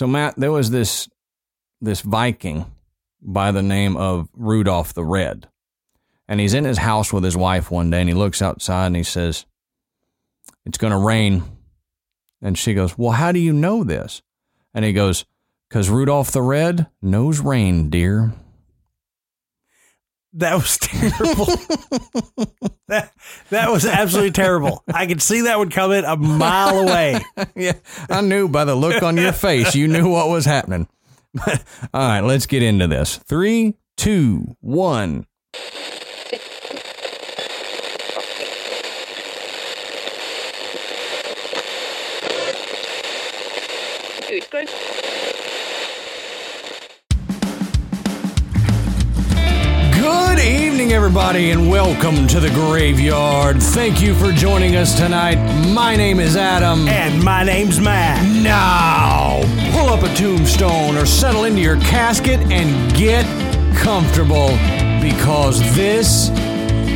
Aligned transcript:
So 0.00 0.06
Matt, 0.06 0.36
there 0.36 0.50
was 0.50 0.70
this 0.70 1.10
this 1.82 2.00
Viking 2.00 2.64
by 3.20 3.52
the 3.52 3.62
name 3.62 3.98
of 3.98 4.30
Rudolph 4.32 4.94
the 4.94 5.04
Red. 5.04 5.46
And 6.26 6.40
he's 6.40 6.54
in 6.54 6.64
his 6.64 6.78
house 6.78 7.12
with 7.12 7.22
his 7.22 7.36
wife 7.36 7.70
one 7.70 7.90
day 7.90 8.00
and 8.00 8.08
he 8.08 8.14
looks 8.14 8.40
outside 8.40 8.86
and 8.86 8.96
he 8.96 9.02
says, 9.02 9.44
It's 10.64 10.78
going 10.78 10.92
to 10.92 10.96
rain. 10.96 11.42
And 12.40 12.56
she 12.56 12.72
goes, 12.72 12.96
Well, 12.96 13.10
how 13.10 13.30
do 13.30 13.38
you 13.38 13.52
know 13.52 13.84
this? 13.84 14.22
And 14.72 14.86
he 14.86 14.94
goes, 14.94 15.26
Because 15.68 15.90
Rudolph 15.90 16.30
the 16.30 16.40
Red 16.40 16.86
knows 17.02 17.40
rain, 17.40 17.90
dear. 17.90 18.32
That 20.34 20.54
was 20.54 20.78
terrible. 20.80 21.46
that 22.86 23.12
that 23.50 23.70
was 23.70 23.84
absolutely 23.84 24.30
terrible. 24.30 24.84
I 24.92 25.06
could 25.06 25.20
see 25.20 25.42
that 25.42 25.58
one 25.58 25.70
coming 25.70 26.04
a 26.04 26.16
mile 26.16 26.78
away. 26.78 27.20
yeah, 27.56 27.72
I 28.08 28.20
knew 28.20 28.48
by 28.48 28.64
the 28.64 28.76
look 28.76 29.02
on 29.02 29.16
your 29.16 29.32
face, 29.32 29.74
you 29.74 29.88
knew 29.88 30.08
what 30.08 30.28
was 30.28 30.44
happening. 30.44 30.86
All 31.46 31.56
right, 31.94 32.20
let's 32.20 32.46
get 32.46 32.62
into 32.62 32.86
this. 32.86 33.16
Three, 33.16 33.74
two, 33.96 34.56
one. 34.60 35.26
Good 44.28 44.48
evening, 50.90 51.04
everybody, 51.04 51.50
and 51.52 51.70
welcome 51.70 52.26
to 52.26 52.40
the 52.40 52.50
graveyard. 52.50 53.62
Thank 53.62 54.02
you 54.02 54.12
for 54.14 54.32
joining 54.32 54.74
us 54.74 54.96
tonight. 54.96 55.36
My 55.72 55.94
name 55.94 56.18
is 56.18 56.36
Adam. 56.36 56.88
And 56.88 57.22
my 57.22 57.44
name's 57.44 57.80
Matt. 57.80 58.24
Now, 58.42 59.40
pull 59.72 59.88
up 59.88 60.02
a 60.02 60.12
tombstone 60.14 60.96
or 60.96 61.06
settle 61.06 61.44
into 61.44 61.60
your 61.60 61.78
casket 61.80 62.40
and 62.50 62.92
get 62.96 63.24
comfortable 63.76 64.48
because 65.00 65.60
this 65.76 66.30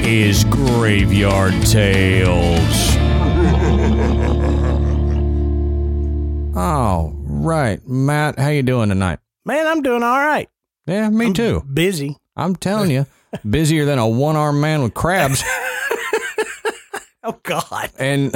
is 0.05 0.43
Graveyard 0.45 1.55
Tales. 1.65 2.35
oh, 6.57 7.13
right. 7.15 7.87
Matt, 7.87 8.41
how 8.41 8.49
you 8.49 8.65
doing 8.65 8.89
tonight? 8.89 9.21
Man, 9.45 9.69
I'm 9.69 9.83
doing 9.83 10.03
all 10.03 10.19
right. 10.19 10.49
Yeah, 10.87 11.11
me 11.11 11.33
too. 11.33 11.63
Busy. 11.73 12.17
I'm 12.37 12.57
telling 12.57 12.91
you, 12.91 13.07
busier 13.49 13.85
than 13.85 13.99
a 13.99 14.09
one-armed 14.09 14.61
man 14.61 14.83
with 14.83 14.95
crabs. 14.95 15.43
Oh 17.27 17.41
God. 17.43 17.91
and 17.99 18.35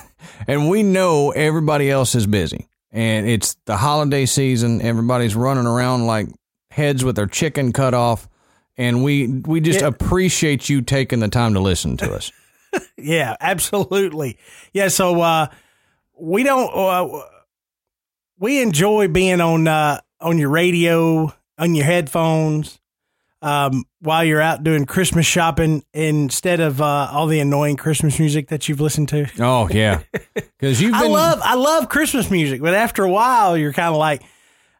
and 0.48 0.70
we 0.70 0.82
know 0.82 1.30
everybody 1.30 1.90
else 1.90 2.14
is 2.14 2.26
busy 2.26 2.68
and 2.90 3.28
it's 3.28 3.54
the 3.66 3.76
holiday 3.76 4.24
season 4.24 4.80
everybody's 4.80 5.36
running 5.36 5.66
around 5.66 6.06
like 6.06 6.26
heads 6.70 7.04
with 7.04 7.16
their 7.16 7.26
chicken 7.26 7.70
cut 7.74 7.92
off 7.92 8.30
and 8.78 9.04
we 9.04 9.26
we 9.26 9.60
just 9.60 9.82
Yeah. 9.82 9.88
appreciate 9.88 10.70
you 10.70 10.80
taking 10.80 11.20
the 11.20 11.28
time 11.28 11.52
to 11.52 11.60
listen 11.60 11.98
to 11.98 12.14
us 12.14 12.32
Yeah, 12.96 13.36
absolutely. 13.42 14.38
Yeah, 14.72 14.88
so 14.88 15.20
uh 15.20 15.48
we 16.18 16.42
don't 16.42 16.70
uh, 16.74 17.20
we 18.38 18.62
enjoy 18.62 19.08
being 19.08 19.42
on 19.42 19.68
uh 19.68 20.00
on 20.18 20.38
your 20.38 20.48
radio, 20.48 21.30
on 21.58 21.74
your 21.74 21.84
headphones, 21.84 22.79
um 23.42 23.84
while 24.00 24.22
you're 24.24 24.40
out 24.40 24.62
doing 24.62 24.84
Christmas 24.84 25.24
shopping 25.26 25.82
instead 25.94 26.60
of 26.60 26.80
uh 26.80 27.08
all 27.10 27.26
the 27.26 27.40
annoying 27.40 27.76
Christmas 27.76 28.18
music 28.18 28.48
that 28.48 28.68
you've 28.68 28.80
listened 28.80 29.08
to. 29.08 29.26
oh 29.38 29.68
yeah 29.70 30.02
because 30.34 30.80
you've 30.80 30.94
I 30.94 31.06
love 31.06 31.40
I 31.42 31.54
love 31.54 31.88
Christmas 31.88 32.30
music, 32.30 32.60
but 32.60 32.74
after 32.74 33.02
a 33.04 33.10
while 33.10 33.56
you're 33.56 33.72
kind 33.72 33.88
of 33.94 33.96
like 33.98 34.22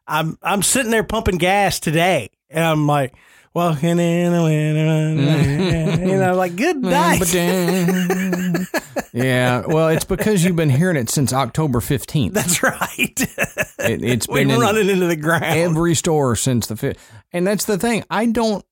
I'm 0.07 0.37
I'm 0.43 0.61
sitting 0.61 0.91
there 0.91 1.03
pumping 1.03 1.37
gas 1.37 1.79
today 1.79 2.29
and 2.49 2.63
I'm 2.63 2.85
like 2.87 3.13
walking 3.53 3.99
in 3.99 4.31
the 4.33 4.43
winter, 4.43 5.97
mm-hmm. 5.97 6.07
you 6.09 6.15
know, 6.17 6.35
like 6.35 6.55
good 6.55 6.77
night. 6.81 7.21
yeah 9.13 9.63
well 9.67 9.89
it's 9.89 10.05
because 10.05 10.43
you've 10.45 10.55
been 10.55 10.69
hearing 10.69 10.95
it 10.95 11.09
since 11.09 11.33
october 11.33 11.79
15th 11.81 12.31
That's 12.33 12.63
right. 12.63 12.79
it, 13.79 14.03
it's 14.03 14.25
We're 14.27 14.35
been 14.35 14.51
in 14.51 14.59
running 14.59 14.89
into 14.89 15.05
the 15.07 15.17
ground. 15.17 15.43
every 15.43 15.95
store 15.95 16.35
since 16.37 16.67
the 16.67 16.77
fifth 16.77 17.11
and 17.33 17.45
that's 17.45 17.65
the 17.65 17.77
thing 17.77 18.05
i 18.09 18.25
don't 18.25 18.63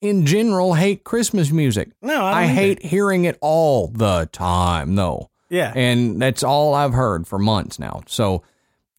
in 0.00 0.26
general 0.26 0.74
hate 0.74 1.04
christmas 1.04 1.52
music 1.52 1.92
no, 2.02 2.24
I, 2.24 2.42
I 2.42 2.46
hate 2.46 2.82
hearing 2.84 3.24
it 3.24 3.38
all 3.40 3.88
the 3.88 4.28
time, 4.32 4.96
though. 4.96 5.30
Yeah, 5.48 5.72
And 5.76 6.20
that's 6.20 6.42
all 6.42 6.74
I've 6.74 6.94
heard 6.94 7.28
for 7.28 7.38
months 7.38 7.78
now. 7.78 8.02
So 8.08 8.42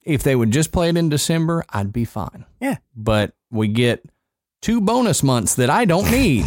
if 0.03 0.23
they 0.23 0.35
would 0.35 0.51
just 0.51 0.71
play 0.71 0.87
it 0.89 0.95
in 0.95 1.09
December, 1.09 1.65
I'd 1.69 1.91
be 1.91 2.05
fine. 2.05 2.45
yeah. 2.61 2.77
But 2.95 3.33
we 3.51 3.67
get 3.67 4.03
two 4.65 4.81
bonus 4.81 5.21
months 5.21 5.53
that 5.53 5.69
I 5.69 5.85
don't 5.85 6.09
need. 6.09 6.43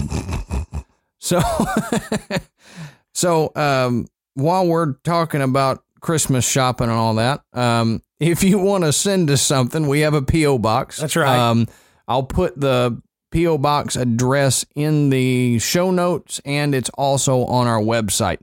so 1.19 1.41
so 3.15 3.53
um 3.55 4.09
while 4.35 4.67
we're 4.67 4.95
talking 5.05 5.41
about 5.41 5.85
Christmas 6.01 6.49
shopping 6.49 6.89
and 6.89 6.99
all 6.99 7.15
that, 7.15 7.43
um 7.53 8.03
if 8.19 8.43
you 8.43 8.59
want 8.59 8.83
to 8.83 8.93
send 8.93 9.31
us 9.31 9.41
something, 9.41 9.87
we 9.87 10.01
have 10.01 10.15
a 10.15 10.23
PO 10.23 10.59
box. 10.59 10.99
That's 10.99 11.15
right. 11.15 11.39
Um 11.39 11.69
I'll 12.09 12.25
put 12.25 12.61
the 12.61 13.01
PO 13.31 13.59
box 13.59 13.95
address 13.95 14.67
in 14.75 15.11
the 15.11 15.61
show 15.61 15.93
notes 15.93 16.41
and 16.45 16.75
it's 16.75 16.91
also 16.91 17.45
on 17.45 17.69
our 17.69 17.81
website. 17.81 18.39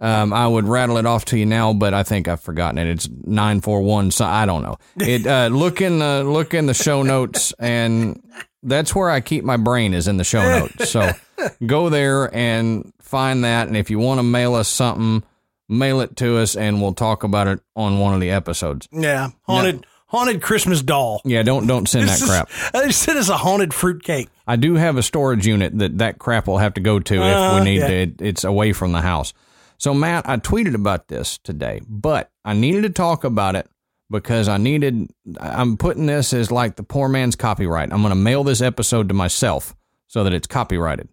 Um, 0.00 0.32
I 0.32 0.48
would 0.48 0.66
rattle 0.66 0.96
it 0.96 1.06
off 1.06 1.26
to 1.26 1.38
you 1.38 1.46
now, 1.46 1.72
but 1.72 1.94
I 1.94 2.02
think 2.02 2.26
I've 2.26 2.40
forgotten 2.40 2.76
it. 2.76 2.88
It's 2.88 3.08
nine 3.22 3.60
four 3.60 3.82
one. 3.82 4.10
So 4.10 4.24
I 4.24 4.46
don't 4.46 4.64
know. 4.64 4.78
It 4.96 5.24
uh, 5.28 5.46
look 5.46 5.80
in 5.80 6.00
the 6.00 6.24
look 6.24 6.54
in 6.54 6.66
the 6.66 6.74
show 6.74 7.04
notes, 7.04 7.54
and 7.60 8.20
that's 8.62 8.94
where 8.94 9.10
I 9.10 9.20
keep 9.20 9.44
my 9.44 9.56
brain 9.56 9.94
is 9.94 10.08
in 10.08 10.16
the 10.16 10.24
show 10.24 10.42
notes. 10.42 10.90
So 10.90 11.12
go 11.66 11.88
there 11.88 12.34
and 12.34 12.92
find 13.00 13.44
that, 13.44 13.68
and 13.68 13.76
if 13.76 13.90
you 13.90 13.98
want 13.98 14.18
to 14.18 14.22
mail 14.22 14.54
us 14.54 14.68
something, 14.68 15.22
mail 15.68 16.00
it 16.00 16.16
to 16.16 16.38
us, 16.38 16.56
and 16.56 16.80
we'll 16.80 16.94
talk 16.94 17.24
about 17.24 17.48
it 17.48 17.60
on 17.76 17.98
one 17.98 18.14
of 18.14 18.20
the 18.20 18.30
episodes. 18.30 18.88
yeah. 18.92 19.30
Haunted 19.42 19.86
haunted 20.06 20.42
Christmas 20.42 20.82
doll. 20.82 21.22
Yeah, 21.24 21.42
don't 21.42 21.66
don't 21.66 21.88
send 21.88 22.08
that 22.08 22.20
is- 22.20 22.28
crap. 22.28 22.50
They 22.74 22.90
said 22.92 23.16
it's 23.16 23.28
a 23.30 23.36
haunted 23.38 23.72
fruitcake. 23.72 24.28
I 24.46 24.56
do 24.56 24.74
have 24.74 24.96
a 24.96 25.02
storage 25.02 25.46
unit 25.46 25.78
that 25.78 25.98
that 25.98 26.18
crap 26.18 26.46
will 26.46 26.58
have 26.58 26.74
to 26.74 26.80
go 26.80 26.98
to 27.00 27.14
if 27.14 27.22
Uh, 27.22 27.56
we 27.58 27.64
need 27.64 27.78
yeah. 27.80 27.88
to. 27.88 27.94
It, 27.94 28.20
it's 28.20 28.44
away 28.44 28.72
from 28.72 28.92
the 28.92 29.00
house. 29.00 29.32
So 29.78 29.94
Matt, 29.94 30.28
I 30.28 30.36
tweeted 30.36 30.74
about 30.74 31.08
this 31.08 31.38
today, 31.38 31.80
but 31.88 32.30
I 32.44 32.52
needed 32.54 32.82
to 32.82 32.90
talk 32.90 33.24
about 33.24 33.56
it 33.56 33.68
because 34.12 34.46
I 34.46 34.58
needed. 34.58 35.10
I'm 35.40 35.76
putting 35.76 36.06
this 36.06 36.32
as 36.32 36.52
like 36.52 36.76
the 36.76 36.84
poor 36.84 37.08
man's 37.08 37.34
copyright. 37.34 37.92
I'm 37.92 38.02
going 38.02 38.12
to 38.12 38.14
mail 38.14 38.44
this 38.44 38.60
episode 38.60 39.08
to 39.08 39.14
myself 39.14 39.74
so 40.06 40.22
that 40.22 40.32
it's 40.32 40.46
copyrighted. 40.46 41.08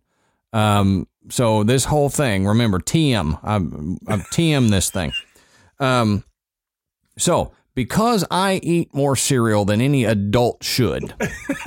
Um, 0.53 1.07
so 1.29 1.63
this 1.63 1.85
whole 1.85 2.09
thing, 2.09 2.45
remember 2.45 2.79
TM. 2.79 3.39
I've, 3.43 3.63
I've 4.07 4.27
TM 4.29 4.69
this 4.69 4.91
thing. 4.91 5.13
Um, 5.79 6.23
so 7.17 7.53
because 7.73 8.25
I 8.29 8.59
eat 8.61 8.93
more 8.93 9.15
cereal 9.15 9.65
than 9.65 9.81
any 9.81 10.05
adult 10.05 10.63
should, 10.63 11.13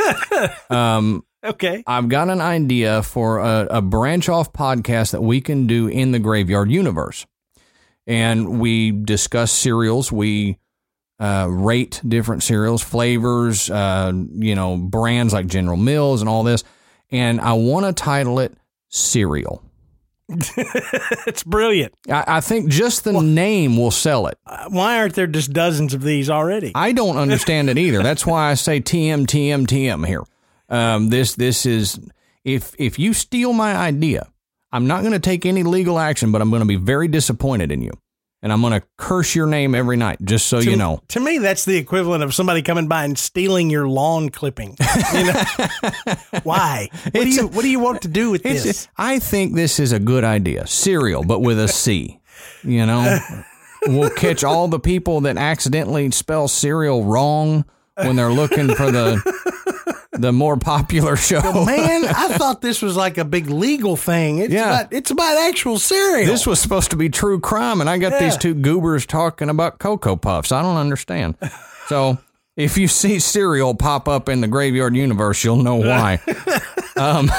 um, 0.70 1.25
Okay. 1.44 1.82
I've 1.87 2.09
got 2.09 2.28
an 2.28 2.41
idea 2.41 3.03
for 3.03 3.38
a, 3.41 3.66
a 3.70 3.82
branch 3.82 4.28
off 4.28 4.53
podcast 4.53 5.10
that 5.10 5.22
we 5.22 5.41
can 5.41 5.66
do 5.66 5.88
in 5.88 6.12
the 6.12 6.20
graveyard 6.20 6.70
universe. 6.70 7.26
And 8.06 8.60
we 8.60 8.93
discuss 8.93 9.50
cereals. 9.50 10.12
We 10.12 10.59
uh, 11.22 11.47
rate 11.49 12.00
different 12.06 12.43
cereals, 12.43 12.83
flavors, 12.83 13.71
uh, 13.71 14.12
you 14.34 14.56
know, 14.56 14.77
brands 14.77 15.33
like 15.33 15.47
General 15.47 15.77
Mills 15.77 16.21
and 16.21 16.28
all 16.28 16.43
this. 16.43 16.65
And 17.12 17.41
I 17.41 17.53
want 17.53 17.87
to 17.87 17.93
title 17.93 18.41
it 18.41 18.56
Cereal. 18.88 19.62
it's 20.28 21.44
brilliant. 21.44 21.94
I, 22.09 22.25
I 22.27 22.41
think 22.41 22.69
just 22.71 23.05
the 23.05 23.12
name 23.21 23.77
will 23.77 23.93
sell 23.93 24.27
it. 24.27 24.37
Uh, 24.44 24.69
Why 24.71 24.99
aren't 24.99 25.15
there 25.15 25.28
just 25.28 25.53
dozens 25.53 25.94
of 25.94 26.03
these 26.03 26.28
already? 26.28 26.72
I 26.75 26.91
don't 26.91 27.16
understand 27.28 27.71
it 27.71 27.78
either. 27.78 28.03
That's 28.03 28.27
why 28.27 28.50
I 28.50 28.55
say 28.55 28.81
TM, 28.81 29.26
TM, 29.26 29.67
TM 29.67 30.06
here. 30.06 30.25
Um, 30.69 31.08
this 31.08 31.35
this 31.35 31.67
is 31.67 32.00
if 32.44 32.75
if 32.79 32.99
you 32.99 33.12
steal 33.12 33.52
my 33.52 33.76
idea, 33.76 34.26
I'm 34.73 34.88
not 34.88 35.02
going 35.02 35.12
to 35.12 35.20
take 35.20 35.46
any 35.46 35.62
legal 35.62 35.99
action, 35.99 36.32
but 36.32 36.41
I'm 36.41 36.50
going 36.50 36.62
to 36.62 36.67
be 36.67 36.76
very 36.76 37.06
disappointed 37.06 37.70
in 37.70 37.82
you, 37.82 37.93
and 38.43 38.53
I'm 38.53 38.61
going 38.61 38.79
to 38.79 38.87
curse 38.99 39.35
your 39.35 39.47
name 39.47 39.75
every 39.75 39.97
night, 39.97 40.19
just 40.25 40.47
so 40.47 40.59
you 40.59 40.77
know. 40.77 41.00
To 41.09 41.21
me, 41.21 41.39
that's 41.39 41.65
the 41.65 41.77
equivalent 41.77 42.25
of 42.25 42.35
somebody 42.35 42.61
coming 42.62 42.89
by 42.89 43.05
and 43.05 43.17
stealing 43.17 43.71
your 43.71 43.89
lawn 43.89 44.29
clipping. 44.29 44.77
You 45.12 45.25
know? 45.25 45.43
Why? 46.43 46.89
What 47.05 47.12
do 47.12 47.29
you 47.29 47.47
What 47.49 47.62
do 47.62 47.69
you 47.71 47.79
want 47.79 48.03
to 48.03 48.09
do 48.09 48.31
with 48.31 48.43
this? 48.43 48.89
I 48.97 49.19
think 49.19 49.55
this 49.55 49.79
is 49.79 49.93
a 49.93 49.99
good 49.99 50.25
idea. 50.25 50.67
Cereal, 50.67 51.23
but 51.23 51.41
with 51.41 51.59
a 51.59 51.69
C. 51.69 52.21
You 52.62 52.87
know, 52.87 53.19
we'll 53.87 54.11
catch 54.11 54.43
all 54.43 54.69
the 54.69 54.81
people 54.81 55.21
that 55.23 55.37
accidentally 55.37 56.11
spell 56.12 56.49
cereal 56.49 57.05
wrong 57.05 57.65
when 57.97 58.17
they're 58.17 58.33
looking 58.33 58.75
for 58.75 58.91
the 58.91 59.21
the 60.12 60.32
more 60.32 60.56
popular 60.56 61.17
show. 61.17 61.41
Man, 61.64 62.05
I 62.05 62.29
thought 62.37 62.61
this 62.61 62.82
was 62.82 62.97
like 62.97 63.19
a 63.19 63.25
big 63.25 63.49
legal 63.49 63.97
thing. 63.97 64.38
It's 64.38 64.53
Yeah. 64.53 64.81
about 64.81 64.93
it's 64.93 65.11
about 65.11 65.38
actual 65.49 65.79
cereal. 65.79 66.26
This 66.26 66.47
was 66.47 66.61
supposed 66.61 66.91
to 66.91 66.97
be 66.97 67.09
true 67.09 67.41
crime, 67.41 67.81
and 67.81 67.88
I 67.88 67.99
got 67.99 68.19
these 68.20 68.37
two 68.37 68.55
goobers 68.55 69.06
talking 69.06 69.49
about 69.49 69.79
Cocoa 69.79 70.17
Puffs. 70.17 70.53
I 70.53 70.62
don't 70.62 70.76
understand. 70.76 71.37
So 71.88 72.19
if 72.56 72.76
you 72.79 72.88
see 72.88 73.19
cereal 73.19 73.75
pop 73.75 74.09
up 74.09 74.29
in 74.29 74.41
the 74.41 74.49
graveyard 74.49 74.94
universe, 74.94 75.43
you'll 75.44 75.62
know 75.62 75.76
why. 75.76 76.20
um, 76.97 77.31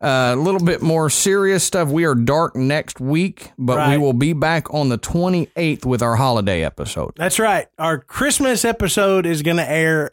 a 0.00 0.36
little 0.36 0.60
bit 0.64 0.80
more 0.82 1.10
serious 1.10 1.64
stuff. 1.64 1.88
We 1.88 2.04
are 2.04 2.14
dark 2.14 2.54
next 2.56 3.00
week, 3.00 3.52
but 3.58 3.88
we 3.90 3.98
will 3.98 4.12
be 4.12 4.32
back 4.32 4.72
on 4.72 4.88
the 4.88 4.98
28th 4.98 5.84
with 5.84 6.02
our 6.02 6.16
holiday 6.16 6.64
episode. 6.64 7.12
That's 7.16 7.38
right. 7.38 7.66
Our 7.78 7.98
Christmas 7.98 8.64
episode 8.64 9.26
is 9.26 9.42
going 9.42 9.56
to 9.58 9.68
air 9.70 10.12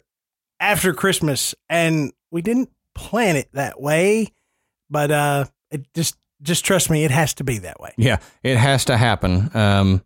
after 0.60 0.92
Christmas, 0.94 1.54
and 1.68 2.12
we 2.30 2.42
didn't 2.42 2.70
plan 2.94 3.36
it 3.36 3.48
that 3.52 3.80
way, 3.80 4.28
but 4.90 5.10
uh, 5.10 5.44
it 5.70 5.86
just 5.94 6.16
just 6.42 6.64
trust 6.64 6.90
me, 6.90 7.04
it 7.04 7.10
has 7.10 7.34
to 7.34 7.44
be 7.44 7.58
that 7.58 7.80
way. 7.80 7.92
Yeah, 7.96 8.18
it 8.42 8.56
has 8.56 8.84
to 8.86 8.96
happen. 8.96 9.50
Um, 9.54 10.02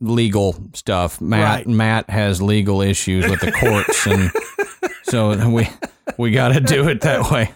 legal 0.00 0.56
stuff. 0.74 1.20
Matt 1.20 1.44
Right. 1.44 1.66
Matt 1.66 2.10
has 2.10 2.40
legal 2.42 2.80
issues 2.82 3.28
with 3.28 3.40
the 3.40 3.52
courts, 3.52 4.06
and 4.06 4.30
so 5.04 5.48
we 5.48 5.68
we 6.16 6.30
got 6.30 6.48
to 6.48 6.60
do 6.60 6.88
it 6.88 7.02
that 7.02 7.30
way. 7.30 7.52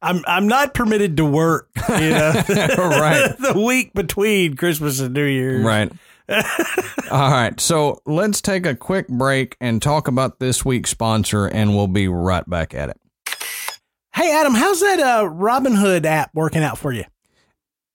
I'm 0.00 0.22
I'm 0.26 0.46
not 0.46 0.74
permitted 0.74 1.16
to 1.16 1.24
work, 1.24 1.68
you 1.88 2.10
know, 2.10 2.32
Right. 2.48 3.34
the 3.38 3.60
week 3.66 3.92
between 3.94 4.54
Christmas 4.56 5.00
and 5.00 5.12
New 5.12 5.24
Year's. 5.24 5.64
Right. 5.64 5.90
All 7.10 7.30
right. 7.30 7.58
So 7.58 8.02
let's 8.04 8.40
take 8.40 8.66
a 8.66 8.74
quick 8.74 9.08
break 9.08 9.56
and 9.60 9.80
talk 9.80 10.08
about 10.08 10.38
this 10.38 10.64
week's 10.64 10.90
sponsor, 10.90 11.46
and 11.46 11.74
we'll 11.74 11.86
be 11.86 12.08
right 12.08 12.48
back 12.48 12.74
at 12.74 12.90
it. 12.90 13.00
Hey, 14.14 14.32
Adam, 14.32 14.54
how's 14.54 14.80
that 14.80 15.00
uh, 15.00 15.24
Robinhood 15.24 16.04
app 16.04 16.30
working 16.34 16.62
out 16.62 16.76
for 16.76 16.92
you? 16.92 17.04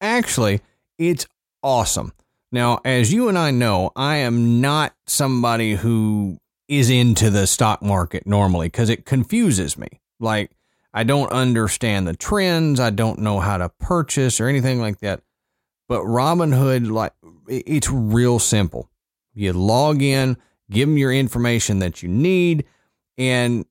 Actually, 0.02 0.62
it's 0.98 1.28
awesome. 1.62 2.14
Now, 2.52 2.80
as 2.86 3.12
you 3.12 3.30
and 3.30 3.38
I 3.38 3.52
know, 3.52 3.92
I 3.96 4.18
am 4.18 4.62
not 4.62 4.94
somebody 5.06 5.76
who 5.76 6.40
is 6.68 6.90
into 6.90 7.30
the 7.30 7.46
stock 7.46 7.82
market 7.82 8.26
normally 8.26 8.68
because 8.68 8.90
it 8.90 9.06
confuses 9.06 9.78
me. 9.78 9.88
Like, 10.20 10.52
I 10.94 11.04
don't 11.04 11.32
understand 11.32 12.08
the 12.08 12.16
trends, 12.16 12.80
I 12.80 12.90
don't 12.90 13.20
know 13.20 13.40
how 13.40 13.58
to 13.58 13.70
purchase 13.70 14.40
or 14.40 14.48
anything 14.48 14.80
like 14.80 15.00
that. 15.00 15.22
But 15.88 16.02
Robinhood, 16.02 16.90
like, 16.92 17.14
it's 17.48 17.90
real 17.90 18.40
simple. 18.40 18.90
You 19.34 19.54
log 19.54 20.02
in, 20.02 20.38
give 20.70 20.88
them 20.88 20.98
your 20.98 21.12
information 21.12 21.80
that 21.80 22.02
you 22.02 22.10
need, 22.10 22.66
and 23.18 23.66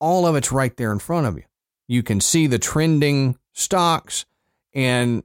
all 0.00 0.26
of 0.26 0.36
it's 0.36 0.50
right 0.50 0.76
there 0.76 0.92
in 0.92 0.98
front 0.98 1.26
of 1.26 1.36
you. 1.36 1.44
You 1.86 2.02
can 2.02 2.20
see 2.20 2.46
the 2.46 2.58
trending 2.58 3.38
stocks, 3.52 4.24
and 4.74 5.22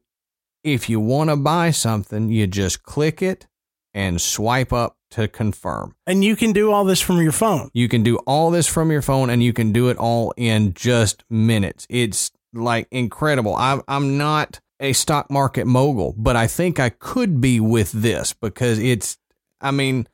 if 0.63 0.89
you 0.89 0.99
want 0.99 1.29
to 1.29 1.35
buy 1.35 1.71
something, 1.71 2.29
you 2.29 2.47
just 2.47 2.83
click 2.83 3.21
it 3.21 3.47
and 3.93 4.19
swipe 4.19 4.73
up 4.73 4.97
to 5.11 5.27
confirm. 5.27 5.95
And 6.05 6.23
you 6.23 6.35
can 6.35 6.51
do 6.51 6.71
all 6.71 6.83
this 6.83 6.99
from 6.99 7.21
your 7.21 7.31
phone. 7.31 7.69
You 7.73 7.87
can 7.87 8.03
do 8.03 8.17
all 8.27 8.51
this 8.51 8.67
from 8.67 8.91
your 8.91 9.01
phone 9.01 9.29
and 9.29 9.41
you 9.41 9.53
can 9.53 9.71
do 9.71 9.87
it 9.87 9.97
all 9.97 10.33
in 10.35 10.73
just 10.73 11.23
minutes. 11.29 11.87
It's 11.89 12.31
like 12.51 12.87
incredible. 12.91 13.55
I'm, 13.55 13.81
I'm 13.87 14.17
not 14.17 14.59
a 14.79 14.93
stock 14.93 15.31
market 15.31 15.65
mogul, 15.65 16.13
but 16.17 16.35
I 16.35 16.47
think 16.47 16.79
I 16.79 16.89
could 16.89 17.39
be 17.39 17.59
with 17.59 17.91
this 17.91 18.33
because 18.33 18.77
it's, 18.79 19.17
I 19.61 19.71
mean, 19.71 20.07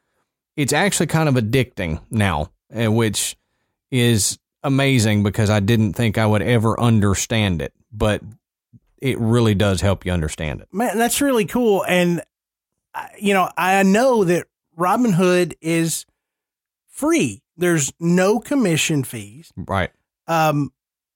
it's 0.56 0.74
actually 0.74 1.08
kind 1.08 1.28
of 1.28 1.36
addicting 1.36 2.02
now, 2.10 2.52
uh, 2.76 2.92
which 2.92 3.38
is 3.90 4.38
amazing 4.64 5.24
because 5.24 5.50
I 5.50 5.60
didn't 5.60 5.94
think 5.94 6.18
I 6.18 6.26
would 6.26 6.44
ever 6.44 6.80
understand 6.80 7.62
it, 7.62 7.74
but 7.92 8.22
it 9.02 9.18
really 9.20 9.56
does 9.56 9.82
help 9.82 10.06
you 10.06 10.12
understand 10.12 10.62
it. 10.62 10.68
Man, 10.72 10.98
that's 10.98 11.22
really 11.22 11.46
cool. 11.46 11.84
And, 11.88 12.22
you 13.20 13.34
know, 13.34 13.50
I 13.58 13.82
know 13.84 14.24
that 14.26 14.48
Robinhood 14.78 15.54
is 15.62 16.06
free, 16.88 17.42
there's 17.58 17.92
no 18.00 18.40
commission 18.40 19.04
fees. 19.04 19.52
Right. 19.56 19.90
um, 20.28 20.72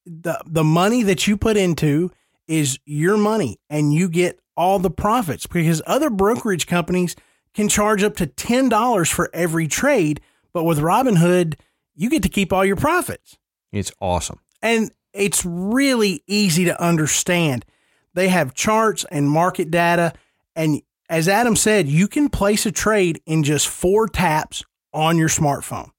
the 0.06 0.40
the 0.46 0.64
money 0.64 1.04
that 1.04 1.28
you 1.28 1.38
put 1.38 1.58
into 1.58 2.12
is 2.48 2.80
your 2.86 3.18
money, 3.18 3.60
and 3.70 3.94
you 3.94 4.10
get 4.10 4.40
all 4.58 4.80
the 4.80 4.90
profits 4.90 5.48
because 5.48 5.82
other 5.86 6.10
brokerage 6.10 6.68
companies 6.68 7.16
can 7.54 7.68
charge 7.70 8.04
up 8.04 8.16
to 8.18 8.28
ten 8.28 8.70
dollars 8.70 9.10
for 9.10 9.30
every 9.34 9.68
trade, 9.68 10.22
but 10.54 10.64
with 10.64 10.80
Robinhood, 10.80 11.56
you 11.96 12.10
get 12.10 12.24
to 12.24 12.30
keep 12.30 12.52
all 12.54 12.66
your 12.66 12.76
profits, 12.76 13.38
It's 13.72 13.92
awesome. 14.00 14.40
and 14.62 14.92
it's 15.14 15.46
really 15.46 16.22
easy 16.28 16.66
to 16.66 16.82
understand. 16.82 17.66
They 18.14 18.28
have 18.30 18.54
charts 18.54 19.06
and 19.12 19.30
market 19.30 19.72
data, 19.72 20.14
and 20.56 20.82
as 21.10 21.28
Adam 21.30 21.56
said, 21.56 21.88
you 21.88 22.08
can 22.08 22.30
place 22.30 22.66
a 22.66 22.72
trade 22.72 23.22
in 23.26 23.44
just 23.44 23.68
four 23.68 24.08
taps 24.08 24.64
on 24.94 25.18
your 25.18 25.30
smartphone. 25.30 25.90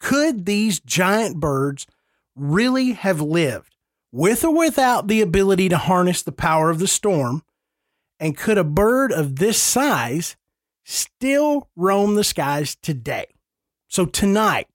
Could 0.00 0.44
these 0.44 0.80
giant 0.80 1.40
birds 1.40 1.86
really 2.36 2.92
have 2.92 3.22
lived 3.22 3.74
with 4.12 4.44
or 4.44 4.54
without 4.54 5.08
the 5.08 5.22
ability 5.22 5.70
to 5.70 5.78
harness 5.78 6.20
the 6.20 6.30
power 6.30 6.68
of 6.68 6.78
the 6.78 6.86
storm? 6.86 7.42
And 8.18 8.36
could 8.36 8.58
a 8.58 8.64
bird 8.64 9.12
of 9.12 9.36
this 9.36 9.62
size 9.62 10.36
still 10.84 11.70
roam 11.74 12.16
the 12.16 12.24
skies 12.24 12.76
today? 12.82 13.28
So, 13.88 14.04
tonight, 14.04 14.68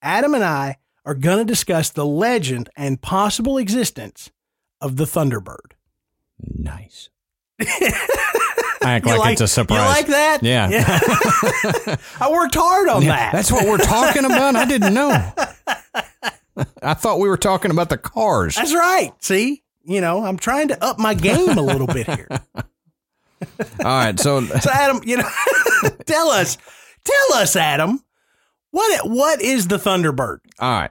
Adam 0.00 0.32
and 0.32 0.44
I 0.44 0.78
are 1.04 1.14
going 1.14 1.38
to 1.38 1.44
discuss 1.44 1.90
the 1.90 2.06
legend 2.06 2.68
and 2.76 3.00
possible 3.00 3.58
existence 3.58 4.30
of 4.80 4.96
the 4.96 5.04
Thunderbird. 5.04 5.72
Nice. 6.38 7.08
I 8.82 8.94
act 8.94 9.06
You 9.06 9.18
like, 9.18 9.32
it's 9.32 9.42
a 9.42 9.48
surprise. 9.48 9.80
You 9.80 9.86
like 9.86 10.06
that? 10.06 10.38
Yeah. 10.42 10.68
I 12.20 12.30
worked 12.30 12.54
hard 12.54 12.88
on 12.88 13.04
that. 13.04 13.32
That's 13.32 13.52
what 13.52 13.66
we're 13.66 13.76
talking 13.78 14.24
about. 14.24 14.56
I 14.56 14.64
didn't 14.64 14.94
know. 14.94 15.10
I 16.82 16.94
thought 16.94 17.18
we 17.20 17.28
were 17.28 17.36
talking 17.36 17.70
about 17.70 17.90
the 17.90 17.98
cars. 17.98 18.56
That's 18.56 18.74
right. 18.74 19.12
See, 19.20 19.62
you 19.84 20.00
know, 20.00 20.24
I'm 20.24 20.38
trying 20.38 20.68
to 20.68 20.82
up 20.82 20.98
my 20.98 21.14
game 21.14 21.58
a 21.58 21.62
little 21.62 21.86
bit 21.86 22.06
here. 22.06 22.28
All 22.30 23.84
right. 23.84 24.18
So, 24.18 24.40
So, 24.44 24.70
Adam, 24.70 25.00
you 25.04 25.18
know, 25.18 25.28
tell 26.06 26.28
us, 26.30 26.56
tell 27.04 27.38
us, 27.38 27.56
Adam, 27.56 28.02
what 28.70 29.08
what 29.08 29.40
is 29.40 29.68
the 29.68 29.76
Thunderbird? 29.76 30.38
all 30.58 30.80
right. 30.80 30.90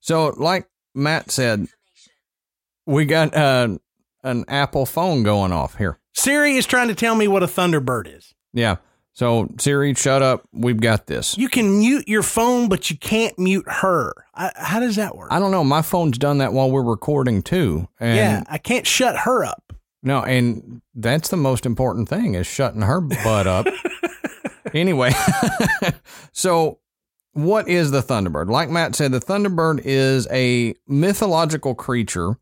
So, 0.00 0.34
like 0.36 0.68
Matt 0.94 1.30
said, 1.30 1.66
we 2.86 3.06
got 3.06 3.34
uh, 3.34 3.76
an 4.22 4.44
Apple 4.46 4.86
phone 4.86 5.22
going 5.24 5.52
off 5.52 5.76
here. 5.76 5.98
Siri 6.14 6.56
is 6.56 6.66
trying 6.66 6.88
to 6.88 6.94
tell 6.94 7.14
me 7.14 7.26
what 7.28 7.42
a 7.42 7.46
Thunderbird 7.46 8.16
is. 8.16 8.32
Yeah. 8.52 8.76
So, 9.12 9.48
Siri, 9.58 9.94
shut 9.94 10.22
up. 10.22 10.46
We've 10.52 10.80
got 10.80 11.06
this. 11.06 11.38
You 11.38 11.48
can 11.48 11.78
mute 11.78 12.06
your 12.06 12.22
phone, 12.22 12.68
but 12.68 12.90
you 12.90 12.98
can't 12.98 13.36
mute 13.38 13.64
her. 13.66 14.12
I, 14.34 14.52
how 14.56 14.78
does 14.78 14.96
that 14.96 15.16
work? 15.16 15.28
I 15.32 15.38
don't 15.38 15.50
know. 15.50 15.64
My 15.64 15.80
phone's 15.82 16.18
done 16.18 16.38
that 16.38 16.52
while 16.52 16.70
we're 16.70 16.82
recording 16.82 17.42
too. 17.42 17.88
And 17.98 18.16
yeah, 18.16 18.44
I 18.46 18.58
can't 18.58 18.86
shut 18.86 19.16
her 19.20 19.44
up. 19.44 19.72
No, 20.02 20.22
and 20.22 20.82
that's 20.94 21.30
the 21.30 21.36
most 21.36 21.66
important 21.66 22.08
thing 22.08 22.34
is 22.34 22.46
shutting 22.46 22.82
her 22.82 23.00
butt 23.00 23.46
up. 23.46 23.66
anyway, 24.74 25.12
so 26.32 26.78
what 27.36 27.68
is 27.68 27.90
the 27.90 28.02
Thunderbird? 28.02 28.48
Like 28.48 28.70
Matt 28.70 28.94
said, 28.94 29.12
the 29.12 29.20
Thunderbird 29.20 29.82
is 29.84 30.26
a 30.30 30.74
mythological 30.88 31.74
creature. 31.74 32.38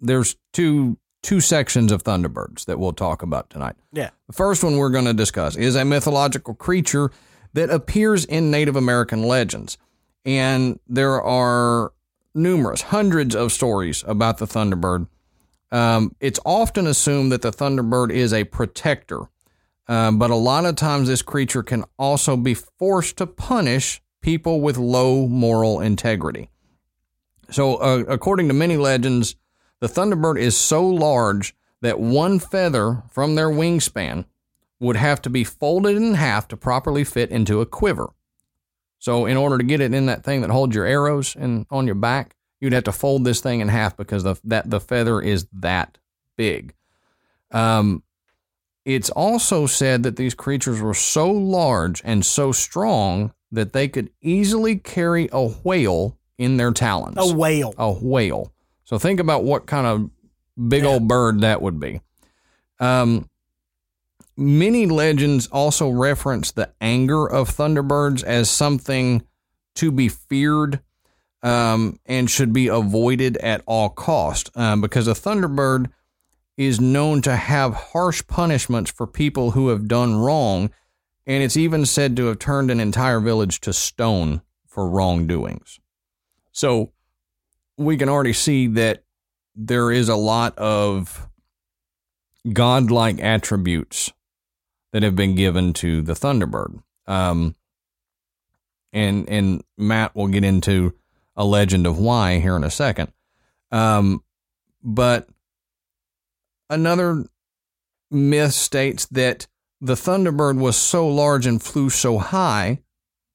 There's 0.00 0.36
two 0.52 0.98
two 1.22 1.40
sections 1.40 1.90
of 1.90 2.04
Thunderbirds 2.04 2.66
that 2.66 2.78
we'll 2.78 2.92
talk 2.92 3.22
about 3.22 3.50
tonight. 3.50 3.74
Yeah. 3.92 4.10
The 4.28 4.32
first 4.32 4.62
one 4.62 4.76
we're 4.76 4.90
going 4.90 5.06
to 5.06 5.14
discuss 5.14 5.56
is 5.56 5.74
a 5.74 5.84
mythological 5.84 6.54
creature 6.54 7.10
that 7.52 7.68
appears 7.68 8.24
in 8.24 8.50
Native 8.50 8.76
American 8.76 9.24
legends. 9.24 9.76
And 10.24 10.78
there 10.86 11.20
are 11.20 11.92
numerous, 12.32 12.80
hundreds 12.82 13.34
of 13.34 13.50
stories 13.50 14.04
about 14.06 14.38
the 14.38 14.46
Thunderbird. 14.46 15.08
Um, 15.72 16.14
it's 16.20 16.38
often 16.46 16.86
assumed 16.86 17.32
that 17.32 17.42
the 17.42 17.50
Thunderbird 17.50 18.12
is 18.12 18.32
a 18.32 18.44
protector, 18.44 19.22
um, 19.88 20.18
but 20.18 20.30
a 20.30 20.36
lot 20.36 20.64
of 20.64 20.76
times 20.76 21.08
this 21.08 21.22
creature 21.22 21.62
can 21.62 21.84
also 21.98 22.36
be 22.36 22.54
forced 22.54 23.16
to 23.18 23.26
punish 23.26 24.02
people 24.20 24.60
with 24.60 24.76
low 24.76 25.26
moral 25.28 25.80
integrity. 25.80 26.50
So, 27.50 27.76
uh, 27.76 28.04
according 28.08 28.48
to 28.48 28.54
many 28.54 28.76
legends, 28.76 29.36
the 29.80 29.86
Thunderbird 29.86 30.38
is 30.38 30.56
so 30.56 30.84
large 30.84 31.54
that 31.80 32.00
one 32.00 32.38
feather 32.38 33.04
from 33.10 33.34
their 33.34 33.48
wingspan 33.48 34.24
would 34.80 34.96
have 34.96 35.22
to 35.22 35.30
be 35.30 35.44
folded 35.44 35.96
in 35.96 36.14
half 36.14 36.48
to 36.48 36.56
properly 36.56 37.04
fit 37.04 37.30
into 37.30 37.60
a 37.60 37.66
quiver. 37.66 38.08
So, 38.98 39.26
in 39.26 39.36
order 39.36 39.58
to 39.58 39.64
get 39.64 39.80
it 39.80 39.94
in 39.94 40.06
that 40.06 40.24
thing 40.24 40.40
that 40.40 40.50
holds 40.50 40.74
your 40.74 40.86
arrows 40.86 41.36
and 41.36 41.66
on 41.70 41.86
your 41.86 41.94
back, 41.94 42.34
you'd 42.60 42.72
have 42.72 42.84
to 42.84 42.92
fold 42.92 43.24
this 43.24 43.40
thing 43.40 43.60
in 43.60 43.68
half 43.68 43.96
because 43.96 44.24
the 44.24 44.36
that 44.44 44.68
the 44.68 44.80
feather 44.80 45.20
is 45.20 45.46
that 45.52 45.98
big. 46.36 46.74
Um, 47.52 48.02
it's 48.86 49.10
also 49.10 49.66
said 49.66 50.04
that 50.04 50.14
these 50.14 50.34
creatures 50.34 50.80
were 50.80 50.94
so 50.94 51.28
large 51.28 52.00
and 52.04 52.24
so 52.24 52.52
strong 52.52 53.34
that 53.50 53.72
they 53.72 53.88
could 53.88 54.10
easily 54.22 54.76
carry 54.76 55.28
a 55.32 55.48
whale 55.48 56.16
in 56.38 56.56
their 56.56 56.70
talons. 56.70 57.16
A 57.18 57.34
whale. 57.34 57.74
A 57.76 57.92
whale. 57.92 58.52
So 58.84 58.96
think 58.96 59.18
about 59.18 59.42
what 59.42 59.66
kind 59.66 59.88
of 59.88 60.68
big 60.68 60.84
yeah. 60.84 60.90
old 60.90 61.08
bird 61.08 61.40
that 61.40 61.60
would 61.60 61.80
be. 61.80 62.00
Um, 62.78 63.28
many 64.36 64.86
legends 64.86 65.48
also 65.48 65.90
reference 65.90 66.52
the 66.52 66.70
anger 66.80 67.26
of 67.28 67.50
thunderbirds 67.50 68.22
as 68.22 68.48
something 68.48 69.26
to 69.74 69.90
be 69.90 70.08
feared 70.08 70.78
um, 71.42 71.98
and 72.06 72.30
should 72.30 72.52
be 72.52 72.68
avoided 72.68 73.36
at 73.38 73.62
all 73.66 73.88
cost 73.88 74.48
um, 74.54 74.80
because 74.80 75.08
a 75.08 75.12
thunderbird 75.12 75.90
is 76.56 76.80
known 76.80 77.22
to 77.22 77.36
have 77.36 77.74
harsh 77.74 78.22
punishments 78.26 78.90
for 78.90 79.06
people 79.06 79.52
who 79.52 79.68
have 79.68 79.88
done 79.88 80.16
wrong, 80.16 80.70
and 81.26 81.42
it's 81.42 81.56
even 81.56 81.84
said 81.84 82.16
to 82.16 82.26
have 82.26 82.38
turned 82.38 82.70
an 82.70 82.80
entire 82.80 83.20
village 83.20 83.60
to 83.60 83.72
stone 83.72 84.40
for 84.66 84.88
wrongdoings. 84.88 85.78
So 86.52 86.92
we 87.76 87.96
can 87.96 88.08
already 88.08 88.32
see 88.32 88.66
that 88.68 89.04
there 89.54 89.90
is 89.90 90.08
a 90.08 90.16
lot 90.16 90.56
of 90.58 91.28
godlike 92.52 93.20
attributes 93.20 94.12
that 94.92 95.02
have 95.02 95.16
been 95.16 95.34
given 95.34 95.72
to 95.74 96.00
the 96.00 96.14
Thunderbird. 96.14 96.82
Um, 97.06 97.54
and 98.92 99.28
and 99.28 99.62
Matt 99.76 100.14
will 100.14 100.28
get 100.28 100.44
into 100.44 100.94
a 101.36 101.44
legend 101.44 101.86
of 101.86 101.98
why 101.98 102.40
here 102.40 102.56
in 102.56 102.64
a 102.64 102.70
second. 102.70 103.12
Um, 103.70 104.22
but 104.82 105.28
another 106.68 107.24
myth 108.10 108.52
states 108.52 109.06
that 109.06 109.46
the 109.80 109.94
Thunderbird 109.94 110.58
was 110.58 110.76
so 110.76 111.06
large 111.06 111.46
and 111.46 111.62
flew 111.62 111.90
so 111.90 112.18
high 112.18 112.80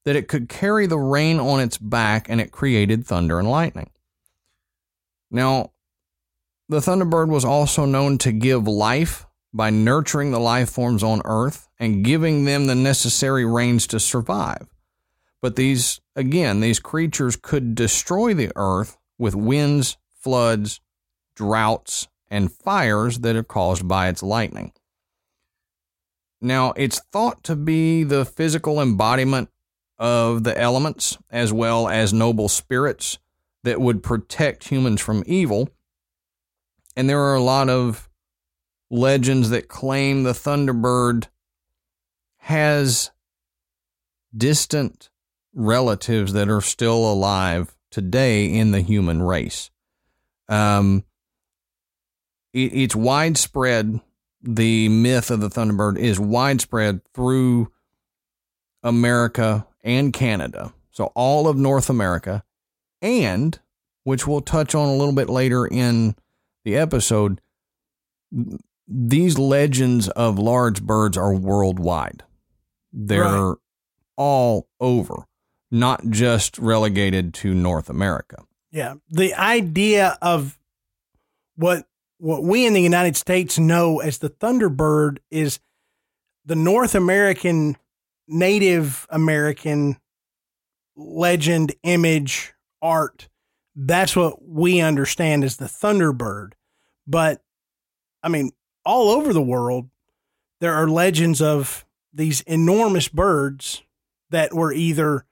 that 0.04 0.16
it 0.16 0.28
could 0.28 0.48
carry 0.48 0.86
the 0.86 0.98
rain 0.98 1.38
on 1.38 1.60
its 1.60 1.78
back 1.78 2.28
and 2.28 2.40
it 2.40 2.50
created 2.50 3.06
thunder 3.06 3.38
and 3.38 3.48
lightning. 3.48 3.90
Now, 5.30 5.70
the 6.68 6.78
Thunderbird 6.78 7.28
was 7.28 7.44
also 7.44 7.84
known 7.84 8.18
to 8.18 8.32
give 8.32 8.66
life 8.66 9.26
by 9.52 9.70
nurturing 9.70 10.30
the 10.30 10.40
life 10.40 10.70
forms 10.70 11.02
on 11.02 11.22
Earth 11.24 11.68
and 11.78 12.04
giving 12.04 12.44
them 12.44 12.66
the 12.66 12.74
necessary 12.74 13.44
rains 13.44 13.86
to 13.88 14.00
survive. 14.00 14.66
But 15.40 15.56
these, 15.56 16.00
again, 16.16 16.60
these 16.60 16.80
creatures 16.80 17.36
could 17.36 17.74
destroy 17.74 18.32
the 18.34 18.50
Earth 18.56 18.96
with 19.18 19.34
winds, 19.34 19.98
floods, 20.18 20.80
droughts, 21.36 22.08
and 22.32 22.50
fires 22.50 23.18
that 23.18 23.36
are 23.36 23.44
caused 23.44 23.86
by 23.86 24.08
its 24.08 24.22
lightning. 24.22 24.72
Now, 26.40 26.72
it's 26.76 26.98
thought 27.12 27.44
to 27.44 27.54
be 27.54 28.04
the 28.04 28.24
physical 28.24 28.80
embodiment 28.80 29.50
of 29.98 30.42
the 30.42 30.58
elements 30.58 31.18
as 31.30 31.52
well 31.52 31.86
as 31.86 32.12
noble 32.14 32.48
spirits 32.48 33.18
that 33.64 33.82
would 33.82 34.02
protect 34.02 34.68
humans 34.68 35.02
from 35.02 35.22
evil. 35.26 35.68
And 36.96 37.08
there 37.08 37.20
are 37.20 37.34
a 37.34 37.42
lot 37.42 37.68
of 37.68 38.08
legends 38.90 39.50
that 39.50 39.68
claim 39.68 40.22
the 40.22 40.32
Thunderbird 40.32 41.28
has 42.38 43.10
distant 44.34 45.10
relatives 45.54 46.32
that 46.32 46.48
are 46.48 46.62
still 46.62 47.12
alive 47.12 47.76
today 47.90 48.46
in 48.46 48.72
the 48.72 48.80
human 48.80 49.22
race. 49.22 49.70
Um, 50.48 51.04
it's 52.52 52.96
widespread. 52.96 54.00
The 54.42 54.88
myth 54.88 55.30
of 55.30 55.40
the 55.40 55.48
Thunderbird 55.48 55.98
is 55.98 56.18
widespread 56.18 57.00
through 57.14 57.70
America 58.82 59.66
and 59.84 60.12
Canada. 60.12 60.72
So 60.90 61.12
all 61.14 61.46
of 61.48 61.56
North 61.56 61.88
America 61.88 62.42
and 63.00 63.58
which 64.04 64.26
we'll 64.26 64.40
touch 64.40 64.74
on 64.74 64.88
a 64.88 64.94
little 64.94 65.14
bit 65.14 65.28
later 65.28 65.66
in 65.66 66.14
the 66.64 66.76
episode, 66.76 67.40
these 68.88 69.38
legends 69.38 70.08
of 70.08 70.38
large 70.38 70.82
birds 70.82 71.16
are 71.16 71.34
worldwide. 71.34 72.22
They're 72.92 73.22
right. 73.22 73.56
all 74.16 74.68
over, 74.80 75.26
not 75.70 76.08
just 76.08 76.58
relegated 76.58 77.32
to 77.34 77.54
North 77.54 77.88
America. 77.88 78.44
Yeah. 78.70 78.94
The 79.08 79.34
idea 79.34 80.18
of 80.20 80.58
what 81.56 81.86
what 82.22 82.44
we 82.44 82.66
in 82.66 82.72
the 82.72 82.80
United 82.80 83.16
States 83.16 83.58
know 83.58 83.98
as 83.98 84.18
the 84.18 84.30
Thunderbird 84.30 85.18
is 85.32 85.58
the 86.44 86.54
North 86.54 86.94
American 86.94 87.76
Native 88.28 89.08
American 89.10 89.96
legend 90.94 91.74
image 91.82 92.54
art. 92.80 93.28
That's 93.74 94.14
what 94.14 94.40
we 94.40 94.80
understand 94.80 95.42
as 95.42 95.56
the 95.56 95.64
Thunderbird. 95.64 96.52
But 97.08 97.42
I 98.22 98.28
mean, 98.28 98.52
all 98.86 99.08
over 99.08 99.32
the 99.32 99.42
world, 99.42 99.90
there 100.60 100.74
are 100.74 100.86
legends 100.86 101.42
of 101.42 101.84
these 102.12 102.42
enormous 102.42 103.08
birds 103.08 103.82
that 104.30 104.54
were 104.54 104.72
either 104.72 105.26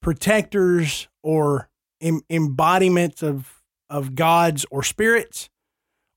protectors 0.00 1.06
or 1.22 1.70
em- 2.00 2.22
embodiments 2.28 3.22
of 3.22 3.62
of 3.88 4.16
gods 4.16 4.66
or 4.72 4.82
spirits, 4.82 5.48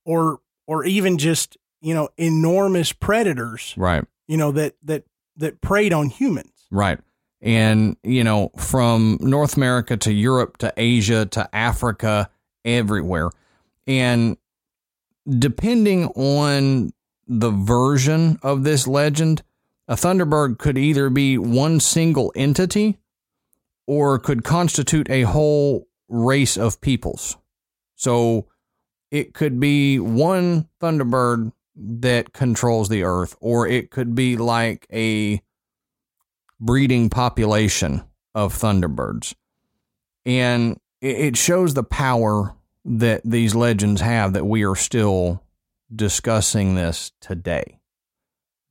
or 0.06 0.40
or 0.68 0.86
even 0.86 1.18
just 1.18 1.58
you 1.82 1.94
know 1.94 2.10
enormous 2.18 2.94
predators, 2.94 3.74
right? 3.76 4.06
You 4.28 4.38
know 4.38 4.52
that 4.54 4.76
that 4.84 5.04
that 5.38 5.62
preyed 5.62 5.92
on 5.92 6.10
humans, 6.10 6.68
right? 6.72 7.00
and 7.46 7.96
you 8.04 8.24
know 8.24 8.50
from 8.58 9.18
North 9.22 9.56
America 9.56 9.96
to 9.96 10.12
Europe 10.12 10.58
to 10.58 10.74
Asia 10.76 11.26
to 11.28 11.56
Africa 11.56 12.30
everywhere 12.66 13.30
and 13.88 14.38
depending 15.40 16.08
on 16.10 16.92
the 17.28 17.52
version 17.52 18.40
of 18.42 18.64
this 18.64 18.88
legend 18.88 19.44
a 19.88 19.96
thunderbird 19.96 20.58
could 20.58 20.78
either 20.78 21.10
be 21.10 21.38
one 21.38 21.80
single 21.80 22.34
entity 22.36 22.98
or 23.86 24.18
could 24.18 24.44
constitute 24.44 25.10
a 25.10 25.22
whole 25.22 25.88
race 26.10 26.58
of 26.58 26.82
peoples 26.82 27.38
so 27.96 28.48
it 29.12 29.34
could 29.34 29.60
be 29.60 30.00
one 30.00 30.68
thunderbird 30.82 31.52
that 31.76 32.34
controls 32.34 32.90
the 32.90 33.04
earth 33.04 33.36
or 33.40 33.68
it 33.68 33.92
could 33.92 34.16
be 34.16 34.38
like 34.38 34.88
a 34.92 35.42
breeding 36.60 37.10
population 37.10 38.04
of 38.34 38.54
thunderbirds. 38.54 39.34
And 40.26 40.80
it, 41.02 41.38
shows 41.38 41.74
the 41.74 41.84
power 41.84 42.56
that 42.84 43.22
these 43.24 43.54
legends 43.54 44.02
have 44.02 44.34
that 44.34 44.46
we 44.46 44.64
are 44.64 44.76
still 44.76 45.44
discussing 45.94 46.76
this 46.76 47.12
today 47.22 47.80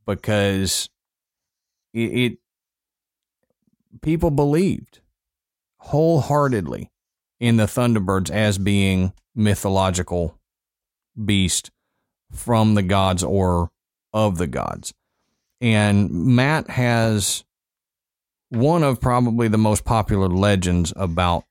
because 0.06 0.88
it, 1.92 1.98
it 1.98 2.38
people 4.02 4.30
believed 4.30 5.00
wholeheartedly 5.78 6.90
in 7.40 7.56
the 7.56 7.64
Thunderbirds 7.64 8.30
as 8.30 8.58
being 8.58 9.12
mythological 9.34 10.38
beast 11.22 11.70
from 12.32 12.74
the 12.74 12.82
gods 12.82 13.22
or 13.22 13.70
of 14.12 14.38
the 14.38 14.46
gods. 14.46 14.94
And 15.60 16.10
Matt 16.10 16.70
has 16.70 17.44
one 18.48 18.82
of 18.82 19.00
probably 19.00 19.48
the 19.48 19.58
most 19.58 19.84
popular 19.84 20.28
legends 20.28 20.92
about 20.96 21.44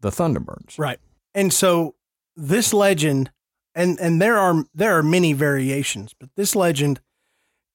the 0.00 0.10
Thunderbirds. 0.10 0.78
Right. 0.78 0.98
And 1.34 1.52
so 1.52 1.94
this 2.36 2.72
legend 2.74 3.30
and 3.74 3.98
and 3.98 4.20
there 4.20 4.38
are 4.38 4.64
there 4.74 4.96
are 4.96 5.02
many 5.02 5.32
variations, 5.32 6.14
but 6.18 6.30
this 6.36 6.54
legend 6.54 7.00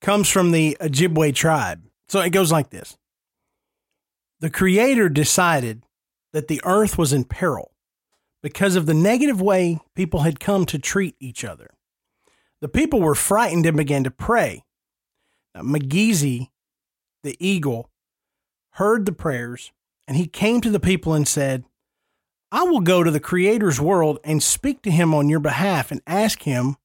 comes 0.02 0.30
from 0.30 0.52
the 0.52 0.78
Ojibwe 0.80 1.36
tribe. 1.36 1.84
So 2.08 2.22
it 2.22 2.30
goes 2.30 2.52
like 2.52 2.70
this. 2.70 2.98
The 4.40 4.50
creator 4.50 5.10
decided 5.10 5.84
that 6.34 6.48
the 6.48 6.62
earth 6.64 6.98
was 6.98 7.14
in 7.14 7.24
peril 7.24 7.72
because 8.42 8.76
of 8.76 8.86
the 8.86 8.94
negative 8.94 9.42
way 9.42 9.80
people 9.96 10.22
had 10.22 10.40
come 10.40 10.66
to 10.66 10.80
treat 10.80 11.16
each 11.20 11.44
other. 11.44 11.72
The 12.62 12.70
people 12.70 13.02
were 13.02 13.16
frightened 13.16 13.66
and 13.66 13.78
began 13.78 14.04
to 14.04 14.12
pray. 14.12 14.64
Now, 15.56 15.64
the 15.64 16.48
eagle, 17.40 17.90
heard 18.74 19.06
the 19.06 19.12
prayers 19.12 19.72
and 20.08 20.16
he 20.18 20.28
came 20.28 20.62
to 20.62 20.70
the 20.70 20.80
people 20.80 21.14
and 21.14 21.28
said, 21.28 21.66
I 22.52 22.64
will 22.64 22.80
go 22.80 23.04
to 23.04 23.12
the 23.12 23.20
Creator's 23.20 23.80
world 23.80 24.20
and 24.24 24.42
speak 24.42 24.82
to 24.84 24.92
him 24.92 25.14
on 25.14 25.30
your 25.30 25.40
behalf 25.40 25.92
and 25.92 26.02
ask 26.08 26.44
him 26.44 26.78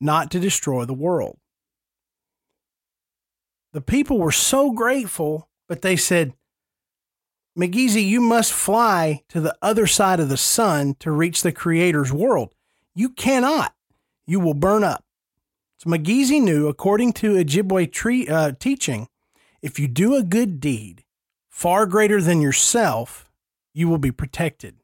not 0.00 0.30
to 0.32 0.40
destroy 0.40 0.84
the 0.84 0.92
world. 0.92 1.38
The 3.72 3.80
people 3.80 4.18
were 4.18 4.32
so 4.32 4.72
grateful, 4.72 5.48
but 5.68 5.82
they 5.82 5.96
said, 5.96 6.34
Magizi, 7.58 8.06
you 8.06 8.20
must 8.20 8.52
fly 8.52 9.22
to 9.28 9.40
the 9.40 9.54
other 9.60 9.86
side 9.86 10.20
of 10.20 10.30
the 10.30 10.36
sun 10.36 10.94
to 11.00 11.10
reach 11.10 11.42
the 11.42 11.52
Creator's 11.52 12.12
world. 12.12 12.54
You 12.94 13.10
cannot. 13.10 13.74
You 14.26 14.40
will 14.40 14.54
burn 14.54 14.84
up. 14.84 15.04
So 15.76 15.90
Magizi 15.90 16.40
knew, 16.40 16.68
according 16.68 17.12
to 17.14 17.34
Ojibwe 17.34 17.92
tree, 17.92 18.26
uh, 18.28 18.52
teaching, 18.58 19.08
if 19.60 19.78
you 19.78 19.86
do 19.86 20.14
a 20.14 20.22
good 20.22 20.60
deed 20.60 21.04
far 21.50 21.86
greater 21.86 22.22
than 22.22 22.40
yourself, 22.40 23.30
you 23.74 23.88
will 23.88 23.98
be 23.98 24.12
protected. 24.12 24.76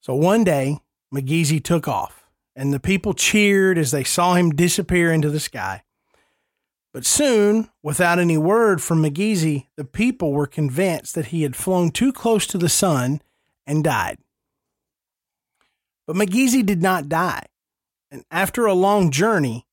So 0.00 0.14
one 0.14 0.44
day, 0.44 0.80
Magizi 1.14 1.62
took 1.62 1.86
off, 1.86 2.28
and 2.54 2.72
the 2.72 2.80
people 2.80 3.14
cheered 3.14 3.78
as 3.78 3.92
they 3.92 4.04
saw 4.04 4.34
him 4.34 4.50
disappear 4.50 5.12
into 5.12 5.30
the 5.30 5.40
sky. 5.40 5.82
But 6.96 7.04
soon, 7.04 7.68
without 7.82 8.18
any 8.18 8.38
word 8.38 8.82
from 8.82 9.02
Magizi, 9.02 9.66
the 9.76 9.84
people 9.84 10.32
were 10.32 10.46
convinced 10.46 11.14
that 11.14 11.26
he 11.26 11.42
had 11.42 11.54
flown 11.54 11.90
too 11.90 12.10
close 12.10 12.46
to 12.46 12.56
the 12.56 12.70
sun 12.70 13.20
and 13.66 13.84
died. 13.84 14.16
But 16.06 16.16
Magizi 16.16 16.64
did 16.64 16.80
not 16.80 17.10
die, 17.10 17.44
and 18.10 18.24
after 18.30 18.64
a 18.64 18.72
long 18.72 19.10
journey, 19.10 19.66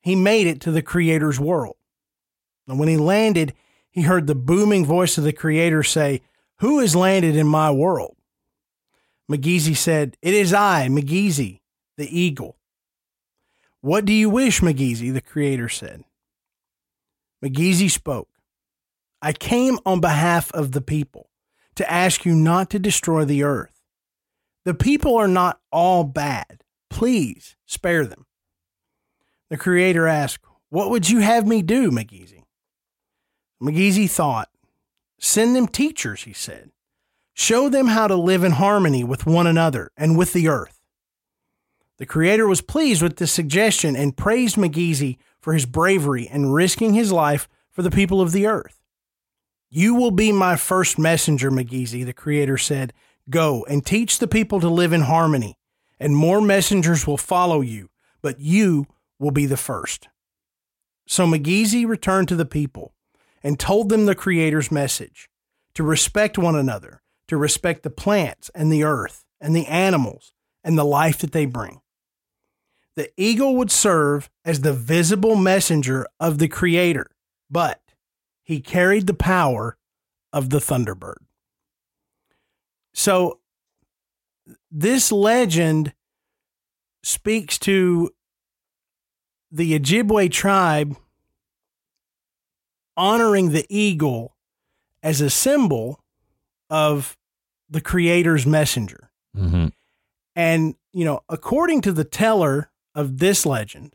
he 0.00 0.16
made 0.16 0.48
it 0.48 0.60
to 0.62 0.72
the 0.72 0.82
Creator's 0.82 1.38
world. 1.38 1.76
And 2.66 2.76
when 2.80 2.88
he 2.88 2.96
landed, 2.96 3.54
he 3.88 4.02
heard 4.02 4.26
the 4.26 4.34
booming 4.34 4.84
voice 4.84 5.16
of 5.16 5.22
the 5.22 5.32
Creator 5.32 5.84
say, 5.84 6.22
Who 6.58 6.80
has 6.80 6.96
landed 6.96 7.36
in 7.36 7.46
my 7.46 7.70
world? 7.70 8.16
Magizi 9.30 9.76
said, 9.76 10.16
It 10.22 10.34
is 10.34 10.52
I, 10.52 10.88
Magizi, 10.88 11.60
the 11.96 12.20
eagle. 12.20 12.56
What 13.80 14.04
do 14.04 14.12
you 14.12 14.28
wish, 14.28 14.60
Magizi? 14.60 15.12
the 15.12 15.20
creator 15.20 15.68
said. 15.68 16.02
Magizi 17.44 17.90
spoke. 17.90 18.28
I 19.20 19.32
came 19.32 19.78
on 19.84 20.00
behalf 20.00 20.50
of 20.52 20.72
the 20.72 20.80
people 20.80 21.30
to 21.76 21.90
ask 21.90 22.24
you 22.24 22.34
not 22.34 22.70
to 22.70 22.78
destroy 22.78 23.24
the 23.24 23.42
earth. 23.42 23.80
The 24.64 24.74
people 24.74 25.16
are 25.16 25.28
not 25.28 25.60
all 25.70 26.04
bad. 26.04 26.62
Please 26.88 27.56
spare 27.66 28.06
them. 28.06 28.26
The 29.50 29.56
creator 29.56 30.06
asked, 30.06 30.44
What 30.70 30.90
would 30.90 31.10
you 31.10 31.20
have 31.20 31.46
me 31.46 31.60
do, 31.60 31.90
Magizi? 31.90 32.44
Magizi 33.62 34.10
thought, 34.10 34.48
Send 35.18 35.54
them 35.54 35.68
teachers, 35.68 36.22
he 36.22 36.32
said. 36.32 36.70
Show 37.34 37.68
them 37.68 37.88
how 37.88 38.06
to 38.06 38.16
live 38.16 38.44
in 38.44 38.52
harmony 38.52 39.04
with 39.04 39.26
one 39.26 39.46
another 39.46 39.90
and 39.96 40.16
with 40.16 40.32
the 40.32 40.48
earth. 40.48 40.80
The 41.98 42.06
Creator 42.06 42.46
was 42.46 42.60
pleased 42.60 43.02
with 43.02 43.16
this 43.16 43.32
suggestion 43.32 43.96
and 43.96 44.16
praised 44.16 44.56
Magizi 44.56 45.18
for 45.44 45.52
his 45.52 45.66
bravery 45.66 46.26
and 46.26 46.54
risking 46.54 46.94
his 46.94 47.12
life 47.12 47.50
for 47.70 47.82
the 47.82 47.90
people 47.90 48.22
of 48.22 48.32
the 48.32 48.46
earth. 48.46 48.80
You 49.68 49.94
will 49.94 50.10
be 50.10 50.32
my 50.32 50.56
first 50.56 50.98
messenger, 50.98 51.50
Magizi, 51.50 52.02
the 52.02 52.14
Creator 52.14 52.56
said. 52.56 52.94
Go 53.28 53.66
and 53.68 53.84
teach 53.84 54.18
the 54.18 54.26
people 54.26 54.58
to 54.60 54.70
live 54.70 54.94
in 54.94 55.02
harmony, 55.02 55.58
and 56.00 56.16
more 56.16 56.40
messengers 56.40 57.06
will 57.06 57.18
follow 57.18 57.60
you, 57.60 57.90
but 58.22 58.40
you 58.40 58.86
will 59.18 59.32
be 59.32 59.44
the 59.44 59.58
first. 59.58 60.08
So 61.06 61.26
Magizi 61.26 61.86
returned 61.86 62.28
to 62.28 62.36
the 62.36 62.46
people 62.46 62.94
and 63.42 63.60
told 63.60 63.90
them 63.90 64.06
the 64.06 64.14
Creator's 64.14 64.72
message 64.72 65.28
to 65.74 65.82
respect 65.82 66.38
one 66.38 66.56
another 66.56 67.02
to 67.28 67.36
respect 67.36 67.82
the 67.82 67.90
plants 67.90 68.50
and 68.54 68.72
the 68.72 68.82
earth 68.82 69.26
and 69.42 69.54
the 69.54 69.66
animals 69.66 70.32
and 70.62 70.78
the 70.78 70.84
life 70.84 71.18
that 71.18 71.32
they 71.32 71.44
bring. 71.44 71.82
The 72.96 73.10
eagle 73.16 73.56
would 73.56 73.70
serve 73.70 74.30
as 74.44 74.60
the 74.60 74.72
visible 74.72 75.36
messenger 75.36 76.06
of 76.20 76.38
the 76.38 76.48
Creator, 76.48 77.10
but 77.50 77.80
he 78.42 78.60
carried 78.60 79.06
the 79.06 79.14
power 79.14 79.76
of 80.32 80.50
the 80.50 80.58
Thunderbird. 80.58 81.16
So, 82.92 83.40
this 84.70 85.10
legend 85.10 85.92
speaks 87.02 87.58
to 87.60 88.10
the 89.50 89.78
Ojibwe 89.78 90.30
tribe 90.30 90.96
honoring 92.96 93.50
the 93.50 93.66
eagle 93.68 94.36
as 95.02 95.20
a 95.20 95.30
symbol 95.30 96.00
of 96.70 97.16
the 97.68 97.80
creator's 97.80 98.46
messenger. 98.46 99.10
Mm-hmm. 99.36 99.68
And, 100.36 100.74
you 100.92 101.04
know, 101.04 101.20
according 101.28 101.82
to 101.82 101.92
the 101.92 102.04
teller 102.04 102.70
of 102.94 103.18
this 103.18 103.44
legend, 103.44 103.94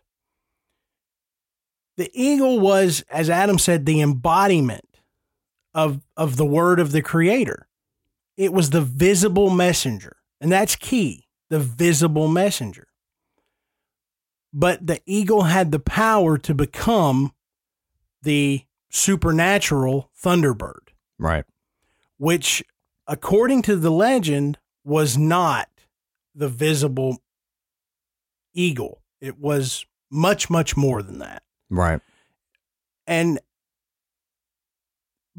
the 1.97 2.09
eagle 2.13 2.59
was, 2.59 3.03
as 3.09 3.29
Adam 3.29 3.57
said, 3.57 3.85
the 3.85 4.01
embodiment 4.01 4.99
of, 5.73 6.01
of 6.15 6.37
the 6.37 6.45
word 6.45 6.79
of 6.79 6.91
the 6.91 7.01
creator. 7.01 7.67
It 8.37 8.53
was 8.53 8.69
the 8.69 8.81
visible 8.81 9.49
messenger. 9.49 10.17
And 10.39 10.51
that's 10.51 10.75
key 10.75 11.27
the 11.49 11.59
visible 11.59 12.27
messenger. 12.27 12.87
But 14.53 14.87
the 14.87 15.01
eagle 15.05 15.43
had 15.43 15.71
the 15.71 15.79
power 15.79 16.37
to 16.37 16.53
become 16.53 17.33
the 18.21 18.63
supernatural 18.89 20.09
Thunderbird. 20.21 20.89
Right 21.17 21.45
which, 22.19 22.63
according 23.07 23.63
to 23.63 23.75
the 23.75 23.89
legend, 23.89 24.59
was 24.83 25.17
not 25.17 25.69
the 26.35 26.49
visible 26.49 27.17
eagle. 28.59 29.01
It 29.21 29.39
was 29.39 29.85
much, 30.11 30.49
much 30.49 30.75
more 30.75 31.01
than 31.01 31.19
that. 31.19 31.43
Right. 31.69 32.01
And 33.07 33.39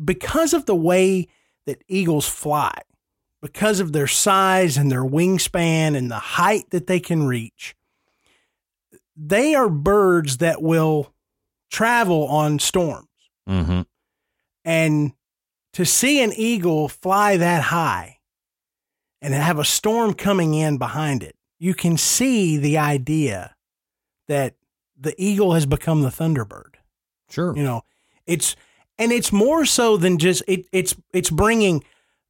because 0.02 0.54
of 0.54 0.66
the 0.66 0.74
way 0.74 1.28
that 1.66 1.82
eagles 1.88 2.28
fly, 2.28 2.72
because 3.42 3.80
of 3.80 3.92
their 3.92 4.06
size 4.06 4.76
and 4.76 4.90
their 4.90 5.04
wingspan 5.04 5.96
and 5.96 6.10
the 6.10 6.18
height 6.18 6.70
that 6.70 6.86
they 6.86 7.00
can 7.00 7.26
reach, 7.26 7.74
they 9.16 9.54
are 9.54 9.68
birds 9.68 10.38
that 10.38 10.62
will 10.62 11.12
travel 11.70 12.26
on 12.26 12.58
storms. 12.58 13.08
Mm-hmm. 13.48 13.82
And 14.64 15.12
to 15.74 15.84
see 15.84 16.22
an 16.22 16.32
eagle 16.34 16.88
fly 16.88 17.36
that 17.36 17.64
high 17.64 18.18
and 19.22 19.34
have 19.34 19.58
a 19.58 19.64
storm 19.64 20.14
coming 20.14 20.54
in 20.54 20.78
behind 20.78 21.22
it, 21.22 21.36
you 21.60 21.74
can 21.74 21.96
see 21.96 22.56
the 22.56 22.76
idea 22.76 23.54
that 24.26 24.56
the 24.98 25.14
eagle 25.16 25.54
has 25.54 25.66
become 25.66 26.02
the 26.02 26.08
thunderbird. 26.08 26.74
Sure. 27.28 27.56
You 27.56 27.62
know, 27.62 27.82
it's 28.26 28.56
and 28.98 29.12
it's 29.12 29.32
more 29.32 29.64
so 29.64 29.96
than 29.96 30.18
just 30.18 30.42
it 30.48 30.66
it's 30.72 30.96
it's 31.12 31.30
bringing 31.30 31.84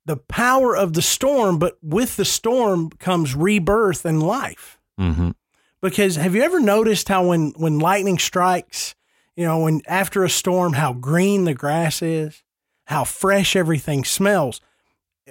the 0.04 0.18
power 0.18 0.76
of 0.76 0.92
the 0.92 1.02
storm, 1.02 1.58
but 1.58 1.78
with 1.82 2.16
the 2.16 2.26
storm 2.26 2.90
comes 2.90 3.34
rebirth 3.34 4.04
and 4.04 4.22
life. 4.22 4.78
Mm-hmm. 5.00 5.30
Because 5.80 6.16
have 6.16 6.34
you 6.34 6.42
ever 6.42 6.60
noticed 6.60 7.08
how 7.08 7.28
when 7.28 7.52
when 7.56 7.78
lightning 7.78 8.18
strikes, 8.18 8.94
you 9.34 9.46
know, 9.46 9.60
when 9.60 9.80
after 9.86 10.24
a 10.24 10.30
storm, 10.30 10.74
how 10.74 10.92
green 10.92 11.44
the 11.44 11.54
grass 11.54 12.02
is? 12.02 12.42
how 12.90 13.04
fresh 13.04 13.54
everything 13.54 14.02
smells. 14.02 14.60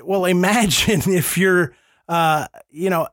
Well, 0.01 0.23
imagine 0.23 1.01
if 1.13 1.37
you're 1.37 1.75
uh, 2.07 2.47
you 2.71 2.89
know, 2.89 3.07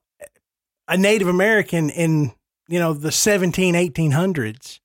a 0.88 0.96
Native 0.96 1.28
American 1.28 1.90
in, 1.90 2.32
you 2.68 2.78
know, 2.78 2.92
the 2.92 3.12
17, 3.12 3.74
1800s, 3.74 4.80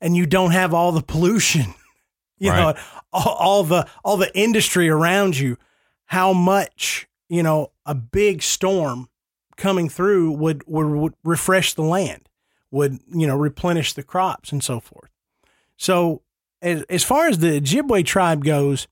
and 0.00 0.16
you 0.16 0.26
don't 0.26 0.50
have 0.52 0.72
all 0.74 0.92
the 0.92 1.02
pollution, 1.02 1.74
you 2.38 2.50
Right. 2.50 2.74
know, 2.76 2.82
all, 3.12 3.34
all 3.38 3.64
the 3.64 3.86
all 4.04 4.16
the 4.16 4.36
industry 4.36 4.88
around 4.88 5.38
you, 5.38 5.56
how 6.06 6.32
much, 6.32 7.06
you 7.28 7.42
know, 7.42 7.72
a 7.86 7.94
big 7.94 8.42
storm 8.42 9.08
coming 9.56 9.88
through 9.88 10.32
would 10.32 10.62
would, 10.66 10.86
would 10.86 11.14
refresh 11.24 11.74
the 11.74 11.82
land, 11.82 12.28
would, 12.70 12.98
you 13.14 13.26
know, 13.26 13.36
replenish 13.36 13.92
the 13.92 14.02
crops 14.02 14.50
and 14.52 14.62
so 14.64 14.80
forth. 14.80 15.10
So 15.76 16.22
as, 16.60 16.82
as 16.84 17.02
far 17.04 17.28
as 17.28 17.38
the 17.38 17.60
Ojibwe 17.60 18.04
tribe 18.04 18.44
goes, 18.44 18.86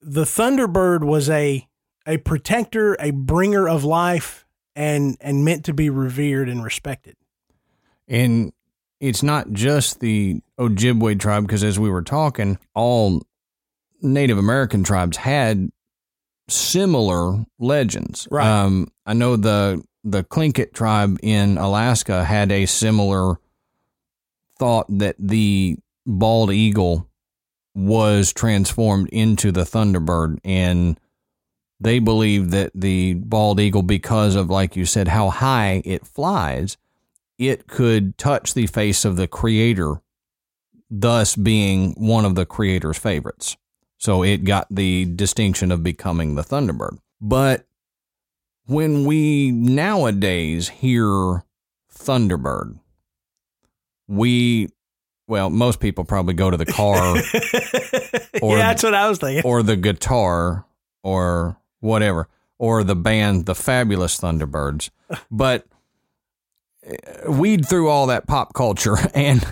the 0.00 0.24
Thunderbird 0.24 1.02
was 1.04 1.28
a 1.30 1.66
a 2.06 2.18
protector, 2.18 2.96
a 3.00 3.10
bringer 3.10 3.68
of 3.68 3.84
life, 3.84 4.46
and 4.78 5.16
and 5.20 5.44
meant 5.44 5.64
to 5.64 5.74
be 5.74 5.90
revered 5.90 6.48
and 6.48 6.62
respected. 6.62 7.16
And 8.06 8.52
it's 9.00 9.24
not 9.24 9.50
just 9.50 9.98
the 9.98 10.40
Ojibwe 10.58 11.18
tribe, 11.18 11.42
because 11.42 11.64
as 11.64 11.78
we 11.78 11.90
were 11.90 12.02
talking, 12.02 12.58
all 12.74 13.22
Native 14.00 14.38
American 14.38 14.84
tribes 14.84 15.16
had 15.16 15.70
similar 16.48 17.44
legends. 17.58 18.28
Right. 18.30 18.46
Um, 18.46 18.88
I 19.04 19.14
know 19.14 19.36
the 19.36 19.82
the 20.04 20.22
Tlingit 20.22 20.72
tribe 20.72 21.18
in 21.22 21.58
Alaska 21.58 22.24
had 22.24 22.52
a 22.52 22.66
similar 22.66 23.40
thought 24.60 24.86
that 24.88 25.16
the 25.18 25.76
bald 26.06 26.52
eagle 26.52 27.08
was 27.74 28.32
transformed 28.32 29.08
into 29.08 29.50
the 29.50 29.62
thunderbird 29.62 30.38
and 30.44 30.98
they 31.80 31.98
believe 31.98 32.50
that 32.50 32.72
the 32.74 33.14
bald 33.14 33.60
eagle 33.60 33.82
because 33.82 34.34
of 34.34 34.50
like 34.50 34.74
you 34.76 34.84
said 34.84 35.08
how 35.08 35.30
high 35.30 35.80
it 35.84 36.06
flies 36.06 36.76
it 37.38 37.66
could 37.68 38.16
touch 38.18 38.54
the 38.54 38.66
face 38.66 39.04
of 39.04 39.16
the 39.16 39.28
creator 39.28 40.00
thus 40.90 41.36
being 41.36 41.92
one 41.92 42.24
of 42.24 42.34
the 42.34 42.46
creator's 42.46 42.98
favorites 42.98 43.56
so 43.98 44.22
it 44.22 44.38
got 44.44 44.66
the 44.70 45.04
distinction 45.04 45.70
of 45.70 45.82
becoming 45.82 46.34
the 46.34 46.42
thunderbird 46.42 46.98
but 47.20 47.66
when 48.66 49.04
we 49.04 49.50
nowadays 49.52 50.68
hear 50.68 51.44
thunderbird 51.94 52.78
we 54.06 54.68
well 55.26 55.50
most 55.50 55.78
people 55.80 56.04
probably 56.04 56.34
go 56.34 56.50
to 56.50 56.56
the 56.56 56.66
car 56.66 57.16
Or- 58.42 58.56
yeah, 58.56 58.68
that's 58.68 58.82
what 58.82 58.94
I 58.94 59.08
was 59.08 59.18
thinking. 59.18 59.42
or 59.44 59.62
the 59.62 59.76
guitar 59.76 60.64
or 61.02 61.57
whatever 61.80 62.28
or 62.58 62.82
the 62.84 62.96
band 62.96 63.46
the 63.46 63.54
fabulous 63.54 64.18
thunderbirds. 64.18 64.90
But 65.30 65.66
uh, 66.86 67.32
weed 67.32 67.66
through 67.66 67.88
all 67.88 68.06
that 68.08 68.26
pop 68.26 68.52
culture 68.52 68.96
and 69.14 69.44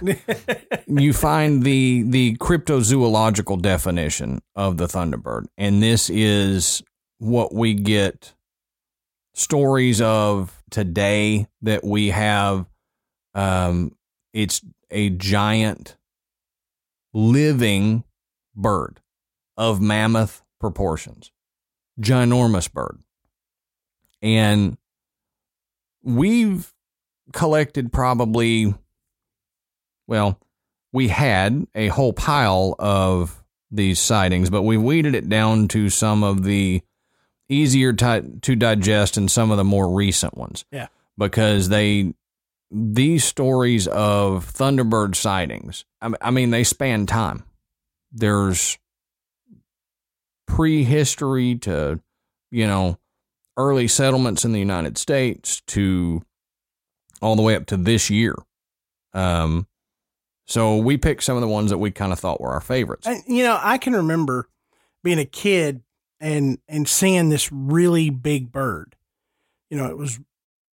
you 0.86 1.12
find 1.12 1.62
the 1.62 2.02
the 2.02 2.36
cryptozoological 2.36 3.62
definition 3.62 4.42
of 4.54 4.76
the 4.76 4.86
thunderbird. 4.86 5.46
And 5.56 5.82
this 5.82 6.10
is 6.10 6.82
what 7.18 7.54
we 7.54 7.74
get 7.74 8.34
stories 9.34 10.00
of 10.00 10.62
today 10.70 11.46
that 11.62 11.84
we 11.84 12.10
have. 12.10 12.66
Um 13.34 13.92
it's 14.34 14.60
a 14.90 15.10
giant 15.10 15.96
living 17.14 18.04
bird 18.54 19.00
of 19.56 19.80
mammoth 19.80 20.42
proportions 20.60 21.32
ginormous 22.00 22.72
bird. 22.72 22.98
And 24.22 24.76
we've 26.02 26.72
collected 27.32 27.92
probably 27.92 28.72
well 30.06 30.38
we 30.92 31.08
had 31.08 31.66
a 31.74 31.88
whole 31.88 32.12
pile 32.12 32.76
of 32.78 33.42
these 33.72 33.98
sightings 33.98 34.48
but 34.48 34.62
we 34.62 34.76
weeded 34.76 35.16
it 35.16 35.28
down 35.28 35.66
to 35.66 35.90
some 35.90 36.22
of 36.22 36.44
the 36.44 36.80
easier 37.48 37.92
to, 37.92 38.24
to 38.42 38.54
digest 38.54 39.16
and 39.16 39.28
some 39.28 39.50
of 39.50 39.56
the 39.56 39.64
more 39.64 39.92
recent 39.92 40.36
ones. 40.36 40.64
Yeah. 40.70 40.86
because 41.18 41.68
they 41.68 42.14
these 42.70 43.24
stories 43.24 43.88
of 43.88 44.46
thunderbird 44.52 45.16
sightings 45.16 45.84
I 46.00 46.12
I 46.20 46.30
mean 46.30 46.50
they 46.50 46.64
span 46.64 47.06
time. 47.06 47.44
There's 48.12 48.78
prehistory 50.46 51.56
to 51.56 52.00
you 52.50 52.66
know 52.66 52.98
early 53.56 53.88
settlements 53.88 54.44
in 54.44 54.52
the 54.52 54.58
United 54.58 54.98
States 54.98 55.62
to 55.66 56.22
all 57.22 57.36
the 57.36 57.42
way 57.42 57.56
up 57.56 57.66
to 57.66 57.76
this 57.76 58.10
year. 58.10 58.34
Um, 59.14 59.66
so 60.46 60.76
we 60.76 60.96
picked 60.96 61.24
some 61.24 61.36
of 61.36 61.40
the 61.40 61.48
ones 61.48 61.70
that 61.70 61.78
we 61.78 61.90
kind 61.90 62.12
of 62.12 62.18
thought 62.18 62.40
were 62.40 62.52
our 62.52 62.60
favorites. 62.60 63.06
And, 63.06 63.22
you 63.26 63.42
know, 63.42 63.58
I 63.60 63.78
can 63.78 63.94
remember 63.94 64.48
being 65.02 65.18
a 65.18 65.24
kid 65.24 65.82
and 66.20 66.58
and 66.68 66.88
seeing 66.88 67.28
this 67.28 67.50
really 67.52 68.10
big 68.10 68.52
bird. 68.52 68.94
You 69.70 69.78
know, 69.78 69.86
it 69.86 69.96
was 69.96 70.20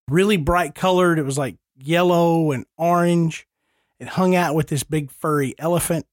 really 0.08 0.36
bright 0.36 0.74
colored. 0.74 1.18
It 1.18 1.24
was 1.24 1.38
like 1.38 1.56
yellow 1.76 2.52
and 2.52 2.66
orange. 2.76 3.46
It 3.98 4.08
hung 4.08 4.34
out 4.34 4.54
with 4.54 4.68
this 4.68 4.84
big 4.84 5.10
furry 5.10 5.54
elephant 5.58 6.06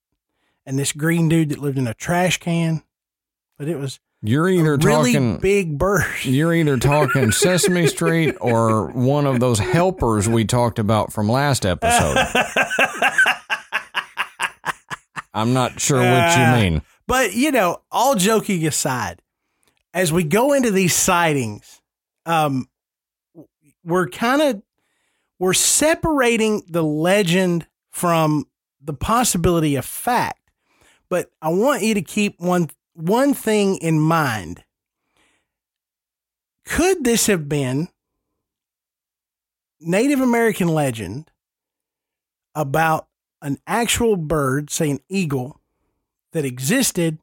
and 0.66 0.78
this 0.78 0.92
green 0.92 1.30
dude 1.30 1.50
that 1.50 1.60
lived 1.60 1.78
in 1.78 1.88
a 1.88 1.94
trash 1.94 2.38
can. 2.38 2.84
But 3.62 3.70
it 3.70 3.78
was 3.78 4.00
You're 4.24 4.48
a 4.50 4.54
either 4.54 4.76
really 4.78 5.14
talking 5.14 5.38
big 5.38 5.78
bird. 5.78 6.04
you're 6.24 6.52
either 6.52 6.78
talking 6.78 7.32
Sesame 7.32 7.86
Street 7.86 8.36
or 8.42 8.88
one 8.88 9.28
of 9.28 9.40
those 9.40 9.60
helpers 9.60 10.28
we 10.28 10.46
talked 10.46 10.80
about 10.80 11.14
from 11.14 11.30
last 11.30 11.64
episode. 11.64 12.18
I'm 15.32 15.54
not 15.54 15.80
sure 15.80 16.00
what 16.00 16.36
you 16.38 16.44
Ah. 16.44 16.58
mean. 16.60 16.82
But 17.06 17.36
you 17.36 17.52
know, 17.52 17.84
all 17.92 18.16
joking 18.16 18.66
aside, 18.66 19.22
as 19.94 20.12
we 20.12 20.24
go 20.24 20.54
into 20.54 20.72
these 20.72 20.96
sightings, 20.96 21.82
um, 22.26 22.68
we're 23.84 24.10
kind 24.10 24.42
of 24.42 24.64
we're 25.38 25.54
separating 25.54 26.64
the 26.68 26.84
legend 26.84 27.68
from 27.92 28.48
the 28.82 28.94
possibility 28.96 29.76
of 29.76 29.86
fact. 29.86 30.40
But 31.10 31.30
I 31.44 31.50
want 31.50 31.84
you 31.84 31.94
to 31.94 32.02
keep 32.02 32.40
one 32.40 32.68
one 32.94 33.34
thing 33.34 33.78
in 33.78 34.00
mind. 34.00 34.64
Could 36.66 37.04
this 37.04 37.28
have 37.28 37.50
been 37.50 37.90
Native 39.80 40.22
American 40.22 40.68
legend 40.68 41.32
about 42.54 43.08
an 43.42 43.58
actual 43.66 44.16
bird, 44.16 44.70
say 44.70 44.90
an 44.90 45.00
eagle, 45.10 45.60
that 46.34 46.46
existed 46.46 47.20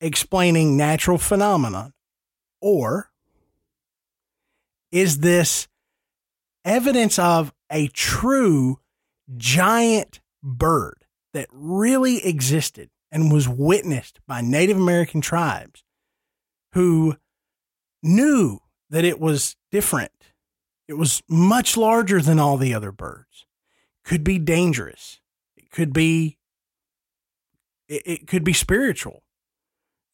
explaining 0.00 0.76
natural 0.76 1.18
phenomena? 1.18 1.92
Or 2.60 3.10
is 4.92 5.18
this 5.18 5.68
evidence 6.64 7.18
of 7.18 7.52
a 7.70 7.88
true 7.88 8.80
giant 9.36 10.20
bird 10.42 11.04
that 11.32 11.48
really 11.50 12.24
existed 12.24 12.90
and 13.16 13.32
was 13.32 13.48
witnessed 13.48 14.20
by 14.26 14.42
Native 14.42 14.76
American 14.76 15.22
tribes 15.22 15.82
who 16.74 17.16
knew 18.02 18.58
that 18.90 19.06
it 19.06 19.18
was 19.18 19.56
different? 19.72 20.12
It 20.86 20.98
was 20.98 21.22
much 21.26 21.78
larger 21.78 22.20
than 22.20 22.38
all 22.38 22.58
the 22.58 22.74
other 22.74 22.92
birds. 22.92 23.46
Could 24.04 24.22
be 24.22 24.38
dangerous. 24.38 25.18
It 25.56 25.70
could 25.70 25.94
be 25.94 26.36
it, 27.88 28.02
it 28.04 28.26
could 28.26 28.44
be 28.44 28.52
spiritual. 28.52 29.22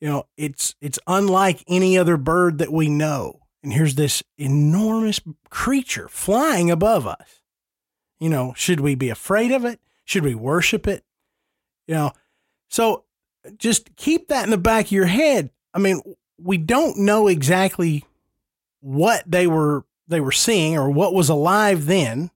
You 0.01 0.09
know, 0.09 0.27
it's 0.37 0.77
it's 0.81 1.01
unlike 1.09 1.65
any 1.67 1.99
other 1.99 2.17
bird 2.17 2.59
that 2.59 2.73
we 2.73 2.89
know. 2.89 3.41
And 3.65 3.73
here's 3.73 3.97
this 3.97 4.23
enormous 4.39 5.19
creature 5.51 6.07
flying 6.09 6.71
above 6.71 7.09
us. 7.09 7.43
You 8.21 8.29
know, 8.29 8.55
should 8.57 8.79
we 8.79 8.95
be 8.95 9.11
afraid 9.11 9.51
of 9.51 9.65
it? 9.65 9.81
Should 10.05 10.23
we 10.23 10.37
worship 10.37 10.87
it? 10.87 11.03
You 11.89 11.97
know, 11.97 12.13
so 12.73 13.05
just 13.59 13.95
keep 13.97 14.29
that 14.29 14.45
in 14.45 14.51
the 14.51 14.57
back 14.57 14.87
of 14.87 14.93
your 14.93 15.05
head. 15.05 15.51
I 15.75 15.79
mean, 15.79 16.01
we 16.39 16.57
don't 16.57 16.97
know 17.01 17.29
exactly 17.29 18.05
what 18.81 19.23
they 19.27 19.47
were 19.47 19.85
they 20.09 20.21
were 20.21 20.33
seeing 20.33 20.77
or 20.77 20.91
what 20.91 21.13
was 21.13 21.29
alive 21.29 21.85
then, 21.85 22.31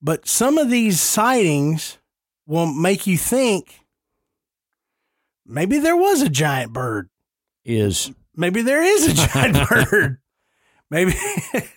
but 0.00 0.26
some 0.26 0.56
of 0.56 0.70
these 0.70 0.98
sightings 0.98 1.98
will 2.46 2.66
make 2.66 3.06
you 3.06 3.18
think 3.18 3.84
maybe 5.46 5.78
there 5.78 5.96
was 5.96 6.22
a 6.22 6.30
giant 6.30 6.72
bird. 6.72 7.10
Is 7.66 8.10
Maybe 8.34 8.62
there 8.62 8.82
is 8.82 9.08
a 9.08 9.28
giant 9.28 9.68
bird. 9.68 10.18
Maybe 10.90 11.12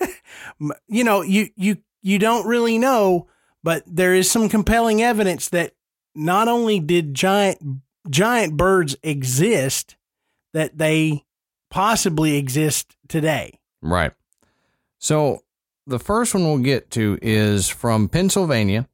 you 0.87 1.03
know, 1.03 1.21
you 1.21 1.49
you 1.57 1.77
you 2.01 2.17
don't 2.17 2.47
really 2.47 2.77
know, 2.77 3.27
but 3.61 3.83
there 3.85 4.15
is 4.15 4.31
some 4.31 4.47
compelling 4.47 5.01
evidence 5.01 5.49
that 5.49 5.73
not 6.15 6.47
only 6.47 6.79
did 6.79 7.13
giant 7.13 7.59
giant 8.09 8.55
birds 8.55 8.95
exist, 9.03 9.95
that 10.53 10.77
they 10.77 11.23
possibly 11.69 12.37
exist 12.37 12.95
today. 13.07 13.59
Right. 13.81 14.13
So 14.99 15.43
the 15.85 15.99
first 15.99 16.33
one 16.33 16.43
we'll 16.43 16.59
get 16.59 16.89
to 16.91 17.19
is 17.21 17.67
from 17.67 18.09
Pennsylvania, 18.09 18.87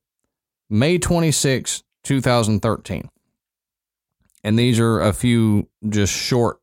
May 0.69 0.97
26, 0.97 1.83
2013. 2.03 3.09
And 4.43 4.57
these 4.57 4.79
are 4.79 4.99
a 4.99 5.13
few 5.13 5.67
just 5.87 6.13
short 6.13 6.59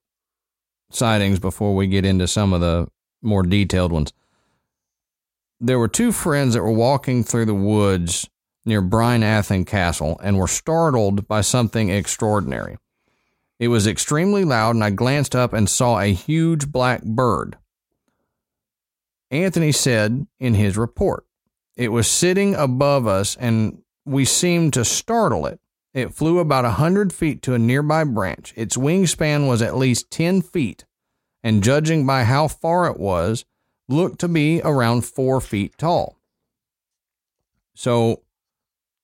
sightings 0.91 1.39
before 1.39 1.77
we 1.77 1.87
get 1.87 2.05
into 2.05 2.27
some 2.27 2.53
of 2.53 2.61
the 2.61 2.89
more 3.23 3.43
detailed 3.43 3.93
ones. 3.93 4.13
There 5.61 5.79
were 5.79 5.89
two 5.89 6.13
friends 6.13 6.55
that 6.55 6.63
were 6.63 6.73
walking 6.73 7.25
through 7.25 7.47
the 7.47 7.55
woods 7.55 8.29
near 8.69 8.81
Bryn 8.81 9.23
Athyn 9.23 9.67
Castle 9.67 10.21
and 10.23 10.39
were 10.39 10.47
startled 10.47 11.27
by 11.27 11.41
something 11.41 11.91
extraordinary. 11.91 12.77
It 13.59 13.69
was 13.69 13.87
extremely 13.89 14.45
loud, 14.45 14.77
and 14.77 14.85
I 14.85 14.91
glanced 14.91 15.35
up 15.35 15.53
and 15.53 15.69
saw 15.69 15.99
a 15.99 16.13
huge 16.13 16.71
black 16.71 17.03
bird. 17.03 17.57
Anthony 19.31 19.73
said 19.73 20.27
in 20.39 20.55
his 20.55 20.77
report, 20.77 21.25
it 21.77 21.89
was 21.89 22.09
sitting 22.09 22.55
above 22.55 23.07
us 23.07 23.37
and 23.37 23.83
we 24.05 24.25
seemed 24.25 24.73
to 24.75 24.85
startle 24.85 25.47
it. 25.47 25.61
It 25.93 26.15
flew 26.15 26.39
about 26.39 26.65
a 26.65 26.71
hundred 26.71 27.13
feet 27.13 27.43
to 27.43 27.55
a 27.55 27.59
nearby 27.59 28.05
branch. 28.05 28.53
Its 28.57 28.77
wingspan 28.77 29.49
was 29.49 29.63
at 29.63 29.77
least 29.77 30.11
10 30.11 30.43
feet, 30.43 30.85
and 31.43 31.63
judging 31.63 32.07
by 32.07 32.25
how 32.25 32.49
far 32.49 32.89
it 32.91 32.99
was, 32.99 33.45
looked 33.89 34.19
to 34.21 34.29
be 34.29 34.61
around 34.63 35.05
four 35.05 35.41
feet 35.41 35.77
tall. 35.79 36.19
So, 37.75 38.23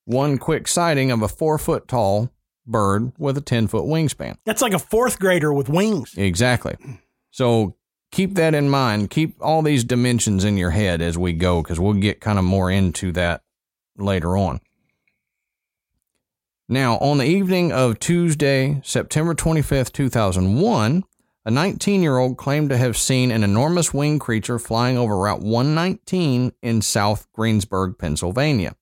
one 0.04 0.38
quick 0.38 0.68
sighting 0.68 1.10
of 1.10 1.22
a 1.22 1.28
four 1.28 1.58
foot 1.58 1.88
tall 1.88 2.30
bird 2.66 3.12
with 3.18 3.36
a 3.36 3.40
10 3.40 3.68
foot 3.68 3.84
wingspan. 3.84 4.36
That's 4.44 4.62
like 4.62 4.72
a 4.72 4.78
fourth 4.78 5.18
grader 5.18 5.52
with 5.52 5.68
wings. 5.68 6.14
Exactly. 6.16 6.76
So 7.30 7.76
keep 8.10 8.34
that 8.34 8.54
in 8.54 8.68
mind. 8.68 9.10
Keep 9.10 9.36
all 9.40 9.62
these 9.62 9.84
dimensions 9.84 10.44
in 10.44 10.56
your 10.56 10.70
head 10.70 11.02
as 11.02 11.18
we 11.18 11.32
go, 11.32 11.62
because 11.62 11.80
we'll 11.80 11.94
get 11.94 12.20
kind 12.20 12.38
of 12.38 12.44
more 12.44 12.70
into 12.70 13.12
that 13.12 13.42
later 13.96 14.36
on. 14.36 14.60
Now, 16.68 16.96
on 16.98 17.18
the 17.18 17.26
evening 17.26 17.72
of 17.72 17.98
Tuesday, 17.98 18.80
September 18.82 19.34
25th, 19.34 19.92
2001, 19.92 21.04
a 21.44 21.50
19 21.50 22.02
year 22.02 22.16
old 22.16 22.38
claimed 22.38 22.70
to 22.70 22.78
have 22.78 22.96
seen 22.96 23.30
an 23.30 23.44
enormous 23.44 23.92
winged 23.92 24.22
creature 24.22 24.58
flying 24.58 24.96
over 24.96 25.18
Route 25.18 25.42
119 25.42 26.52
in 26.62 26.80
South 26.80 27.30
Greensburg, 27.34 27.98
Pennsylvania. 27.98 28.74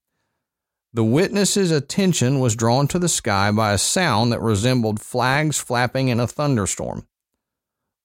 The 0.95 1.05
witness's 1.05 1.71
attention 1.71 2.39
was 2.39 2.55
drawn 2.55 2.87
to 2.89 2.99
the 2.99 3.09
sky 3.09 3.51
by 3.51 3.73
a 3.73 3.79
sound 3.79 4.31
that 4.31 4.43
resembled 4.43 5.01
flags 5.01 5.59
flapping 5.59 6.09
in 6.09 6.21
a 6.21 6.27
thunderstorm. 6.27 7.07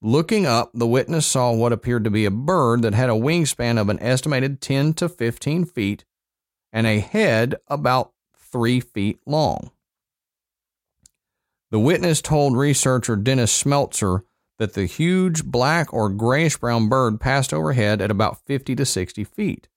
Looking 0.02 0.46
up, 0.46 0.72
the 0.74 0.88
witness 0.88 1.26
saw 1.26 1.52
what 1.52 1.74
appeared 1.74 2.06
to 2.06 2.10
be 2.10 2.24
a 2.24 2.32
bird 2.32 2.84
that 2.84 2.94
had 2.94 3.10
a 3.10 3.14
wingspan 3.14 3.78
of 3.78 3.90
an 3.90 4.00
estimated 4.00 4.62
10 4.62 4.94
to 4.96 5.10
15 5.10 5.66
feet 5.66 6.06
and 6.72 6.88
a 6.88 7.00
head 7.00 7.56
about 7.68 8.14
3 8.38 8.80
feet 8.80 9.20
long. 9.26 9.72
The 11.72 11.80
witness 11.80 12.22
told 12.22 12.56
researcher 12.56 13.18
Dennis 13.18 13.64
Smeltzer 13.64 14.22
that 14.60 14.76
the 14.76 14.86
huge 14.86 15.44
black 15.44 15.94
or 15.94 16.10
grayish 16.10 16.56
brown 16.58 16.88
bird 16.88 17.20
passed 17.20 17.54
overhead 17.54 18.02
at 18.02 18.12
about 18.12 18.46
50 18.46 18.76
to 18.76 18.86
60 18.86 19.26
feet. 19.26 19.68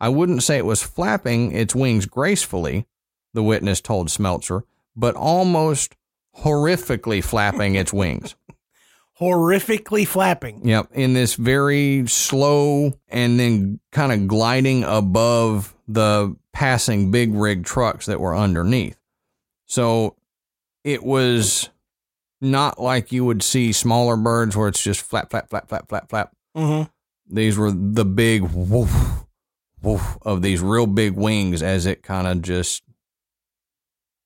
I 0.00 0.08
wouldn't 0.08 0.42
say 0.42 0.58
it 0.58 0.66
was 0.66 0.82
flapping 0.82 1.52
its 1.52 1.74
wings 1.74 2.06
gracefully, 2.06 2.86
the 3.34 3.42
witness 3.42 3.80
told 3.80 4.08
Smeltzer, 4.08 4.62
but 4.96 5.14
almost 5.14 5.96
horrifically 6.38 7.22
flapping 7.22 7.74
its 7.74 7.92
wings. 7.92 8.34
Horrifically 9.20 10.06
flapping. 10.06 10.64
Yep, 10.64 10.90
in 10.92 11.12
this 11.12 11.34
very 11.34 12.06
slow 12.06 12.92
and 13.08 13.40
then 13.40 13.80
kind 13.90 14.12
of 14.12 14.28
gliding 14.28 14.84
above 14.84 15.74
the 15.88 16.36
passing 16.52 17.10
big 17.10 17.34
rig 17.34 17.64
trucks 17.64 18.06
that 18.06 18.20
were 18.20 18.36
underneath. 18.36 18.96
So 19.66 20.14
it 20.84 21.02
was 21.02 21.68
not 22.40 22.80
like 22.80 23.10
you 23.10 23.24
would 23.24 23.42
see 23.42 23.72
smaller 23.72 24.16
birds 24.16 24.56
where 24.56 24.68
it's 24.68 24.82
just 24.82 25.02
flap, 25.02 25.30
flap, 25.30 25.50
flap, 25.50 25.68
flap, 25.68 25.88
flap, 25.88 26.08
flap. 26.08 26.36
Mm-hmm. 26.56 27.34
These 27.34 27.58
were 27.58 27.72
the 27.72 28.04
big 28.04 28.42
woof, 28.42 29.24
woof 29.82 30.18
of 30.22 30.42
these 30.42 30.60
real 30.60 30.86
big 30.86 31.12
wings 31.14 31.62
as 31.62 31.86
it 31.86 32.02
kind 32.02 32.26
of 32.26 32.42
just 32.42 32.82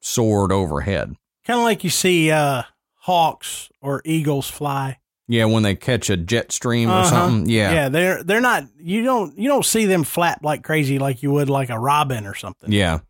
soared 0.00 0.52
overhead. 0.52 1.14
Kind 1.46 1.58
of 1.58 1.64
like 1.64 1.84
you 1.84 1.90
see 1.90 2.30
uh, 2.30 2.62
hawks 3.00 3.68
or 3.80 4.02
eagles 4.04 4.48
fly. 4.48 4.98
Yeah, 5.28 5.44
when 5.46 5.62
they 5.62 5.74
catch 5.74 6.10
a 6.10 6.16
jet 6.16 6.52
stream 6.52 6.90
or 6.90 6.94
Uh-huh. 6.94 7.08
something. 7.10 7.48
Yeah. 7.50 7.72
Yeah, 7.72 7.88
they're 7.88 8.22
they're 8.22 8.40
not. 8.40 8.64
You 8.78 9.04
don't 9.04 9.38
you 9.38 9.48
don't 9.48 9.64
see 9.64 9.86
them 9.86 10.04
flap 10.04 10.40
like 10.44 10.62
crazy 10.62 10.98
like 10.98 11.22
you 11.22 11.30
would 11.32 11.48
like 11.48 11.70
a 11.70 11.78
robin 11.78 12.26
or 12.26 12.34
something. 12.34 12.70
Yeah. 12.72 13.00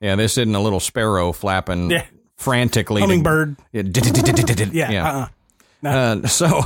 Yeah, 0.00 0.14
this 0.16 0.38
isn't 0.38 0.54
a 0.54 0.60
little 0.60 0.80
sparrow 0.80 1.32
flapping 1.32 1.90
Yeah. 1.90 2.04
frantically. 2.36 3.00
to- 3.00 3.06
Hummingbird. 3.06 3.56
Yeah. 3.72 4.90
Yeah. 4.90 5.28
Uh, 5.84 6.26
so 6.26 6.62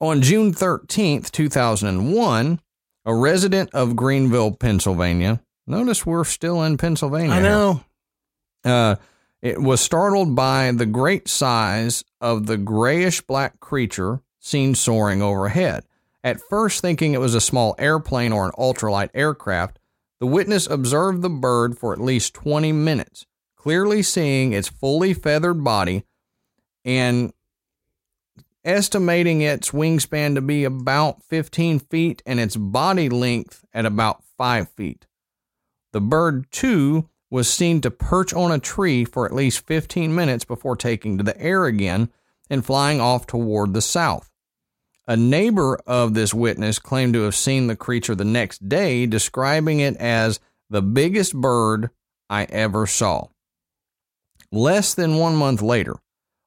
on 0.00 0.22
June 0.22 0.52
13th, 0.52 1.30
2001, 1.30 2.60
a 3.04 3.14
resident 3.14 3.70
of 3.74 3.96
Greenville, 3.96 4.52
Pennsylvania, 4.52 5.40
notice 5.66 6.06
we're 6.06 6.24
still 6.24 6.62
in 6.62 6.76
Pennsylvania. 6.76 7.32
I 7.32 7.40
know. 7.40 7.84
Uh, 8.64 8.96
it 9.42 9.60
was 9.60 9.80
startled 9.80 10.34
by 10.34 10.70
the 10.72 10.86
great 10.86 11.28
size 11.28 12.02
of 12.20 12.46
the 12.46 12.56
grayish 12.56 13.20
black 13.20 13.60
creature 13.60 14.22
seen 14.40 14.74
soaring 14.74 15.20
overhead. 15.20 15.84
At 16.22 16.40
first, 16.40 16.80
thinking 16.80 17.12
it 17.12 17.20
was 17.20 17.34
a 17.34 17.40
small 17.40 17.74
airplane 17.78 18.32
or 18.32 18.46
an 18.46 18.52
ultralight 18.52 19.10
aircraft, 19.12 19.78
the 20.20 20.26
witness 20.26 20.66
observed 20.66 21.20
the 21.20 21.28
bird 21.28 21.76
for 21.76 21.92
at 21.92 22.00
least 22.00 22.32
20 22.32 22.72
minutes, 22.72 23.26
clearly 23.56 24.02
seeing 24.02 24.54
its 24.54 24.68
fully 24.68 25.12
feathered 25.12 25.62
body 25.62 26.04
and 26.84 27.32
estimating 28.64 29.40
its 29.40 29.70
wingspan 29.70 30.34
to 30.34 30.40
be 30.40 30.64
about 30.64 31.22
15 31.22 31.78
feet 31.80 32.22
and 32.24 32.40
its 32.40 32.56
body 32.56 33.08
length 33.08 33.64
at 33.72 33.86
about 33.86 34.22
5 34.38 34.70
feet. 34.70 35.06
The 35.92 36.00
bird, 36.00 36.50
too, 36.50 37.08
was 37.30 37.52
seen 37.52 37.80
to 37.80 37.90
perch 37.90 38.32
on 38.32 38.52
a 38.52 38.58
tree 38.58 39.04
for 39.04 39.26
at 39.26 39.34
least 39.34 39.66
15 39.66 40.14
minutes 40.14 40.44
before 40.44 40.76
taking 40.76 41.18
to 41.18 41.24
the 41.24 41.40
air 41.40 41.66
again 41.66 42.10
and 42.48 42.64
flying 42.64 43.00
off 43.00 43.26
toward 43.26 43.74
the 43.74 43.82
south. 43.82 44.30
A 45.06 45.16
neighbor 45.16 45.78
of 45.86 46.14
this 46.14 46.32
witness 46.32 46.78
claimed 46.78 47.12
to 47.14 47.22
have 47.22 47.34
seen 47.34 47.66
the 47.66 47.76
creature 47.76 48.14
the 48.14 48.24
next 48.24 48.68
day, 48.68 49.04
describing 49.04 49.80
it 49.80 49.96
as 49.96 50.40
the 50.70 50.80
biggest 50.80 51.34
bird 51.34 51.90
I 52.30 52.44
ever 52.44 52.86
saw. 52.86 53.28
Less 54.50 54.94
than 54.94 55.16
one 55.16 55.36
month 55.36 55.60
later, 55.60 55.96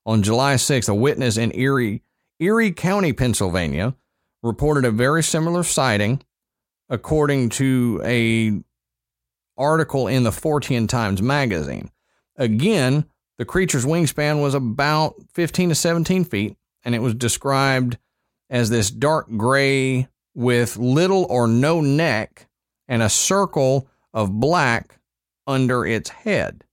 on 0.05 0.23
July 0.23 0.55
6th, 0.55 0.89
a 0.89 0.95
witness 0.95 1.37
in 1.37 1.51
Erie, 1.53 2.01
Erie 2.39 2.71
County, 2.71 3.13
Pennsylvania, 3.13 3.95
reported 4.43 4.85
a 4.85 4.91
very 4.91 5.23
similar 5.23 5.63
sighting, 5.63 6.21
according 6.89 7.49
to 7.49 8.01
a 8.03 8.61
article 9.57 10.07
in 10.07 10.23
the 10.23 10.29
Fortean 10.29 10.87
Times 10.87 11.21
magazine. 11.21 11.89
Again, 12.35 13.05
the 13.39 13.45
creature's 13.45 13.85
wingspan 13.85 14.41
was 14.41 14.53
about 14.53 15.15
15 15.33 15.69
to 15.69 15.75
17 15.75 16.25
feet, 16.25 16.55
and 16.83 16.93
it 16.93 17.01
was 17.01 17.15
described 17.15 17.97
as 18.49 18.69
this 18.69 18.91
dark 18.91 19.27
gray 19.35 20.07
with 20.35 20.77
little 20.77 21.25
or 21.29 21.47
no 21.47 21.81
neck 21.81 22.47
and 22.87 23.01
a 23.01 23.09
circle 23.09 23.89
of 24.13 24.39
black 24.39 24.99
under 25.47 25.85
its 25.85 26.09
head. 26.09 26.63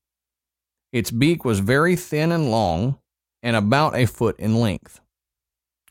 Its 0.93 1.11
beak 1.11 1.45
was 1.45 1.59
very 1.61 1.97
thin 1.97 2.31
and 2.31 2.51
long 2.51 2.99
and 3.43 3.57
about 3.57 3.97
a 3.97 4.07
foot 4.07 4.39
in 4.39 4.61
length. 4.61 5.01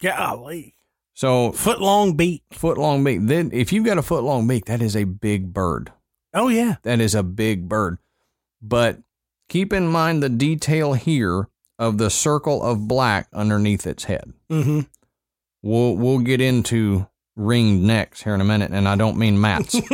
Golly. 0.03 0.75
So, 1.15 1.51
Foot 1.53 1.79
long 1.81 2.15
beak. 2.17 2.43
foot 2.51 2.77
long 2.77 3.03
beak. 3.03 3.19
Then, 3.23 3.51
if 3.53 3.71
you've 3.71 3.85
got 3.85 3.97
a 3.97 4.01
foot 4.03 4.23
long 4.23 4.47
beak, 4.47 4.65
that 4.65 4.81
is 4.81 4.95
a 4.95 5.03
big 5.05 5.53
bird. 5.53 5.91
Oh 6.33 6.47
yeah. 6.49 6.75
That 6.83 6.99
is 6.99 7.13
a 7.15 7.23
big 7.23 7.69
bird. 7.69 7.99
But 8.61 8.99
keep 9.49 9.71
in 9.73 9.87
mind 9.87 10.23
the 10.23 10.29
detail 10.29 10.93
here 10.93 11.47
of 11.77 11.97
the 11.99 12.09
circle 12.09 12.63
of 12.63 12.87
black 12.87 13.27
underneath 13.33 13.85
its 13.85 14.05
head. 14.05 14.33
Mm-hmm. 14.49 14.81
We'll 15.61 15.95
we'll 15.95 16.19
get 16.19 16.41
into 16.41 17.07
ringed 17.35 17.83
necks 17.83 18.23
here 18.23 18.33
in 18.33 18.41
a 18.41 18.45
minute, 18.45 18.71
and 18.71 18.87
I 18.87 18.95
don't 18.95 19.17
mean 19.17 19.39
Matt's. 19.39 19.79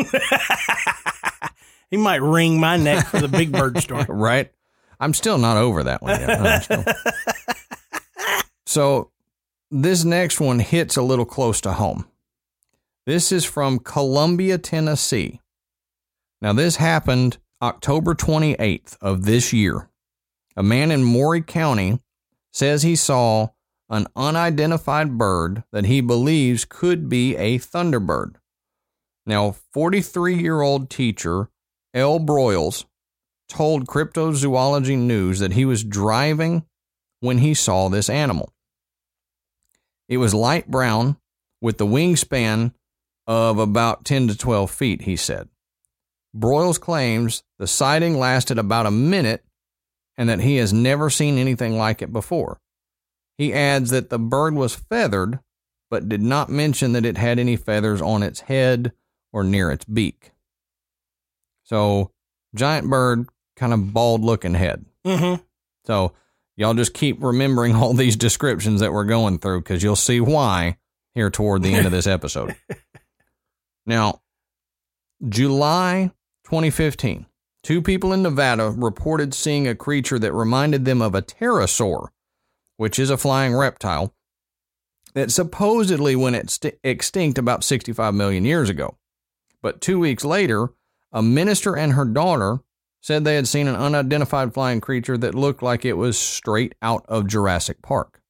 He 1.91 1.97
might 1.97 2.21
wring 2.21 2.59
my 2.59 2.77
neck 2.77 3.07
for 3.07 3.19
the 3.19 3.27
big 3.27 3.51
bird 3.51 3.77
story. 3.81 4.05
right? 4.07 4.51
I'm 4.99 5.11
still 5.15 5.39
not 5.39 5.57
over 5.57 5.83
that 5.85 6.03
one 6.03 6.19
yet. 6.19 6.67
So 8.67 9.09
this 9.71 10.03
next 10.03 10.39
one 10.39 10.59
hits 10.59 10.97
a 10.97 11.01
little 11.01 11.25
close 11.25 11.61
to 11.61 11.73
home. 11.73 12.07
This 13.05 13.31
is 13.31 13.45
from 13.45 13.79
Columbia, 13.79 14.57
Tennessee. 14.57 15.39
Now 16.41 16.53
this 16.53 16.77
happened 16.77 17.37
October 17.61 18.13
28th 18.15 18.97
of 19.01 19.25
this 19.25 19.51
year. 19.53 19.89
A 20.55 20.63
man 20.63 20.91
in 20.91 21.03
Maury 21.03 21.41
County 21.41 21.99
says 22.51 22.83
he 22.83 22.95
saw 22.95 23.49
an 23.89 24.07
unidentified 24.15 25.17
bird 25.17 25.63
that 25.71 25.85
he 25.85 26.01
believes 26.01 26.65
could 26.65 27.09
be 27.09 27.35
a 27.35 27.57
thunderbird. 27.57 28.35
Now, 29.25 29.51
43 29.73 30.35
year 30.35 30.61
old 30.61 30.89
teacher 30.89 31.49
L. 31.93 32.19
Broyles 32.19 32.85
told 33.47 33.87
Cryptozoology 33.87 34.97
News 34.97 35.39
that 35.39 35.53
he 35.53 35.65
was 35.65 35.83
driving 35.83 36.65
when 37.19 37.39
he 37.39 37.53
saw 37.53 37.89
this 37.89 38.09
animal. 38.09 38.53
It 40.09 40.17
was 40.17 40.33
light 40.33 40.67
brown 40.67 41.15
with 41.61 41.77
the 41.77 41.85
wingspan 41.85 42.73
of 43.27 43.59
about 43.59 44.03
10 44.03 44.27
to 44.29 44.37
12 44.37 44.71
feet, 44.71 45.03
he 45.03 45.15
said. 45.15 45.47
Broyles 46.35 46.79
claims 46.79 47.43
the 47.59 47.67
sighting 47.67 48.17
lasted 48.17 48.57
about 48.57 48.87
a 48.87 48.91
minute 48.91 49.45
and 50.17 50.27
that 50.27 50.41
he 50.41 50.57
has 50.57 50.73
never 50.73 51.09
seen 51.09 51.37
anything 51.37 51.77
like 51.77 52.01
it 52.01 52.11
before. 52.11 52.59
He 53.37 53.53
adds 53.53 53.91
that 53.91 54.09
the 54.09 54.19
bird 54.19 54.55
was 54.55 54.75
feathered, 54.75 55.39
but 55.89 56.09
did 56.09 56.21
not 56.21 56.49
mention 56.49 56.91
that 56.93 57.05
it 57.05 57.17
had 57.17 57.39
any 57.39 57.55
feathers 57.55 58.01
on 58.01 58.21
its 58.21 58.41
head 58.41 58.91
or 59.31 59.43
near 59.43 59.71
its 59.71 59.85
beak. 59.85 60.31
So, 61.63 62.11
giant 62.55 62.89
bird, 62.89 63.29
kind 63.55 63.73
of 63.73 63.93
bald 63.93 64.21
looking 64.21 64.55
head. 64.55 64.85
Mm-hmm. 65.05 65.41
So, 65.85 66.13
y'all 66.59 66.73
just 66.73 66.93
keep 66.93 67.23
remembering 67.23 67.73
all 67.73 67.93
these 67.93 68.17
descriptions 68.17 68.81
that 68.81 68.91
we're 68.91 69.05
going 69.05 69.39
through 69.39 69.61
because 69.61 69.81
you'll 69.81 69.95
see 69.95 70.19
why 70.19 70.77
here 71.15 71.29
toward 71.29 71.63
the 71.63 71.73
end 71.73 71.85
of 71.85 71.91
this 71.91 72.05
episode. 72.05 72.53
now, 73.85 74.21
July 75.27 76.11
2015, 76.43 77.25
two 77.63 77.81
people 77.81 78.11
in 78.11 78.21
Nevada 78.21 78.69
reported 78.69 79.33
seeing 79.33 79.67
a 79.67 79.73
creature 79.73 80.19
that 80.19 80.33
reminded 80.33 80.83
them 80.83 81.01
of 81.01 81.15
a 81.15 81.21
pterosaur, 81.21 82.09
which 82.75 82.99
is 82.99 83.09
a 83.09 83.17
flying 83.17 83.55
reptile 83.55 84.13
that 85.13 85.31
supposedly 85.31 86.15
went 86.15 86.35
ext- 86.35 86.77
extinct 86.83 87.37
about 87.37 87.63
65 87.63 88.13
million 88.13 88.43
years 88.43 88.69
ago. 88.69 88.97
But 89.61 89.79
two 89.79 89.97
weeks 89.97 90.25
later, 90.25 90.73
a 91.13 91.23
minister 91.23 91.75
and 91.77 91.93
her 91.93 92.05
daughter 92.05 92.59
said 93.01 93.23
they 93.23 93.35
had 93.35 93.47
seen 93.47 93.67
an 93.67 93.75
unidentified 93.75 94.53
flying 94.53 94.81
creature 94.81 95.17
that 95.17 95.35
looked 95.35 95.63
like 95.63 95.85
it 95.85 95.93
was 95.93 96.17
straight 96.17 96.75
out 96.81 97.05
of 97.07 97.27
Jurassic 97.27 97.81
Park. 97.81 98.21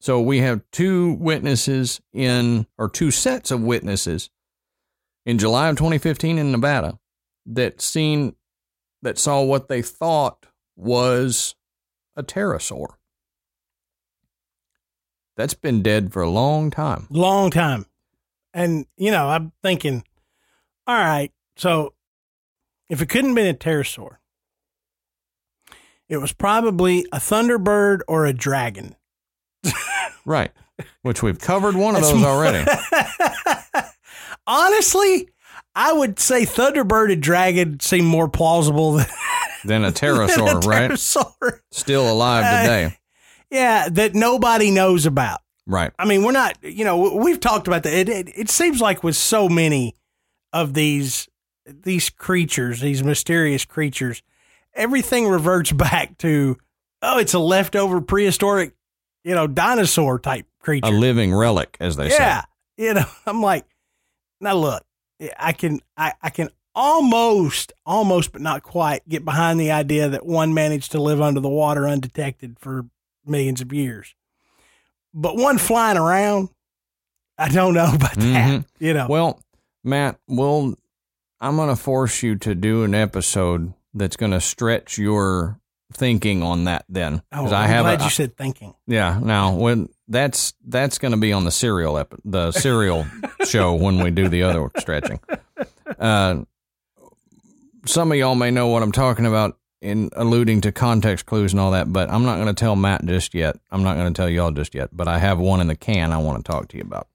So 0.00 0.20
we 0.20 0.40
have 0.40 0.62
two 0.70 1.14
witnesses 1.14 2.00
in, 2.12 2.66
or 2.76 2.88
two 2.88 3.10
sets 3.10 3.50
of 3.50 3.62
witnesses 3.62 4.28
in 5.24 5.38
July 5.38 5.68
of 5.68 5.76
2015 5.76 6.36
in 6.36 6.52
Nevada 6.52 6.98
that 7.46 7.80
seen, 7.80 8.34
that 9.02 9.18
saw 9.18 9.42
what 9.42 9.68
they 9.68 9.82
thought 9.82 10.46
was 10.76 11.54
a 12.16 12.22
pterosaur. 12.22 12.96
That's 15.36 15.54
been 15.54 15.82
dead 15.82 16.12
for 16.12 16.22
a 16.22 16.30
long 16.30 16.70
time. 16.70 17.06
Long 17.10 17.50
time. 17.50 17.86
And, 18.52 18.86
you 18.96 19.10
know, 19.10 19.28
I'm 19.28 19.52
thinking, 19.62 20.04
all 20.86 20.94
right, 20.94 21.32
so 21.56 21.94
if 22.88 23.00
it 23.02 23.06
couldn't 23.08 23.30
have 23.30 23.36
been 23.36 23.54
a 23.54 23.54
pterosaur, 23.54 24.16
it 26.08 26.18
was 26.18 26.32
probably 26.32 27.06
a 27.12 27.16
thunderbird 27.18 28.00
or 28.08 28.26
a 28.26 28.32
dragon. 28.32 28.96
Right. 30.26 30.52
Which 31.02 31.22
we've 31.22 31.38
covered 31.38 31.74
one 31.76 31.96
of 31.96 32.00
those 32.02 32.24
already. 32.24 32.64
Honestly, 34.46 35.28
I 35.74 35.92
would 35.92 36.18
say 36.18 36.44
thunderbird 36.44 37.12
and 37.12 37.22
dragon 37.22 37.78
seem 37.80 38.06
more 38.06 38.28
plausible 38.28 38.92
than, 38.92 39.06
Than 39.64 39.84
a 39.84 39.90
than 39.90 39.92
a 39.92 39.92
pterosaur, 39.92 40.64
right? 40.64 40.90
pterosaur. 40.90 41.60
Still 41.72 42.10
alive 42.10 42.44
Uh, 42.44 42.62
today. 42.62 42.98
Yeah, 43.50 43.88
that 43.90 44.14
nobody 44.14 44.70
knows 44.70 45.04
about. 45.06 45.40
Right. 45.66 45.92
I 45.98 46.06
mean, 46.06 46.22
we're 46.22 46.32
not, 46.32 46.56
you 46.62 46.84
know, 46.84 47.16
we've 47.16 47.40
talked 47.40 47.66
about 47.66 47.82
that. 47.84 47.92
It, 47.92 48.08
it, 48.08 48.28
it 48.34 48.50
seems 48.50 48.80
like 48.80 49.04
with 49.04 49.16
so 49.16 49.48
many 49.48 49.96
of 50.52 50.74
these 50.74 51.28
these 51.66 52.10
creatures, 52.10 52.80
these 52.80 53.02
mysterious 53.02 53.64
creatures, 53.64 54.22
everything 54.74 55.28
reverts 55.28 55.72
back 55.72 56.18
to 56.18 56.56
oh, 57.02 57.18
it's 57.18 57.34
a 57.34 57.38
leftover 57.38 58.00
prehistoric, 58.00 58.72
you 59.24 59.34
know, 59.34 59.46
dinosaur 59.46 60.18
type 60.18 60.46
creature. 60.60 60.86
A 60.88 60.90
living 60.90 61.34
relic, 61.34 61.76
as 61.80 61.96
they 61.96 62.08
say. 62.08 62.16
yeah, 62.18 62.44
you 62.76 62.94
know, 62.94 63.04
I'm 63.26 63.42
like, 63.42 63.66
now 64.40 64.54
look, 64.54 64.84
I 65.38 65.52
can 65.52 65.80
I, 65.96 66.12
I 66.22 66.30
can 66.30 66.48
almost 66.74 67.72
almost 67.86 68.32
but 68.32 68.40
not 68.42 68.62
quite 68.62 69.08
get 69.08 69.24
behind 69.24 69.60
the 69.60 69.70
idea 69.70 70.08
that 70.08 70.26
one 70.26 70.52
managed 70.54 70.90
to 70.92 71.00
live 71.00 71.20
under 71.20 71.40
the 71.40 71.48
water 71.48 71.86
undetected 71.88 72.58
for 72.58 72.86
millions 73.24 73.60
of 73.60 73.72
years. 73.72 74.14
But 75.14 75.36
one 75.36 75.58
flying 75.58 75.96
around, 75.96 76.48
I 77.38 77.48
don't 77.48 77.74
know 77.74 77.92
about 77.94 78.14
that. 78.14 78.50
Mhm. 78.50 78.64
You 78.80 78.94
know, 78.94 79.06
Well, 79.08 79.40
Matt, 79.84 80.18
we'll, 80.26 80.74
I'm 81.44 81.56
going 81.56 81.68
to 81.68 81.76
force 81.76 82.22
you 82.22 82.36
to 82.36 82.54
do 82.54 82.84
an 82.84 82.94
episode 82.94 83.74
that's 83.92 84.16
going 84.16 84.32
to 84.32 84.40
stretch 84.40 84.96
your 84.96 85.60
thinking 85.92 86.42
on 86.42 86.64
that 86.64 86.86
then. 86.88 87.20
oh, 87.32 87.46
I'm 87.46 87.52
I 87.52 87.66
have 87.66 87.84
glad 87.84 88.00
a, 88.00 88.04
you 88.04 88.10
said 88.10 88.34
thinking. 88.34 88.74
Yeah, 88.86 89.20
now 89.22 89.54
when 89.54 89.90
that's 90.08 90.54
that's 90.66 90.96
going 90.96 91.12
to 91.12 91.18
be 91.18 91.34
on 91.34 91.44
the 91.44 91.50
serial 91.50 91.98
epi- 91.98 92.16
the 92.24 92.50
serial 92.50 93.06
show 93.44 93.74
when 93.74 94.02
we 94.02 94.10
do 94.10 94.28
the 94.28 94.44
other 94.44 94.70
stretching. 94.78 95.20
Uh, 95.98 96.44
some 97.84 98.10
of 98.10 98.16
y'all 98.16 98.34
may 98.34 98.50
know 98.50 98.68
what 98.68 98.82
I'm 98.82 98.90
talking 98.90 99.26
about 99.26 99.58
in 99.82 100.08
alluding 100.16 100.62
to 100.62 100.72
context 100.72 101.26
clues 101.26 101.52
and 101.52 101.60
all 101.60 101.72
that, 101.72 101.92
but 101.92 102.08
I'm 102.08 102.24
not 102.24 102.36
going 102.36 102.46
to 102.46 102.54
tell 102.54 102.74
Matt 102.74 103.04
just 103.04 103.34
yet. 103.34 103.58
I'm 103.70 103.82
not 103.82 103.98
going 103.98 104.10
to 104.10 104.16
tell 104.16 104.30
y'all 104.30 104.50
just 104.50 104.74
yet, 104.74 104.88
but 104.96 105.08
I 105.08 105.18
have 105.18 105.38
one 105.38 105.60
in 105.60 105.66
the 105.66 105.76
can 105.76 106.10
I 106.10 106.16
want 106.16 106.42
to 106.42 106.50
talk 106.50 106.68
to 106.68 106.78
you 106.78 106.84
about. 106.84 107.06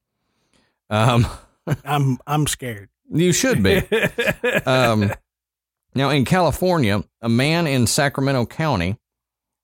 Um, 0.88 1.26
I'm 1.84 2.18
I'm 2.28 2.46
scared. 2.46 2.90
You 3.10 3.32
should 3.32 3.62
be. 3.62 3.82
Um, 4.66 5.12
now, 5.94 6.10
in 6.10 6.24
California, 6.24 7.02
a 7.20 7.28
man 7.28 7.66
in 7.66 7.86
Sacramento 7.86 8.46
County 8.46 8.96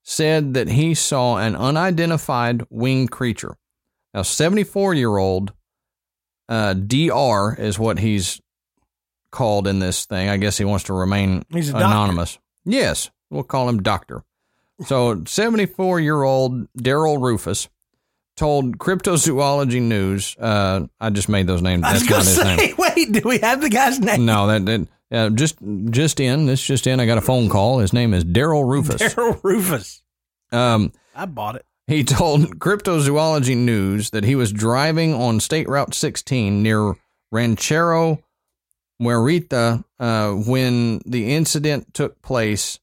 said 0.03 0.53
that 0.55 0.67
he 0.69 0.93
saw 0.93 1.37
an 1.37 1.55
unidentified 1.55 2.63
winged 2.69 3.11
creature. 3.11 3.55
Now, 4.13 4.21
74 4.23 4.93
year 4.95 5.17
old 5.17 5.53
uh, 6.49 6.73
DR 6.73 7.55
is 7.59 7.77
what 7.79 7.99
he's 7.99 8.41
called 9.31 9.67
in 9.67 9.79
this 9.79 10.05
thing. 10.05 10.29
I 10.29 10.37
guess 10.37 10.57
he 10.57 10.65
wants 10.65 10.85
to 10.85 10.93
remain 10.93 11.43
He's 11.49 11.69
a 11.69 11.73
doctor. 11.73 11.85
anonymous. 11.85 12.39
Yes, 12.65 13.09
we'll 13.29 13.43
call 13.43 13.69
him 13.69 13.81
Doctor. 13.83 14.23
So, 14.85 15.23
74 15.25 15.99
year 15.99 16.23
old 16.23 16.71
Daryl 16.73 17.21
Rufus 17.21 17.69
told 18.37 18.77
Cryptozoology 18.77 19.81
News. 19.81 20.37
Uh, 20.39 20.87
I 20.99 21.09
just 21.09 21.27
made 21.27 21.47
those 21.47 21.61
names. 21.61 21.83
I 21.83 21.93
was 21.93 22.07
That's 22.07 22.11
not 22.11 22.25
his 22.25 22.43
name. 22.43 22.59
say, 22.59 22.73
wait, 22.77 23.11
do 23.11 23.21
we 23.27 23.39
have 23.39 23.61
the 23.61 23.69
guy's 23.69 23.99
name? 23.99 24.25
No, 24.25 24.47
that, 24.47 24.65
that 24.65 24.87
uh, 25.11 25.29
just 25.31 25.57
just 25.89 26.19
in. 26.19 26.45
This 26.45 26.63
just 26.63 26.87
in. 26.87 26.99
I 26.99 27.05
got 27.05 27.17
a 27.17 27.21
phone 27.21 27.49
call. 27.49 27.79
His 27.79 27.91
name 27.91 28.13
is 28.13 28.23
Daryl 28.23 28.67
Rufus. 28.69 29.01
Daryl 29.01 29.39
Rufus. 29.43 30.01
Um, 30.51 30.93
I 31.13 31.25
bought 31.25 31.55
it. 31.57 31.65
he 31.87 32.03
told 32.03 32.59
Cryptozoology 32.59 33.57
News 33.57 34.11
that 34.11 34.23
he 34.23 34.35
was 34.35 34.53
driving 34.53 35.13
on 35.13 35.39
State 35.39 35.67
Route 35.67 35.93
16 35.93 36.63
near 36.63 36.95
Rancho 37.31 38.23
Murieta 39.01 39.83
uh, 39.99 40.31
when 40.31 41.01
the 41.05 41.33
incident 41.33 41.93
took 41.93 42.21
place 42.21 42.79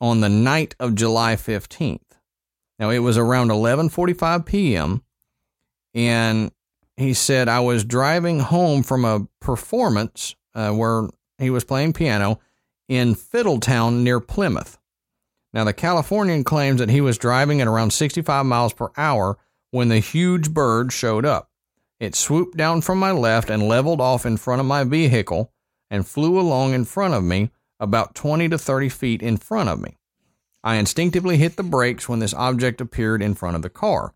on 0.00 0.20
the 0.20 0.28
night 0.28 0.74
of 0.78 0.94
July 0.94 1.36
15th. 1.36 2.00
Now 2.78 2.90
it 2.90 2.98
was 2.98 3.18
around 3.18 3.48
11:45 3.50 4.46
p.m. 4.46 5.02
and 5.94 6.50
he 6.96 7.14
said 7.14 7.48
I 7.48 7.60
was 7.60 7.84
driving 7.84 8.40
home 8.40 8.82
from 8.82 9.04
a 9.04 9.26
performance 9.40 10.34
uh, 10.54 10.70
where 10.70 11.08
he 11.38 11.50
was 11.50 11.64
playing 11.64 11.92
piano 11.92 12.40
in 12.88 13.14
Fiddletown 13.14 14.02
near 14.02 14.20
Plymouth. 14.20 14.78
Now 15.52 15.64
the 15.64 15.72
Californian 15.72 16.44
claims 16.44 16.80
that 16.80 16.90
he 16.90 17.00
was 17.00 17.18
driving 17.18 17.60
at 17.60 17.68
around 17.68 17.92
65 17.92 18.44
miles 18.46 18.72
per 18.72 18.90
hour 18.96 19.38
when 19.70 19.88
the 19.88 19.98
huge 19.98 20.52
bird 20.52 20.92
showed 20.92 21.24
up. 21.24 21.50
It 22.00 22.14
swooped 22.14 22.56
down 22.56 22.80
from 22.80 22.98
my 22.98 23.12
left 23.12 23.50
and 23.50 23.68
leveled 23.68 24.00
off 24.00 24.26
in 24.26 24.36
front 24.36 24.60
of 24.60 24.66
my 24.66 24.84
vehicle 24.84 25.52
and 25.90 26.06
flew 26.06 26.38
along 26.38 26.74
in 26.74 26.84
front 26.84 27.14
of 27.14 27.22
me 27.22 27.50
about 27.80 28.14
20 28.14 28.48
to 28.48 28.58
30 28.58 28.88
feet 28.88 29.22
in 29.22 29.36
front 29.36 29.68
of 29.68 29.80
me. 29.80 29.96
I 30.64 30.76
instinctively 30.76 31.36
hit 31.36 31.56
the 31.56 31.62
brakes 31.62 32.08
when 32.08 32.20
this 32.20 32.32
object 32.32 32.80
appeared 32.80 33.22
in 33.22 33.34
front 33.34 33.54
of 33.54 33.60
the 33.60 33.68
car. 33.68 34.14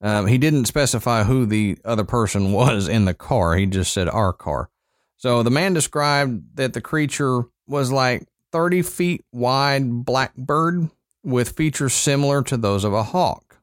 Um, 0.00 0.28
he 0.28 0.38
didn't 0.38 0.66
specify 0.66 1.24
who 1.24 1.44
the 1.44 1.76
other 1.84 2.04
person 2.04 2.52
was 2.52 2.86
in 2.86 3.04
the 3.04 3.12
car. 3.12 3.56
He 3.56 3.66
just 3.66 3.92
said 3.92 4.08
our 4.08 4.32
car. 4.32 4.70
So 5.16 5.42
the 5.42 5.50
man 5.50 5.74
described 5.74 6.56
that 6.56 6.72
the 6.72 6.80
creature 6.80 7.42
was 7.66 7.90
like 7.90 8.28
30 8.52 8.82
feet 8.82 9.24
wide 9.32 10.04
black 10.04 10.36
bird 10.36 10.88
with 11.24 11.56
features 11.56 11.94
similar 11.94 12.42
to 12.44 12.56
those 12.56 12.84
of 12.84 12.92
a 12.92 13.02
hawk. 13.02 13.58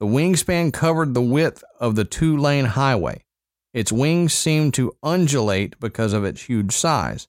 The 0.00 0.06
wingspan 0.06 0.72
covered 0.72 1.14
the 1.14 1.22
width 1.22 1.64
of 1.78 1.94
the 1.94 2.04
two 2.04 2.36
lane 2.36 2.64
highway. 2.66 3.24
Its 3.72 3.92
wings 3.92 4.34
seemed 4.34 4.74
to 4.74 4.96
undulate 5.02 5.78
because 5.78 6.12
of 6.12 6.24
its 6.24 6.42
huge 6.42 6.72
size. 6.72 7.28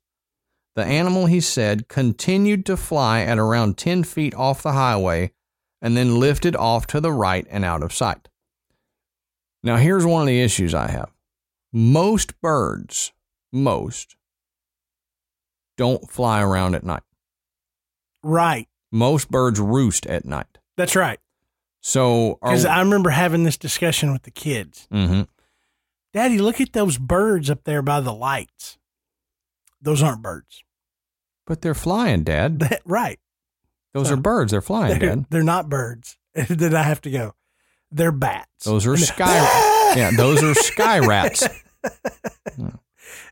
The 0.76 0.86
animal, 0.86 1.26
he 1.26 1.42
said, 1.42 1.88
continued 1.90 2.66
to 2.68 2.78
fly 2.78 3.22
at 3.22 3.38
around 3.38 3.78
10 3.78 4.04
feet 4.04 4.34
off 4.36 4.64
the 4.64 4.72
highway 4.72 5.34
and 5.82 5.98
then 5.98 6.20
lifted 6.20 6.56
off 6.56 6.88
to 6.88 7.02
the 7.02 7.12
right 7.12 7.46
and 7.50 7.66
out 7.66 7.84
of 7.84 7.94
sight. 7.94 8.30
Now, 9.64 9.78
here's 9.78 10.06
one 10.06 10.22
of 10.22 10.28
the 10.28 10.42
issues 10.42 10.74
I 10.74 10.90
have 10.90 11.12
most 11.74 12.40
birds, 12.42 13.12
most, 13.52 14.16
don't 15.78 16.10
fly 16.10 16.42
around 16.42 16.76
at 16.76 16.84
night. 16.84 17.04
Right. 18.24 18.68
Most 18.92 19.30
birds 19.32 19.60
roost 19.60 20.06
at 20.06 20.26
night. 20.26 20.58
That's 20.78 20.96
right. 20.96 21.20
So, 21.82 22.38
Because 22.42 22.66
I 22.66 22.80
remember 22.80 23.10
having 23.10 23.44
this 23.44 23.58
discussion 23.58 24.12
with 24.14 24.24
the 24.24 24.32
kids. 24.32 24.88
Mhm. 24.92 25.28
Daddy, 26.14 26.38
look 26.38 26.62
at 26.62 26.74
those 26.74 26.98
birds 26.98 27.50
up 27.50 27.64
there 27.64 27.82
by 27.82 28.00
the 28.02 28.14
lights. 28.14 28.78
Those 29.82 30.02
aren't 30.04 30.22
birds. 30.22 30.64
but 31.48 31.62
they're 31.62 31.74
flying, 31.74 32.24
Dad. 32.24 32.80
right. 32.86 33.20
Those 33.94 34.08
So- 34.08 34.14
are 34.14 34.18
birds. 34.18 34.52
They're 34.52 34.62
flying, 34.62 35.00
They're, 35.00 35.10
Dad. 35.16 35.26
they're 35.30 35.44
not 35.44 35.70
birds. 35.70 36.18
then 36.34 36.76
I 36.76 36.84
have 36.84 37.02
to 37.02 37.12
go. 37.12 37.34
They're 37.92 38.12
bats. 38.14 38.64
Those 38.64 38.88
are 38.88 38.96
sky. 39.14 39.94
yeah, 39.98 40.12
those 40.16 40.42
are 40.44 40.54
sky 40.54 41.00
rats. 41.00 41.46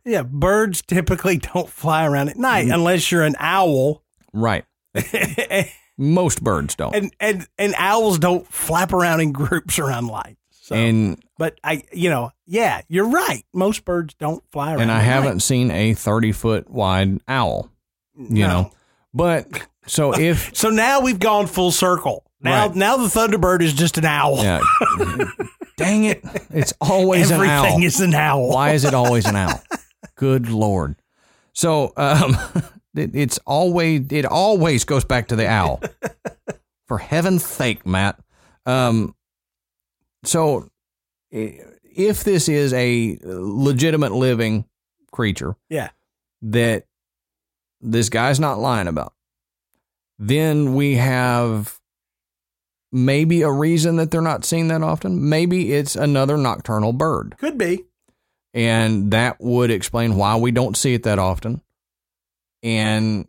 Yeah, 0.03 0.23
birds 0.23 0.81
typically 0.81 1.37
don't 1.37 1.69
fly 1.69 2.05
around 2.05 2.29
at 2.29 2.37
night 2.37 2.67
Mm. 2.67 2.73
unless 2.73 3.11
you're 3.11 3.23
an 3.23 3.35
owl. 3.39 4.03
Right. 4.33 4.65
Most 5.97 6.43
birds 6.43 6.75
don't. 6.75 6.95
and 6.95 7.13
and 7.19 7.47
and 7.57 7.75
owls 7.77 8.19
don't 8.19 8.47
flap 8.51 8.91
around 8.93 9.19
in 9.21 9.31
groups 9.31 9.77
around 9.79 10.07
lights. 10.07 10.38
So, 10.69 10.75
and 10.75 11.17
but 11.39 11.59
I, 11.63 11.81
you 11.91 12.11
know, 12.11 12.31
yeah, 12.45 12.81
you're 12.89 13.09
right. 13.09 13.43
Most 13.55 13.85
birds 13.85 14.13
don't 14.19 14.43
fly 14.51 14.71
around. 14.73 14.81
and 14.81 14.91
I 14.91 14.99
haven't 14.99 15.33
night. 15.37 15.41
seen 15.41 15.71
a 15.71 15.95
30 15.95 16.31
foot 16.31 16.69
wide 16.69 17.19
owl, 17.27 17.71
you 18.15 18.43
No. 18.43 18.47
know. 18.47 18.71
But 19.11 19.47
so 19.87 20.13
if 20.17 20.55
So 20.55 20.69
now 20.69 21.01
we've 21.01 21.17
gone 21.19 21.47
full 21.47 21.71
circle. 21.71 22.23
Now, 22.39 22.67
Right. 22.67 22.75
now 22.75 22.97
the 22.97 23.07
Thunderbird 23.07 23.61
is 23.63 23.73
just 23.73 23.97
an 23.97 24.05
owl. 24.05 24.43
yeah, 24.43 24.61
dang 25.75 26.03
it, 26.03 26.23
it's 26.51 26.73
always 26.79 27.31
an 27.31 27.41
owl. 27.41 27.65
Everything 27.65 27.83
is 27.83 27.99
an 27.99 28.13
owl. 28.13 28.49
Why 28.49 28.73
is 28.73 28.85
it 28.85 28.93
always 28.93 29.25
an 29.25 29.35
owl? 29.35 29.61
Good 30.15 30.49
lord. 30.49 30.95
So 31.53 31.93
um 31.97 32.37
it, 32.95 33.15
it's 33.15 33.39
always 33.47 34.05
it 34.11 34.25
always 34.25 34.83
goes 34.85 35.03
back 35.03 35.29
to 35.29 35.35
the 35.35 35.47
owl. 35.49 35.81
For 36.87 36.99
heaven's 36.99 37.43
sake, 37.43 37.85
Matt. 37.87 38.19
Um 38.67 39.15
so 40.23 40.67
if 41.21 42.23
this 42.23 42.47
is 42.49 42.73
a 42.73 43.17
legitimate 43.23 44.11
living 44.11 44.65
creature 45.11 45.55
Yeah. 45.69 45.89
that 46.41 46.85
this 47.81 48.09
guy's 48.09 48.39
not 48.39 48.59
lying 48.59 48.87
about, 48.87 49.13
then 50.17 50.75
we 50.75 50.95
have 50.95 51.79
maybe 52.91 53.41
a 53.43 53.51
reason 53.51 53.95
that 53.97 54.11
they're 54.11 54.21
not 54.21 54.43
seen 54.45 54.67
that 54.69 54.81
often. 54.83 55.29
Maybe 55.29 55.73
it's 55.73 55.95
another 55.95 56.37
nocturnal 56.37 56.91
bird 56.93 57.35
Could 57.37 57.57
be. 57.57 57.85
and 58.53 59.11
that 59.11 59.39
would 59.39 59.71
explain 59.71 60.15
why 60.15 60.35
we 60.35 60.51
don't 60.51 60.75
see 60.77 60.93
it 60.93 61.03
that 61.03 61.19
often 61.19 61.61
and 62.63 63.27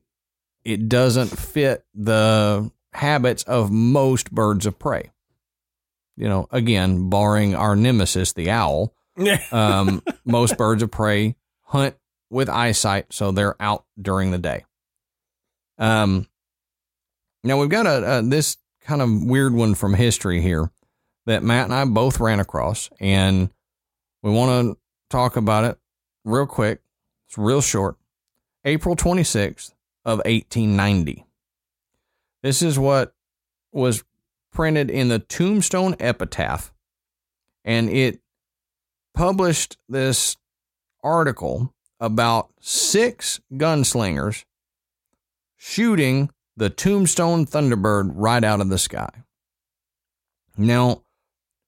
it 0.64 0.88
doesn't 0.88 1.28
fit 1.28 1.84
the 1.94 2.70
habits 2.94 3.42
of 3.44 3.70
most 3.70 4.32
birds 4.32 4.66
of 4.66 4.78
prey 4.78 5.10
you 6.20 6.28
know 6.28 6.46
again 6.50 7.08
barring 7.08 7.54
our 7.54 7.74
nemesis 7.74 8.32
the 8.32 8.50
owl 8.50 8.94
um, 9.50 10.02
most 10.24 10.56
birds 10.56 10.82
of 10.82 10.90
prey 10.90 11.34
hunt 11.62 11.96
with 12.30 12.48
eyesight 12.48 13.06
so 13.12 13.30
they're 13.32 13.60
out 13.60 13.84
during 14.00 14.30
the 14.30 14.38
day 14.38 14.64
um, 15.78 16.26
now 17.42 17.58
we've 17.58 17.70
got 17.70 17.86
a, 17.86 18.18
a 18.18 18.22
this 18.22 18.56
kind 18.82 19.02
of 19.02 19.24
weird 19.24 19.54
one 19.54 19.74
from 19.74 19.94
history 19.94 20.40
here 20.40 20.70
that 21.26 21.42
matt 21.42 21.64
and 21.64 21.74
i 21.74 21.84
both 21.84 22.20
ran 22.20 22.40
across 22.40 22.90
and 23.00 23.50
we 24.22 24.30
want 24.30 24.66
to 24.66 24.80
talk 25.08 25.36
about 25.36 25.64
it 25.64 25.78
real 26.24 26.46
quick. 26.46 26.80
It's 27.28 27.38
real 27.38 27.60
short. 27.60 27.96
April 28.64 28.96
26th 28.96 29.72
of 30.04 30.18
1890. 30.18 31.26
This 32.42 32.62
is 32.62 32.78
what 32.78 33.14
was 33.72 34.02
printed 34.52 34.90
in 34.90 35.08
the 35.08 35.18
Tombstone 35.18 35.96
Epitaph 36.00 36.72
and 37.64 37.88
it 37.88 38.20
published 39.14 39.76
this 39.88 40.36
article 41.02 41.74
about 41.98 42.50
six 42.60 43.40
gunslingers 43.52 44.44
shooting 45.56 46.30
the 46.56 46.70
Tombstone 46.70 47.46
Thunderbird 47.46 48.12
right 48.14 48.42
out 48.42 48.60
of 48.60 48.70
the 48.70 48.78
sky. 48.78 49.10
Now, 50.56 51.02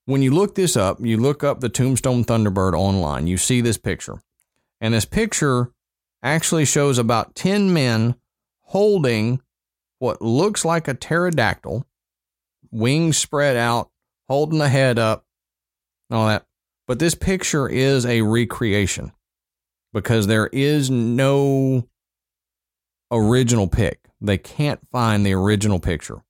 when 0.06 0.22
you 0.22 0.32
look 0.32 0.54
this 0.54 0.76
up, 0.76 0.98
you 1.00 1.16
look 1.16 1.44
up 1.44 1.60
the 1.60 1.68
Tombstone 1.68 2.24
Thunderbird 2.24 2.74
online, 2.74 3.26
you 3.26 3.36
see 3.36 3.60
this 3.60 3.78
picture. 3.78 4.20
And 4.80 4.94
this 4.94 5.04
picture 5.04 5.70
actually 6.22 6.64
shows 6.64 6.98
about 6.98 7.34
10 7.34 7.72
men 7.72 8.16
holding 8.62 9.40
what 9.98 10.20
looks 10.20 10.64
like 10.64 10.88
a 10.88 10.94
pterodactyl, 10.94 11.86
wings 12.72 13.18
spread 13.18 13.56
out, 13.56 13.90
holding 14.28 14.58
the 14.58 14.68
head 14.68 14.98
up, 14.98 15.24
all 16.10 16.26
that. 16.26 16.46
But 16.88 16.98
this 16.98 17.14
picture 17.14 17.68
is 17.68 18.04
a 18.04 18.22
recreation 18.22 19.12
because 19.92 20.26
there 20.26 20.48
is 20.48 20.90
no 20.90 21.86
original 23.10 23.68
pic. 23.68 24.00
They 24.20 24.38
can't 24.38 24.80
find 24.90 25.24
the 25.24 25.34
original 25.34 25.78
picture. 25.78 26.22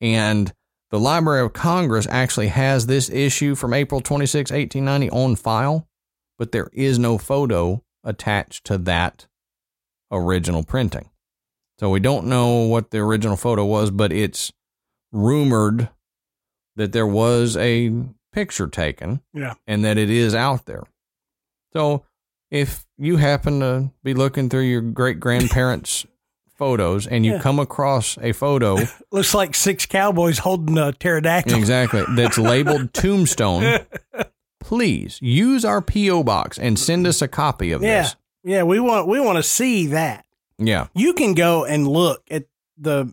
And 0.00 0.52
the 0.90 0.98
Library 0.98 1.42
of 1.42 1.52
Congress 1.52 2.06
actually 2.10 2.48
has 2.48 2.86
this 2.86 3.08
issue 3.08 3.54
from 3.54 3.72
April 3.72 4.00
26, 4.00 4.50
1890 4.50 5.10
on 5.10 5.36
file, 5.36 5.86
but 6.38 6.52
there 6.52 6.68
is 6.72 6.98
no 6.98 7.16
photo 7.16 7.82
attached 8.02 8.64
to 8.66 8.78
that 8.78 9.26
original 10.10 10.64
printing. 10.64 11.10
So 11.78 11.90
we 11.90 12.00
don't 12.00 12.26
know 12.26 12.62
what 12.62 12.90
the 12.90 12.98
original 12.98 13.36
photo 13.36 13.64
was, 13.64 13.90
but 13.90 14.12
it's 14.12 14.52
rumored 15.12 15.88
that 16.76 16.92
there 16.92 17.06
was 17.06 17.56
a 17.56 17.90
picture 18.32 18.66
taken 18.68 19.20
Yeah. 19.34 19.54
and 19.66 19.84
that 19.84 19.98
it 19.98 20.10
is 20.10 20.34
out 20.34 20.66
there. 20.66 20.84
So 21.72 22.04
if 22.50 22.86
you 22.98 23.16
happen 23.16 23.60
to 23.60 23.90
be 24.02 24.14
looking 24.14 24.48
through 24.48 24.62
your 24.62 24.80
great 24.80 25.20
grandparents' 25.20 26.06
photos 26.56 27.06
and 27.06 27.24
you 27.24 27.32
Yeah. 27.34 27.40
come 27.40 27.58
across 27.58 28.18
a 28.20 28.32
photo 28.32 28.76
Looks 29.12 29.34
like 29.34 29.54
six 29.54 29.86
cowboys 29.86 30.38
holding 30.38 30.76
a 30.78 30.92
pterodactyl. 30.92 31.56
exactly 31.58 32.04
that's 32.14 32.38
labeled 32.38 32.92
tombstone, 32.94 33.80
please 34.60 35.18
use 35.22 35.64
our 35.64 35.80
PO 35.80 36.22
box 36.24 36.58
and 36.58 36.78
send 36.78 37.06
us 37.06 37.22
a 37.22 37.28
copy 37.28 37.72
of 37.72 37.80
this. 37.80 37.88
Yeah. 37.88 38.02
this. 38.02 38.16
Yeah, 38.42 38.62
we 38.62 38.78
want 38.80 39.06
we 39.08 39.20
want 39.20 39.36
to 39.36 39.42
see 39.42 39.88
that. 39.88 40.24
Yeah. 40.58 40.86
You 40.94 41.12
can 41.14 41.34
go 41.34 41.64
and 41.64 41.86
look 41.88 42.22
at 42.30 42.44
the 42.78 43.12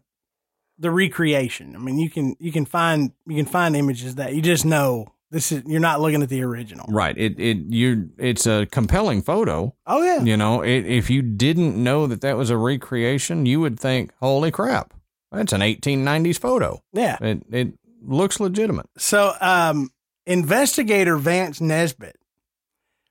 the 0.79 0.91
recreation. 0.91 1.75
I 1.75 1.79
mean, 1.79 1.97
you 1.97 2.09
can 2.09 2.35
you 2.39 2.51
can 2.51 2.65
find 2.65 3.11
you 3.25 3.35
can 3.35 3.45
find 3.45 3.75
images 3.75 4.15
that 4.15 4.33
you 4.33 4.41
just 4.41 4.65
know 4.65 5.07
this 5.29 5.51
is 5.51 5.63
you're 5.65 5.79
not 5.79 5.99
looking 5.99 6.21
at 6.21 6.29
the 6.29 6.43
original. 6.43 6.85
Right. 6.89 7.17
It 7.17 7.39
it 7.39 7.57
you 7.69 8.09
it's 8.17 8.45
a 8.45 8.65
compelling 8.67 9.21
photo. 9.21 9.75
Oh 9.85 10.03
yeah. 10.03 10.21
You 10.23 10.37
know, 10.37 10.61
it, 10.61 10.85
if 10.85 11.09
you 11.09 11.21
didn't 11.21 11.81
know 11.81 12.07
that 12.07 12.21
that 12.21 12.37
was 12.37 12.49
a 12.49 12.57
recreation, 12.57 13.45
you 13.45 13.59
would 13.59 13.79
think, 13.79 14.13
"Holy 14.19 14.51
crap, 14.51 14.93
that's 15.31 15.53
an 15.53 15.61
1890s 15.61 16.39
photo." 16.39 16.81
Yeah. 16.93 17.17
It 17.21 17.43
it 17.51 17.73
looks 18.01 18.39
legitimate. 18.39 18.87
So, 18.97 19.33
um, 19.41 19.89
investigator 20.25 21.17
Vance 21.17 21.59
Nesbitt 21.59 22.17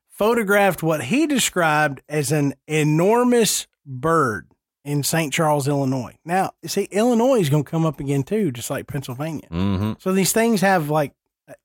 photographed 0.09 0.83
what 0.83 1.05
he 1.05 1.27
described 1.27 2.01
as 2.09 2.33
an 2.33 2.55
enormous 2.67 3.67
bird 3.85 4.46
in 4.87 5.03
St. 5.03 5.32
Charles, 5.32 5.66
Illinois. 5.66 6.16
Now, 6.24 6.53
see, 6.64 6.84
Illinois 6.84 7.41
is 7.41 7.51
going 7.51 7.64
to 7.64 7.70
come 7.70 7.84
up 7.84 7.99
again 7.99 8.22
too, 8.22 8.53
just 8.53 8.70
like 8.70 8.87
Pennsylvania. 8.87 9.49
Mm-hmm. 9.51 9.93
So 9.99 10.12
these 10.12 10.32
things 10.32 10.61
have 10.61 10.89
like 10.89 11.12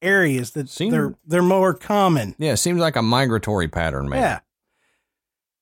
areas 0.02 0.52
that 0.52 0.70
Seem- 0.70 0.92
they're 0.92 1.14
they're 1.26 1.44
more 1.44 1.74
common. 1.74 2.36
Yeah, 2.40 2.54
it 2.54 2.58
seems 2.58 2.82
like 2.82 2.96
a 2.96 3.02
migratory 3.02 3.68
pattern, 3.68 4.10
man. 4.10 4.22
Yeah. 4.22 4.40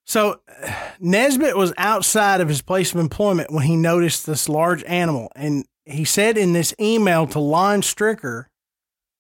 So 0.06 0.40
Nesbitt 1.00 1.58
was 1.58 1.74
outside 1.78 2.40
of 2.40 2.48
his 2.48 2.62
place 2.62 2.94
of 2.94 3.00
employment 3.00 3.52
when 3.52 3.66
he 3.66 3.76
noticed 3.76 4.26
this 4.26 4.48
large 4.48 4.84
animal. 4.86 5.30
And 5.36 5.66
he 5.86 6.06
said 6.06 6.38
in 6.38 6.54
this 6.54 6.74
email 6.80 7.28
to 7.28 7.40
Lon 7.40 7.82
Strickler 7.82 8.46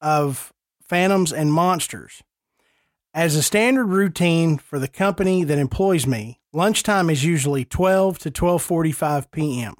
of 0.02 0.54
Phantoms 0.82 1.34
and 1.34 1.52
Monsters, 1.52 2.24
as 3.14 3.36
a 3.36 3.44
standard 3.44 3.88
routine 3.88 4.58
for 4.58 4.80
the 4.80 4.88
company 4.88 5.44
that 5.44 5.58
employs 5.58 6.08
me, 6.08 6.39
lunchtime 6.54 7.10
is 7.10 7.24
usually 7.24 7.66
12 7.66 8.20
to 8.20 8.32
12:45 8.32 9.32
p.m. 9.32 9.76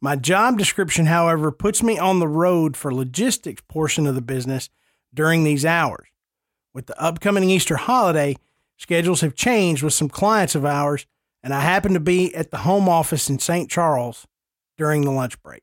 My 0.00 0.16
job 0.16 0.58
description, 0.58 1.06
however, 1.06 1.50
puts 1.50 1.82
me 1.82 1.98
on 1.98 2.18
the 2.18 2.28
road 2.28 2.76
for 2.76 2.92
logistics 2.92 3.62
portion 3.68 4.06
of 4.06 4.14
the 4.14 4.20
business 4.20 4.68
during 5.12 5.44
these 5.44 5.64
hours. 5.64 6.08
With 6.74 6.86
the 6.86 7.00
upcoming 7.00 7.48
Easter 7.48 7.76
holiday, 7.76 8.36
schedules 8.76 9.20
have 9.22 9.34
changed 9.34 9.82
with 9.82 9.94
some 9.94 10.08
clients 10.08 10.54
of 10.54 10.64
ours, 10.64 11.06
and 11.42 11.54
I 11.54 11.60
happen 11.60 11.94
to 11.94 12.00
be 12.00 12.34
at 12.34 12.50
the 12.50 12.58
home 12.58 12.88
office 12.88 13.30
in 13.30 13.38
St. 13.38 13.70
Charles 13.70 14.26
during 14.76 15.02
the 15.02 15.10
lunch 15.10 15.40
break. 15.42 15.62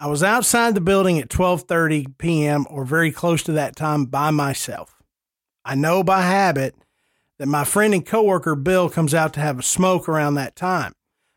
I 0.00 0.06
was 0.06 0.22
outside 0.22 0.74
the 0.74 0.80
building 0.80 1.18
at 1.18 1.28
12:30 1.28 2.18
p.m. 2.18 2.66
or 2.68 2.84
very 2.84 3.10
close 3.10 3.42
to 3.44 3.52
that 3.52 3.74
time 3.74 4.04
by 4.04 4.30
myself. 4.30 5.02
I 5.64 5.74
know 5.74 6.02
by 6.02 6.22
habit 6.22 6.74
that 7.38 7.46
my 7.46 7.64
friend 7.64 7.94
and 7.94 8.04
coworker 8.04 8.54
Bill 8.54 8.90
comes 8.90 9.14
out 9.14 9.32
to 9.34 9.40
have 9.40 9.58
a 9.58 9.62
smoke 9.62 10.08
around 10.08 10.34
that 10.34 10.56
time. 10.56 10.92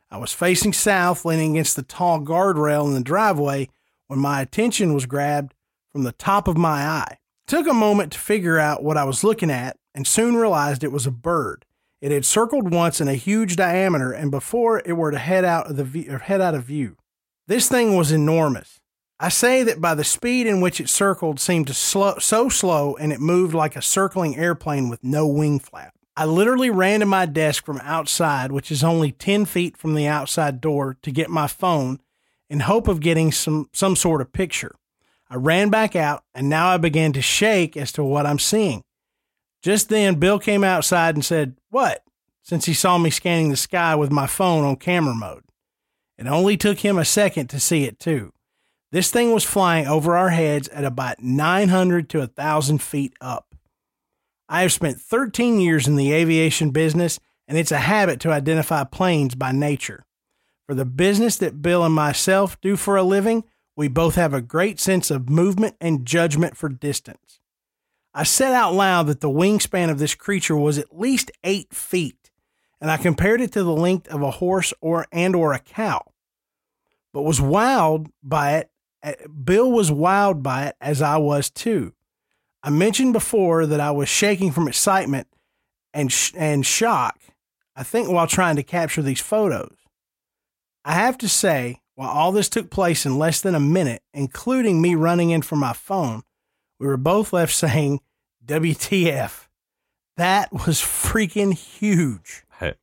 I 0.09 0.17
was 0.17 0.33
facing 0.33 0.73
south, 0.73 1.23
leaning 1.23 1.51
against 1.51 1.75
the 1.75 1.83
tall 1.83 2.19
guardrail 2.19 2.85
in 2.85 2.93
the 2.93 3.01
driveway 3.01 3.69
when 4.07 4.19
my 4.19 4.41
attention 4.41 4.93
was 4.93 5.05
grabbed 5.05 5.53
from 5.89 6.03
the 6.03 6.11
top 6.11 6.47
of 6.47 6.57
my 6.57 6.85
eye. 6.85 7.17
Took 7.47 7.67
a 7.67 7.73
moment 7.73 8.11
to 8.11 8.19
figure 8.19 8.59
out 8.59 8.83
what 8.83 8.97
I 8.97 9.05
was 9.05 9.23
looking 9.23 9.49
at 9.49 9.77
and 9.95 10.05
soon 10.05 10.35
realized 10.35 10.83
it 10.83 10.91
was 10.91 11.07
a 11.07 11.11
bird. 11.11 11.65
It 12.01 12.11
had 12.11 12.25
circled 12.25 12.73
once 12.73 12.99
in 12.99 13.07
a 13.07 13.13
huge 13.13 13.55
diameter 13.55 14.11
and 14.11 14.31
before 14.31 14.81
it 14.85 14.93
were 14.93 15.11
to 15.11 15.17
head 15.17 15.45
out 15.45 15.69
of 15.69 15.77
the 15.77 16.17
head 16.17 16.41
out 16.41 16.55
of 16.55 16.63
view. 16.63 16.97
This 17.47 17.69
thing 17.69 17.95
was 17.95 18.11
enormous. 18.11 18.80
I 19.23 19.29
say 19.29 19.61
that 19.61 19.79
by 19.79 19.93
the 19.93 20.03
speed 20.03 20.47
in 20.47 20.61
which 20.61 20.81
it 20.81 20.89
circled 20.89 21.39
seemed 21.39 21.67
to 21.67 21.75
slow, 21.75 22.15
so 22.17 22.49
slow 22.49 22.95
and 22.95 23.13
it 23.13 23.19
moved 23.19 23.53
like 23.53 23.75
a 23.75 23.81
circling 23.81 24.35
airplane 24.35 24.89
with 24.89 25.03
no 25.03 25.27
wing 25.27 25.59
flap. 25.59 25.93
I 26.17 26.25
literally 26.25 26.71
ran 26.71 27.01
to 27.01 27.05
my 27.05 27.27
desk 27.27 27.63
from 27.63 27.79
outside, 27.83 28.51
which 28.51 28.71
is 28.71 28.83
only 28.83 29.11
10 29.11 29.45
feet 29.45 29.77
from 29.77 29.93
the 29.93 30.07
outside 30.07 30.59
door, 30.59 30.97
to 31.03 31.11
get 31.11 31.29
my 31.29 31.45
phone 31.45 31.99
in 32.49 32.61
hope 32.61 32.87
of 32.87 32.99
getting 32.99 33.31
some, 33.31 33.69
some 33.73 33.95
sort 33.95 34.21
of 34.21 34.33
picture. 34.33 34.73
I 35.29 35.35
ran 35.35 35.69
back 35.69 35.95
out, 35.95 36.23
and 36.33 36.49
now 36.49 36.69
I 36.69 36.77
began 36.77 37.13
to 37.13 37.21
shake 37.21 37.77
as 37.77 37.91
to 37.93 38.03
what 38.03 38.25
I'm 38.25 38.39
seeing. 38.39 38.81
Just 39.61 39.89
then, 39.89 40.15
Bill 40.15 40.39
came 40.39 40.63
outside 40.63 41.13
and 41.13 41.23
said, 41.23 41.57
What? 41.69 42.03
since 42.41 42.65
he 42.65 42.73
saw 42.73 42.97
me 42.97 43.11
scanning 43.11 43.49
the 43.49 43.55
sky 43.55 43.93
with 43.93 44.11
my 44.11 44.25
phone 44.25 44.65
on 44.65 44.75
camera 44.75 45.13
mode. 45.13 45.43
It 46.17 46.25
only 46.27 46.57
took 46.57 46.79
him 46.79 46.97
a 46.97 47.05
second 47.05 47.47
to 47.51 47.59
see 47.59 47.83
it, 47.83 47.99
too. 47.99 48.33
This 48.91 49.09
thing 49.09 49.31
was 49.31 49.43
flying 49.43 49.87
over 49.87 50.17
our 50.17 50.29
heads 50.29 50.67
at 50.69 50.83
about 50.83 51.21
900 51.21 52.09
to 52.09 52.19
1,000 52.19 52.81
feet 52.81 53.13
up. 53.21 53.55
I 54.49 54.61
have 54.61 54.73
spent 54.73 54.99
13 54.99 55.59
years 55.59 55.87
in 55.87 55.95
the 55.95 56.11
aviation 56.11 56.71
business, 56.71 57.19
and 57.47 57.57
it's 57.57 57.71
a 57.71 57.77
habit 57.77 58.19
to 58.21 58.31
identify 58.31 58.83
planes 58.83 59.35
by 59.35 59.53
nature. 59.53 60.05
For 60.65 60.75
the 60.75 60.85
business 60.85 61.37
that 61.37 61.61
Bill 61.61 61.85
and 61.85 61.95
myself 61.95 62.59
do 62.59 62.75
for 62.75 62.97
a 62.97 63.03
living, 63.03 63.45
we 63.75 63.87
both 63.87 64.15
have 64.15 64.33
a 64.33 64.41
great 64.41 64.79
sense 64.79 65.09
of 65.09 65.29
movement 65.29 65.75
and 65.79 66.05
judgment 66.05 66.57
for 66.57 66.67
distance. 66.67 67.39
I 68.13 68.23
said 68.23 68.53
out 68.53 68.73
loud 68.73 69.07
that 69.07 69.21
the 69.21 69.29
wingspan 69.29 69.89
of 69.89 69.99
this 69.99 70.15
creature 70.15 70.57
was 70.57 70.77
at 70.77 70.97
least 70.97 71.31
eight 71.43 71.73
feet, 71.73 72.31
and 72.81 72.91
I 72.91 72.97
compared 72.97 73.41
it 73.41 73.53
to 73.53 73.63
the 73.63 73.71
length 73.71 74.07
of 74.09 74.21
a 74.21 74.31
horse 74.31 74.73
or 74.81 75.07
and 75.11 75.35
or 75.35 75.53
a 75.53 75.59
cow. 75.59 76.11
But 77.13 77.21
was 77.21 77.39
wowed 77.39 78.11
by 78.21 78.57
it. 78.57 78.70
Bill 79.43 79.71
was 79.71 79.91
wowed 79.91 80.43
by 80.43 80.67
it 80.67 80.75
as 80.79 81.01
I 81.01 81.17
was 81.17 81.49
too. 81.49 81.93
I 82.63 82.69
mentioned 82.69 83.13
before 83.13 83.65
that 83.65 83.79
I 83.79 83.91
was 83.91 84.09
shaking 84.09 84.51
from 84.51 84.67
excitement 84.67 85.27
and 85.93 86.11
sh- 86.11 86.33
and 86.35 86.65
shock. 86.65 87.19
I 87.75 87.83
think 87.83 88.09
while 88.09 88.27
trying 88.27 88.55
to 88.57 88.63
capture 88.63 89.01
these 89.01 89.21
photos. 89.21 89.75
I 90.83 90.93
have 90.93 91.17
to 91.19 91.29
say, 91.29 91.81
while 91.95 92.09
all 92.09 92.31
this 92.31 92.49
took 92.49 92.69
place 92.69 93.05
in 93.05 93.17
less 93.17 93.41
than 93.41 93.55
a 93.55 93.59
minute, 93.59 94.01
including 94.13 94.81
me 94.81 94.95
running 94.95 95.29
in 95.29 95.41
for 95.41 95.55
my 95.55 95.73
phone, 95.73 96.23
we 96.79 96.87
were 96.87 96.97
both 96.97 97.33
left 97.33 97.53
saying, 97.53 97.99
WTF. 98.45 99.47
That 100.17 100.51
was 100.51 100.79
freaking 100.81 101.53
huge. 101.53 102.43
Hey. 102.59 102.75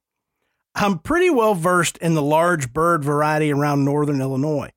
I'm 0.75 0.99
pretty 0.99 1.31
well 1.31 1.55
versed 1.55 1.99
in 1.99 2.15
the 2.15 2.23
large 2.23 2.73
bird 2.73 3.05
variety 3.05 3.53
around 3.53 3.85
northern 3.85 4.21
Illinois. 4.21 4.71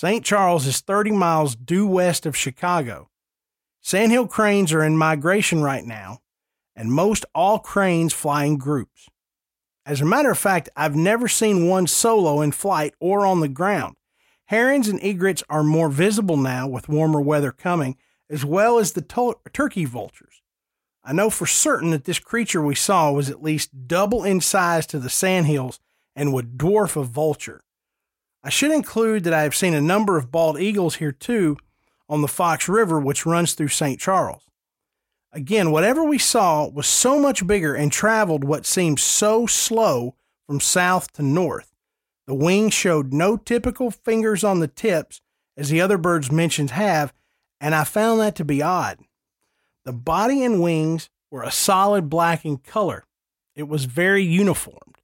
St. 0.00 0.24
Charles 0.24 0.64
is 0.64 0.80
30 0.80 1.10
miles 1.10 1.56
due 1.56 1.84
west 1.84 2.24
of 2.24 2.36
Chicago. 2.36 3.10
Sandhill 3.80 4.28
cranes 4.28 4.72
are 4.72 4.84
in 4.84 4.96
migration 4.96 5.60
right 5.60 5.84
now, 5.84 6.20
and 6.76 6.92
most 6.92 7.24
all 7.34 7.58
cranes 7.58 8.12
fly 8.12 8.44
in 8.44 8.58
groups. 8.58 9.08
As 9.84 10.00
a 10.00 10.04
matter 10.04 10.30
of 10.30 10.38
fact, 10.38 10.68
I've 10.76 10.94
never 10.94 11.26
seen 11.26 11.66
one 11.66 11.88
solo 11.88 12.40
in 12.40 12.52
flight 12.52 12.94
or 13.00 13.26
on 13.26 13.40
the 13.40 13.48
ground. 13.48 13.96
Herons 14.44 14.86
and 14.86 15.02
egrets 15.02 15.42
are 15.50 15.64
more 15.64 15.88
visible 15.88 16.36
now 16.36 16.68
with 16.68 16.88
warmer 16.88 17.20
weather 17.20 17.50
coming, 17.50 17.96
as 18.30 18.44
well 18.44 18.78
as 18.78 18.92
the 18.92 19.02
to- 19.02 19.40
turkey 19.52 19.84
vultures. 19.84 20.42
I 21.02 21.12
know 21.12 21.28
for 21.28 21.46
certain 21.46 21.90
that 21.90 22.04
this 22.04 22.20
creature 22.20 22.62
we 22.62 22.76
saw 22.76 23.10
was 23.10 23.30
at 23.30 23.42
least 23.42 23.88
double 23.88 24.22
in 24.22 24.42
size 24.42 24.86
to 24.86 25.00
the 25.00 25.10
sandhills 25.10 25.80
and 26.14 26.32
would 26.32 26.56
dwarf 26.56 26.94
a 26.94 27.02
vulture. 27.02 27.64
I 28.48 28.50
should 28.50 28.70
include 28.70 29.24
that 29.24 29.34
I 29.34 29.42
have 29.42 29.54
seen 29.54 29.74
a 29.74 29.80
number 29.82 30.16
of 30.16 30.30
bald 30.30 30.58
eagles 30.58 30.94
here 30.94 31.12
too, 31.12 31.58
on 32.08 32.22
the 32.22 32.26
Fox 32.28 32.66
River, 32.66 32.98
which 32.98 33.26
runs 33.26 33.52
through 33.52 33.68
St. 33.68 34.00
Charles. 34.00 34.40
Again, 35.34 35.70
whatever 35.70 36.02
we 36.02 36.16
saw 36.16 36.66
was 36.66 36.86
so 36.86 37.20
much 37.20 37.46
bigger 37.46 37.74
and 37.74 37.92
traveled 37.92 38.44
what 38.44 38.64
seemed 38.64 39.00
so 39.00 39.46
slow 39.46 40.14
from 40.46 40.60
south 40.60 41.12
to 41.12 41.22
north. 41.22 41.74
The 42.26 42.32
wings 42.34 42.72
showed 42.72 43.12
no 43.12 43.36
typical 43.36 43.90
fingers 43.90 44.42
on 44.42 44.60
the 44.60 44.66
tips, 44.66 45.20
as 45.54 45.68
the 45.68 45.82
other 45.82 45.98
birds 45.98 46.32
mentioned 46.32 46.70
have, 46.70 47.12
and 47.60 47.74
I 47.74 47.84
found 47.84 48.18
that 48.20 48.34
to 48.36 48.46
be 48.46 48.62
odd. 48.62 48.98
The 49.84 49.92
body 49.92 50.42
and 50.42 50.62
wings 50.62 51.10
were 51.30 51.42
a 51.42 51.50
solid 51.50 52.08
black 52.08 52.46
in 52.46 52.56
color. 52.56 53.04
It 53.54 53.68
was 53.68 53.84
very 53.84 54.24
uniformed. 54.24 54.96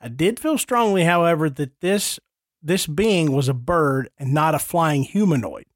I 0.00 0.06
did 0.06 0.38
feel 0.38 0.56
strongly, 0.56 1.02
however, 1.02 1.50
that 1.50 1.80
this 1.80 2.20
this 2.66 2.86
being 2.88 3.30
was 3.30 3.48
a 3.48 3.54
bird 3.54 4.10
and 4.18 4.34
not 4.34 4.54
a 4.54 4.58
flying 4.58 5.04
humanoid. 5.04 5.66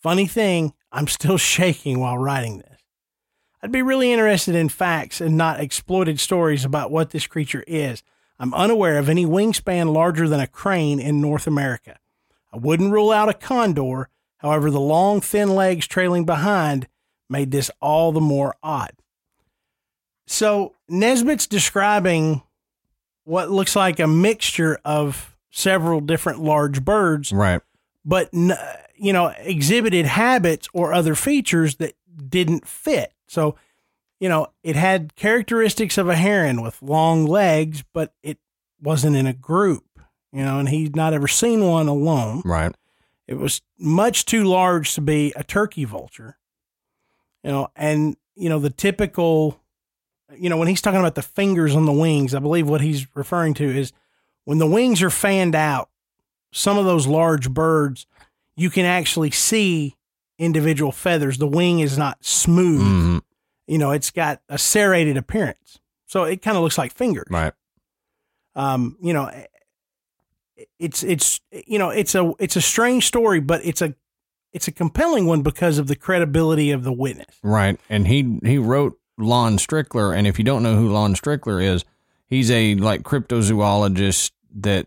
Funny 0.00 0.26
thing, 0.26 0.72
I'm 0.90 1.06
still 1.06 1.36
shaking 1.38 2.00
while 2.00 2.16
writing 2.16 2.58
this. 2.58 2.80
I'd 3.62 3.72
be 3.72 3.82
really 3.82 4.12
interested 4.12 4.54
in 4.54 4.68
facts 4.68 5.20
and 5.20 5.36
not 5.36 5.60
exploited 5.60 6.18
stories 6.18 6.64
about 6.64 6.90
what 6.90 7.10
this 7.10 7.26
creature 7.26 7.64
is. 7.66 8.02
I'm 8.38 8.54
unaware 8.54 8.98
of 8.98 9.08
any 9.08 9.26
wingspan 9.26 9.92
larger 9.92 10.28
than 10.28 10.40
a 10.40 10.46
crane 10.46 11.00
in 11.00 11.20
North 11.20 11.46
America. 11.46 11.98
I 12.52 12.56
wouldn't 12.56 12.92
rule 12.92 13.10
out 13.10 13.28
a 13.28 13.34
condor, 13.34 14.08
however, 14.38 14.70
the 14.70 14.80
long, 14.80 15.20
thin 15.20 15.54
legs 15.54 15.86
trailing 15.86 16.24
behind 16.24 16.86
made 17.28 17.50
this 17.50 17.70
all 17.82 18.12
the 18.12 18.20
more 18.20 18.54
odd. 18.62 18.92
So, 20.26 20.74
Nesbitt's 20.88 21.46
describing 21.46 22.42
what 23.24 23.50
looks 23.50 23.74
like 23.74 23.98
a 23.98 24.06
mixture 24.06 24.78
of 24.84 25.34
several 25.50 26.00
different 26.00 26.40
large 26.40 26.84
birds. 26.84 27.32
Right. 27.32 27.60
But 28.04 28.30
you 28.32 29.12
know, 29.12 29.32
exhibited 29.38 30.06
habits 30.06 30.68
or 30.72 30.92
other 30.92 31.14
features 31.14 31.76
that 31.76 31.94
didn't 32.28 32.66
fit. 32.66 33.12
So, 33.28 33.56
you 34.18 34.28
know, 34.28 34.48
it 34.64 34.74
had 34.74 35.14
characteristics 35.14 35.98
of 35.98 36.08
a 36.08 36.16
heron 36.16 36.62
with 36.62 36.82
long 36.82 37.26
legs, 37.26 37.84
but 37.92 38.12
it 38.22 38.38
wasn't 38.82 39.16
in 39.16 39.26
a 39.26 39.32
group, 39.32 39.84
you 40.32 40.44
know, 40.44 40.58
and 40.58 40.68
he'd 40.68 40.96
not 40.96 41.12
ever 41.12 41.28
seen 41.28 41.64
one 41.64 41.86
alone. 41.86 42.42
Right. 42.44 42.74
It 43.28 43.36
was 43.36 43.60
much 43.78 44.24
too 44.24 44.44
large 44.44 44.94
to 44.94 45.00
be 45.00 45.32
a 45.36 45.44
turkey 45.44 45.84
vulture, 45.84 46.38
you 47.44 47.50
know, 47.50 47.68
and, 47.76 48.16
you 48.34 48.48
know, 48.48 48.58
the 48.58 48.70
typical, 48.70 49.60
you 50.36 50.48
know, 50.48 50.56
when 50.56 50.68
he's 50.68 50.80
talking 50.80 51.00
about 51.00 51.14
the 51.14 51.22
fingers 51.22 51.76
on 51.76 51.86
the 51.86 51.92
wings, 51.92 52.34
I 52.34 52.38
believe 52.40 52.68
what 52.68 52.80
he's 52.80 53.06
referring 53.14 53.54
to 53.54 53.64
is 53.64 53.92
when 54.48 54.56
the 54.56 54.66
wings 54.66 55.02
are 55.02 55.10
fanned 55.10 55.54
out, 55.54 55.90
some 56.52 56.78
of 56.78 56.86
those 56.86 57.06
large 57.06 57.50
birds 57.50 58.06
you 58.56 58.70
can 58.70 58.86
actually 58.86 59.30
see 59.30 59.94
individual 60.38 60.90
feathers. 60.90 61.36
The 61.36 61.46
wing 61.46 61.80
is 61.80 61.98
not 61.98 62.24
smooth. 62.24 62.80
Mm-hmm. 62.80 63.18
You 63.66 63.76
know, 63.76 63.90
it's 63.90 64.10
got 64.10 64.40
a 64.48 64.56
serrated 64.56 65.18
appearance. 65.18 65.80
So 66.06 66.24
it 66.24 66.40
kind 66.40 66.56
of 66.56 66.62
looks 66.62 66.78
like 66.78 66.94
fingers. 66.94 67.26
Right. 67.28 67.52
Um, 68.56 68.96
you 69.02 69.12
know, 69.12 69.30
it's 70.78 71.02
it's 71.02 71.42
you 71.66 71.78
know, 71.78 71.90
it's 71.90 72.14
a 72.14 72.32
it's 72.38 72.56
a 72.56 72.62
strange 72.62 73.06
story, 73.06 73.40
but 73.40 73.62
it's 73.66 73.82
a 73.82 73.94
it's 74.54 74.66
a 74.66 74.72
compelling 74.72 75.26
one 75.26 75.42
because 75.42 75.76
of 75.76 75.88
the 75.88 75.94
credibility 75.94 76.70
of 76.70 76.84
the 76.84 76.92
witness. 76.92 77.36
Right. 77.42 77.78
And 77.90 78.06
he 78.08 78.38
he 78.42 78.56
wrote 78.56 78.98
Lon 79.18 79.58
Strickler, 79.58 80.16
and 80.16 80.26
if 80.26 80.38
you 80.38 80.44
don't 80.46 80.62
know 80.62 80.76
who 80.76 80.88
Lon 80.88 81.12
Strickler 81.12 81.62
is, 81.62 81.84
he's 82.28 82.50
a 82.50 82.76
like 82.76 83.02
cryptozoologist 83.02 84.30
that 84.56 84.86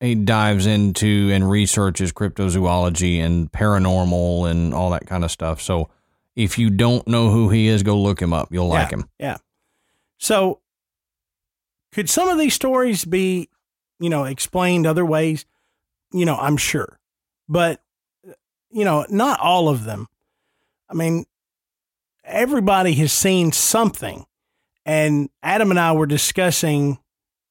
he 0.00 0.14
dives 0.14 0.66
into 0.66 1.30
and 1.32 1.48
researches 1.48 2.12
cryptozoology 2.12 3.18
and 3.18 3.50
paranormal 3.50 4.50
and 4.50 4.74
all 4.74 4.90
that 4.90 5.06
kind 5.06 5.24
of 5.24 5.30
stuff. 5.30 5.60
So 5.60 5.88
if 6.36 6.58
you 6.58 6.70
don't 6.70 7.06
know 7.06 7.30
who 7.30 7.48
he 7.48 7.68
is, 7.68 7.82
go 7.82 7.98
look 7.98 8.20
him 8.20 8.32
up. 8.32 8.48
You'll 8.50 8.68
yeah, 8.68 8.74
like 8.74 8.90
him. 8.90 9.08
Yeah. 9.18 9.36
So 10.18 10.60
could 11.92 12.10
some 12.10 12.28
of 12.28 12.38
these 12.38 12.54
stories 12.54 13.04
be, 13.04 13.48
you 14.00 14.10
know, 14.10 14.24
explained 14.24 14.86
other 14.86 15.04
ways? 15.04 15.46
You 16.12 16.26
know, 16.26 16.36
I'm 16.36 16.56
sure. 16.56 16.98
But 17.48 17.80
you 18.70 18.84
know, 18.84 19.06
not 19.08 19.38
all 19.38 19.68
of 19.68 19.84
them. 19.84 20.08
I 20.90 20.94
mean, 20.94 21.24
everybody 22.24 22.94
has 22.94 23.12
seen 23.12 23.52
something. 23.52 24.26
And 24.84 25.30
Adam 25.42 25.70
and 25.70 25.80
I 25.80 25.92
were 25.92 26.06
discussing 26.06 26.98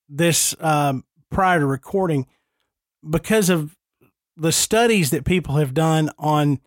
this 0.10 0.56
um, 0.60 1.04
prior 1.34 1.60
to 1.60 1.66
recording 1.66 2.28
because 3.08 3.50
of 3.50 3.76
the 4.38 4.52
studies 4.52 5.10
that 5.12 5.26
people 5.26 5.58
have 5.58 5.74
done 5.74 6.10
on 6.18 6.60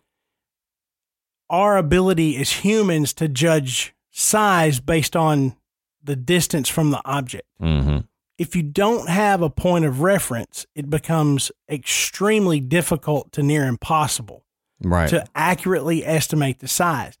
our 1.49 1.77
ability 1.77 2.37
as 2.37 2.51
humans 2.51 3.13
to 3.13 3.27
judge 3.27 3.93
size 4.11 4.79
based 4.79 5.15
on 5.15 5.55
the 6.03 6.15
distance 6.15 6.69
from 6.69 6.91
the 6.91 7.01
object. 7.05 7.47
Mm-hmm. 7.61 7.99
If 8.37 8.55
you 8.55 8.61
don't 8.63 9.09
have 9.09 9.41
a 9.41 9.49
point 9.49 9.85
of 9.85 10.01
reference, 10.01 10.65
it 10.75 10.89
becomes 10.89 11.51
extremely 11.69 12.59
difficult 12.59 13.31
to 13.33 13.43
near 13.43 13.65
impossible 13.65 14.43
Right. 14.79 15.09
to 15.09 15.25
accurately 15.33 16.05
estimate 16.05 16.59
the 16.59 16.67
size, 16.67 17.17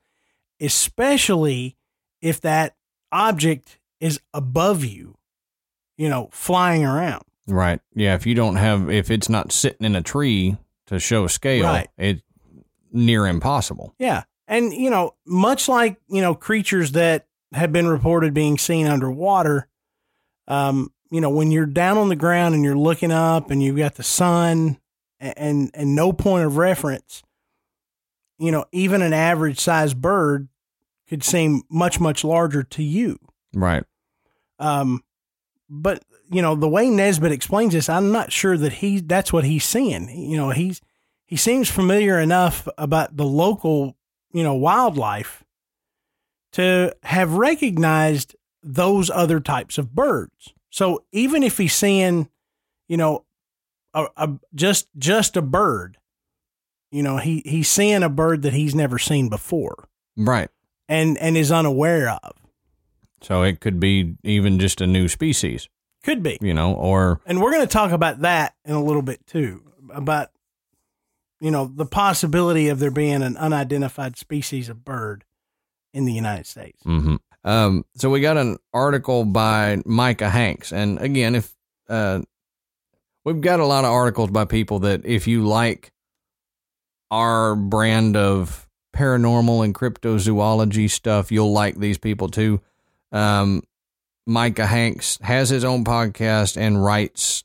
especially 0.61 1.75
if 2.21 2.39
that 2.41 2.75
object 3.11 3.79
is 3.99 4.19
above 4.31 4.85
you, 4.85 5.17
you 5.97 6.07
know, 6.07 6.29
flying 6.31 6.85
around. 6.85 7.23
Right. 7.47 7.79
Yeah. 7.95 8.15
If 8.15 8.25
you 8.25 8.35
don't 8.35 8.57
have, 8.57 8.89
if 8.89 9.09
it's 9.09 9.29
not 9.29 9.51
sitting 9.51 9.85
in 9.85 9.95
a 9.95 10.01
tree 10.01 10.57
to 10.87 10.99
show 10.99 11.27
scale, 11.27 11.65
Right. 11.65 11.89
it's 11.97 12.21
near 12.91 13.25
impossible. 13.27 13.93
Yeah. 13.99 14.23
And, 14.47 14.73
you 14.73 14.89
know, 14.89 15.15
much 15.25 15.67
like, 15.67 15.97
you 16.09 16.21
know, 16.21 16.33
creatures 16.35 16.93
that 16.93 17.27
have 17.53 17.71
been 17.71 17.87
reported 17.87 18.33
being 18.33 18.57
seen 18.57 18.87
underwater, 18.87 19.67
um, 20.47 20.91
you 21.11 21.21
know, 21.21 21.29
when 21.29 21.51
you're 21.51 21.65
down 21.65 21.97
on 21.97 22.09
the 22.09 22.15
ground 22.15 22.55
and 22.55 22.63
you're 22.63 22.77
looking 22.77 23.11
up 23.11 23.49
and 23.51 23.61
you've 23.63 23.77
got 23.77 23.95
the 23.95 24.03
sun 24.03 24.77
a- 25.21 25.37
and 25.37 25.71
and 25.73 25.95
no 25.95 26.11
point 26.13 26.45
of 26.45 26.57
reference, 26.57 27.23
you 28.39 28.51
know, 28.51 28.65
even 28.71 29.01
an 29.01 29.13
average 29.13 29.59
sized 29.59 30.01
bird 30.01 30.47
could 31.09 31.23
seem 31.23 31.61
much, 31.69 31.99
much 31.99 32.23
larger 32.23 32.63
to 32.63 32.83
you. 32.83 33.17
Right. 33.53 33.83
Um, 34.59 35.03
but 35.69 36.03
you 36.29 36.41
know, 36.41 36.55
the 36.55 36.67
way 36.67 36.89
Nesbitt 36.89 37.31
explains 37.31 37.73
this, 37.73 37.89
I'm 37.89 38.11
not 38.11 38.31
sure 38.31 38.57
that 38.57 38.73
he 38.73 38.99
that's 38.99 39.31
what 39.33 39.43
he's 39.45 39.65
seeing. 39.65 40.09
You 40.09 40.37
know, 40.37 40.49
he's 40.51 40.81
he 41.25 41.35
seems 41.35 41.69
familiar 41.69 42.19
enough 42.19 42.67
about 42.77 43.17
the 43.17 43.25
local, 43.25 43.95
you 44.31 44.43
know, 44.43 44.53
wildlife 44.55 45.43
to 46.53 46.95
have 47.03 47.33
recognized 47.33 48.35
those 48.63 49.09
other 49.09 49.39
types 49.39 49.77
of 49.77 49.93
birds. 49.93 50.53
So 50.69 51.03
even 51.11 51.43
if 51.43 51.57
he's 51.57 51.73
seeing, 51.75 52.29
you 52.87 52.97
know, 52.97 53.25
a, 53.93 54.07
a 54.17 54.29
just 54.55 54.87
just 54.97 55.37
a 55.37 55.41
bird, 55.41 55.97
you 56.91 57.03
know, 57.03 57.17
he 57.17 57.41
he's 57.45 57.69
seeing 57.69 58.03
a 58.03 58.09
bird 58.09 58.41
that 58.43 58.53
he's 58.53 58.75
never 58.75 58.97
seen 58.99 59.29
before 59.29 59.87
Right. 60.15 60.49
and 60.89 61.17
and 61.17 61.37
is 61.37 61.51
unaware 61.51 62.09
of. 62.09 62.33
So 63.21 63.41
it 63.43 63.59
could 63.61 63.79
be 63.79 64.15
even 64.23 64.59
just 64.59 64.79
a 64.79 64.87
new 64.87 65.07
species, 65.07 65.69
Could 66.07 66.23
be. 66.23 66.37
you 66.39 66.53
know, 66.53 66.73
or 66.73 67.19
and 67.25 67.41
we're 67.41 67.51
going 67.51 67.67
to 67.67 67.71
talk 67.71 67.91
about 67.91 68.21
that 68.21 68.55
in 68.63 68.73
a 68.73 68.81
little 68.81 69.01
bit 69.01 69.27
too 69.27 69.61
about 69.89 70.29
you 71.41 71.51
know 71.51 71.69
the 71.75 71.85
possibility 71.85 72.69
of 72.69 72.79
there 72.79 72.91
being 72.91 73.21
an 73.21 73.35
unidentified 73.35 74.17
species 74.17 74.69
of 74.69 74.85
bird 74.85 75.25
in 75.93 76.05
the 76.05 76.13
united 76.13 76.45
states 76.45 76.81
hmm 76.83 77.17
Um, 77.43 77.85
so 77.95 78.09
we 78.09 78.21
got 78.21 78.37
an 78.37 78.57
article 78.73 79.25
by 79.25 79.81
Micah 79.85 80.29
Hanks, 80.29 80.71
and 80.71 80.97
again, 80.99 81.35
if 81.35 81.53
uh, 81.89 82.21
we've 83.23 83.41
got 83.41 83.59
a 83.59 83.65
lot 83.65 83.85
of 83.85 83.91
articles 83.91 84.31
by 84.31 84.45
people 84.45 84.79
that 84.79 85.05
if 85.05 85.27
you 85.27 85.45
like 85.45 85.91
our 87.11 87.55
brand 87.55 88.17
of 88.17 88.67
paranormal 88.95 89.63
and 89.63 89.75
cryptozoology 89.75 90.89
stuff, 90.89 91.31
you'll 91.31 91.53
like 91.53 91.77
these 91.77 91.97
people 91.97 92.29
too. 92.29 92.59
Um, 93.11 93.63
Micah 94.27 94.65
Hanks 94.67 95.17
has 95.21 95.49
his 95.49 95.63
own 95.63 95.83
podcast 95.83 96.57
and 96.57 96.83
writes 96.83 97.43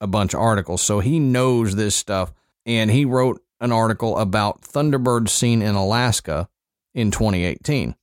a 0.00 0.06
bunch 0.06 0.34
of 0.34 0.40
articles, 0.40 0.82
so 0.82 1.00
he 1.00 1.18
knows 1.18 1.74
this 1.74 1.96
stuff. 1.96 2.32
And 2.66 2.90
he 2.90 3.04
wrote 3.06 3.42
an 3.60 3.72
article 3.72 4.18
about 4.18 4.60
thunderbirds 4.60 5.30
seen 5.30 5.62
in 5.62 5.74
Alaska 5.74 6.48
in 6.94 7.10
2018. 7.10 7.96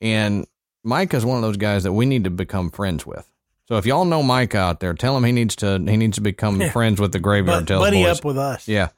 And 0.00 0.46
Micah's 0.82 1.24
one 1.24 1.36
of 1.36 1.42
those 1.42 1.56
guys 1.56 1.84
that 1.84 1.92
we 1.92 2.04
need 2.04 2.24
to 2.24 2.30
become 2.30 2.70
friends 2.70 3.06
with. 3.06 3.26
So 3.68 3.76
if 3.76 3.86
y'all 3.86 4.04
know 4.04 4.22
Mike 4.24 4.56
out 4.56 4.80
there, 4.80 4.92
tell 4.92 5.16
him 5.16 5.22
he 5.24 5.30
needs 5.32 5.54
to 5.56 5.78
he 5.78 5.96
needs 5.96 6.16
to 6.16 6.20
become 6.20 6.60
Yeah. 6.60 6.70
friends 6.72 7.00
with 7.00 7.12
the 7.12 7.20
Graveyard 7.20 7.66
but 7.68 7.78
buddy 7.78 8.02
boys. 8.02 8.18
up 8.18 8.24
with 8.24 8.36
us 8.36 8.66
Yeah. 8.66 8.88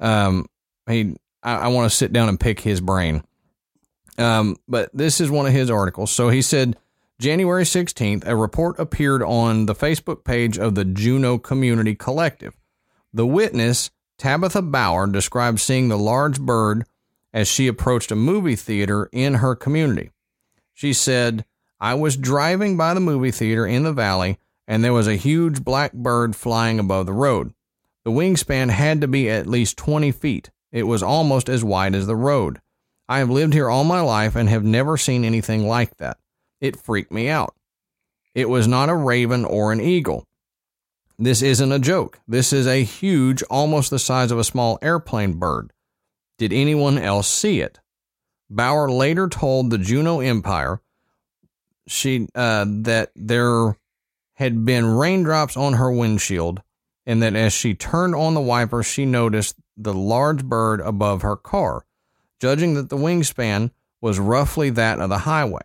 Um, 0.00 0.46
he, 0.88 1.14
I, 1.42 1.56
I 1.56 1.68
want 1.68 1.90
to 1.90 1.94
sit 1.96 2.12
down 2.12 2.30
and 2.30 2.40
pick 2.40 2.58
his 2.60 2.80
brain. 2.80 3.22
Um, 4.16 4.56
but 4.66 4.90
this 4.94 5.20
is 5.20 5.30
one 5.30 5.44
of 5.46 5.52
his 5.52 5.70
articles. 5.70 6.10
So 6.10 6.30
he 6.30 6.40
said, 6.40 6.76
January 7.24 7.64
16th, 7.64 8.26
a 8.26 8.36
report 8.36 8.78
appeared 8.78 9.22
on 9.22 9.64
the 9.64 9.74
Facebook 9.74 10.24
page 10.24 10.58
of 10.58 10.74
the 10.74 10.84
Juneau 10.84 11.38
Community 11.38 11.94
Collective. 11.94 12.54
The 13.14 13.26
witness, 13.26 13.90
Tabitha 14.18 14.60
Bauer, 14.60 15.06
described 15.06 15.58
seeing 15.58 15.88
the 15.88 15.96
large 15.96 16.38
bird 16.38 16.84
as 17.32 17.48
she 17.48 17.66
approached 17.66 18.12
a 18.12 18.14
movie 18.14 18.56
theater 18.56 19.08
in 19.10 19.36
her 19.36 19.54
community. 19.54 20.10
She 20.74 20.92
said, 20.92 21.46
I 21.80 21.94
was 21.94 22.18
driving 22.18 22.76
by 22.76 22.92
the 22.92 23.00
movie 23.00 23.30
theater 23.30 23.66
in 23.66 23.84
the 23.84 23.94
valley, 23.94 24.36
and 24.68 24.84
there 24.84 24.92
was 24.92 25.08
a 25.08 25.16
huge 25.16 25.64
black 25.64 25.94
bird 25.94 26.36
flying 26.36 26.78
above 26.78 27.06
the 27.06 27.14
road. 27.14 27.54
The 28.04 28.10
wingspan 28.10 28.68
had 28.68 29.00
to 29.00 29.08
be 29.08 29.30
at 29.30 29.46
least 29.46 29.78
20 29.78 30.12
feet. 30.12 30.50
It 30.72 30.82
was 30.82 31.02
almost 31.02 31.48
as 31.48 31.64
wide 31.64 31.94
as 31.94 32.06
the 32.06 32.16
road. 32.16 32.60
I 33.08 33.20
have 33.20 33.30
lived 33.30 33.54
here 33.54 33.70
all 33.70 33.84
my 33.84 34.02
life 34.02 34.36
and 34.36 34.50
have 34.50 34.62
never 34.62 34.98
seen 34.98 35.24
anything 35.24 35.66
like 35.66 35.96
that. 35.96 36.18
It 36.64 36.80
freaked 36.80 37.12
me 37.12 37.28
out. 37.28 37.54
It 38.34 38.48
was 38.48 38.66
not 38.66 38.88
a 38.88 38.94
raven 38.94 39.44
or 39.44 39.70
an 39.70 39.82
eagle. 39.82 40.24
This 41.18 41.42
isn't 41.42 41.72
a 41.72 41.78
joke. 41.78 42.20
This 42.26 42.54
is 42.54 42.66
a 42.66 42.82
huge, 42.82 43.42
almost 43.50 43.90
the 43.90 43.98
size 43.98 44.30
of 44.30 44.38
a 44.38 44.44
small 44.44 44.78
airplane 44.80 45.34
bird. 45.34 45.74
Did 46.38 46.54
anyone 46.54 46.96
else 46.96 47.28
see 47.28 47.60
it? 47.60 47.80
Bauer 48.48 48.90
later 48.90 49.28
told 49.28 49.68
the 49.68 49.76
Juneau 49.76 50.20
Empire 50.20 50.80
she 51.86 52.28
uh, 52.34 52.64
that 52.66 53.10
there 53.14 53.76
had 54.32 54.64
been 54.64 54.86
raindrops 54.86 55.58
on 55.58 55.74
her 55.74 55.92
windshield 55.92 56.62
and 57.04 57.22
that 57.22 57.36
as 57.36 57.52
she 57.52 57.74
turned 57.74 58.14
on 58.14 58.32
the 58.32 58.40
wiper, 58.40 58.82
she 58.82 59.04
noticed 59.04 59.56
the 59.76 59.92
large 59.92 60.46
bird 60.46 60.80
above 60.80 61.20
her 61.20 61.36
car, 61.36 61.84
judging 62.40 62.72
that 62.72 62.88
the 62.88 62.96
wingspan 62.96 63.70
was 64.00 64.18
roughly 64.18 64.70
that 64.70 64.98
of 64.98 65.10
the 65.10 65.18
highway. 65.18 65.60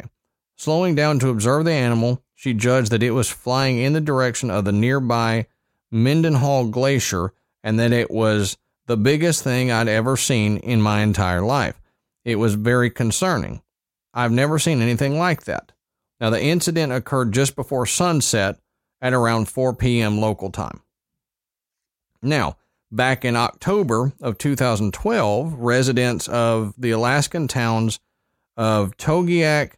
Slowing 0.59 0.93
down 0.93 1.19
to 1.19 1.29
observe 1.29 1.63
the 1.63 1.71
animal, 1.71 2.21
she 2.35 2.53
judged 2.53 2.91
that 2.91 3.01
it 3.01 3.11
was 3.11 3.29
flying 3.29 3.77
in 3.77 3.93
the 3.93 4.01
direction 4.01 4.51
of 4.51 4.65
the 4.65 4.73
nearby 4.73 5.47
Mendenhall 5.89 6.67
Glacier 6.67 7.31
and 7.63 7.79
that 7.79 7.93
it 7.93 8.11
was 8.11 8.57
the 8.85 8.97
biggest 8.97 9.41
thing 9.41 9.71
I'd 9.71 9.87
ever 9.87 10.17
seen 10.17 10.57
in 10.57 10.81
my 10.81 10.99
entire 10.99 11.39
life. 11.39 11.79
It 12.25 12.35
was 12.35 12.55
very 12.55 12.89
concerning. 12.89 13.61
I've 14.13 14.33
never 14.33 14.59
seen 14.59 14.81
anything 14.81 15.17
like 15.17 15.45
that. 15.45 15.71
Now, 16.19 16.29
the 16.29 16.43
incident 16.43 16.91
occurred 16.91 17.31
just 17.31 17.55
before 17.55 17.85
sunset 17.85 18.59
at 19.01 19.13
around 19.13 19.47
4 19.47 19.73
p.m. 19.75 20.19
local 20.19 20.51
time. 20.51 20.81
Now, 22.21 22.57
back 22.91 23.23
in 23.23 23.37
October 23.37 24.11
of 24.19 24.37
2012, 24.37 25.53
residents 25.53 26.27
of 26.27 26.73
the 26.77 26.91
Alaskan 26.91 27.47
towns 27.47 28.01
of 28.57 28.97
Togiak 28.97 29.75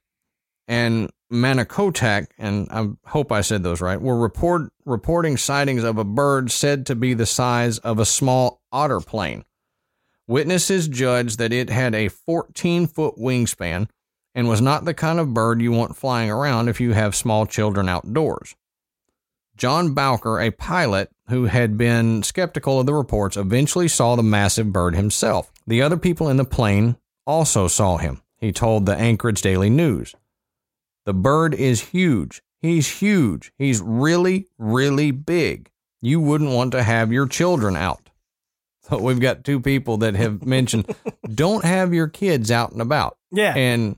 and 0.68 1.10
Manokotak, 1.32 2.28
and 2.38 2.68
I 2.72 2.90
hope 3.10 3.32
I 3.32 3.42
said 3.42 3.64
those 3.64 3.82
right, 3.82 4.02
were 4.02 4.18
report, 4.18 4.72
reporting 4.86 5.38
sightings 5.38 5.84
of 5.84 5.98
a 5.98 6.04
bird 6.04 6.52
said 6.52 6.86
to 6.88 6.96
be 6.96 7.14
the 7.14 7.26
size 7.26 7.78
of 7.80 8.00
a 8.00 8.06
small 8.06 8.62
otter 8.72 9.00
plane. 9.00 9.46
Witnesses 10.28 10.88
judged 10.88 11.40
that 11.40 11.54
it 11.54 11.70
had 11.70 11.96
a 11.96 12.10
14 12.10 12.88
foot 12.88 13.16
wingspan 13.18 13.90
and 14.36 14.48
was 14.48 14.62
not 14.62 14.86
the 14.86 14.94
kind 14.94 15.20
of 15.20 15.34
bird 15.34 15.62
you 15.62 15.72
want 15.72 15.96
flying 15.96 16.30
around 16.30 16.70
if 16.70 16.80
you 16.80 16.94
have 16.94 17.16
small 17.16 17.46
children 17.46 17.90
outdoors. 17.90 18.56
John 19.58 19.94
Bowker, 19.94 20.40
a 20.40 20.52
pilot 20.52 21.12
who 21.28 21.46
had 21.46 21.78
been 21.78 22.24
skeptical 22.24 22.80
of 22.80 22.86
the 22.86 22.94
reports, 22.94 23.38
eventually 23.38 23.88
saw 23.88 24.16
the 24.16 24.24
massive 24.24 24.74
bird 24.74 24.96
himself. 24.96 25.52
The 25.68 25.82
other 25.82 25.98
people 25.98 26.30
in 26.30 26.38
the 26.38 26.46
plane 26.46 26.98
also 27.28 27.68
saw 27.68 27.98
him, 27.98 28.22
he 28.38 28.52
told 28.52 28.86
the 28.86 28.96
Anchorage 28.96 29.42
Daily 29.42 29.70
News. 29.70 30.16
The 31.06 31.14
bird 31.14 31.54
is 31.54 31.82
huge. 31.82 32.42
He's 32.60 33.00
huge. 33.00 33.52
He's 33.58 33.82
really, 33.82 34.48
really 34.58 35.12
big. 35.12 35.70
You 36.02 36.20
wouldn't 36.20 36.52
want 36.52 36.72
to 36.74 36.84
have 36.84 37.12
your 37.12 37.28
children 37.28 37.76
out. 37.76 38.00
So 38.90 38.98
we've 38.98 39.20
got 39.20 39.44
two 39.44 39.62
people 39.62 39.98
that 39.98 40.16
have 40.16 40.44
mentioned 40.44 40.94
don't 41.34 41.64
have 41.64 41.94
your 41.94 42.08
kids 42.08 42.50
out 42.50 42.72
and 42.72 42.82
about. 42.82 43.16
yeah 43.32 43.54
And 43.56 43.96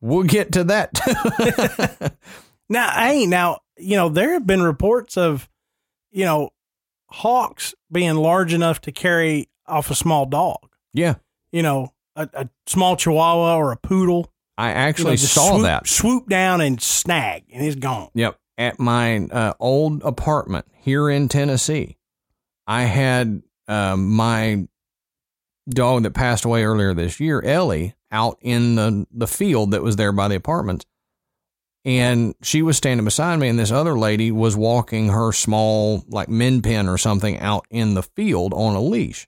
we'll 0.00 0.22
get 0.22 0.52
to 0.52 0.64
that. 0.64 2.16
now 2.70 2.90
hey 2.92 3.26
now 3.26 3.58
you 3.76 3.96
know 3.96 4.08
there 4.08 4.32
have 4.32 4.46
been 4.46 4.62
reports 4.62 5.18
of 5.18 5.48
you 6.10 6.24
know 6.24 6.50
hawks 7.10 7.74
being 7.90 8.14
large 8.14 8.54
enough 8.54 8.80
to 8.82 8.92
carry 8.92 9.48
off 9.66 9.90
a 9.90 9.94
small 9.94 10.24
dog 10.24 10.70
yeah. 10.94 11.16
you 11.52 11.62
know 11.62 11.92
a, 12.16 12.28
a 12.32 12.48
small 12.66 12.96
chihuahua 12.96 13.56
or 13.56 13.72
a 13.72 13.76
poodle 13.76 14.32
I 14.60 14.70
you 14.70 14.76
actually 14.76 15.12
know, 15.12 15.16
saw 15.16 15.50
swoop, 15.50 15.62
that. 15.62 15.88
swoop 15.88 16.28
down 16.28 16.60
and 16.60 16.80
snag 16.80 17.44
and 17.52 17.64
it's 17.64 17.76
gone 17.76 18.10
Yep. 18.14 18.38
At 18.58 18.78
my 18.78 19.16
uh, 19.18 19.54
old 19.58 20.02
apartment 20.02 20.66
here 20.74 21.08
in 21.08 21.28
Tennessee, 21.28 21.96
I 22.66 22.82
had 22.82 23.42
um, 23.68 24.10
my 24.10 24.68
dog 25.70 26.02
that 26.02 26.12
passed 26.12 26.44
away 26.44 26.64
earlier 26.64 26.92
this 26.92 27.20
year, 27.20 27.40
Ellie, 27.40 27.94
out 28.12 28.38
in 28.42 28.74
the, 28.74 29.06
the 29.12 29.26
field 29.26 29.70
that 29.70 29.82
was 29.82 29.96
there 29.96 30.12
by 30.12 30.28
the 30.28 30.34
apartments. 30.34 30.84
And 31.84 32.34
she 32.42 32.60
was 32.60 32.76
standing 32.76 33.06
beside 33.06 33.38
me, 33.38 33.48
and 33.48 33.58
this 33.58 33.72
other 33.72 33.98
lady 33.98 34.30
was 34.30 34.54
walking 34.54 35.08
her 35.08 35.32
small, 35.32 36.04
like 36.08 36.28
min 36.28 36.60
pin 36.60 36.86
or 36.86 36.98
something, 36.98 37.38
out 37.38 37.64
in 37.70 37.94
the 37.94 38.02
field 38.02 38.52
on 38.52 38.74
a 38.74 38.82
leash. 38.82 39.26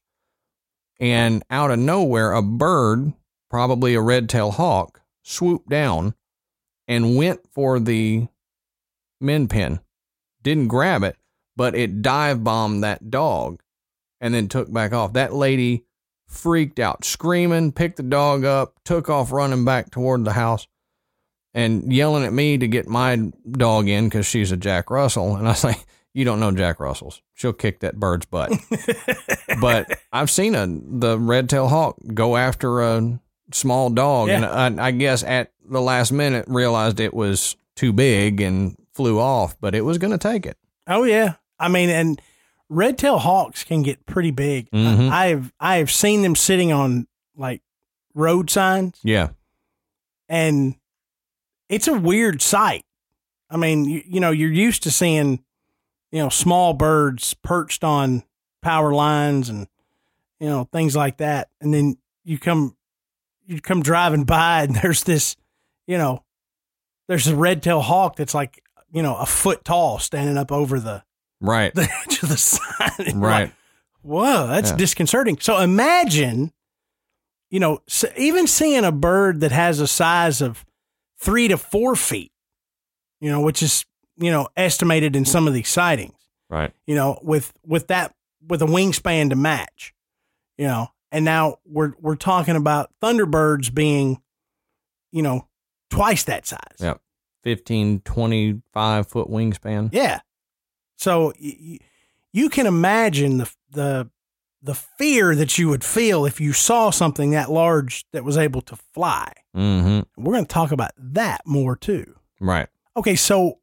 And 1.00 1.42
out 1.48 1.70
of 1.70 1.78
nowhere, 1.78 2.32
a 2.32 2.42
bird, 2.42 3.14
probably 3.48 3.94
a 3.94 4.00
red 4.02 4.28
tailed 4.28 4.54
hawk, 4.54 5.00
swooped 5.22 5.68
down 5.68 6.14
and 6.88 7.16
went 7.16 7.40
for 7.52 7.78
the 7.78 8.28
min 9.20 9.48
pin. 9.48 9.80
Didn't 10.42 10.68
grab 10.68 11.02
it, 11.02 11.16
but 11.56 11.74
it 11.74 12.02
dive 12.02 12.42
bombed 12.42 12.82
that 12.82 13.10
dog 13.10 13.62
and 14.20 14.34
then 14.34 14.48
took 14.48 14.72
back 14.72 14.92
off. 14.92 15.12
That 15.12 15.32
lady 15.32 15.84
freaked 16.26 16.78
out, 16.78 17.04
screaming, 17.04 17.72
picked 17.72 17.96
the 17.96 18.02
dog 18.02 18.44
up, 18.44 18.74
took 18.84 19.08
off 19.08 19.32
running 19.32 19.64
back 19.64 19.90
toward 19.90 20.24
the 20.24 20.32
house 20.32 20.66
and 21.54 21.92
yelling 21.92 22.24
at 22.24 22.32
me 22.32 22.56
to 22.58 22.66
get 22.66 22.88
my 22.88 23.30
dog 23.50 23.88
in 23.88 24.08
because 24.08 24.26
she's 24.26 24.52
a 24.52 24.56
Jack 24.56 24.90
Russell. 24.90 25.36
And 25.36 25.46
I 25.46 25.50
was 25.50 25.64
like, 25.64 25.84
you 26.14 26.24
don't 26.24 26.40
know 26.40 26.50
Jack 26.50 26.80
Russell's. 26.80 27.22
She'll 27.34 27.52
kick 27.52 27.80
that 27.80 27.96
bird's 27.98 28.26
butt. 28.26 28.52
but 29.60 29.98
I've 30.12 30.30
seen 30.30 30.54
a 30.54 30.66
the 30.66 31.18
red 31.18 31.48
tail 31.48 31.68
hawk 31.68 31.96
go 32.14 32.36
after 32.36 32.80
a 32.80 33.20
small 33.54 33.90
dog, 33.90 34.28
Yeah. 34.28 34.66
and 34.66 34.80
I, 34.80 34.86
I 34.86 34.90
guess 34.90 35.22
at 35.22 35.52
the 35.68 35.80
last 35.80 36.12
minute 36.12 36.44
realized 36.48 37.00
it 37.00 37.14
was 37.14 37.56
too 37.76 37.92
big 37.92 38.40
and 38.40 38.76
flew 38.92 39.18
off, 39.18 39.56
but 39.60 39.74
it 39.74 39.82
was 39.82 39.98
going 39.98 40.10
to 40.12 40.18
take 40.18 40.44
it. 40.46 40.56
Oh 40.86 41.04
yeah, 41.04 41.34
I 41.58 41.68
mean, 41.68 41.88
and 41.90 42.20
red 42.68 42.98
tail 42.98 43.18
hawks 43.18 43.64
can 43.64 43.82
get 43.82 44.04
pretty 44.06 44.30
big. 44.30 44.70
Mhm. 44.70 45.10
I, 45.10 45.26
I've 45.30 45.52
I 45.60 45.76
have 45.76 45.90
seen 45.90 46.22
them 46.22 46.34
sitting 46.36 46.72
on 46.72 47.06
like 47.36 47.62
road 48.14 48.50
signs, 48.50 48.98
Yeah, 49.02 49.28
and 50.28 50.74
it's 51.68 51.88
a 51.88 51.94
weird 51.98 52.42
sight. 52.42 52.84
I 53.50 53.56
mean, 53.56 53.84
you, 53.84 54.02
you 54.06 54.20
know, 54.20 54.30
you're 54.30 54.50
used 54.52 54.82
to 54.84 54.90
seeing, 54.90 55.42
you 56.10 56.18
know, 56.18 56.28
small 56.28 56.72
birds 56.74 57.34
perched 57.34 57.84
on 57.84 58.22
power 58.62 58.92
lines 58.94 59.48
and 59.48 59.66
you 60.40 60.48
know 60.48 60.68
things 60.72 60.96
like 60.96 61.18
that, 61.18 61.48
and 61.60 61.72
then 61.72 61.96
you 62.24 62.38
come 62.38 62.76
you 63.46 63.60
come 63.60 63.82
driving 63.82 64.24
by 64.24 64.62
and 64.62 64.74
there's 64.82 65.04
this, 65.04 65.36
you 65.86 65.98
know, 65.98 66.24
there's 67.08 67.26
a 67.26 67.36
red 67.36 67.62
tail 67.62 67.80
hawk 67.80 68.16
that's 68.16 68.34
like 68.34 68.62
you 68.92 69.02
know 69.02 69.16
a 69.16 69.26
foot 69.26 69.64
tall 69.64 69.98
standing 69.98 70.36
up 70.38 70.52
over 70.52 70.78
the 70.80 71.02
right, 71.40 71.74
the 71.74 71.88
edge 72.06 72.22
of 72.22 72.28
the 72.28 72.36
sign. 72.36 72.60
Right. 73.20 73.42
like, 73.44 73.52
Whoa, 74.02 74.46
that's 74.48 74.70
Yeah. 74.70 74.76
disconcerting. 74.76 75.38
So 75.40 75.58
imagine, 75.58 76.52
you 77.50 77.60
know, 77.60 77.80
even 78.16 78.46
seeing 78.46 78.84
a 78.84 78.90
bird 78.92 79.40
that 79.40 79.52
has 79.52 79.78
a 79.80 79.86
size 79.86 80.40
of 80.40 80.64
three 81.18 81.48
to 81.48 81.56
four 81.56 81.94
feet, 81.96 82.32
you 83.20 83.30
know, 83.30 83.40
which 83.40 83.62
is 83.62 83.84
you 84.16 84.30
know 84.30 84.48
estimated 84.56 85.16
in 85.16 85.24
some 85.24 85.46
of 85.48 85.54
these 85.54 85.68
sightings. 85.68 86.14
Right. 86.50 86.72
You 86.86 86.94
know, 86.94 87.18
with 87.22 87.52
with 87.66 87.88
that 87.88 88.14
with 88.46 88.60
a 88.62 88.66
wingspan 88.66 89.30
to 89.30 89.36
match, 89.36 89.94
you 90.58 90.66
know, 90.66 90.88
and 91.12 91.24
now 91.24 91.58
we're 91.64 91.92
we're 92.00 92.16
talking 92.16 92.56
about 92.56 92.90
thunderbirds 93.00 93.72
being, 93.72 94.20
you 95.12 95.22
know, 95.22 95.46
twice 95.90 96.24
that 96.24 96.46
size. 96.46 96.78
Yeah. 96.80 96.94
15, 97.44 98.00
25 98.00 99.06
foot 99.08 99.28
wingspan. 99.28 99.90
Yeah. 99.92 100.20
So 100.96 101.32
y- 101.40 101.78
you 102.32 102.48
can 102.48 102.66
imagine 102.66 103.38
the 103.38 103.52
the 103.70 104.10
the 104.62 104.74
fear 104.74 105.34
that 105.34 105.58
you 105.58 105.68
would 105.68 105.84
feel 105.84 106.24
if 106.24 106.40
you 106.40 106.52
saw 106.52 106.90
something 106.90 107.32
that 107.32 107.50
large 107.50 108.06
that 108.12 108.24
was 108.24 108.38
able 108.38 108.60
to 108.62 108.76
fly. 108.94 109.32
Mm-hmm. 109.56 110.22
We're 110.22 110.32
going 110.32 110.46
to 110.46 110.52
talk 110.52 110.70
about 110.72 110.92
that 110.96 111.42
more 111.44 111.74
too. 111.76 112.14
Right. 112.40 112.68
Okay, 112.96 113.16
so 113.16 113.58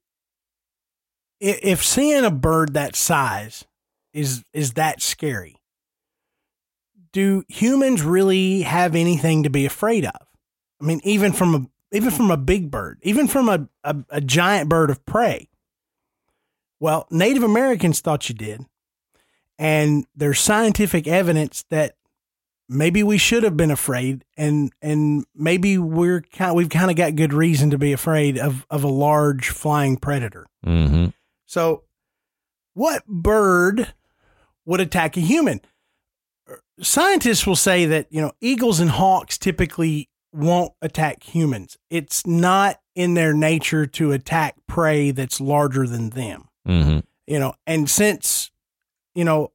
if 1.39 1.83
seeing 1.83 2.25
a 2.25 2.31
bird 2.31 2.73
that 2.73 2.95
size 2.95 3.65
is 4.13 4.43
is 4.53 4.73
that 4.73 5.01
scary, 5.01 5.58
do 7.11 7.43
humans 7.47 8.03
really 8.03 8.61
have 8.61 8.95
anything 8.95 9.43
to 9.43 9.49
be 9.49 9.65
afraid 9.65 10.05
of? 10.05 10.27
I 10.81 10.85
mean, 10.85 11.01
even 11.03 11.33
from 11.33 11.55
a 11.55 11.65
even 11.95 12.11
from 12.11 12.31
a 12.31 12.37
big 12.37 12.69
bird, 12.69 12.99
even 13.01 13.27
from 13.27 13.49
a, 13.49 13.67
a, 13.83 13.95
a 14.09 14.21
giant 14.21 14.69
bird 14.69 14.89
of 14.89 15.05
prey. 15.05 15.49
Well, 16.79 17.07
Native 17.09 17.43
Americans 17.43 17.99
thought 17.99 18.29
you 18.29 18.35
did. 18.35 18.65
And 19.57 20.05
there's 20.15 20.39
scientific 20.39 21.07
evidence 21.07 21.65
that 21.69 21.95
maybe 22.69 23.03
we 23.03 23.17
should 23.17 23.43
have 23.43 23.57
been 23.57 23.71
afraid 23.71 24.23
and 24.37 24.71
and 24.81 25.25
maybe 25.35 25.77
we're 25.77 26.21
kind 26.21 26.55
we've 26.55 26.69
kind 26.69 26.91
of 26.91 26.95
got 26.95 27.15
good 27.15 27.33
reason 27.33 27.71
to 27.71 27.77
be 27.77 27.91
afraid 27.91 28.37
of 28.37 28.65
of 28.69 28.83
a 28.83 28.87
large 28.87 29.49
flying 29.49 29.97
predator. 29.97 30.45
Mm-hmm. 30.65 31.07
So, 31.45 31.83
what 32.75 33.05
bird 33.07 33.93
would 34.65 34.79
attack 34.79 35.17
a 35.17 35.21
human? 35.21 35.61
Scientists 36.81 37.45
will 37.45 37.55
say 37.55 37.85
that, 37.85 38.07
you 38.09 38.21
know, 38.21 38.31
eagles 38.41 38.79
and 38.79 38.89
hawks 38.89 39.37
typically 39.37 40.09
won't 40.31 40.73
attack 40.81 41.23
humans. 41.23 41.77
It's 41.89 42.25
not 42.25 42.79
in 42.95 43.13
their 43.13 43.33
nature 43.33 43.85
to 43.85 44.11
attack 44.11 44.55
prey 44.67 45.11
that's 45.11 45.41
larger 45.41 45.87
than 45.87 46.11
them. 46.11 46.47
Mm-hmm. 46.67 46.99
You 47.27 47.39
know, 47.39 47.53
and 47.65 47.89
since, 47.89 48.51
you 49.15 49.23
know, 49.23 49.51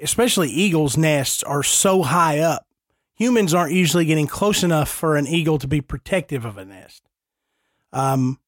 especially 0.00 0.48
eagles' 0.48 0.96
nests 0.96 1.42
are 1.42 1.62
so 1.62 2.02
high 2.02 2.38
up, 2.38 2.66
humans 3.14 3.54
aren't 3.54 3.72
usually 3.74 4.04
getting 4.04 4.26
close 4.26 4.62
enough 4.62 4.88
for 4.88 5.16
an 5.16 5.26
eagle 5.26 5.58
to 5.58 5.68
be 5.68 5.80
protective 5.80 6.44
of 6.44 6.58
a 6.58 6.64
nest. 6.64 7.02
Um, 7.92 8.38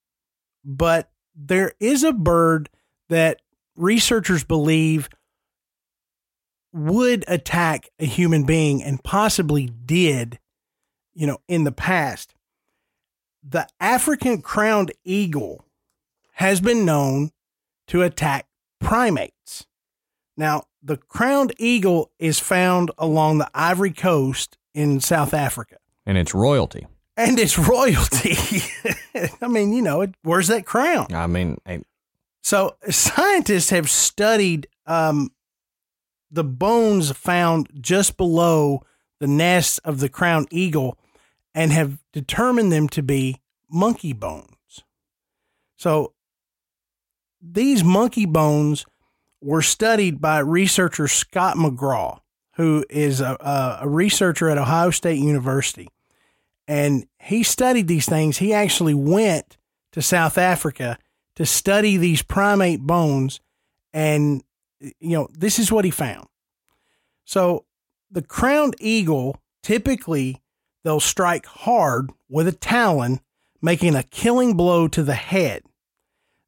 but 0.65 1.11
there 1.35 1.73
is 1.81 2.03
a 2.03 2.13
bird 2.13 2.71
that 3.09 3.41
researchers 3.77 4.45
believe 4.45 5.09
would 6.75 7.25
attack 7.29 7.89
a 8.01 8.05
human 8.05 8.45
being 8.45 8.83
and 8.83 9.03
possibly 9.05 9.66
did, 9.87 10.41
you 11.14 11.27
know, 11.27 11.39
in 11.49 11.62
the 11.64 11.72
past. 11.72 12.35
The 13.49 13.68
African 13.79 14.43
crowned 14.43 14.91
eagle 15.05 15.64
has 16.33 16.61
been 16.61 16.85
known 16.85 17.31
to 17.87 18.03
attack 18.03 18.47
primates. 18.81 19.66
Now, 20.37 20.64
the 20.83 20.97
crowned 20.97 21.55
eagle 21.59 22.11
is 22.18 22.41
found 22.41 22.91
along 22.99 23.39
the 23.39 23.51
Ivory 23.55 23.93
Coast 23.93 24.59
in 24.75 24.99
South 25.01 25.33
Africa 25.33 25.77
And 26.05 26.18
it's 26.18 26.35
royalty. 26.35 26.87
and 27.16 27.39
it's 27.39 27.57
royalty. 27.57 28.35
I 29.41 29.47
mean, 29.47 29.72
you 29.72 29.81
know, 29.83 30.01
it, 30.01 30.14
where's 30.22 30.49
that 30.49 30.66
crown? 30.66 31.07
I 31.14 31.29
mean, 31.29 31.59
I, 31.64 31.83
So 32.43 32.75
scientists 32.91 33.70
have 33.70 33.89
studied 33.89 34.66
um, 34.87 35.31
the 36.35 36.45
bones 36.45 37.12
found 37.12 37.68
just 37.80 38.16
below 38.16 38.82
the 39.20 39.26
nest 39.26 39.80
of 39.85 40.01
the 40.01 40.09
crowned 40.09 40.49
eagle 40.51 40.99
and 41.55 41.72
have 41.72 41.99
determined 42.12 42.72
them 42.72 42.89
to 42.89 43.03
be 43.03 43.41
monkey 43.70 44.12
bones. 44.12 44.85
So 45.76 46.12
these 47.41 47.85
monkey 47.85 48.26
bones 48.26 48.85
were 49.41 49.62
studied 49.62 50.20
by 50.20 50.39
researcher 50.39 51.07
Scott 51.07 51.57
McGraw, 51.57 52.18
who 52.55 52.85
is 52.91 53.20
a, 53.20 53.37
a 53.80 53.89
researcher 53.89 54.49
at 54.49 54.59
Ohio 54.59 54.91
State 54.91 55.20
University. 55.20 55.89
And 56.66 57.07
he 57.20 57.43
studied 57.43 57.87
these 57.87 58.07
things. 58.07 58.39
He 58.39 58.55
actually 58.55 58.95
went 58.95 59.59
to 59.93 60.03
South 60.03 60.39
Africa 60.39 60.99
to 61.37 61.45
study 61.45 61.97
these 61.97 62.22
primate 62.22 62.80
bones. 62.80 63.41
And, 63.93 64.43
you 65.01 65.16
know, 65.16 65.28
this 65.32 65.59
is 65.59 65.72
what 65.72 65.85
he 65.85 65.91
found. 65.91 66.26
So 67.24 67.64
the 68.11 68.22
crowned 68.22 68.76
eagle 68.80 69.41
typically 69.62 70.43
they'll 70.85 71.01
strike 71.01 71.47
hard 71.47 72.11
with 72.28 72.47
a 72.47 72.53
talon, 72.53 73.20
making 73.62 73.97
a 73.97 74.03
killing 74.03 74.55
blow 74.55 74.87
to 74.89 75.03
the 75.03 75.14
head, 75.14 75.62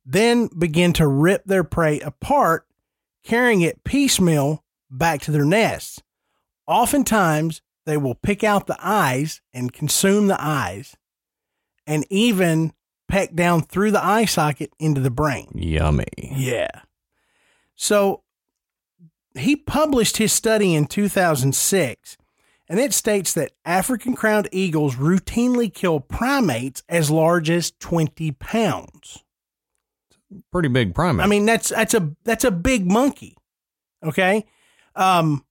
then 0.05 0.49
begin 0.57 0.93
to 0.95 1.07
rip 1.07 1.45
their 1.45 1.65
prey 1.65 1.99
apart, 2.01 2.67
carrying 3.25 3.63
it 3.63 3.83
piecemeal 3.83 4.63
back 4.91 5.23
to 5.23 5.33
their 5.33 5.45
nests. 5.45 6.01
Oftentimes, 6.67 7.63
they 7.87 7.97
will 7.97 8.15
pick 8.15 8.45
out 8.45 8.67
the 8.67 8.77
eyes 8.81 9.41
and 9.55 9.73
consume 9.73 10.27
the 10.27 10.37
eyes, 10.39 10.97
and 11.87 12.05
even 12.11 12.73
peck 13.09 13.35
down 13.35 13.63
through 13.63 13.93
the 13.93 14.05
eye 14.05 14.25
socket 14.25 14.73
into 14.79 15.01
the 15.01 15.11
brain. 15.11 15.51
yummy. 15.55 16.05
Yeah. 16.19 16.83
So 17.77 18.23
he 19.39 19.57
published 19.57 20.17
his 20.17 20.33
study 20.33 20.75
in 20.75 20.87
2006, 20.87 22.17
and 22.69 22.81
it 22.81 22.93
states 22.93 23.33
that 23.35 23.53
African 23.65 24.15
crowned 24.15 24.49
eagles 24.53 24.97
routinely 24.97 25.73
kill 25.73 26.01
primates 26.01 26.83
as 26.89 27.11
large 27.11 27.51
as 27.51 27.73
20 27.79 28.33
pounds. 28.33 29.25
Pretty 30.51 30.69
big 30.69 30.95
primate. 30.95 31.25
I 31.25 31.29
mean, 31.29 31.47
that's 31.47 31.69
that's 31.69 31.95
a 31.95 32.13
that's 32.25 32.45
a 32.45 32.51
big 32.51 32.91
monkey. 32.91 33.37
Okay. 34.05 34.45
Um, 34.97 35.45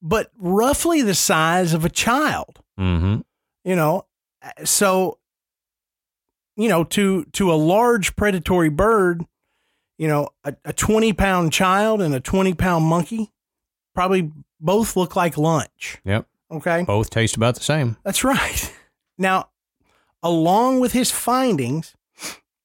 but 0.00 0.30
roughly 0.38 1.02
the 1.02 1.14
size 1.14 1.74
of 1.74 1.84
a 1.84 1.90
child. 1.90 2.60
Mm-hmm. 2.78 3.20
You 3.64 3.76
know, 3.76 4.06
so 4.64 5.18
you 6.56 6.68
know 6.68 6.84
to 6.84 7.24
to 7.32 7.52
a 7.52 7.54
large 7.54 8.16
predatory 8.16 8.70
bird, 8.70 9.24
you 9.98 10.08
know, 10.08 10.28
a, 10.44 10.54
a 10.64 10.72
twenty 10.72 11.12
pound 11.12 11.52
child 11.52 12.02
and 12.02 12.14
a 12.14 12.20
twenty 12.20 12.54
pound 12.54 12.84
monkey 12.84 13.32
probably 13.94 14.30
both 14.60 14.96
look 14.96 15.16
like 15.16 15.36
lunch. 15.36 15.98
Yep. 16.04 16.26
Okay. 16.50 16.84
Both 16.84 17.10
taste 17.10 17.36
about 17.36 17.56
the 17.56 17.62
same. 17.62 17.96
That's 18.04 18.24
right. 18.24 18.72
Now, 19.18 19.48
along 20.22 20.80
with 20.80 20.92
his 20.92 21.10
findings, 21.10 21.94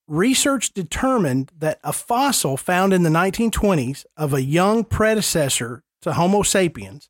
research 0.06 0.74
determined 0.74 1.52
that 1.58 1.80
a 1.82 1.94
fossil 1.94 2.58
found 2.58 2.92
in 2.92 3.04
the 3.04 3.10
1920s 3.10 4.06
of 4.18 4.34
a 4.34 4.42
young 4.42 4.84
predecessor 4.84 5.84
to 6.02 6.12
Homo 6.12 6.42
sapiens, 6.42 7.10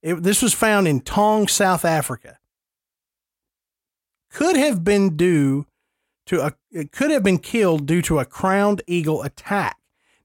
it, 0.00 0.22
this 0.22 0.42
was 0.42 0.54
found 0.54 0.86
in 0.86 1.00
Taung, 1.00 1.50
South 1.50 1.84
Africa, 1.84 2.38
could 4.30 4.56
have 4.56 4.84
been 4.84 5.16
due 5.16 5.66
to 6.28 6.46
a 6.46 6.52
it 6.70 6.92
could 6.92 7.10
have 7.10 7.22
been 7.22 7.38
killed 7.38 7.86
due 7.86 8.02
to 8.02 8.18
a 8.18 8.24
crowned 8.24 8.82
eagle 8.86 9.22
attack. 9.22 9.76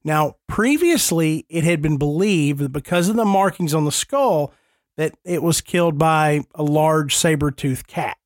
Now, 0.04 0.36
previously, 0.46 1.46
it 1.48 1.64
had 1.64 1.80
been 1.80 1.96
believed 1.96 2.60
that 2.60 2.72
because 2.72 3.08
of 3.08 3.16
the 3.16 3.24
markings 3.24 3.72
on 3.74 3.84
the 3.86 3.92
skull, 3.92 4.52
that 4.96 5.14
it 5.24 5.42
was 5.42 5.60
killed 5.62 5.98
by 5.98 6.44
a 6.54 6.62
large 6.62 7.16
saber-toothed 7.16 7.86
cat. 7.86 8.18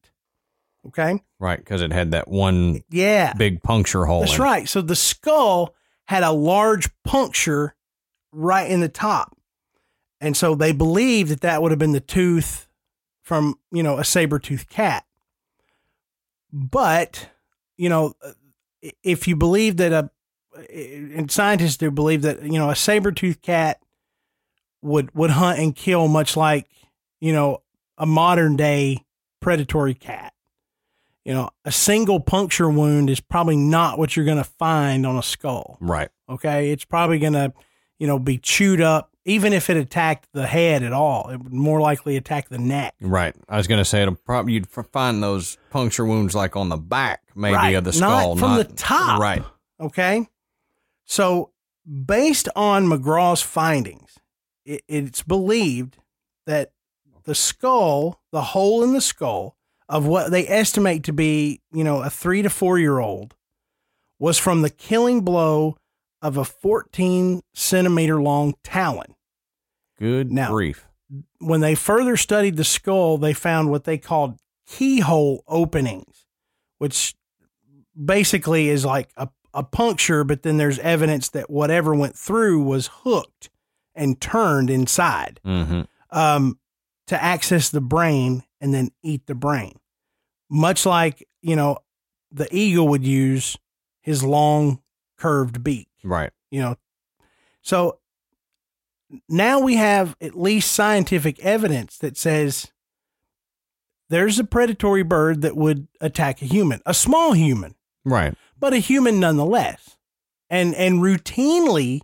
Okay? 0.87 1.22
Right, 1.39 1.59
because 1.59 1.81
it 1.81 1.93
had 1.93 2.11
that 2.11 2.26
one 2.29 2.83
Yeah. 2.91 3.33
big 3.35 3.62
puncture 3.62 4.07
hole. 4.07 4.20
That's 4.20 4.35
it. 4.35 4.39
right. 4.41 4.68
So 4.68 4.81
the 4.81 4.97
skull 4.97 5.74
had 6.07 6.24
a 6.24 6.33
large 6.33 6.89
puncture 7.05 7.76
right 8.33 8.68
in 8.68 8.81
the 8.81 8.89
top. 8.89 9.37
And 10.20 10.37
so 10.37 10.57
they 10.57 10.72
believed 10.72 11.31
that 11.31 11.43
that 11.43 11.62
would 11.62 11.70
have 11.70 11.79
been 11.79 11.93
the 11.93 12.01
tooth 12.01 12.66
from, 13.22 13.55
you 13.70 13.85
know, 13.85 13.99
a 13.99 14.05
saber-toothed 14.05 14.68
cat. 14.68 15.05
But, 16.53 17.29
you 17.79 17.89
know, 17.89 18.12
uh, 18.22 18.33
if 19.03 19.26
you 19.26 19.37
believe 19.37 19.79
that 19.79 19.93
a 19.93 20.11
and 20.72 21.31
scientists 21.31 21.76
do 21.76 21.91
believe 21.91 22.22
that, 22.22 22.43
you 22.43 22.59
know, 22.59 22.68
a 22.68 22.76
saber-toothed 22.76 23.43
cat 23.43 23.81
would 24.83 25.14
would 25.14 25.31
hunt 25.31 25.59
and 25.59 25.74
kill 25.74 26.09
much 26.09 26.37
like, 26.37 26.68
you 27.20 27.33
know, 27.33 27.62
a 27.97 28.07
modern 28.07 28.57
day 28.57 29.05
predatory 29.41 29.95
cat. 29.95 30.33
You 31.24 31.35
know, 31.35 31.51
a 31.64 31.72
single 31.72 32.20
puncture 32.20 32.70
wound 32.70 33.11
is 33.11 33.20
probably 33.20 33.57
not 33.57 33.99
what 33.99 34.16
you're 34.16 34.24
going 34.24 34.39
to 34.39 34.45
find 34.45 35.07
on 35.07 35.18
a 35.18 35.22
skull. 35.22 35.76
Right. 35.81 36.09
Okay. 36.29 36.70
It's 36.70 36.85
probably 36.85 37.18
going 37.18 37.35
to, 37.35 37.53
you 37.99 38.07
know, 38.07 38.18
be 38.18 38.39
chewed 38.39 38.81
up. 38.81 39.11
Even 39.29 39.53
if 39.53 39.68
it 39.68 39.76
attacked 39.76 40.26
the 40.33 40.47
head 40.47 40.83
at 40.83 40.93
all, 40.93 41.29
it 41.29 41.37
would 41.37 41.53
more 41.53 41.81
likely 41.81 42.16
attack 42.16 42.49
the 42.49 42.59
neck. 42.59 42.95
Right. 43.01 43.35
I 43.49 43.59
was 43.59 43.66
going 43.66 43.79
to 43.79 43.85
say 43.85 44.03
it'll 44.03 44.14
probably 44.14 44.55
you'd 44.55 44.68
find 44.68 45.22
those 45.22 45.59
puncture 45.70 46.07
wounds 46.07 46.35
like 46.35 46.57
on 46.57 46.70
the 46.70 46.79
back, 46.79 47.20
maybe 47.35 47.55
Right, 47.55 47.74
of 47.74 47.85
the 47.85 47.93
skull, 47.93 48.37
not 48.37 48.41
from 48.41 48.57
the 48.57 48.64
top. 48.64 49.20
Right. 49.20 49.43
Okay. 49.79 50.26
So, 51.05 51.53
based 51.87 52.49
on 52.57 52.87
McGraw's 52.87 53.43
findings, 53.43 54.18
it, 54.64 54.83
it's 54.89 55.22
believed 55.22 55.99
that 56.47 56.72
the 57.24 57.35
skull, 57.35 58.22
the 58.33 58.41
hole 58.41 58.83
in 58.83 58.95
the 58.95 59.01
skull 59.03 59.57
of 59.89 60.07
what 60.07 60.31
they 60.31 60.49
estimate 60.49 61.05
to 61.05 61.12
be, 61.12 61.61
you 61.70 61.85
know, 61.85 62.03
a 62.03 62.09
three 62.09 62.41
to 62.41 62.49
four 62.51 62.79
year 62.79 62.99
old, 62.99 63.35
was 64.18 64.39
from 64.39 64.62
the 64.62 64.70
killing 64.70 65.20
blow 65.20 65.76
of 66.20 66.37
a 66.37 66.45
14 66.45 67.43
centimeter 67.55 68.20
long 68.20 68.55
talon. 68.64 69.14
Good 69.99 70.33
Now- 70.33 70.51
grief. 70.51 70.85
When 71.39 71.61
they 71.61 71.75
further 71.75 72.17
studied 72.19 72.57
the 72.57 72.65
skull, 72.65 73.17
they 73.17 73.33
found 73.33 73.71
what 73.71 73.85
they 73.85 73.97
called 73.97 74.39
keyhole 74.67 75.43
openings, 75.49 76.27
which 76.77 77.15
basically 78.05 78.69
is 78.69 78.85
like 78.85 79.09
a, 79.17 79.29
a 79.55 79.63
puncture, 79.63 80.23
but 80.25 80.43
then 80.43 80.59
there's 80.59 80.79
evidence 80.81 81.31
that 81.31 81.49
whatever 81.49 81.95
went 81.95 82.17
through 82.17 82.63
was 82.63 82.91
hooked 83.05 83.49
and 83.95 84.21
turned 84.21 84.69
inside 84.71 85.41
Mm-hmm. 85.47 85.83
um, 86.11 86.59
to 87.07 87.23
access 87.23 87.71
the 87.71 87.81
brain 87.81 88.43
and 88.61 88.75
then 88.75 88.91
eat 89.03 89.27
the 89.27 89.35
brain. 89.35 89.79
Much 90.51 90.85
like, 90.85 91.27
you 91.41 91.57
know, 91.57 91.79
the 92.31 92.49
eagle 92.55 92.87
would 92.89 93.07
use 93.07 93.57
his 94.03 94.23
long 94.23 94.81
curved 95.17 95.65
beak 95.65 95.89
Right. 96.05 96.31
you 96.51 96.61
know 96.61 96.77
so 97.63 97.98
now 99.29 99.59
we 99.61 99.77
have 99.77 100.17
at 100.21 100.39
least 100.39 100.73
scientific 100.73 101.39
evidence 101.41 101.97
that 101.99 102.17
says 102.17 102.71
there's 104.11 104.39
a 104.39 104.45
predatory 104.45 105.03
bird 105.03 105.43
that 105.43 105.57
would 105.57 105.89
attack 106.01 106.41
a 106.43 106.47
human 106.47 106.81
a 106.87 106.95
small 106.95 107.33
human 107.33 107.75
Right. 108.05 108.35
but 108.59 108.73
a 108.73 108.79
human 108.79 109.21
nonetheless 109.21 109.97
and 110.51 110.75
and 110.75 111.01
routinely 111.01 112.01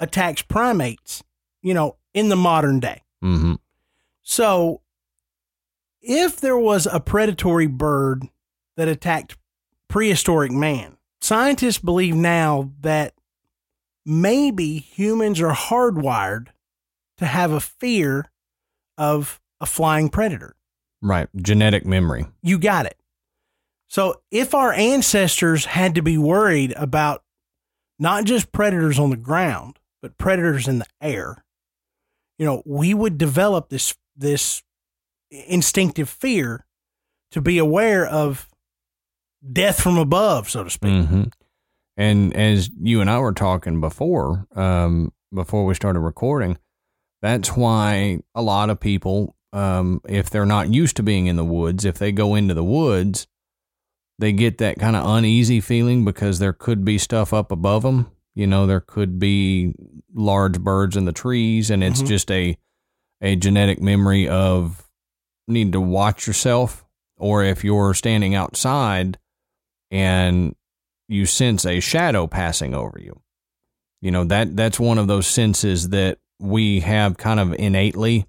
attacks 0.00 0.42
primates 0.42 1.22
you 1.62 1.74
know 1.74 1.96
in 2.12 2.28
the 2.28 2.36
modern 2.36 2.80
day 2.80 3.02
Mm-hmm. 3.22 3.54
so 4.22 4.80
if 6.02 6.40
there 6.40 6.58
was 6.58 6.86
a 6.86 7.00
predatory 7.00 7.66
bird 7.66 8.24
that 8.76 8.88
attacked 8.88 9.38
prehistoric 9.88 10.52
man, 10.52 10.98
scientists 11.22 11.78
believe 11.78 12.14
now 12.14 12.70
that 12.80 13.14
maybe 14.04 14.78
humans 14.78 15.40
are 15.40 15.54
hardwired 15.54 16.48
to 17.18 17.26
have 17.26 17.52
a 17.52 17.60
fear 17.60 18.30
of 18.98 19.40
a 19.60 19.66
flying 19.66 20.08
predator. 20.08 20.56
Right. 21.02 21.28
Genetic 21.36 21.84
memory. 21.84 22.26
You 22.42 22.58
got 22.58 22.86
it. 22.86 22.98
So 23.88 24.22
if 24.30 24.54
our 24.54 24.72
ancestors 24.72 25.66
had 25.66 25.94
to 25.94 26.02
be 26.02 26.18
worried 26.18 26.72
about 26.76 27.22
not 27.98 28.24
just 28.24 28.52
predators 28.52 28.98
on 28.98 29.10
the 29.10 29.16
ground, 29.16 29.78
but 30.02 30.18
predators 30.18 30.66
in 30.66 30.80
the 30.80 30.86
air, 31.00 31.44
you 32.38 32.44
know, 32.44 32.62
we 32.66 32.94
would 32.94 33.18
develop 33.18 33.68
this 33.68 33.94
this 34.16 34.62
instinctive 35.30 36.08
fear 36.08 36.66
to 37.30 37.40
be 37.40 37.58
aware 37.58 38.06
of 38.06 38.48
death 39.52 39.80
from 39.80 39.98
above, 39.98 40.48
so 40.48 40.64
to 40.64 40.70
speak. 40.70 40.92
Mm-hmm. 40.92 41.24
And 41.96 42.34
as 42.36 42.70
you 42.80 43.00
and 43.00 43.08
I 43.10 43.18
were 43.18 43.32
talking 43.32 43.80
before, 43.80 44.46
um, 44.56 45.12
before 45.32 45.64
we 45.64 45.74
started 45.74 46.00
recording, 46.00 46.58
that's 47.22 47.56
why 47.56 48.20
a 48.34 48.42
lot 48.42 48.70
of 48.70 48.80
people, 48.80 49.36
um, 49.52 50.00
if 50.08 50.28
they're 50.30 50.44
not 50.46 50.72
used 50.72 50.96
to 50.96 51.02
being 51.02 51.26
in 51.26 51.36
the 51.36 51.44
woods, 51.44 51.84
if 51.84 51.98
they 51.98 52.12
go 52.12 52.34
into 52.34 52.54
the 52.54 52.64
woods, 52.64 53.26
they 54.18 54.32
get 54.32 54.58
that 54.58 54.78
kind 54.78 54.96
of 54.96 55.06
uneasy 55.06 55.60
feeling 55.60 56.04
because 56.04 56.38
there 56.38 56.52
could 56.52 56.84
be 56.84 56.98
stuff 56.98 57.32
up 57.32 57.50
above 57.52 57.82
them. 57.82 58.10
You 58.34 58.46
know, 58.48 58.66
there 58.66 58.80
could 58.80 59.18
be 59.18 59.74
large 60.12 60.60
birds 60.60 60.96
in 60.96 61.04
the 61.04 61.12
trees, 61.12 61.70
and 61.70 61.82
it's 61.84 62.02
Mhm. 62.02 62.06
just 62.08 62.30
a 62.30 62.56
a 63.20 63.36
genetic 63.36 63.80
memory 63.80 64.28
of 64.28 64.90
need 65.48 65.72
to 65.72 65.80
watch 65.80 66.26
yourself, 66.26 66.84
or 67.16 67.42
if 67.42 67.64
you're 67.64 67.94
standing 67.94 68.34
outside 68.34 69.18
and 69.90 70.54
you 71.08 71.26
sense 71.26 71.64
a 71.66 71.80
shadow 71.80 72.26
passing 72.26 72.74
over 72.74 72.98
you. 73.00 73.20
You 74.00 74.10
know, 74.10 74.24
that 74.24 74.56
that's 74.56 74.78
one 74.80 74.98
of 74.98 75.06
those 75.06 75.26
senses 75.26 75.88
that 75.90 76.18
we 76.38 76.80
have 76.80 77.16
kind 77.16 77.40
of 77.40 77.54
innately. 77.54 78.26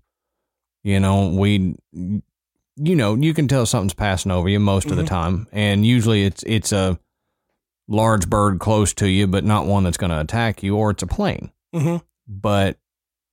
You 0.84 0.99
know, 0.99 1.30
we 1.30 1.76
you 2.78 2.95
know, 2.95 3.15
you 3.15 3.34
can 3.34 3.47
tell 3.47 3.65
something's 3.65 3.93
passing 3.93 4.32
over 4.32 4.49
you 4.49 4.59
most 4.59 4.91
of 4.91 4.97
the 4.97 5.03
Mhm. 5.03 5.07
time, 5.07 5.47
and 5.51 5.86
usually 5.86 6.23
it's 6.26 6.43
it's 6.43 6.71
a 6.71 6.99
large 7.88 8.30
bird 8.30 8.59
close 8.59 8.93
to 8.95 9.07
you, 9.09 9.28
but 9.28 9.43
not 9.43 9.65
one 9.65 9.84
that's 9.84 9.97
going 9.97 10.09
to 10.09 10.19
attack 10.19 10.63
you, 10.63 10.76
or 10.76 10.91
it's 10.91 11.03
a 11.03 11.07
plane. 11.07 11.51
Mm-hmm. 11.73 11.97
But 12.28 12.78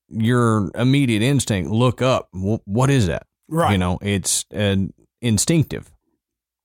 your 0.09 0.70
immediate 0.74 1.22
instinct, 1.22 1.70
look 1.70 2.03
up. 2.03 2.28
Wh- 2.32 2.66
What 2.66 2.90
is 2.90 3.07
that? 3.07 3.26
Right. 3.49 3.72
You 3.72 3.78
know, 3.78 3.99
it's 4.03 4.45
uh, 4.55 4.76
instinctive. 5.20 5.90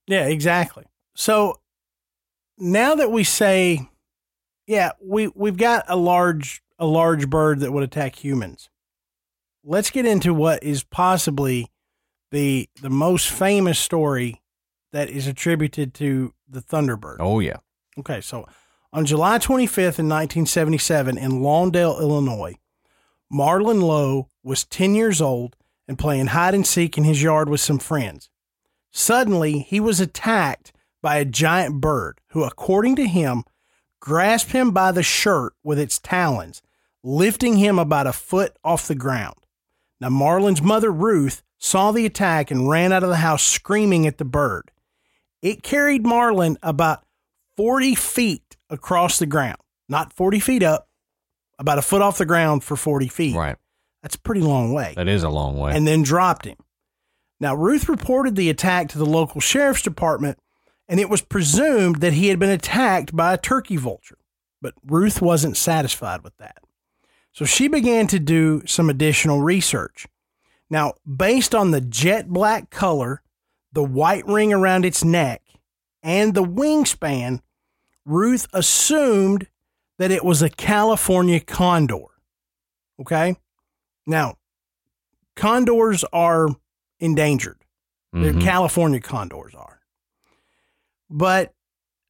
Yeah, 0.08 0.26
exactly. 0.28 0.84
So 1.16 1.60
now 2.58 2.96
that 2.96 3.12
we 3.12 3.24
say, 3.24 3.88
yeah, 4.66 4.92
we 5.02 5.28
we've 5.28 5.58
got 5.58 5.86
a 5.88 5.96
large 5.96 6.62
a 6.80 6.86
large 6.86 7.30
bird 7.30 7.60
that 7.62 7.72
would 7.72 7.84
attack 7.84 8.24
humans. 8.24 8.70
Let's 9.64 9.90
get 9.90 10.06
into 10.06 10.34
what 10.34 10.64
is 10.64 10.84
possibly 10.84 11.72
the 12.32 12.70
the 12.82 12.90
most 12.90 13.30
famous 13.30 13.80
story 13.80 14.42
that 14.92 15.10
is 15.10 15.28
attributed 15.28 15.94
to 15.96 16.34
the 16.48 16.62
Thunderbird. 16.62 17.18
Oh 17.20 17.40
yeah. 17.40 17.58
Okay, 18.00 18.22
so 18.22 18.48
on 18.94 19.06
July 19.06 19.38
25th 19.38 20.00
in 20.00 20.08
1977 20.08 21.18
in 21.18 21.32
Lawndale, 21.42 22.00
Illinois, 22.00 22.56
Marlon 23.32 23.82
Lowe 23.82 24.30
was 24.44 24.64
10 24.66 24.96
years 24.96 25.22
old 25.22 25.56
and 25.88 25.98
playing 25.98 26.28
hide 26.28 26.54
and 26.54 26.66
seek 26.66 26.98
in 26.98 27.04
his 27.04 27.22
yard 27.22 27.50
with 27.50 27.60
some 27.60 27.80
friends. 27.80 28.30
Suddenly, 28.92 29.60
he 29.60 29.80
was 29.80 30.00
attacked 30.00 30.72
by 31.08 31.20
a 31.20 31.24
giant 31.24 31.80
bird 31.80 32.20
who, 32.32 32.44
according 32.44 32.94
to 32.98 33.08
him, 33.08 33.46
grasped 34.02 34.52
him 34.52 34.72
by 34.72 34.92
the 34.92 35.02
shirt 35.02 35.54
with 35.64 35.80
its 35.80 36.00
talons, 36.00 36.62
lifting 37.02 37.56
him 37.56 37.80
about 37.80 38.06
a 38.06 38.12
foot 38.12 38.58
off 38.62 38.90
the 38.90 38.94
ground. 38.94 39.38
Now, 40.02 40.10
Marlon's 40.10 40.62
mother, 40.62 40.92
Ruth, 40.92 41.44
saw 41.58 41.94
the 41.94 42.06
attack 42.06 42.52
and 42.52 42.68
ran 42.68 42.92
out 42.92 43.04
of 43.04 43.10
the 43.10 43.16
house 43.16 43.42
screaming 43.42 44.06
at 44.06 44.18
the 44.18 44.26
bird. 44.26 44.70
It 45.42 45.64
carried 45.64 46.04
Marlon 46.04 46.58
about 46.62 47.06
40 47.56 47.96
feet 47.96 48.58
across 48.70 49.18
the 49.18 49.26
ground, 49.26 49.62
not 49.88 50.12
40 50.12 50.42
feet 50.42 50.62
up, 50.62 50.90
about 51.58 51.78
a 51.78 51.82
foot 51.82 52.02
off 52.02 52.18
the 52.18 52.26
ground 52.26 52.66
for 52.66 52.76
40 52.76 53.08
feet. 53.08 53.34
Right. 53.34 53.56
That's 54.04 54.16
a 54.16 54.20
pretty 54.20 54.42
long 54.42 54.74
way. 54.74 54.92
That 54.98 55.08
is 55.08 55.24
a 55.24 55.30
long 55.30 55.58
way. 55.58 55.74
And 55.74 55.88
then 55.88 56.02
dropped 56.02 56.44
him. 56.44 56.58
Now, 57.40 57.56
Ruth 57.56 57.88
reported 57.88 58.36
the 58.36 58.50
attack 58.50 58.90
to 58.90 58.98
the 58.98 59.06
local 59.06 59.40
sheriff's 59.40 59.82
department, 59.84 60.38
and 60.88 61.00
it 61.00 61.10
was 61.10 61.22
presumed 61.22 61.98
that 61.98 62.14
he 62.14 62.28
had 62.28 62.40
been 62.40 62.50
attacked 62.50 63.16
by 63.16 63.34
a 63.34 63.38
turkey 63.38 63.78
vulture. 63.78 64.18
But 64.62 64.74
Ruth 64.86 65.22
wasn't 65.22 65.58
satisfied 65.58 66.24
with 66.24 66.36
that. 66.38 66.58
So 67.32 67.46
she 67.46 67.68
began 67.68 68.08
to 68.08 68.20
do 68.20 68.64
some 68.66 68.90
additional 68.90 69.42
research. 69.42 70.08
Now, 70.70 70.94
based 71.06 71.54
on 71.54 71.72
the 71.72 71.82
jet 71.82 72.28
black 72.30 72.70
color, 72.70 73.22
the 73.72 73.84
white 73.84 74.26
ring 74.26 74.52
around 74.52 74.86
its 74.86 75.04
neck, 75.04 75.42
and 76.02 76.34
the 76.34 76.44
wingspan, 76.44 77.42
Ruth 78.06 78.48
assumed 78.54 79.48
that 80.00 80.12
it 80.12 80.24
was 80.26 80.42
a 80.42 80.50
California 80.50 81.40
condor. 81.40 82.06
Okay? 83.00 83.36
Now, 84.06 84.38
condors 85.36 86.04
are 86.12 86.50
endangered. 87.00 87.64
Mhm. 88.14 88.42
California 88.42 89.00
condors 89.00 89.54
are. 89.54 89.77
But 91.10 91.54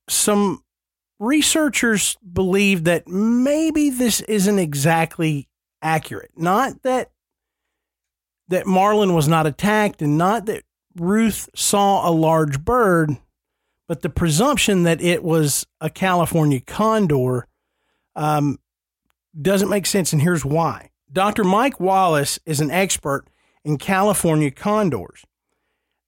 some 0.09 0.63
researchers 1.19 2.17
believe 2.31 2.83
that 2.85 3.07
maybe 3.07 3.89
this 3.89 4.21
isn't 4.21 4.59
exactly 4.59 5.47
accurate. 5.81 6.31
Not 6.35 6.83
that 6.83 7.11
that 8.49 8.65
Marlon 8.65 9.13
was 9.13 9.27
not 9.27 9.45
attacked 9.45 10.01
and 10.01 10.17
not 10.17 10.45
that 10.45 10.63
Ruth 10.95 11.49
saw 11.53 12.07
a 12.07 12.11
large 12.11 12.63
bird, 12.63 13.17
but 13.87 14.01
the 14.01 14.09
presumption 14.09 14.83
that 14.83 15.01
it 15.01 15.23
was 15.23 15.65
a 15.81 15.89
California 15.89 16.61
condor 16.61 17.47
um, 18.15 18.57
doesn't 19.39 19.69
make 19.69 19.85
sense, 19.85 20.13
and 20.13 20.21
here's 20.21 20.45
why. 20.45 20.89
Dr. 21.11 21.43
Mike 21.43 21.79
Wallace 21.79 22.39
is 22.45 22.59
an 22.59 22.71
expert 22.71 23.25
in 23.63 23.77
California 23.77 24.51
condors. 24.51 25.23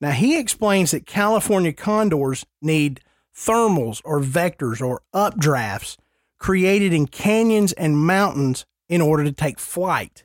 Now, 0.02 0.12
he 0.12 0.40
explains 0.40 0.92
that 0.92 1.06
California 1.06 1.74
condors 1.74 2.46
need 2.62 3.02
thermals 3.36 4.02
or 4.06 4.22
vectors 4.22 4.82
or 4.82 5.02
updrafts 5.14 5.98
created 6.38 6.94
in 6.94 7.08
canyons 7.08 7.74
and 7.74 7.98
mountains 7.98 8.66
in 8.88 9.02
order 9.02 9.24
to 9.24 9.32
take 9.32 9.60
flight. 9.60 10.24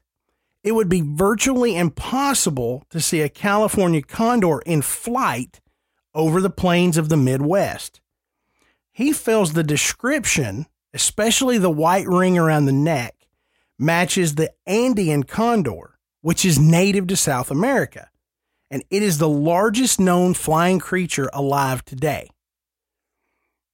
It 0.63 0.73
would 0.73 0.89
be 0.89 1.03
virtually 1.03 1.77
impossible 1.77 2.85
to 2.91 3.01
see 3.01 3.21
a 3.21 3.29
California 3.29 4.01
condor 4.01 4.61
in 4.61 4.81
flight 4.81 5.61
over 6.15 6.41
the 6.41 6.51
plains 6.51 6.97
of 6.97 7.09
the 7.09 7.17
Midwest. 7.17 8.01
He 8.93 9.13
feels 9.13 9.53
the 9.53 9.65
description, 9.65 10.67
especially 10.95 11.59
the 11.59 11.71
white 11.71 12.07
ring 12.07 12.39
around 12.39 12.65
the 12.65 12.73
neck, 12.73 13.27
matches 13.79 14.37
the 14.37 14.53
Andean 14.67 15.25
condor, 15.25 15.99
which 16.23 16.45
is 16.45 16.59
native 16.59 17.09
to 17.09 17.17
South 17.17 17.51
America, 17.51 18.09
and 18.75 18.83
it 18.91 19.05
is 19.05 19.19
the 19.19 19.29
largest 19.29 20.01
known 20.01 20.35
flying 20.35 20.81
creature 20.81 21.31
alive 21.33 21.85
today. 21.85 22.29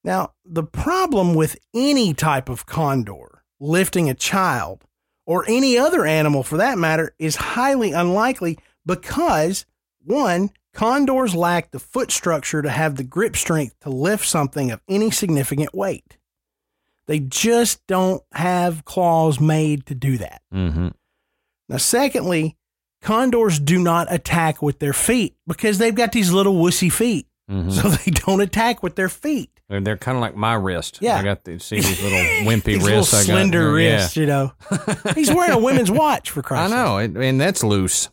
Now, 0.05 0.35
the 0.45 0.63
problem 0.63 1.35
with 1.35 1.57
any 1.73 2.13
type 2.13 2.51
of 2.51 2.67
condor 2.67 3.43
lifting 3.59 4.11
a 4.11 4.15
child, 4.15 4.85
or 5.25 5.47
any 5.49 5.79
other 5.79 6.05
animal 6.05 6.43
for 6.43 6.59
that 6.59 6.77
matter, 6.77 7.15
is 7.19 7.37
highly 7.37 7.93
unlikely 7.93 8.59
because, 8.85 9.65
one, 10.05 10.51
condors 10.75 11.35
lack 11.35 11.71
the 11.71 11.79
foot 11.79 12.11
structure 12.11 12.61
to 12.61 12.69
have 12.69 12.97
the 12.97 13.05
grip 13.05 13.37
strength 13.37 13.81
to 13.81 13.89
lift 13.89 14.27
something 14.27 14.71
of 14.71 14.83
any 14.87 15.11
significant 15.11 15.75
weight. 15.75 16.19
They 17.07 17.21
just 17.21 17.87
don't 17.87 18.23
have 18.33 18.85
claws 18.85 19.41
made 19.41 19.87
to 19.87 19.95
do 19.95 20.19
that. 20.19 20.43
Mhm. 20.53 20.93
Now, 21.71 21.79
secondly, 21.79 22.59
condors 23.03 23.59
do 23.59 23.79
not 23.79 24.13
attack 24.13 24.61
with 24.63 24.79
their 24.79 24.93
feet 24.93 25.35
because 25.47 25.79
they've 25.79 25.95
got 25.95 26.13
these 26.13 26.33
little 26.33 26.55
wussy 26.55 26.93
feet. 26.93 27.27
Mhm. 27.51 27.73
So 27.73 27.89
they 28.05 28.11
don't 28.13 28.41
attack 28.41 28.83
with 28.83 28.95
their 28.97 29.09
feet. 29.09 29.51
They're, 29.69 29.81
they're 29.81 29.97
kind 29.97 30.17
of 30.17 30.21
like 30.23 30.35
my 30.37 30.55
wrist. 30.55 30.99
Yeah. 31.01 31.17
I 31.19 31.23
got 31.23 31.45
the, 31.45 31.59
see 31.61 31.77
these 31.77 32.03
little 32.03 32.19
wimpy 32.49 32.65
These 32.65 32.85
wrists. 32.85 33.13
little 33.13 33.19
got 33.19 33.25
slender 33.27 33.61
here. 33.79 33.93
wrists, 33.97 34.17
you 34.17 34.27
know. 34.27 34.53
He's 35.15 35.33
wearing 35.33 35.53
a 35.53 35.59
women's 35.59 35.91
watch 35.91 36.31
for 36.31 36.43
Yeah. 36.43 36.73
I 36.73 36.77
know, 36.77 36.99
it, 36.99 37.17
and 37.17 37.41
that's 37.41 37.63
loose. 37.65 38.09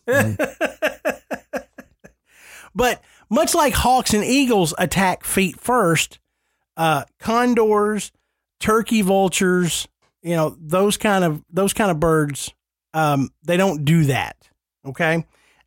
But 2.76 3.02
much 3.30 3.56
like 3.56 3.74
hawks 3.74 4.14
and 4.14 4.24
eagles 4.24 4.74
attack 4.78 5.24
feet 5.24 5.60
first, 5.60 6.20
uh, 6.76 7.06
condors, 7.20 8.12
turkey 8.60 9.02
vultures, 9.02 9.88
you 10.22 10.36
know, 10.36 10.56
those 10.60 10.98
kind 10.98 11.24
of 11.24 11.44
those 11.50 11.74
kind 11.74 11.90
of 11.90 12.00
birds, 12.00 12.54
um, 12.94 13.30
they 13.44 13.58
don't 13.58 13.84
do 13.84 14.06
that. 14.06 14.36
Okay. 14.88 15.26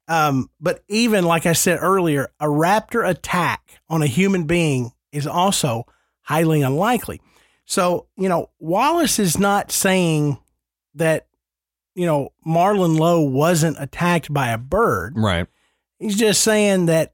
Um, 0.08 0.50
but 0.60 0.82
even 0.88 1.24
like 1.24 1.46
I 1.46 1.52
said 1.52 1.78
earlier, 1.80 2.32
a 2.40 2.46
raptor 2.46 3.08
attack 3.08 3.80
on 3.88 4.02
a 4.02 4.06
human 4.06 4.44
being 4.44 4.92
is 5.12 5.26
also 5.26 5.84
highly 6.22 6.62
unlikely. 6.62 7.20
So, 7.64 8.06
you 8.16 8.28
know, 8.28 8.50
Wallace 8.58 9.20
is 9.20 9.38
not 9.38 9.70
saying 9.70 10.38
that, 10.94 11.28
you 11.94 12.06
know, 12.06 12.32
Marlon 12.44 12.98
Lowe 12.98 13.20
wasn't 13.20 13.76
attacked 13.78 14.32
by 14.32 14.48
a 14.48 14.58
bird. 14.58 15.12
Right. 15.16 15.46
He's 16.00 16.16
just 16.16 16.42
saying 16.42 16.86
that 16.86 17.12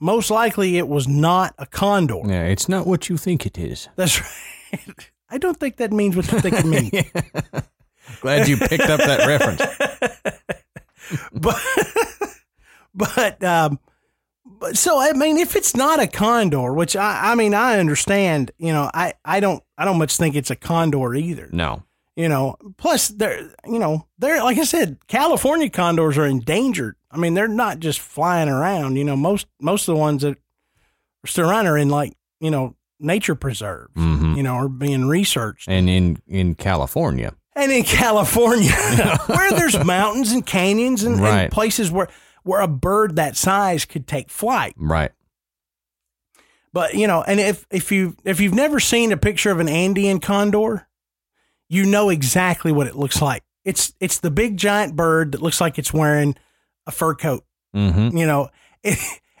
most 0.00 0.30
likely 0.30 0.76
it 0.76 0.88
was 0.88 1.08
not 1.08 1.54
a 1.58 1.64
condor. 1.64 2.20
Yeah, 2.26 2.44
it's 2.44 2.68
not 2.68 2.86
what 2.86 3.08
you 3.08 3.16
think 3.16 3.46
it 3.46 3.56
is. 3.56 3.88
That's 3.96 4.20
right. 4.72 5.10
I 5.30 5.38
don't 5.38 5.58
think 5.58 5.78
that 5.78 5.92
means 5.92 6.16
what 6.16 6.30
you 6.30 6.40
think 6.40 6.56
it 6.56 6.66
means. 6.66 6.90
Glad 8.20 8.48
you 8.48 8.58
picked 8.58 8.84
up 8.84 9.00
that 9.00 9.26
reference. 9.26 10.60
but 11.32 11.60
but 12.94 13.42
um 13.44 13.78
but 14.44 14.76
so 14.76 14.98
I 15.00 15.12
mean 15.12 15.36
if 15.38 15.56
it's 15.56 15.74
not 15.76 16.00
a 16.00 16.06
condor, 16.06 16.72
which 16.72 16.96
I 16.96 17.32
I 17.32 17.34
mean 17.34 17.54
I 17.54 17.78
understand, 17.78 18.50
you 18.58 18.72
know, 18.72 18.90
I 18.94 19.14
I 19.24 19.40
don't 19.40 19.62
I 19.78 19.84
don't 19.84 19.98
much 19.98 20.16
think 20.16 20.34
it's 20.36 20.50
a 20.50 20.56
condor 20.56 21.14
either. 21.14 21.48
No. 21.52 21.82
You 22.16 22.28
know, 22.28 22.56
plus 22.76 23.08
they're 23.08 23.50
you 23.66 23.78
know, 23.78 24.06
they're 24.18 24.42
like 24.42 24.58
I 24.58 24.64
said, 24.64 24.98
California 25.08 25.68
condors 25.68 26.16
are 26.16 26.26
endangered. 26.26 26.96
I 27.10 27.16
mean, 27.16 27.34
they're 27.34 27.48
not 27.48 27.80
just 27.80 27.98
flying 28.00 28.48
around, 28.48 28.96
you 28.96 29.04
know, 29.04 29.16
most 29.16 29.46
most 29.60 29.88
of 29.88 29.94
the 29.94 30.00
ones 30.00 30.22
that 30.22 30.36
are 30.36 31.26
still 31.26 31.48
around 31.50 31.66
are 31.66 31.76
in 31.78 31.88
like, 31.88 32.16
you 32.40 32.50
know, 32.50 32.76
nature 33.00 33.34
preserves, 33.34 33.94
Mhm. 33.96 34.36
you 34.36 34.42
know, 34.44 34.54
are 34.54 34.68
being 34.68 35.06
researched. 35.06 35.68
And 35.68 35.88
in 35.90 36.18
in 36.28 36.54
California. 36.54 37.34
And 37.56 37.72
in 37.72 37.84
California, 37.84 38.70
where 39.26 39.52
there's 39.52 39.82
mountains 39.84 40.32
and 40.32 40.44
canyons 40.44 41.04
and, 41.04 41.20
and 41.20 41.52
places 41.52 41.90
where 41.90 42.08
where 42.42 42.60
a 42.60 42.68
bird 42.68 43.16
that 43.16 43.36
size 43.36 43.84
could 43.84 44.06
take 44.06 44.30
flight. 44.30 44.74
Right. 44.76 45.12
But 46.72 46.94
you 46.94 47.06
know, 47.06 47.22
and 47.22 47.38
if 47.38 47.66
if 47.70 47.92
you 47.92 48.16
if 48.24 48.40
you've 48.40 48.54
never 48.54 48.80
seen 48.80 49.12
a 49.12 49.16
picture 49.16 49.50
of 49.50 49.60
an 49.60 49.68
Andean 49.68 50.20
condor, 50.20 50.88
you 51.68 51.86
know 51.86 52.10
exactly 52.10 52.72
what 52.72 52.86
it 52.86 52.96
looks 52.96 53.22
like. 53.22 53.44
It's 53.64 53.94
it's 54.00 54.18
the 54.18 54.30
big 54.30 54.56
giant 54.56 54.96
bird 54.96 55.32
that 55.32 55.42
looks 55.42 55.60
like 55.60 55.78
it's 55.78 55.94
wearing 55.94 56.36
a 56.86 56.90
fur 56.90 57.14
coat. 57.14 57.44
Mm-hmm. 57.74 58.16
You 58.16 58.26
know, 58.26 58.50
it 58.82 58.98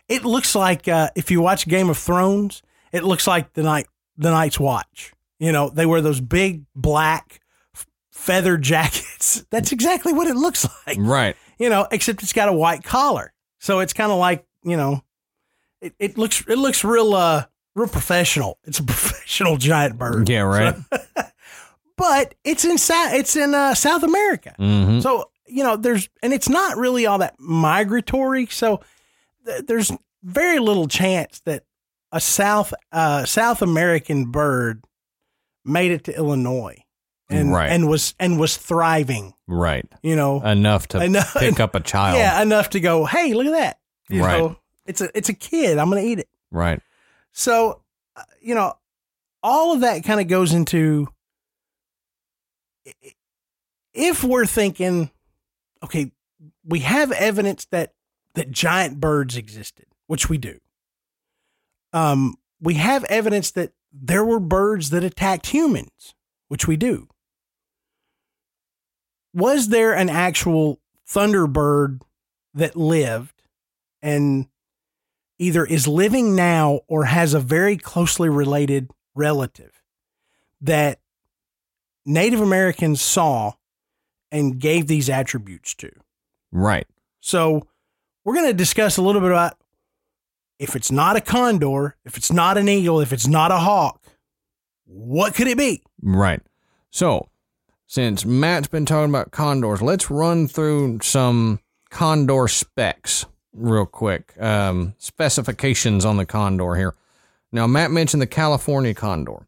it 0.08 0.24
looks 0.24 0.54
like 0.54 0.86
uh, 0.86 1.10
if 1.16 1.30
you 1.30 1.40
watch 1.40 1.66
Game 1.66 1.90
of 1.90 1.98
Thrones, 1.98 2.62
it 2.92 3.02
looks 3.04 3.26
like 3.26 3.52
the 3.54 3.64
night 3.64 3.88
the 4.16 4.30
Night's 4.30 4.60
Watch. 4.60 5.12
You 5.40 5.50
know, 5.50 5.68
they 5.68 5.86
wear 5.86 6.00
those 6.00 6.20
big 6.20 6.64
black 6.76 7.40
feather 8.14 8.56
jackets. 8.56 9.44
That's 9.50 9.72
exactly 9.72 10.12
what 10.12 10.26
it 10.26 10.36
looks 10.36 10.66
like. 10.86 10.96
Right. 10.98 11.36
You 11.58 11.68
know, 11.68 11.86
except 11.90 12.22
it's 12.22 12.32
got 12.32 12.48
a 12.48 12.52
white 12.52 12.82
collar, 12.82 13.32
so 13.58 13.80
it's 13.80 13.92
kind 13.92 14.10
of 14.10 14.18
like 14.18 14.46
you 14.64 14.76
know, 14.76 15.02
it, 15.80 15.94
it 15.98 16.18
looks 16.18 16.42
it 16.48 16.58
looks 16.58 16.82
real 16.82 17.14
uh 17.14 17.44
real 17.74 17.88
professional. 17.88 18.58
It's 18.64 18.78
a 18.78 18.84
professional 18.84 19.56
giant 19.56 19.98
bird. 19.98 20.28
Yeah, 20.28 20.40
right. 20.40 20.74
but 21.96 22.34
it's 22.44 22.64
in 22.64 22.78
South 22.78 23.12
it's 23.12 23.36
in 23.36 23.54
uh, 23.54 23.74
South 23.74 24.02
America. 24.02 24.54
Mm-hmm. 24.58 25.00
So, 25.00 25.30
you 25.46 25.62
know, 25.62 25.76
there's, 25.76 26.08
and 26.22 26.32
it's 26.32 26.48
not 26.48 26.76
really 26.76 27.06
all 27.06 27.18
that 27.18 27.38
migratory. 27.38 28.46
So 28.46 28.80
th- 29.46 29.66
there's 29.66 29.92
very 30.22 30.58
little 30.58 30.88
chance 30.88 31.40
that 31.44 31.64
a 32.12 32.20
South, 32.20 32.72
uh, 32.92 33.24
South 33.24 33.62
American 33.62 34.30
bird 34.30 34.84
made 35.64 35.90
it 35.90 36.04
to 36.04 36.16
Illinois 36.16 36.83
and, 37.34 37.52
Right. 37.52 37.70
and 37.70 37.88
was, 37.88 38.14
and 38.18 38.38
was 38.38 38.56
thriving, 38.56 39.34
Right. 39.46 39.86
you 40.02 40.16
know, 40.16 40.40
Enough 40.42 40.88
to 40.88 41.02
Enough- 41.02 41.34
pick 41.38 41.60
up 41.60 41.74
a 41.74 41.80
child. 41.80 42.18
yeah, 42.18 42.40
enough 42.42 42.70
to 42.70 42.80
go, 42.80 43.04
Hey, 43.04 43.34
look 43.34 43.46
at 43.46 43.52
that. 43.52 43.78
You 44.08 44.22
Right. 44.22 44.38
know, 44.38 44.56
it's 44.86 45.00
a, 45.00 45.08
it's 45.16 45.28
a 45.28 45.34
kid. 45.34 45.78
I'm 45.78 45.90
going 45.90 46.02
to 46.02 46.08
eat 46.08 46.18
it. 46.18 46.28
Right. 46.50 46.80
So, 47.32 47.82
uh, 48.16 48.22
you 48.40 48.54
know, 48.54 48.74
all 49.42 49.72
of 49.74 49.80
that 49.80 50.04
kind 50.04 50.20
of 50.20 50.28
goes 50.28 50.52
into 50.52 51.08
if 53.92 54.24
we're 54.24 54.46
thinking, 54.46 55.10
okay, 55.82 56.12
we 56.64 56.80
have 56.80 57.12
evidence 57.12 57.64
that 57.66 57.92
that 58.34 58.50
giant 58.50 59.00
birds 59.00 59.36
existed, 59.36 59.86
which 60.06 60.28
we 60.28 60.38
do. 60.38 60.58
Um, 61.92 62.34
we 62.60 62.74
have 62.74 63.04
evidence 63.04 63.50
that 63.52 63.72
there 63.92 64.24
were 64.24 64.40
birds 64.40 64.90
that 64.90 65.04
attacked 65.04 65.46
humans, 65.48 66.14
which 66.48 66.66
we 66.66 66.76
do. 66.76 67.08
Was 69.34 69.68
there 69.68 69.92
an 69.94 70.08
actual 70.08 70.80
thunderbird 71.08 72.00
that 72.54 72.76
lived 72.76 73.42
and 74.00 74.46
either 75.38 75.64
is 75.64 75.88
living 75.88 76.36
now 76.36 76.80
or 76.86 77.04
has 77.06 77.34
a 77.34 77.40
very 77.40 77.76
closely 77.76 78.28
related 78.28 78.90
relative 79.14 79.82
that 80.60 81.00
Native 82.06 82.40
Americans 82.40 83.00
saw 83.00 83.54
and 84.30 84.58
gave 84.58 84.86
these 84.86 85.10
attributes 85.10 85.74
to? 85.74 85.90
Right. 86.52 86.86
So 87.20 87.66
we're 88.24 88.34
going 88.34 88.46
to 88.46 88.54
discuss 88.54 88.96
a 88.96 89.02
little 89.02 89.20
bit 89.20 89.32
about 89.32 89.58
if 90.58 90.76
it's 90.76 90.92
not 90.92 91.16
a 91.16 91.20
condor, 91.20 91.96
if 92.04 92.16
it's 92.16 92.30
not 92.30 92.56
an 92.56 92.68
eagle, 92.68 93.00
if 93.00 93.12
it's 93.12 93.26
not 93.26 93.50
a 93.50 93.56
hawk, 93.56 94.00
what 94.86 95.34
could 95.34 95.48
it 95.48 95.58
be? 95.58 95.82
Right. 96.00 96.40
So, 96.90 97.28
since 97.86 98.24
Matt's 98.24 98.68
been 98.68 98.86
talking 98.86 99.10
about 99.10 99.30
condors, 99.30 99.82
let's 99.82 100.10
run 100.10 100.48
through 100.48 101.00
some 101.02 101.60
condor 101.90 102.48
specs 102.48 103.26
real 103.52 103.86
quick. 103.86 104.34
Um, 104.40 104.94
specifications 104.98 106.04
on 106.04 106.16
the 106.16 106.26
condor 106.26 106.74
here. 106.74 106.94
Now, 107.52 107.66
Matt 107.66 107.90
mentioned 107.90 108.20
the 108.20 108.26
California 108.26 108.94
condor. 108.94 109.46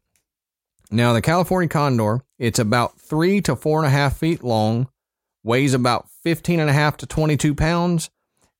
Now, 0.89 1.11
the 1.11 1.21
California 1.21 1.67
condor, 1.67 2.23
it's 2.39 2.59
about 2.59 2.99
three 2.99 3.41
to 3.41 3.55
four 3.55 3.79
and 3.79 3.87
a 3.87 3.91
half 3.91 4.17
feet 4.17 4.43
long, 4.43 4.87
weighs 5.43 5.73
about 5.73 6.09
15 6.23 6.59
and 6.59 6.69
a 6.69 6.73
half 6.73 6.97
to 6.97 7.05
22 7.05 7.53
pounds, 7.53 8.09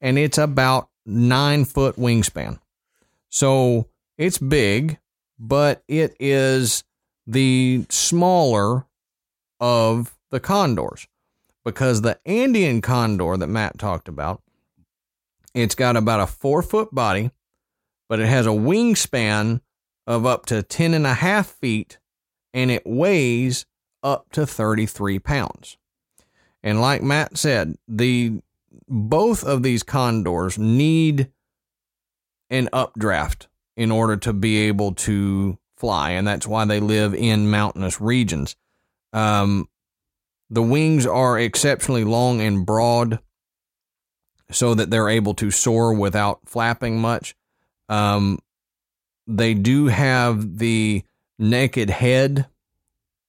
and 0.02 0.18
it's 0.18 0.38
about 0.38 0.90
nine 1.06 1.64
foot 1.64 1.96
wingspan. 1.96 2.60
So 3.30 3.88
it's 4.18 4.38
big, 4.38 5.00
but 5.40 5.84
it 5.88 6.16
is 6.20 6.84
the 7.26 7.86
smaller 7.90 8.86
of 9.60 10.16
the 10.32 10.40
condors 10.40 11.08
because 11.64 12.02
the 12.02 12.20
Andean 12.26 12.82
condor 12.82 13.38
that 13.38 13.48
Matt 13.48 13.78
talked 13.78 14.08
about, 14.08 14.42
it's 15.54 15.76
got 15.76 15.98
about 15.98 16.20
a 16.20 16.28
four 16.28 16.62
foot 16.62 16.94
body, 16.94 17.32
but 18.08 18.20
it 18.20 18.28
has 18.28 18.46
a 18.46 18.52
wingspan 18.52 19.62
of 20.06 20.26
up 20.26 20.46
to 20.46 20.64
10 20.64 20.94
and 20.94 21.06
a 21.06 21.16
half 21.16 21.48
feet 21.48 22.00
and 22.54 22.72
it 22.72 22.84
weighs 22.86 23.66
up 24.04 24.32
to 24.32 24.46
33 24.46 25.20
pounds. 25.20 25.78
And 26.64 26.82
like 26.82 27.04
Matt 27.04 27.38
said, 27.38 27.76
the 27.88 28.42
both 28.88 29.44
of 29.44 29.64
these 29.64 29.84
condors 29.84 30.58
need 30.58 31.30
an 32.50 32.70
updraft 32.72 33.48
in 33.76 33.92
order 33.92 34.18
to 34.18 34.34
be 34.34 34.58
able 34.58 34.94
to 34.94 35.58
fly, 35.76 36.12
and 36.12 36.28
that's 36.28 36.48
why 36.48 36.66
they 36.66 36.80
live 36.80 37.14
in 37.14 37.50
mountainous 37.50 38.02
regions. 38.02 38.56
Um, 39.14 39.68
the 40.50 40.64
wings 40.64 41.06
are 41.06 41.40
exceptionally 41.40 42.04
long 42.04 42.42
and 42.42 42.66
broad, 42.66 43.20
so 44.52 44.74
that 44.74 44.90
they're 44.90 45.10
able 45.10 45.34
to 45.36 45.52
soar 45.52 45.94
without 45.94 46.40
flapping 46.46 47.00
much. 47.00 47.36
Um, 47.90 48.40
they 49.28 49.54
do 49.54 49.88
have 49.88 50.58
the 50.58 51.04
naked 51.38 51.90
head 51.90 52.48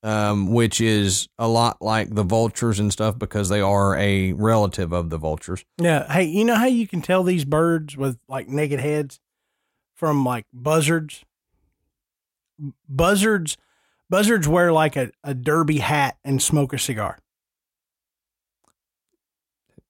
um, 0.02 0.52
which 0.52 0.80
is 0.80 1.28
a 1.38 1.48
lot 1.48 1.82
like 1.82 2.14
the 2.14 2.22
vultures 2.22 2.78
and 2.78 2.92
stuff 2.92 3.18
because 3.18 3.48
they 3.48 3.60
are 3.60 3.96
a 3.96 4.32
relative 4.32 4.92
of 4.92 5.10
the 5.10 5.18
vultures. 5.18 5.64
Yeah. 5.78 6.10
Hey, 6.10 6.24
you 6.24 6.44
know 6.44 6.54
how 6.54 6.66
you 6.66 6.86
can 6.86 7.02
tell 7.02 7.22
these 7.22 7.44
birds 7.44 7.96
with 7.96 8.18
like 8.28 8.48
naked 8.48 8.80
heads 8.80 9.20
from 9.94 10.24
like 10.24 10.46
buzzards? 10.52 11.24
Buzzards, 12.88 13.56
buzzards 14.10 14.48
wear 14.48 14.72
like 14.72 14.96
a, 14.96 15.10
a 15.22 15.34
derby 15.34 15.78
hat 15.78 16.16
and 16.24 16.42
smoke 16.42 16.72
a 16.72 16.78
cigar. 16.78 17.18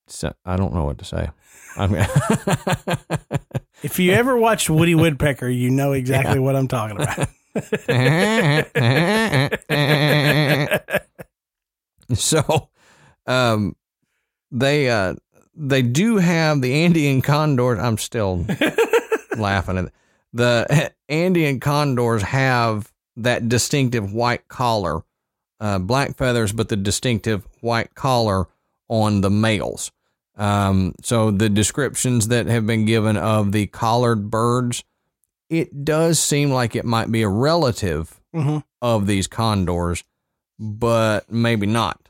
So, 0.06 0.32
I 0.44 0.56
don't 0.56 0.72
know 0.72 0.84
what 0.84 0.98
to 0.98 1.04
say. 1.04 1.30
If 3.82 4.00
you 4.00 4.12
ever 4.12 4.36
watch 4.36 4.68
Woody 4.68 4.96
Woodpecker, 4.96 5.48
you 5.48 5.70
know 5.70 5.92
exactly 5.92 6.34
yeah. 6.34 6.40
what 6.40 6.56
I'm 6.56 6.66
talking 6.66 6.96
about. 6.96 7.28
so, 12.14 12.70
um, 13.26 13.76
they 14.50 14.90
uh 14.90 15.14
they 15.54 15.82
do 15.82 16.16
have 16.16 16.60
the 16.60 16.84
Andean 16.84 17.22
condors. 17.22 17.78
I'm 17.78 17.98
still 17.98 18.44
laughing 19.36 19.78
at 19.78 19.84
it. 19.86 19.92
The 20.32 20.92
Andean 21.08 21.60
condors 21.60 22.22
have 22.22 22.92
that 23.22 23.48
distinctive 23.48 24.12
white 24.12 24.48
collar, 24.48 25.02
uh, 25.60 25.78
black 25.78 26.16
feathers, 26.16 26.52
but 26.52 26.68
the 26.68 26.76
distinctive 26.76 27.46
white 27.60 27.94
collar 27.94 28.46
on 28.88 29.20
the 29.20 29.30
males. 29.30 29.92
Um, 30.36 30.94
so 31.02 31.30
the 31.30 31.48
descriptions 31.48 32.28
that 32.28 32.46
have 32.46 32.66
been 32.66 32.84
given 32.84 33.16
of 33.16 33.52
the 33.52 33.66
collared 33.66 34.30
birds 34.30 34.84
it 35.48 35.84
does 35.84 36.18
seem 36.18 36.50
like 36.50 36.76
it 36.76 36.84
might 36.84 37.10
be 37.10 37.22
a 37.22 37.28
relative 37.28 38.20
mm-hmm. 38.34 38.58
of 38.82 39.06
these 39.06 39.26
condors, 39.26 40.04
but 40.58 41.30
maybe 41.30 41.66
not. 41.66 42.08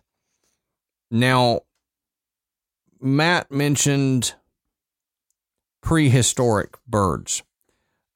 Now, 1.11 1.63
Matt 3.01 3.51
mentioned 3.51 4.35
prehistoric 5.83 6.77
birds. 6.87 7.43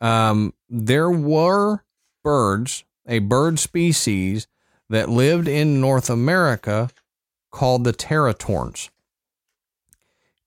Um, 0.00 0.54
there 0.68 1.10
were 1.10 1.84
birds, 2.22 2.84
a 3.06 3.18
bird 3.20 3.58
species 3.58 4.46
that 4.88 5.08
lived 5.08 5.48
in 5.48 5.80
North 5.80 6.10
America 6.10 6.90
called 7.50 7.84
the 7.84 7.92
teratorns. 7.92 8.90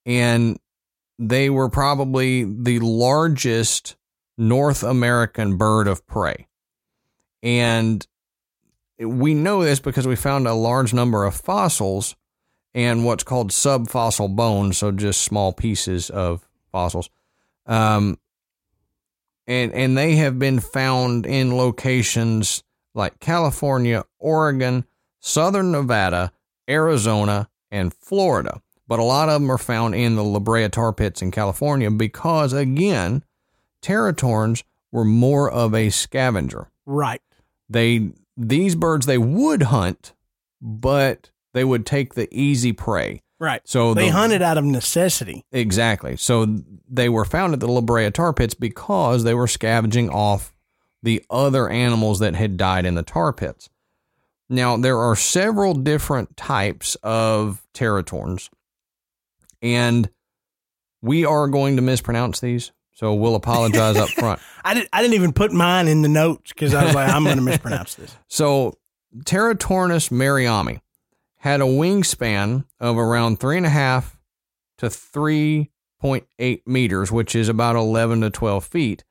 And 0.06 0.60
they 1.18 1.50
were 1.50 1.70
probably 1.70 2.44
the 2.44 2.80
largest 2.80 3.96
North 4.38 4.84
American 4.84 5.58
bird 5.58 5.88
of 5.88 6.06
prey. 6.06 6.48
And 7.42 8.06
we 9.00 9.34
know 9.34 9.64
this 9.64 9.80
because 9.80 10.08
we 10.08 10.16
found 10.16 10.48
a 10.48 10.54
large 10.54 10.94
number 10.94 11.26
of 11.26 11.36
fossils 11.36 12.16
and 12.74 13.06
what's 13.06 13.24
called 13.24 13.52
subfossil 13.52 14.36
bones, 14.36 14.78
so 14.78 14.92
just 14.92 15.22
small 15.22 15.54
pieces 15.54 16.10
of 16.10 16.48
fossils. 16.72 17.10
Um, 17.66 18.20
and 19.48 19.74
and 19.74 19.98
they 19.98 20.16
have 20.16 20.40
been 20.40 20.60
found 20.60 21.26
in 21.26 21.56
locations 21.56 22.64
like 22.94 23.20
California, 23.20 24.06
Oregon, 24.20 24.86
southern 25.20 25.72
Nevada, 25.72 26.32
Arizona, 26.70 27.50
and 27.72 27.94
Florida. 27.94 28.62
But 28.88 29.00
a 29.00 29.04
lot 29.04 29.30
of 29.30 29.42
them 29.42 29.52
are 29.52 29.58
found 29.58 29.96
in 29.96 30.16
the 30.16 30.24
La 30.24 30.40
Brea 30.40 30.70
tar 30.70 30.94
pits 30.94 31.22
in 31.22 31.32
California 31.32 31.90
because, 31.90 32.54
again, 32.54 33.24
Teratorns 33.82 34.64
were 34.92 35.06
more 35.06 35.50
of 35.50 35.74
a 35.74 35.90
scavenger. 35.90 36.70
Right. 36.86 37.22
They 37.70 38.12
these 38.38 38.76
birds 38.76 39.06
they 39.06 39.18
would 39.18 39.64
hunt, 39.64 40.14
but 40.62 41.32
they 41.54 41.64
would 41.64 41.86
take 41.86 42.14
the 42.14 42.28
easy 42.32 42.74
prey. 42.74 43.22
Right. 43.40 43.62
So 43.66 43.94
they 43.94 44.06
the, 44.06 44.14
hunted 44.14 44.42
out 44.42 44.58
of 44.58 44.64
necessity. 44.64 45.44
Exactly. 45.52 46.16
So 46.16 46.60
they 46.90 47.10
were 47.10 47.26
found 47.26 47.54
at 47.54 47.60
the 47.60 47.68
La 47.68 47.82
Brea 47.82 48.10
tar 48.12 48.34
pits 48.34 48.54
because 48.54 49.24
they 49.24 49.34
were 49.34 49.48
scavenging 49.48 50.10
off 50.10 50.54
the 51.04 51.24
other 51.30 51.70
animals 51.70 52.20
that 52.20 52.36
had 52.36 52.58
died 52.58 52.86
in 52.86 52.96
the 52.96 53.04
tar 53.04 53.34
pits. 53.34 53.70
Now 54.50 54.78
there 54.78 55.00
are 55.00 55.16
several 55.16 55.74
different 55.74 56.38
types 56.38 56.96
of 57.04 57.62
teratorns, 57.74 58.50
and 59.62 60.10
we 61.02 61.26
are 61.26 61.48
going 61.48 61.76
to 61.76 61.82
mispronounce 61.82 62.40
these. 62.40 62.72
So 62.94 63.14
we'll 63.14 63.36
apologize 63.36 63.98
up 63.98 64.10
front. 64.10 64.40
I, 64.64 64.74
did, 64.76 64.88
I 64.94 65.02
didn't 65.02 65.16
even 65.16 65.34
put 65.34 65.52
mine 65.52 65.90
in 65.90 66.02
the 66.02 66.08
notes 66.08 66.54
because 66.54 66.74
I 66.74 66.86
was 66.86 66.96
like, 66.96 67.10
I'm 67.10 67.26
going 67.26 67.36
to 67.36 67.44
mispronounce 67.44 67.96
this. 67.96 68.16
So 68.28 68.78
Teratornis 69.20 70.10
merriami 70.12 70.80
had 71.46 71.62
a 71.62 71.66
wingspan 71.66 72.66
of 72.80 72.98
around 72.98 73.40
three 73.40 73.56
and 73.56 73.68
a 73.68 73.70
half 73.70 74.18
to 74.80 74.88
3.8 74.88 76.62
meters, 76.66 77.12
which 77.12 77.36
is 77.36 77.48
about 77.48 77.76
11 77.76 78.22
to 78.22 78.32
12 78.32 78.66
feet. 78.66 79.04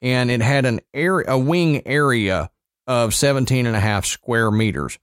And 0.00 0.30
it 0.30 0.40
had 0.40 0.64
an 0.64 0.80
area, 0.94 1.26
a 1.28 1.38
wing 1.38 1.86
area 1.86 2.50
of 2.86 3.14
17 3.14 3.66
and 3.66 3.76
a 3.76 3.80
half 3.80 4.06
square 4.06 4.50
meters. 4.50 4.98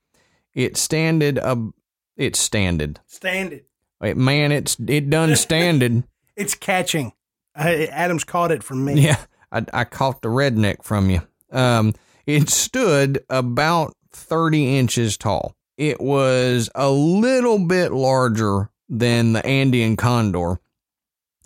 It 0.55 0.77
standed, 0.77 1.37
a, 1.37 1.69
it 2.15 2.35
standed. 2.35 3.01
Standed. 3.05 3.65
Wait, 4.01 4.17
man, 4.17 4.51
it's, 4.51 4.77
it 4.79 5.11
done 5.11 5.35
standed. 5.35 6.05
it's 6.35 6.55
catching. 6.55 7.13
Adams 7.55 8.23
caught 8.23 8.49
it 8.49 8.63
from 8.63 8.83
me. 8.83 8.99
Yeah, 8.99 9.23
I, 9.51 9.63
I 9.73 9.83
caught 9.83 10.23
the 10.23 10.29
redneck 10.29 10.83
from 10.83 11.11
you. 11.11 11.21
Um, 11.51 11.93
it 12.25 12.49
stood 12.49 13.23
about 13.29 13.95
30 14.11 14.79
inches 14.79 15.17
tall. 15.17 15.55
It 15.77 16.01
was 16.01 16.69
a 16.75 16.89
little 16.89 17.59
bit 17.59 17.93
larger 17.93 18.69
than 18.89 19.33
the 19.33 19.45
Andean 19.45 19.95
condor, 19.95 20.59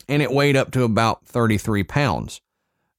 and 0.07 0.21
it 0.21 0.31
weighed 0.31 0.55
up 0.55 0.71
to 0.71 0.83
about 0.83 1.25
33 1.25 1.83
pounds, 1.83 2.41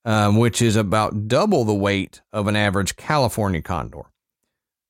um, 0.05 0.37
which 0.37 0.61
is 0.61 0.77
about 0.77 1.29
double 1.29 1.65
the 1.65 1.75
weight 1.75 2.21
of 2.33 2.47
an 2.47 2.57
average 2.57 2.97
California 2.97 3.63
condor. 3.63 4.03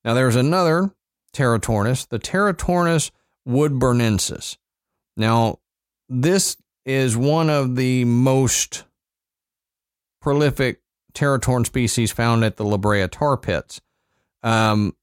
Now, 0.03 0.13
there's 0.13 0.35
another 0.35 0.93
Teratornis, 1.33 2.07
the 2.07 2.19
Teratornis 2.19 3.11
woodburnensis. 3.47 4.57
Now, 5.15 5.59
this 6.09 6.57
is 6.85 7.15
one 7.15 7.49
of 7.49 7.75
the 7.75 8.03
most 8.05 8.83
prolific 10.21 10.81
teratorn 11.13 11.65
species 11.65 12.11
found 12.11 12.43
at 12.43 12.57
the 12.57 12.65
La 12.65 12.77
Brea 12.77 13.07
tar 13.07 13.37
pits. 13.37 13.81
Um, 14.41 14.95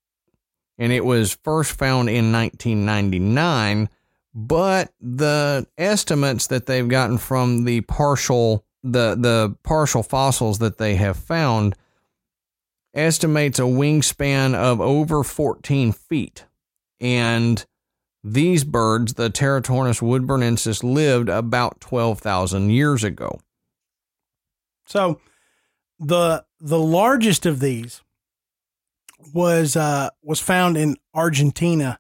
and 0.80 0.92
it 0.92 1.04
was 1.04 1.38
first 1.44 1.72
found 1.72 2.08
in 2.08 2.32
1999, 2.32 3.90
but 4.34 4.92
the 4.98 5.66
estimates 5.76 6.46
that 6.46 6.64
they've 6.64 6.88
gotten 6.88 7.18
from 7.18 7.64
the 7.64 7.82
partial 7.82 8.64
the 8.82 9.14
the 9.14 9.54
partial 9.62 10.02
fossils 10.02 10.58
that 10.58 10.78
they 10.78 10.94
have 10.94 11.18
found 11.18 11.76
estimates 12.94 13.58
a 13.58 13.62
wingspan 13.62 14.54
of 14.54 14.80
over 14.80 15.22
14 15.22 15.92
feet. 15.92 16.46
And 16.98 17.64
these 18.24 18.64
birds, 18.64 19.14
the 19.14 19.28
Teratornis 19.28 20.00
woodburnensis, 20.00 20.82
lived 20.82 21.28
about 21.28 21.80
12,000 21.80 22.70
years 22.70 23.04
ago. 23.04 23.38
So 24.86 25.20
the 25.98 26.46
the 26.58 26.78
largest 26.78 27.44
of 27.44 27.60
these 27.60 28.00
was 29.32 29.76
uh 29.76 30.10
was 30.22 30.40
found 30.40 30.76
in 30.76 30.96
Argentina. 31.14 31.98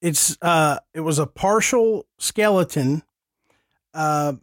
It's 0.00 0.36
uh 0.42 0.78
it 0.94 1.00
was 1.00 1.18
a 1.18 1.26
partial 1.26 2.06
skeleton 2.18 3.02
uh 3.94 4.34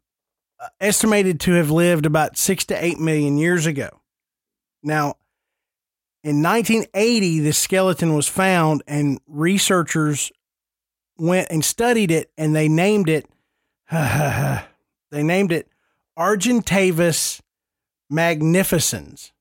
estimated 0.79 1.39
to 1.39 1.53
have 1.53 1.71
lived 1.71 2.05
about 2.05 2.37
6 2.37 2.65
to 2.65 2.85
8 2.85 2.99
million 2.99 3.37
years 3.37 3.65
ago. 3.65 4.01
Now, 4.83 5.15
in 6.23 6.43
1980 6.43 7.39
the 7.39 7.53
skeleton 7.53 8.15
was 8.15 8.27
found 8.27 8.83
and 8.87 9.19
researchers 9.27 10.31
went 11.17 11.47
and 11.49 11.63
studied 11.63 12.11
it 12.11 12.31
and 12.37 12.55
they 12.55 12.67
named 12.67 13.09
it 13.09 13.25
they 13.91 15.23
named 15.23 15.51
it 15.51 15.67
Argentavis 16.17 17.41
magnificens. 18.09 19.31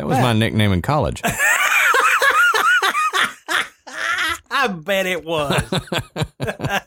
That 0.00 0.06
was 0.06 0.16
my 0.16 0.32
nickname 0.32 0.72
in 0.72 0.80
college. 0.80 1.20
I 4.50 4.66
bet 4.66 5.04
it 5.04 5.26
was. 5.26 5.62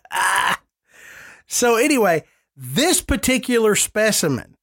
so 1.48 1.76
anyway, 1.76 2.24
this 2.58 3.02
particular 3.02 3.76
specimen 3.76 4.58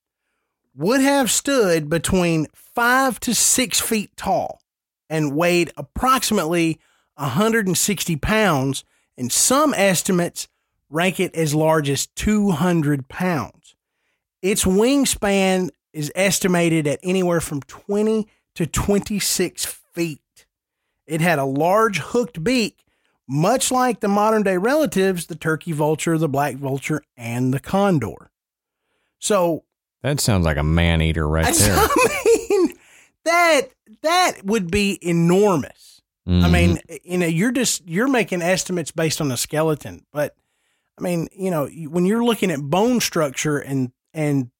would 0.74 1.00
have 1.00 1.30
stood 1.30 1.88
between 1.88 2.48
five 2.52 3.20
to 3.20 3.36
six 3.36 3.78
feet 3.78 4.16
tall 4.16 4.60
and 5.08 5.36
weighed 5.36 5.70
approximately 5.76 6.80
160 7.14 8.16
pounds, 8.16 8.82
and 9.16 9.30
some 9.30 9.72
estimates 9.74 10.48
rank 10.88 11.20
it 11.20 11.36
as 11.36 11.54
large 11.54 11.88
as 11.88 12.08
200 12.16 13.06
pounds. 13.06 13.76
Its 14.42 14.64
wingspan 14.64 15.70
is 15.92 16.10
estimated 16.16 16.88
at 16.88 16.98
anywhere 17.04 17.40
from 17.40 17.60
20 17.62 18.26
to 18.54 18.66
26 18.66 19.64
feet. 19.64 20.46
It 21.06 21.20
had 21.20 21.38
a 21.38 21.44
large 21.44 21.98
hooked 21.98 22.42
beak, 22.42 22.84
much 23.28 23.70
like 23.70 24.00
the 24.00 24.08
modern 24.08 24.42
day 24.42 24.56
relatives, 24.56 25.26
the 25.26 25.34
turkey 25.34 25.72
vulture, 25.72 26.18
the 26.18 26.28
black 26.28 26.56
vulture, 26.56 27.02
and 27.16 27.52
the 27.52 27.60
condor. 27.60 28.30
So 29.18 29.64
that 30.02 30.20
sounds 30.20 30.44
like 30.44 30.56
a 30.56 30.62
man 30.62 31.02
eater 31.02 31.28
right 31.28 31.54
there. 31.54 31.76
I 31.76 32.46
mean, 32.50 32.78
that 33.24 33.62
that 34.02 34.44
would 34.44 34.70
be 34.70 34.98
enormous. 35.02 36.02
Mm-hmm. 36.28 36.44
I 36.44 36.48
mean, 36.48 36.80
you 37.02 37.18
know, 37.18 37.26
you're 37.26 37.52
just 37.52 37.86
you're 37.88 38.08
making 38.08 38.42
estimates 38.42 38.90
based 38.92 39.20
on 39.20 39.30
a 39.30 39.36
skeleton, 39.36 40.04
but 40.12 40.34
I 40.98 41.02
mean, 41.02 41.28
you 41.32 41.50
know, 41.50 41.66
when 41.66 42.04
you're 42.04 42.24
looking 42.24 42.50
at 42.50 42.60
bone 42.60 43.00
structure 43.00 43.58
and 43.58 43.92
and 44.12 44.50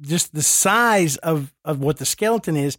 just 0.00 0.34
the 0.34 0.42
size 0.42 1.16
of 1.18 1.52
of 1.64 1.80
what 1.80 1.98
the 1.98 2.06
skeleton 2.06 2.56
is, 2.56 2.78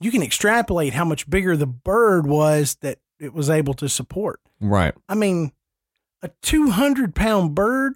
you 0.00 0.10
can 0.10 0.22
extrapolate 0.22 0.94
how 0.94 1.04
much 1.04 1.28
bigger 1.28 1.56
the 1.56 1.66
bird 1.66 2.26
was 2.26 2.76
that 2.80 2.98
it 3.18 3.34
was 3.34 3.50
able 3.50 3.74
to 3.74 3.88
support. 3.88 4.40
Right. 4.60 4.94
I 5.08 5.14
mean, 5.14 5.52
a 6.22 6.30
200 6.42 7.14
pound 7.14 7.54
bird. 7.54 7.94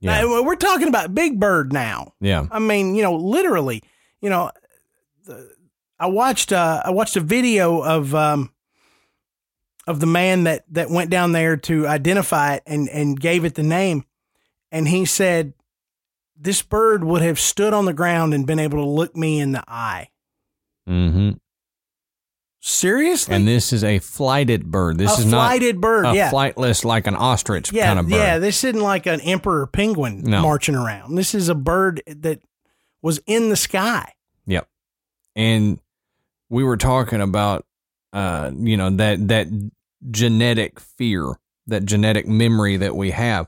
Yeah. 0.00 0.20
Now, 0.20 0.42
we're 0.42 0.56
talking 0.56 0.88
about 0.88 1.14
big 1.14 1.40
bird 1.40 1.72
now. 1.72 2.12
Yeah. 2.20 2.46
I 2.50 2.58
mean, 2.58 2.94
you 2.94 3.02
know, 3.02 3.16
literally, 3.16 3.82
you 4.20 4.28
know, 4.28 4.50
the, 5.24 5.50
I 5.98 6.06
watched 6.06 6.52
uh, 6.52 6.82
I 6.84 6.90
watched 6.90 7.16
a 7.16 7.20
video 7.20 7.80
of 7.80 8.14
um, 8.14 8.52
of 9.86 10.00
the 10.00 10.06
man 10.06 10.44
that 10.44 10.64
that 10.70 10.90
went 10.90 11.10
down 11.10 11.32
there 11.32 11.56
to 11.56 11.86
identify 11.86 12.56
it 12.56 12.62
and 12.66 12.88
and 12.90 13.18
gave 13.18 13.46
it 13.46 13.54
the 13.54 13.62
name, 13.62 14.04
and 14.70 14.86
he 14.86 15.06
said 15.06 15.54
this 16.38 16.60
bird 16.60 17.02
would 17.02 17.22
have 17.22 17.40
stood 17.40 17.72
on 17.72 17.86
the 17.86 17.94
ground 17.94 18.34
and 18.34 18.46
been 18.46 18.58
able 18.58 18.78
to 18.78 18.88
look 18.88 19.16
me 19.16 19.40
in 19.40 19.52
the 19.52 19.64
eye. 19.66 20.10
Mm-hmm. 20.86 21.30
Seriously? 22.68 23.32
And 23.32 23.46
this 23.46 23.72
is 23.72 23.84
a 23.84 24.00
flighted 24.00 24.70
bird. 24.72 24.98
This 24.98 25.18
a 25.18 25.20
is 25.20 25.26
not 25.26 25.36
a 25.36 25.48
flighted 25.48 25.80
bird, 25.80 26.06
a 26.06 26.14
yeah. 26.14 26.30
flightless 26.32 26.84
like 26.84 27.06
an 27.06 27.14
ostrich 27.14 27.72
yeah, 27.72 27.86
kind 27.86 28.00
of 28.00 28.06
bird. 28.06 28.16
Yeah, 28.16 28.38
this 28.38 28.64
isn't 28.64 28.80
like 28.80 29.06
an 29.06 29.20
emperor 29.20 29.68
penguin 29.68 30.22
No. 30.22 30.42
marching 30.42 30.74
around. 30.74 31.14
This 31.14 31.32
is 31.32 31.48
a 31.48 31.54
bird 31.54 32.02
that 32.06 32.40
was 33.02 33.20
in 33.26 33.50
the 33.50 33.56
sky. 33.56 34.12
Yep. 34.46 34.68
And 35.36 35.78
we 36.48 36.64
were 36.64 36.76
talking 36.76 37.20
about 37.20 37.64
uh, 38.12 38.50
you 38.56 38.76
know, 38.76 38.88
that 38.88 39.28
that 39.28 39.46
genetic 40.10 40.80
fear, 40.80 41.34
that 41.66 41.84
genetic 41.84 42.26
memory 42.26 42.78
that 42.78 42.96
we 42.96 43.10
have. 43.10 43.46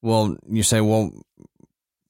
Well, 0.00 0.36
you 0.48 0.62
say, 0.62 0.80
well, 0.80 1.12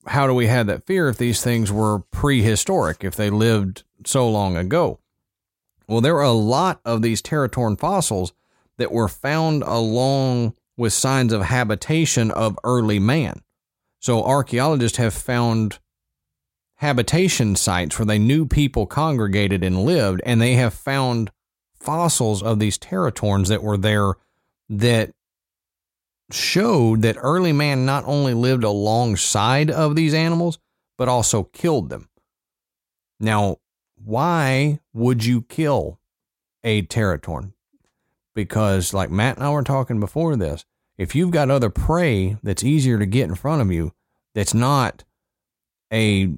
how 0.06 0.26
do 0.26 0.34
we 0.34 0.46
have 0.46 0.68
that 0.68 0.86
fear 0.86 1.08
if 1.08 1.18
these 1.18 1.42
things 1.42 1.72
were 1.72 1.98
prehistoric, 1.98 3.02
if 3.02 3.16
they 3.16 3.28
lived 3.28 3.82
so 4.06 4.28
long 4.28 4.56
ago? 4.56 5.00
Well, 5.86 6.00
there 6.00 6.16
are 6.16 6.22
a 6.22 6.32
lot 6.32 6.80
of 6.84 7.02
these 7.02 7.20
teratorn 7.20 7.78
fossils 7.78 8.32
that 8.78 8.92
were 8.92 9.08
found 9.08 9.62
along 9.62 10.54
with 10.76 10.92
signs 10.92 11.32
of 11.32 11.42
habitation 11.42 12.30
of 12.30 12.58
early 12.64 12.98
man. 12.98 13.42
So 14.00 14.22
archaeologists 14.24 14.98
have 14.98 15.14
found 15.14 15.78
habitation 16.76 17.56
sites 17.56 17.98
where 17.98 18.06
they 18.06 18.18
knew 18.18 18.46
people 18.46 18.86
congregated 18.86 19.62
and 19.62 19.84
lived, 19.84 20.20
and 20.26 20.40
they 20.40 20.54
have 20.54 20.74
found 20.74 21.30
fossils 21.74 22.42
of 22.42 22.58
these 22.58 22.78
teratorns 22.78 23.48
that 23.48 23.62
were 23.62 23.76
there 23.76 24.14
that 24.68 25.12
showed 26.30 27.02
that 27.02 27.16
early 27.18 27.52
man 27.52 27.86
not 27.86 28.04
only 28.06 28.34
lived 28.34 28.64
alongside 28.64 29.70
of 29.70 29.94
these 29.94 30.14
animals, 30.14 30.58
but 30.96 31.08
also 31.08 31.44
killed 31.44 31.90
them. 31.90 32.08
Now, 33.20 33.58
why 34.04 34.80
would 34.92 35.24
you 35.24 35.42
kill 35.42 35.98
a 36.62 36.82
teratorn? 36.82 37.52
Because, 38.34 38.92
like 38.92 39.10
Matt 39.10 39.36
and 39.36 39.44
I 39.46 39.50
were 39.50 39.62
talking 39.62 40.00
before 40.00 40.36
this, 40.36 40.64
if 40.98 41.14
you've 41.14 41.30
got 41.30 41.50
other 41.50 41.70
prey 41.70 42.36
that's 42.42 42.64
easier 42.64 42.98
to 42.98 43.06
get 43.06 43.28
in 43.28 43.34
front 43.34 43.62
of 43.62 43.70
you, 43.72 43.92
that's 44.34 44.54
not 44.54 45.04
a 45.92 46.34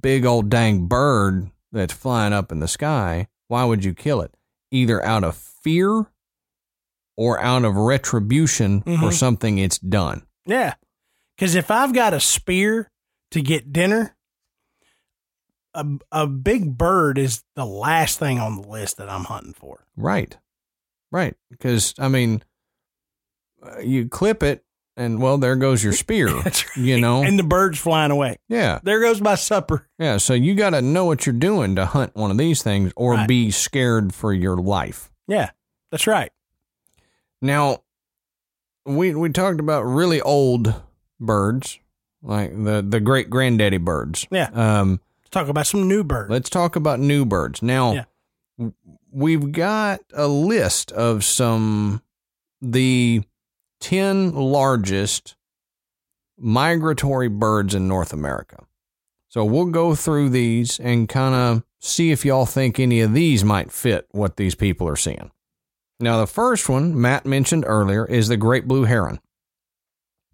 big 0.00 0.24
old 0.24 0.48
dang 0.48 0.86
bird 0.86 1.50
that's 1.72 1.92
flying 1.92 2.32
up 2.32 2.50
in 2.50 2.60
the 2.60 2.68
sky, 2.68 3.28
why 3.48 3.64
would 3.64 3.84
you 3.84 3.94
kill 3.94 4.20
it? 4.22 4.34
Either 4.70 5.04
out 5.04 5.24
of 5.24 5.36
fear 5.36 6.06
or 7.16 7.38
out 7.40 7.64
of 7.64 7.76
retribution 7.76 8.82
Mhm. 8.82 9.00
for 9.00 9.12
something 9.12 9.58
it's 9.58 9.78
done. 9.78 10.22
Yeah. 10.46 10.74
Because 11.36 11.54
if 11.54 11.70
I've 11.70 11.92
got 11.92 12.14
a 12.14 12.20
spear 12.20 12.90
to 13.30 13.42
get 13.42 13.72
dinner, 13.72 14.16
a, 15.74 15.86
a 16.12 16.26
big 16.26 16.76
bird 16.76 17.18
is 17.18 17.44
the 17.56 17.64
last 17.66 18.18
thing 18.18 18.38
on 18.38 18.60
the 18.60 18.68
list 18.68 18.96
that 18.98 19.08
I'm 19.08 19.24
hunting 19.24 19.52
for. 19.54 19.86
Right. 19.96 20.36
Right. 21.12 21.34
Because, 21.50 21.94
I 21.98 22.08
mean, 22.08 22.42
uh, 23.62 23.78
you 23.80 24.08
clip 24.08 24.42
it 24.42 24.64
and, 24.96 25.20
well, 25.20 25.38
there 25.38 25.56
goes 25.56 25.82
your 25.84 25.92
spear. 25.92 26.28
Right. 26.44 26.64
You 26.76 27.00
know? 27.00 27.22
And 27.22 27.38
the 27.38 27.42
bird's 27.44 27.78
flying 27.78 28.10
away. 28.10 28.36
yeah. 28.48 28.80
There 28.82 29.00
goes 29.00 29.20
my 29.20 29.34
supper. 29.34 29.88
Yeah. 29.98 30.16
So 30.18 30.34
you 30.34 30.54
got 30.54 30.70
to 30.70 30.82
know 30.82 31.04
what 31.04 31.26
you're 31.26 31.32
doing 31.34 31.76
to 31.76 31.86
hunt 31.86 32.14
one 32.16 32.30
of 32.30 32.38
these 32.38 32.62
things 32.62 32.92
or 32.96 33.14
Right. 33.14 33.28
be 33.28 33.50
scared 33.50 34.14
for 34.14 34.32
your 34.32 34.56
life. 34.56 35.10
Yeah, 35.26 35.50
that's 35.92 36.06
right. 36.08 36.32
Now, 37.40 37.82
we 38.84 39.14
we 39.14 39.30
talked 39.30 39.60
about 39.60 39.82
really 39.84 40.20
old 40.20 40.74
birds, 41.20 41.78
like 42.22 42.50
the 42.52 42.84
the 42.86 42.98
great 43.00 43.30
granddaddy 43.30 43.76
birds. 43.78 44.26
Yeah. 44.30 44.50
Um, 44.52 45.00
talk 45.30 45.48
about 45.48 45.66
some 45.66 45.86
new 45.88 46.02
birds. 46.04 46.30
let's 46.30 46.50
talk 46.50 46.76
about 46.76 47.00
new 47.00 47.24
birds. 47.24 47.62
Now, 47.62 47.92
Yeah. 47.92 48.04
w- 48.58 48.74
we've 49.12 49.52
got 49.52 50.00
a 50.12 50.26
list 50.28 50.92
of 50.92 51.24
some 51.24 52.02
the 52.60 53.22
10 53.80 54.32
largest 54.34 55.36
migratory 56.38 57.28
birds 57.28 57.74
in 57.74 57.88
North 57.88 58.12
America. 58.12 58.64
So 59.28 59.44
we'll 59.44 59.66
go 59.66 59.94
through 59.94 60.30
these 60.30 60.80
and 60.80 61.08
kind 61.08 61.34
of 61.34 61.62
see 61.78 62.10
if 62.10 62.24
y'all 62.24 62.46
think 62.46 62.78
any 62.80 63.00
of 63.00 63.12
these 63.14 63.44
might 63.44 63.70
fit 63.70 64.06
what 64.10 64.36
these 64.36 64.54
people 64.54 64.88
are 64.88 64.96
seeing. 64.96 65.30
Now, 66.00 66.18
the 66.18 66.26
first 66.26 66.68
one 66.68 66.98
Matt 67.00 67.26
mentioned 67.26 67.64
earlier 67.66 68.04
is 68.06 68.28
the 68.28 68.36
great 68.36 68.66
blue 68.66 68.84
heron. 68.84 69.20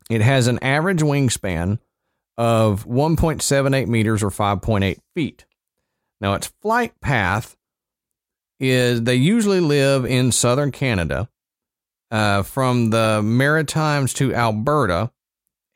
It 0.08 0.20
has 0.22 0.46
an 0.46 0.58
average 0.62 1.02
wingspan 1.02 1.78
of 2.36 2.86
1.78 2.86 3.86
meters 3.86 4.22
or 4.22 4.30
5.8 4.30 4.98
feet. 5.14 5.44
Now, 6.20 6.34
its 6.34 6.52
flight 6.62 6.98
path 7.00 7.56
is 8.58 9.02
they 9.02 9.14
usually 9.14 9.60
live 9.60 10.04
in 10.04 10.32
southern 10.32 10.72
Canada 10.72 11.28
uh, 12.10 12.42
from 12.42 12.90
the 12.90 13.20
Maritimes 13.22 14.12
to 14.14 14.34
Alberta 14.34 15.10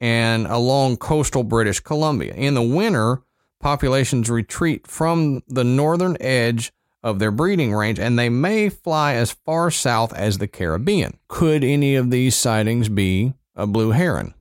and 0.00 0.46
along 0.46 0.96
coastal 0.96 1.44
British 1.44 1.80
Columbia. 1.80 2.32
In 2.34 2.54
the 2.54 2.62
winter, 2.62 3.22
populations 3.60 4.30
retreat 4.30 4.86
from 4.86 5.42
the 5.46 5.64
northern 5.64 6.16
edge 6.20 6.72
of 7.02 7.18
their 7.18 7.30
breeding 7.30 7.74
range 7.74 7.98
and 7.98 8.18
they 8.18 8.28
may 8.28 8.68
fly 8.68 9.14
as 9.14 9.32
far 9.32 9.70
south 9.70 10.12
as 10.14 10.38
the 10.38 10.48
Caribbean. 10.48 11.18
Could 11.28 11.64
any 11.64 11.94
of 11.96 12.10
these 12.10 12.36
sightings 12.36 12.88
be 12.88 13.34
a 13.54 13.66
blue 13.66 13.90
heron? 13.90 14.34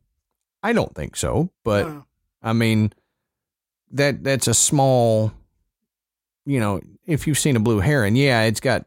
I 0.61 0.73
don't 0.73 0.93
think 0.95 1.15
so, 1.15 1.51
but. 1.63 1.85
I 2.41 2.53
mean 2.53 2.93
that 3.91 4.23
that's 4.23 4.47
a 4.47 4.53
small 4.53 5.31
you 6.45 6.59
know, 6.59 6.81
if 7.05 7.27
you've 7.27 7.37
seen 7.37 7.55
a 7.55 7.59
blue 7.59 7.79
heron, 7.79 8.15
yeah, 8.15 8.43
it's 8.43 8.59
got 8.59 8.85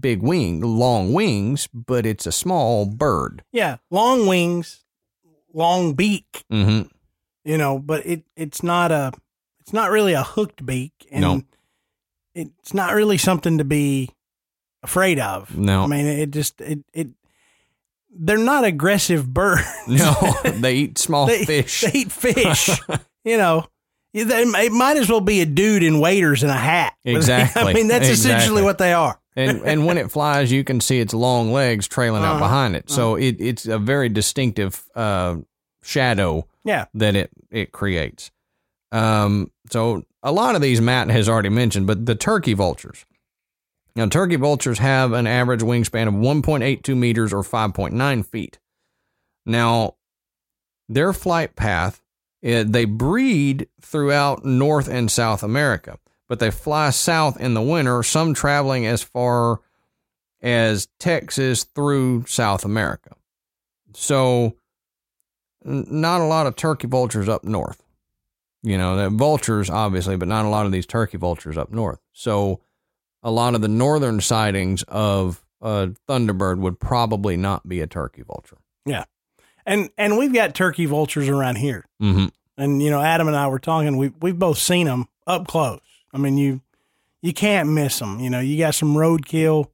big 0.00 0.20
wing, 0.22 0.60
long 0.60 1.12
wings, 1.12 1.68
but 1.72 2.06
it's 2.06 2.26
a 2.26 2.32
small 2.32 2.86
bird. 2.86 3.44
Yeah, 3.52 3.76
long 3.90 4.26
wings, 4.26 4.84
long 5.52 5.92
beak, 5.94 6.44
Mhm. 6.50 6.90
you 7.44 7.58
know, 7.58 7.78
but 7.78 8.04
it 8.06 8.24
it's 8.36 8.62
not 8.62 8.90
a 8.90 9.12
it's 9.60 9.72
not 9.72 9.90
really 9.90 10.12
a 10.14 10.22
hooked 10.24 10.64
beak 10.66 10.92
and 11.10 11.20
No. 11.22 11.42
it's 12.34 12.74
not 12.74 12.94
really 12.94 13.16
something 13.18 13.58
to 13.58 13.64
be 13.64 14.10
afraid 14.82 15.18
of. 15.20 15.56
No. 15.56 15.84
I 15.84 15.86
mean, 15.86 16.06
it 16.06 16.30
just 16.30 16.60
it 16.60 16.80
it 16.92 17.08
they're 18.16 18.38
not 18.38 18.64
aggressive 18.64 19.32
birds. 19.32 19.62
No, 19.88 20.14
they 20.44 20.74
eat 20.76 20.98
small 20.98 21.26
they, 21.26 21.44
fish. 21.44 21.82
They 21.82 21.98
eat 22.00 22.12
fish. 22.12 22.70
you 23.24 23.36
know, 23.36 23.66
it 24.12 24.72
might 24.72 24.96
as 24.96 25.08
well 25.08 25.20
be 25.20 25.40
a 25.40 25.46
dude 25.46 25.82
in 25.82 25.98
waders 26.00 26.42
and 26.42 26.50
a 26.52 26.56
hat. 26.56 26.94
Exactly. 27.04 27.62
I 27.62 27.72
mean, 27.72 27.88
that's 27.88 28.08
Exactly. 28.08 28.34
essentially 28.36 28.62
what 28.62 28.78
they 28.78 28.92
are. 28.92 29.18
and 29.36 29.62
and 29.64 29.86
when 29.86 29.98
it 29.98 30.10
flies, 30.10 30.52
you 30.52 30.62
can 30.64 30.80
see 30.80 31.00
its 31.00 31.12
long 31.12 31.52
legs 31.52 31.88
trailing 31.88 32.22
out 32.22 32.36
Uh-huh. 32.36 32.44
behind 32.44 32.76
it. 32.76 32.88
So 32.90 33.16
it, 33.16 33.36
it's 33.40 33.66
a 33.66 33.78
very 33.78 34.08
distinctive 34.08 34.84
uh, 34.94 35.36
shadow 35.82 36.46
Yeah. 36.64 36.84
that 36.94 37.16
it 37.16 37.30
it 37.50 37.72
creates. 37.72 38.30
Um, 38.92 39.50
so 39.70 40.04
a 40.22 40.30
lot 40.30 40.54
of 40.54 40.62
these 40.62 40.80
Matt 40.80 41.10
has 41.10 41.28
already 41.28 41.48
mentioned, 41.48 41.86
but 41.88 42.06
the 42.06 42.14
turkey 42.14 42.54
vultures. 42.54 43.04
Now, 43.96 44.06
turkey 44.06 44.36
vultures 44.36 44.78
have 44.78 45.12
an 45.12 45.26
average 45.26 45.60
wingspan 45.60 46.08
of 46.08 46.14
1.82 46.14 46.96
meters 46.96 47.32
or 47.32 47.42
5.9 47.42 48.26
feet. 48.26 48.58
Now, 49.46 49.96
their 50.88 51.12
flight 51.12 51.54
path, 51.54 52.02
eh, 52.42 52.64
they 52.66 52.86
breed 52.86 53.68
throughout 53.80 54.44
North 54.44 54.88
and 54.88 55.10
South 55.10 55.42
America, 55.42 55.98
but 56.28 56.40
they 56.40 56.50
fly 56.50 56.90
south 56.90 57.40
in 57.40 57.54
the 57.54 57.62
winter, 57.62 58.02
some 58.02 58.34
traveling 58.34 58.84
as 58.84 59.02
far 59.02 59.60
as 60.42 60.88
Texas 60.98 61.64
through 61.64 62.24
South 62.26 62.64
America. 62.64 63.14
So, 63.94 64.56
not 65.64 66.20
a 66.20 66.24
lot 66.26 66.46
of 66.46 66.56
turkey 66.56 66.88
vultures 66.88 67.28
up 67.28 67.44
north. 67.44 67.82
You 68.62 68.76
know, 68.76 69.08
vultures, 69.10 69.70
obviously, 69.70 70.16
but 70.16 70.28
not 70.28 70.44
a 70.44 70.48
lot 70.48 70.66
of 70.66 70.72
these 70.72 70.86
turkey 70.86 71.16
vultures 71.16 71.56
up 71.56 71.70
north. 71.70 72.00
So, 72.12 72.60
a 73.24 73.30
lot 73.30 73.54
of 73.56 73.60
the 73.62 73.68
northern 73.68 74.20
sightings 74.20 74.84
of 74.86 75.42
a 75.60 75.88
thunderbird 76.08 76.58
would 76.58 76.78
probably 76.78 77.36
not 77.36 77.66
be 77.68 77.80
a 77.80 77.86
turkey 77.88 78.22
vulture. 78.22 78.58
Yeah, 78.86 79.04
and 79.66 79.90
and 79.98 80.16
we've 80.18 80.32
got 80.32 80.54
turkey 80.54 80.84
vultures 80.86 81.28
around 81.28 81.56
here. 81.56 81.86
Mm-hmm. 82.00 82.26
And 82.56 82.80
you 82.82 82.90
know, 82.90 83.00
Adam 83.00 83.26
and 83.26 83.36
I 83.36 83.48
were 83.48 83.58
talking. 83.58 83.96
We 83.96 84.12
we've 84.20 84.38
both 84.38 84.58
seen 84.58 84.86
them 84.86 85.08
up 85.26 85.46
close. 85.48 85.80
I 86.12 86.18
mean, 86.18 86.36
you 86.38 86.60
you 87.22 87.32
can't 87.32 87.70
miss 87.70 87.98
them. 87.98 88.20
You 88.20 88.28
know, 88.30 88.40
you 88.40 88.58
got 88.58 88.74
some 88.74 88.94
roadkill. 88.94 89.70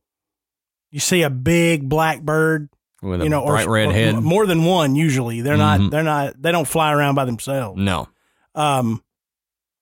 You 0.92 1.00
see 1.00 1.22
a 1.22 1.30
big 1.30 1.88
black 1.88 2.22
bird. 2.22 2.68
With 3.02 3.22
a 3.22 3.24
you 3.24 3.30
know, 3.30 3.46
bright 3.46 3.66
or, 3.66 3.70
red 3.72 3.88
or 3.88 3.92
head. 3.92 4.14
more 4.16 4.44
than 4.46 4.64
one. 4.64 4.94
Usually, 4.94 5.40
they're 5.40 5.54
Mhm. 5.56 5.58
not. 5.80 5.90
They're 5.90 6.02
not. 6.02 6.40
They 6.40 6.52
don't 6.52 6.68
fly 6.68 6.92
around 6.92 7.14
by 7.14 7.24
themselves. 7.24 7.80
No. 7.80 8.08
Um, 8.54 9.02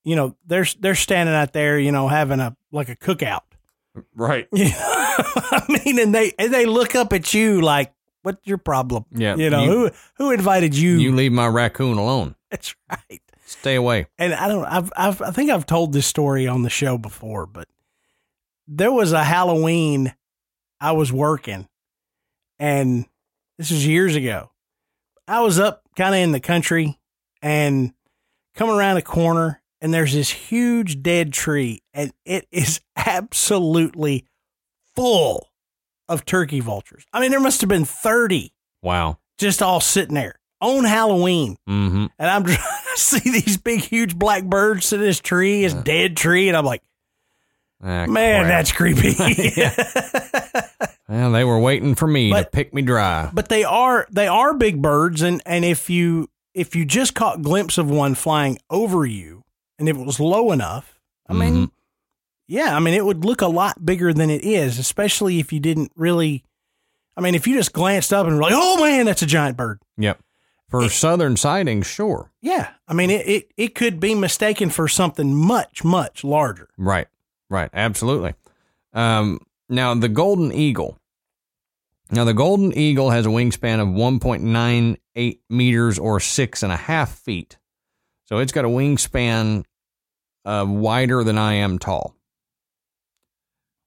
you 0.05 0.15
know, 0.17 0.37
they're 0.47 0.67
they're 0.79 0.95
standing 0.95 1.35
out 1.35 1.53
there. 1.53 1.79
You 1.79 1.91
know, 1.93 2.07
having 2.09 2.39
a 2.41 2.57
like 2.73 2.89
a 2.89 2.97
cookout. 2.97 3.41
Right. 4.15 4.49
Yeah, 4.53 4.73
I 4.79 5.65
mean, 5.69 5.99
and 5.99 6.15
they 6.15 6.33
and 6.39 6.53
they 6.53 6.67
look 6.67 6.95
up 6.95 7.13
at 7.13 7.33
you 7.35 7.61
like, 7.61 7.93
"What's 8.23 8.47
your 8.47 8.59
problem?" 8.59 9.05
Yeah. 9.13 9.37
You 9.37 9.51
know, 9.51 9.65
you, 9.65 9.71
who 9.71 9.91
who 10.17 10.31
invited 10.33 10.77
you? 10.77 10.97
you 10.97 11.15
leave 11.15 11.33
my 11.33 11.47
raccoon 11.47 11.99
alone. 11.99 12.35
That's 12.51 12.75
right. 12.91 13.21
Stay 13.47 13.77
away. 13.77 14.07
and 14.19 14.35
I 14.35 14.49
don't 14.49 14.65
I've, 14.65 14.93
I've 14.97 15.23
I 15.23 15.31
think 15.31 15.51
I've 15.51 15.65
told 15.67 15.93
this 15.93 16.07
story 16.07 16.47
on 16.47 16.63
the 16.63 16.71
show 16.71 16.99
before, 16.99 17.47
but 17.47 17.67
there 18.67 18.93
was 18.93 19.13
a 19.13 19.25
Halloween 19.25 20.15
I 20.81 20.93
was 20.93 21.11
working 21.13 21.67
and 22.59 23.07
this 23.57 23.71
was 23.71 23.87
years 23.87 24.15
ago. 24.17 24.51
I 25.27 25.41
was 25.41 25.59
up 25.59 25.83
kind 25.97 26.15
of 26.15 26.21
in 26.21 26.33
the 26.33 26.41
country 26.41 26.99
and 27.43 27.93
come 28.55 28.69
around 28.71 28.99
a 28.99 29.03
corner 29.03 29.58
and 29.81 29.93
there's 29.95 30.13
this 30.13 30.31
huge 30.31 31.03
dead 31.03 31.33
tree 31.33 31.83
and 31.95 32.13
it 32.25 32.47
is 32.51 32.81
absolutely 32.97 34.25
full 34.97 35.51
of 36.09 36.25
turkey 36.25 36.61
vultures. 36.61 37.05
I 37.13 37.21
mean 37.21 37.31
there 37.31 37.41
must 37.41 37.61
have 37.61 37.69
been 37.69 37.85
30 37.85 38.53
Wow. 38.83 39.19
just 39.39 39.63
all 39.63 39.81
sitting 39.81 40.15
there 40.15 40.37
on 40.61 40.85
Halloween 40.85 41.57
Mm-hmm. 41.69 42.07
and 42.19 42.31
I'm 42.31 42.45
trying 42.45 42.57
to 42.57 43.01
see 43.01 43.31
these 43.31 43.57
big, 43.57 43.81
huge 43.81 44.17
black 44.17 44.45
birds 44.45 44.93
in 44.93 45.01
this 45.01 45.21
tree, 45.21 45.63
this 45.63 45.75
dead 45.75 46.17
tree, 46.17 46.49
and 46.49 46.57
I'm 46.57 46.65
like, 46.65 46.83
Ah, 47.81 48.07
man, 48.07 48.45
crap. 48.47 48.49
that's 48.49 48.73
creepy. 48.73 49.15
Well, 51.09 51.33
they 51.33 51.43
were 51.45 51.59
waiting 51.59 51.95
for 51.95 52.07
me 52.07 52.33
to 52.35 52.45
pick 52.45 52.75
me 52.75 52.83
dry. 52.83 53.31
but 53.33 53.49
they 53.49 53.65
are 53.65 54.07
they 54.11 54.27
are 54.29 54.53
big 54.53 54.83
birds, 54.83 55.23
and 55.23 55.41
and 55.47 55.65
if 55.65 55.89
you 55.89 56.29
if 56.53 56.77
you 56.77 56.85
just 56.85 57.15
caught 57.15 57.41
glimpse 57.41 57.79
of 57.79 57.89
one 57.91 58.15
flying 58.15 58.59
over 58.69 59.07
you, 59.07 59.43
and 59.79 59.89
if 59.89 59.97
it 59.97 60.05
was 60.07 60.19
low 60.21 60.53
enough, 60.53 60.99
I 61.29 61.33
mean, 61.35 61.55
Mhm. 61.67 61.71
yeah, 62.47 62.75
I 62.77 62.81
mean, 62.81 62.95
it 62.95 63.05
would 63.05 63.25
look 63.25 63.41
a 63.43 63.47
lot 63.49 63.85
bigger 63.85 64.13
than 64.13 64.31
it 64.31 64.43
is, 64.45 64.79
especially 64.79 65.39
if 65.41 65.53
you 65.53 65.61
didn't 65.61 65.93
really. 65.97 66.45
I 67.17 67.21
mean, 67.21 67.35
if 67.35 67.47
you 67.47 67.55
just 67.57 67.73
glanced 67.73 68.13
up 68.13 68.27
and 68.27 68.37
were 68.37 68.43
like, 68.43 68.53
"Oh 68.55 68.83
man, 68.83 69.07
that's 69.07 69.23
a 69.23 69.27
giant 69.27 69.57
bird," 69.57 69.81
Yep. 69.97 70.21
For 70.69 70.89
southern 70.91 71.37
sightings, 71.37 71.87
sure. 71.87 72.31
yeah, 72.43 72.71
I 72.87 72.93
mean, 72.95 73.11
it 73.11 73.27
it, 73.27 73.51
it 73.57 73.75
could 73.75 73.99
be 74.01 74.15
mistaken 74.15 74.69
for 74.71 74.87
something 74.87 75.35
much 75.35 75.83
much 75.83 76.23
larger. 76.25 76.69
Right. 76.77 77.09
Right. 77.51 77.71
Absolutely. 77.73 78.35
Um, 78.93 79.41
now, 79.71 79.95
the 79.95 80.09
golden 80.09 80.53
eagle. 80.53 80.99
Now, 82.11 82.25
the 82.25 82.35
golden 82.35 82.73
eagle 82.77 83.11
has 83.11 83.27
a 83.27 83.31
wingspan 83.31 83.81
of 83.81 83.89
1.98 83.89 85.41
meters 85.51 85.99
or 85.99 86.21
six 86.21 86.63
and 86.63 86.73
a 86.73 86.77
half 86.77 87.11
feet. 87.19 87.59
So 88.27 88.39
it's 88.39 88.53
got 88.53 88.65
a 88.65 88.69
wingspan 88.69 89.65
uh, 90.45 90.67
wider 90.69 91.25
than 91.25 91.39
I 91.39 91.55
am 91.55 91.79
tall. 91.79 92.15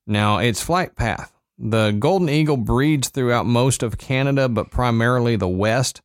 Now, 0.07 0.40
its 0.40 0.61
flight 0.61 0.95
path. 0.95 1.32
The 1.57 1.91
golden 1.91 2.28
eagle 2.30 2.57
breeds 2.57 3.10
throughout 3.10 3.45
most 3.45 3.84
of 3.84 3.98
Canada, 3.98 4.49
but 4.49 4.72
primarily 4.72 5.36
the 5.36 5.48
west, 5.48 6.02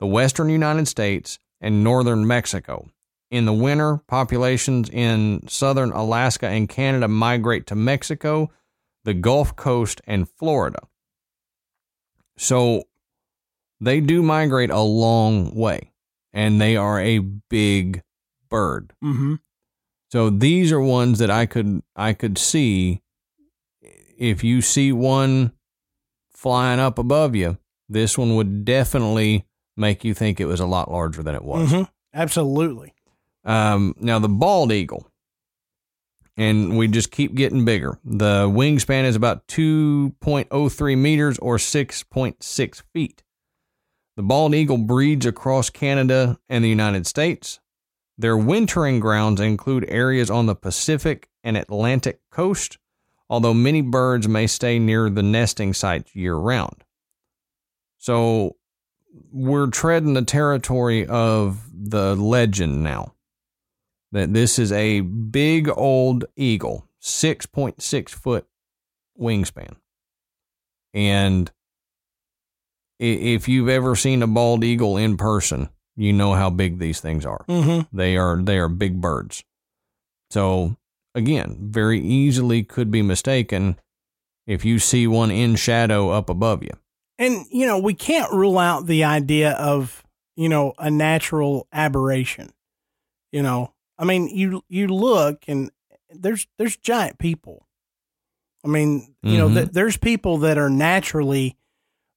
the 0.00 0.06
western 0.06 0.48
United 0.48 0.88
States, 0.88 1.38
and 1.60 1.84
northern 1.84 2.26
Mexico. 2.26 2.88
In 3.30 3.44
the 3.44 3.52
winter, 3.52 4.00
populations 4.06 4.88
in 4.88 5.46
southern 5.48 5.92
Alaska 5.92 6.46
and 6.48 6.68
Canada 6.68 7.08
migrate 7.08 7.66
to 7.66 7.74
Mexico, 7.74 8.50
the 9.04 9.14
Gulf 9.14 9.56
Coast, 9.56 10.00
and 10.06 10.28
Florida. 10.28 10.80
So 12.38 12.84
they 13.80 14.00
do 14.00 14.22
migrate 14.22 14.70
a 14.70 14.80
long 14.80 15.54
way, 15.54 15.92
and 16.32 16.60
they 16.60 16.76
are 16.76 17.00
a 17.00 17.18
big 17.18 18.02
bird. 18.48 18.92
Mm-hmm. 19.02 19.34
So 20.14 20.30
these 20.30 20.70
are 20.70 20.80
ones 20.80 21.18
that 21.18 21.28
I 21.28 21.44
could 21.44 21.82
I 21.96 22.12
could 22.12 22.38
see 22.38 23.02
if 24.16 24.44
you 24.44 24.62
see 24.62 24.92
one 24.92 25.50
flying 26.30 26.78
up 26.78 27.00
above 27.00 27.34
you, 27.34 27.58
this 27.88 28.16
one 28.16 28.36
would 28.36 28.64
definitely 28.64 29.44
make 29.76 30.04
you 30.04 30.14
think 30.14 30.38
it 30.38 30.44
was 30.44 30.60
a 30.60 30.66
lot 30.66 30.88
larger 30.88 31.24
than 31.24 31.34
it 31.34 31.42
was. 31.42 31.68
Mm-hmm. 31.68 31.82
Absolutely. 32.14 32.94
Um, 33.44 33.96
now 33.98 34.20
the 34.20 34.28
bald 34.28 34.70
eagle. 34.70 35.10
and 36.36 36.78
we 36.78 36.86
just 36.86 37.10
keep 37.10 37.34
getting 37.34 37.64
bigger. 37.64 37.98
The 38.04 38.46
wingspan 38.46 39.06
is 39.06 39.16
about 39.16 39.48
2.03 39.48 40.96
meters 40.96 41.40
or 41.40 41.56
6.6 41.56 42.82
feet. 42.92 43.24
The 44.16 44.22
bald 44.22 44.54
eagle 44.54 44.78
breeds 44.78 45.26
across 45.26 45.70
Canada 45.70 46.38
and 46.48 46.62
the 46.62 46.68
United 46.68 47.08
States. 47.08 47.58
Their 48.16 48.36
wintering 48.36 49.00
grounds 49.00 49.40
include 49.40 49.84
areas 49.88 50.30
on 50.30 50.46
the 50.46 50.54
Pacific 50.54 51.28
and 51.42 51.56
Atlantic 51.56 52.20
coast, 52.30 52.78
although 53.28 53.54
many 53.54 53.82
birds 53.82 54.28
may 54.28 54.46
stay 54.46 54.78
near 54.78 55.10
the 55.10 55.22
nesting 55.22 55.72
sites 55.74 56.14
year 56.14 56.36
round. 56.36 56.84
So 57.98 58.56
we're 59.32 59.68
treading 59.68 60.14
the 60.14 60.22
territory 60.22 61.06
of 61.06 61.68
the 61.72 62.14
legend 62.14 62.82
now. 62.82 63.14
That 64.12 64.32
this 64.32 64.60
is 64.60 64.70
a 64.70 65.00
big 65.00 65.68
old 65.68 66.24
eagle, 66.36 66.88
6.6 67.02 68.10
foot 68.10 68.46
wingspan. 69.20 69.74
And 70.92 71.50
if 73.00 73.48
you've 73.48 73.68
ever 73.68 73.96
seen 73.96 74.22
a 74.22 74.28
bald 74.28 74.62
eagle 74.62 74.96
in 74.96 75.16
person, 75.16 75.68
you 75.96 76.12
know 76.12 76.34
how 76.34 76.50
big 76.50 76.78
these 76.78 77.00
things 77.00 77.24
are. 77.26 77.44
Mm-hmm. 77.48 77.96
They 77.96 78.16
are 78.16 78.40
they 78.42 78.58
are 78.58 78.68
big 78.68 79.00
birds. 79.00 79.44
So 80.30 80.76
again, 81.14 81.58
very 81.60 82.00
easily 82.00 82.62
could 82.62 82.90
be 82.90 83.02
mistaken 83.02 83.78
if 84.46 84.64
you 84.64 84.78
see 84.78 85.06
one 85.06 85.30
in 85.30 85.56
shadow 85.56 86.10
up 86.10 86.28
above 86.28 86.62
you. 86.62 86.72
And 87.18 87.46
you 87.50 87.66
know, 87.66 87.78
we 87.78 87.94
can't 87.94 88.32
rule 88.32 88.58
out 88.58 88.86
the 88.86 89.04
idea 89.04 89.52
of, 89.52 90.02
you 90.36 90.48
know, 90.48 90.74
a 90.78 90.90
natural 90.90 91.68
aberration. 91.72 92.50
You 93.32 93.42
know, 93.42 93.72
I 93.98 94.04
mean, 94.04 94.28
you 94.28 94.64
you 94.68 94.88
look 94.88 95.44
and 95.48 95.70
there's 96.10 96.46
there's 96.58 96.76
giant 96.76 97.18
people. 97.18 97.66
I 98.64 98.68
mean, 98.68 99.14
you 99.22 99.36
know, 99.38 99.48
Mhm. 99.48 99.54
th- 99.54 99.68
there's 99.72 99.96
people 99.98 100.38
that 100.38 100.56
are 100.58 100.70
naturally 100.70 101.56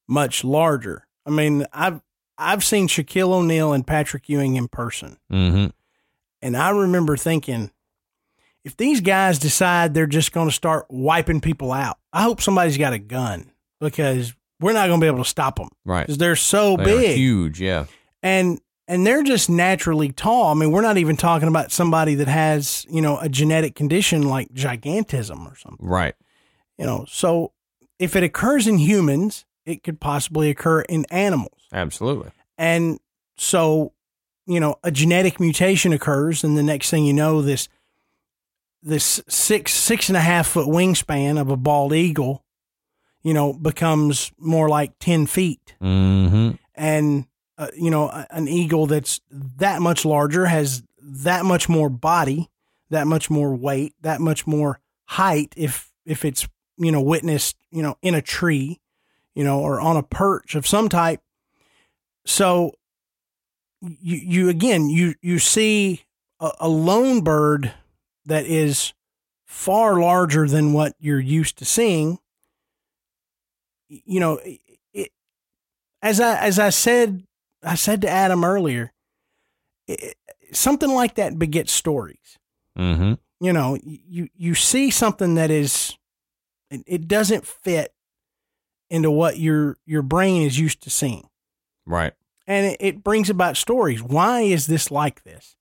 much 0.07 0.43
larger. 0.45 1.05
I 1.25 1.29
mean, 1.29 1.65
I've 1.73 2.01
I've 2.37 2.63
seen 2.63 2.87
Shaquille 2.87 3.33
O'Neal 3.33 3.73
and 3.73 3.85
Patrick 3.85 4.29
Ewing 4.29 4.55
in 4.55 4.67
person, 4.67 5.17
Mm-hmm. 5.31 5.67
and 6.41 6.57
I 6.57 6.69
remember 6.69 7.17
thinking, 7.17 7.71
if 8.63 8.75
these 8.77 9.01
guys 9.01 9.39
decide 9.39 9.93
they're 9.93 10.05
just 10.07 10.31
going 10.33 10.47
to 10.49 10.53
start 10.53 10.85
wiping 10.89 11.41
people 11.41 11.71
out, 11.71 11.97
I 12.13 12.23
hope 12.23 12.41
somebody's 12.41 12.77
got 12.77 12.93
a 12.93 12.99
gun 12.99 13.51
because 13.79 14.33
we're 14.59 14.73
not 14.73 14.87
going 14.87 14.99
to 14.99 15.03
be 15.03 15.07
able 15.07 15.23
to 15.23 15.29
stop 15.29 15.55
them 15.57 15.69
Right. 15.85 16.01
because 16.05 16.17
they're 16.17 16.35
so 16.35 16.75
They 16.77 16.83
big 16.83 17.17
huge, 17.17 17.61
yeah. 17.61 17.85
and 18.21 18.59
and 18.89 19.05
they're 19.05 19.23
just 19.23 19.49
naturally 19.49 20.11
tall. 20.13 20.45
I 20.49 20.53
mean, 20.53 20.71
we're 20.71 20.81
not 20.81 20.97
even 20.97 21.17
talking 21.17 21.47
about 21.49 21.71
somebody 21.71 22.15
that 22.15 22.27
has 22.27 22.85
you 22.89 23.01
know 23.01 23.17
a 23.19 23.29
genetic 23.29 23.75
condition 23.75 24.27
like 24.29 24.49
gigantism 24.53 25.45
or 25.51 25.55
something. 25.55 25.85
Right. 25.85 26.15
You 26.77 26.85
know, 26.85 27.05
so 27.09 27.53
if 27.99 28.15
it 28.15 28.23
occurs 28.23 28.67
in 28.67 28.77
humans, 28.77 29.45
it 29.67 29.83
could 29.83 29.99
possibly 29.99 30.49
occur 30.49 30.81
in 30.81 31.05
animals. 31.11 31.51
Absolutely. 31.71 32.31
And 32.57 32.99
so, 33.37 33.93
you 34.47 34.59
know, 34.59 34.77
a 34.83 34.89
genetic 34.89 35.39
mutation 35.39 35.93
occurs, 35.93 36.43
and 36.43 36.57
the 36.57 36.63
next 36.63 36.89
thing 36.89 37.05
you 37.05 37.13
know, 37.13 37.41
this 37.43 37.67
this 38.83 39.21
six 39.27 39.73
six 39.73 40.07
and 40.09 40.17
a 40.17 40.21
half 40.21 40.47
foot 40.47 40.67
wingspan 40.67 41.39
of 41.39 41.49
a 41.49 41.57
bald 41.57 41.93
eagle, 41.93 42.43
you 43.23 43.33
know, 43.33 43.53
becomes 43.53 44.31
more 44.37 44.69
like 44.69 44.97
ten 44.99 45.25
feet 45.25 45.75
Mm-hmm. 45.81 46.51
and 46.75 47.25
uh, 47.57 47.67
you 47.75 47.89
know 47.91 48.09
a- 48.09 48.27
an 48.31 48.47
eagle 48.47 48.85
that's 48.87 49.19
that 49.31 49.81
much 49.81 50.05
larger 50.05 50.45
has 50.45 50.83
that 51.01 51.43
much 51.45 51.67
more 51.69 51.89
body 51.89 52.49
that 52.89 53.05
much 53.07 53.29
more 53.29 53.55
weight 53.55 53.93
that 54.01 54.21
much 54.21 54.45
more 54.47 54.79
height 55.05 55.53
if 55.57 55.91
if 56.05 56.23
it's 56.25 56.47
you 56.77 56.91
know 56.91 57.01
witnessed 57.01 57.55
you 57.71 57.81
know 57.81 57.97
in 58.01 58.13
a 58.15 58.21
tree 58.21 58.79
you 59.37 59.43
know 59.43 59.59
or 59.59 59.79
on 59.79 59.95
a 59.95 60.03
perch 60.03 60.55
of 60.55 60.65
some 60.65 60.89
type 60.89 61.21
so 62.25 62.73
you 63.81 64.17
you 64.17 64.49
again 64.49 64.89
you 64.89 65.13
you 65.21 65.37
see 65.37 66.01
a, 66.39 66.49
a 66.61 66.67
lone 66.67 67.21
bird 67.21 67.71
that 68.25 68.45
is 68.47 68.93
far 69.45 69.99
larger 69.99 70.47
than 70.47 70.73
what 70.73 70.95
you're 70.99 71.19
used 71.19 71.55
to 71.59 71.65
seeing 71.65 72.17
you 73.89 74.19
know 74.19 74.39
it, 74.93 75.11
as 76.01 76.19
I 76.19 76.39
as 76.39 76.57
I 76.57 76.69
said 76.69 77.23
I 77.63 77.75
said 77.75 78.01
to 78.01 78.09
Adam 78.09 78.43
earlier, 78.43 78.93
it, 79.87 80.15
something 80.51 80.89
like 80.89 81.15
that 81.15 81.37
begets 81.37 81.71
stories. 81.71 82.37
Mm-hmm. 82.77 83.13
You 83.39 83.53
know, 83.53 83.77
you 83.83 84.29
you 84.35 84.55
see 84.55 84.89
something 84.89 85.35
that 85.35 85.51
is 85.51 85.95
it, 86.71 86.83
it 86.87 87.07
doesn't 87.07 87.45
fit 87.45 87.93
into 88.89 89.11
what 89.11 89.37
your 89.39 89.77
your 89.85 90.01
brain 90.01 90.43
is 90.43 90.59
used 90.59 90.81
to 90.83 90.89
seeing, 90.89 91.27
Right. 91.85 92.13
and 92.45 92.65
it, 92.67 92.77
it 92.79 93.03
brings 93.03 93.29
about 93.29 93.57
stories. 93.57 94.01
Why 94.01 94.41
is 94.41 94.67
this 94.67 94.89
like 94.91 95.23
this? 95.23 95.55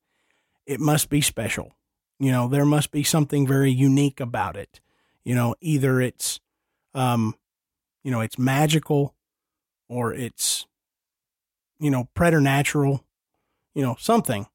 It 0.67 0.81
must 0.81 1.09
be 1.09 1.21
special. 1.21 1.73
You 2.19 2.33
know, 2.33 2.49
there 2.49 2.65
must 2.65 2.91
be 2.91 3.03
something 3.03 3.47
very 3.47 3.71
unique 3.71 4.21
about 4.21 4.57
it. 4.57 4.81
You 5.25 5.35
know, 5.35 5.55
either 5.61 6.01
it's 6.01 6.41
um, 6.95 7.35
you 8.03 8.11
know, 8.11 8.21
it's 8.21 8.39
magical 8.39 9.15
or 9.89 10.15
it's 10.15 10.67
you 11.79 11.91
know 11.91 12.09
preternatural 12.15 13.05
you 13.75 13.83
know 13.83 13.95
something 14.01 14.47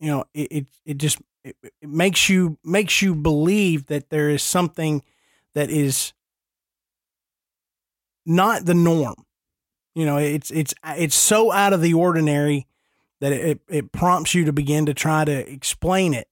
you 0.00 0.08
know 0.10 0.24
it 0.32 0.48
it, 0.50 0.66
it 0.86 0.96
just 0.96 1.18
it, 1.44 1.54
it 1.62 1.88
makes 1.88 2.28
you 2.30 2.56
makes 2.64 3.02
you 3.02 3.14
believe 3.14 3.86
that 3.86 4.08
there 4.08 4.30
is 4.30 4.42
something 4.42 5.02
that 5.54 5.68
is 5.70 6.14
not 8.28 8.64
the 8.64 8.74
norm 8.74 9.24
you 9.94 10.06
know 10.06 10.18
it's 10.18 10.50
it's 10.50 10.74
it's 10.84 11.16
so 11.16 11.50
out 11.50 11.72
of 11.72 11.80
the 11.80 11.94
ordinary 11.94 12.66
that 13.20 13.32
it 13.32 13.60
it 13.68 13.90
prompts 13.90 14.34
you 14.34 14.44
to 14.44 14.52
begin 14.52 14.86
to 14.86 14.94
try 14.94 15.24
to 15.24 15.50
explain 15.50 16.14
it 16.14 16.28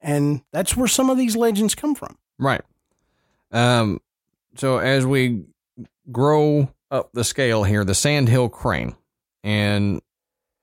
and 0.00 0.42
that's 0.52 0.76
where 0.76 0.88
some 0.88 1.10
of 1.10 1.18
these 1.18 1.36
legends 1.36 1.74
come 1.74 1.94
from 1.94 2.16
Right. 2.40 2.62
Um, 3.52 4.00
so 4.56 4.78
as 4.78 5.06
we 5.06 5.44
grow 6.10 6.70
up 6.90 7.10
the 7.12 7.22
scale 7.22 7.62
here, 7.64 7.84
the 7.84 7.94
sandhill 7.94 8.48
crane, 8.48 8.96
and 9.44 10.00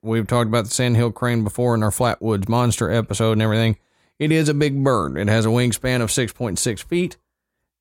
we've 0.02 0.26
talked 0.26 0.48
about 0.48 0.64
the 0.64 0.72
sandhill 0.72 1.12
crane 1.12 1.44
before 1.44 1.74
in 1.74 1.82
our 1.82 1.90
Flatwoods 1.90 2.48
monster 2.48 2.90
episode 2.90 3.32
and 3.32 3.42
everything. 3.42 3.78
It 4.18 4.32
is 4.32 4.48
a 4.48 4.54
big 4.54 4.82
bird. 4.82 5.16
It 5.16 5.28
has 5.28 5.46
a 5.46 5.50
wingspan 5.50 6.02
of 6.02 6.10
6.6 6.10 6.82
feet, 6.82 7.16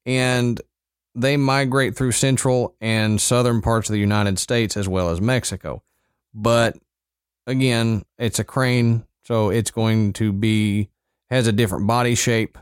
and 0.05 0.61
they 1.19 1.35
migrate 1.37 1.95
through 1.95 2.11
central 2.11 2.75
and 2.79 3.19
southern 3.19 3.61
parts 3.61 3.89
of 3.89 3.93
the 3.93 3.99
United 3.99 4.39
States 4.39 4.77
as 4.77 4.87
well 4.87 5.09
as 5.09 5.19
Mexico. 5.19 5.81
But 6.33 6.77
again, 7.45 8.03
it's 8.17 8.39
a 8.39 8.43
crane, 8.43 9.05
so 9.25 9.49
it's 9.49 9.71
going 9.71 10.13
to 10.13 10.31
be 10.31 10.89
has 11.29 11.47
a 11.47 11.51
different 11.51 11.87
body 11.87 12.15
shape. 12.15 12.57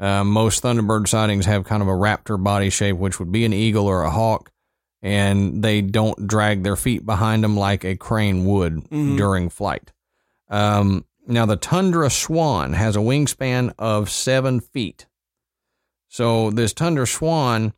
Uh, 0.00 0.24
most 0.24 0.62
Thunderbird 0.62 1.06
sightings 1.08 1.46
have 1.46 1.64
kind 1.64 1.82
of 1.82 1.88
a 1.88 1.92
raptor 1.92 2.42
body 2.42 2.70
shape, 2.70 2.96
which 2.96 3.18
would 3.18 3.30
be 3.30 3.44
an 3.44 3.52
eagle 3.52 3.86
or 3.86 4.02
a 4.02 4.10
hawk, 4.10 4.50
and 5.02 5.62
they 5.62 5.80
don't 5.82 6.26
drag 6.26 6.62
their 6.62 6.76
feet 6.76 7.04
behind 7.04 7.44
them 7.44 7.56
like 7.56 7.84
a 7.84 7.94
crane 7.96 8.44
would 8.44 8.88
Mhm. 8.90 9.16
during 9.16 9.48
flight. 9.50 9.92
Um, 10.48 11.04
now, 11.26 11.46
the 11.46 11.56
tundra 11.56 12.10
swan 12.10 12.72
has 12.74 12.96
a 12.96 13.00
wingspan 13.00 13.72
of 13.78 14.10
seven 14.10 14.60
feet. 14.60 15.06
So, 16.14 16.52
this 16.52 16.72
tundra 16.72 17.08
swan, 17.08 17.72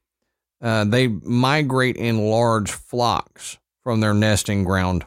uh, 0.60 0.84
they 0.84 1.08
migrate 1.08 1.96
in 1.96 2.28
large 2.28 2.70
flocks 2.70 3.56
from 3.82 4.00
their 4.00 4.12
nesting 4.12 4.62
ground 4.62 5.06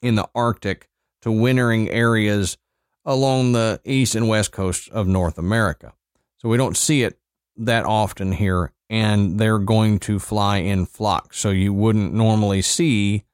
in 0.00 0.14
the 0.14 0.28
Arctic 0.32 0.88
to 1.22 1.32
wintering 1.32 1.90
areas 1.90 2.56
along 3.04 3.50
the 3.50 3.80
east 3.84 4.14
and 4.14 4.28
west 4.28 4.52
coast 4.52 4.88
of 4.90 5.08
North 5.08 5.38
America. 5.38 5.92
So 6.36 6.48
we 6.48 6.56
don't 6.56 6.76
see 6.76 7.02
it 7.02 7.18
that 7.56 7.84
often 7.84 8.30
here, 8.30 8.70
and 8.88 9.40
they're 9.40 9.58
going 9.58 9.98
to 9.98 10.20
fly 10.20 10.58
in 10.58 10.86
flocks. 10.86 11.36
So 11.36 11.50
you 11.50 11.72
wouldn't 11.72 12.14
normally 12.14 12.62
see 12.62 13.24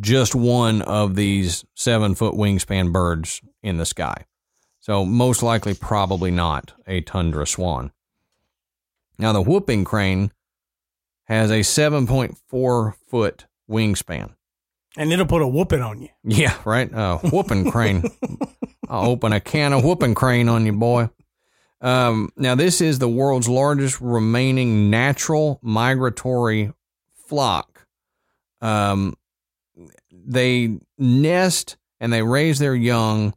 just 0.00 0.34
one 0.34 0.82
of 0.82 1.14
these 1.14 1.64
seven 1.74 2.14
foot 2.14 2.34
wingspan 2.34 2.92
birds 2.92 3.40
in 3.62 3.78
the 3.78 3.86
sky. 3.86 4.26
So 4.80 5.06
most 5.06 5.42
likely, 5.42 5.72
probably 5.72 6.30
not 6.30 6.74
a 6.86 7.00
tundra 7.00 7.46
swan. 7.46 7.90
Now, 9.18 9.32
the 9.32 9.42
whooping 9.42 9.84
crane 9.84 10.30
has 11.24 11.50
a 11.50 11.60
7.4 11.60 12.94
foot 13.08 13.46
wingspan. 13.70 14.34
and 14.96 15.12
it'll 15.12 15.26
put 15.26 15.42
a 15.42 15.46
whooping 15.48 15.82
on 15.82 16.00
you 16.00 16.08
Yeah, 16.24 16.56
right. 16.64 16.92
Uh, 16.92 17.18
whooping 17.18 17.70
crane. 17.70 18.04
I'll 18.88 19.10
open 19.10 19.32
a 19.32 19.40
can 19.40 19.72
of 19.72 19.84
whooping 19.84 20.14
crane 20.14 20.48
on 20.48 20.64
you, 20.66 20.72
boy. 20.72 21.10
Um, 21.80 22.30
now, 22.36 22.54
this 22.54 22.80
is 22.80 22.98
the 22.98 23.08
world's 23.08 23.48
largest 23.48 24.00
remaining 24.00 24.90
natural 24.90 25.58
migratory 25.62 26.72
flock. 27.26 27.86
Um, 28.60 29.14
they 30.10 30.78
nest 30.96 31.76
and 32.00 32.12
they 32.12 32.22
raise 32.22 32.58
their 32.58 32.74
young 32.74 33.34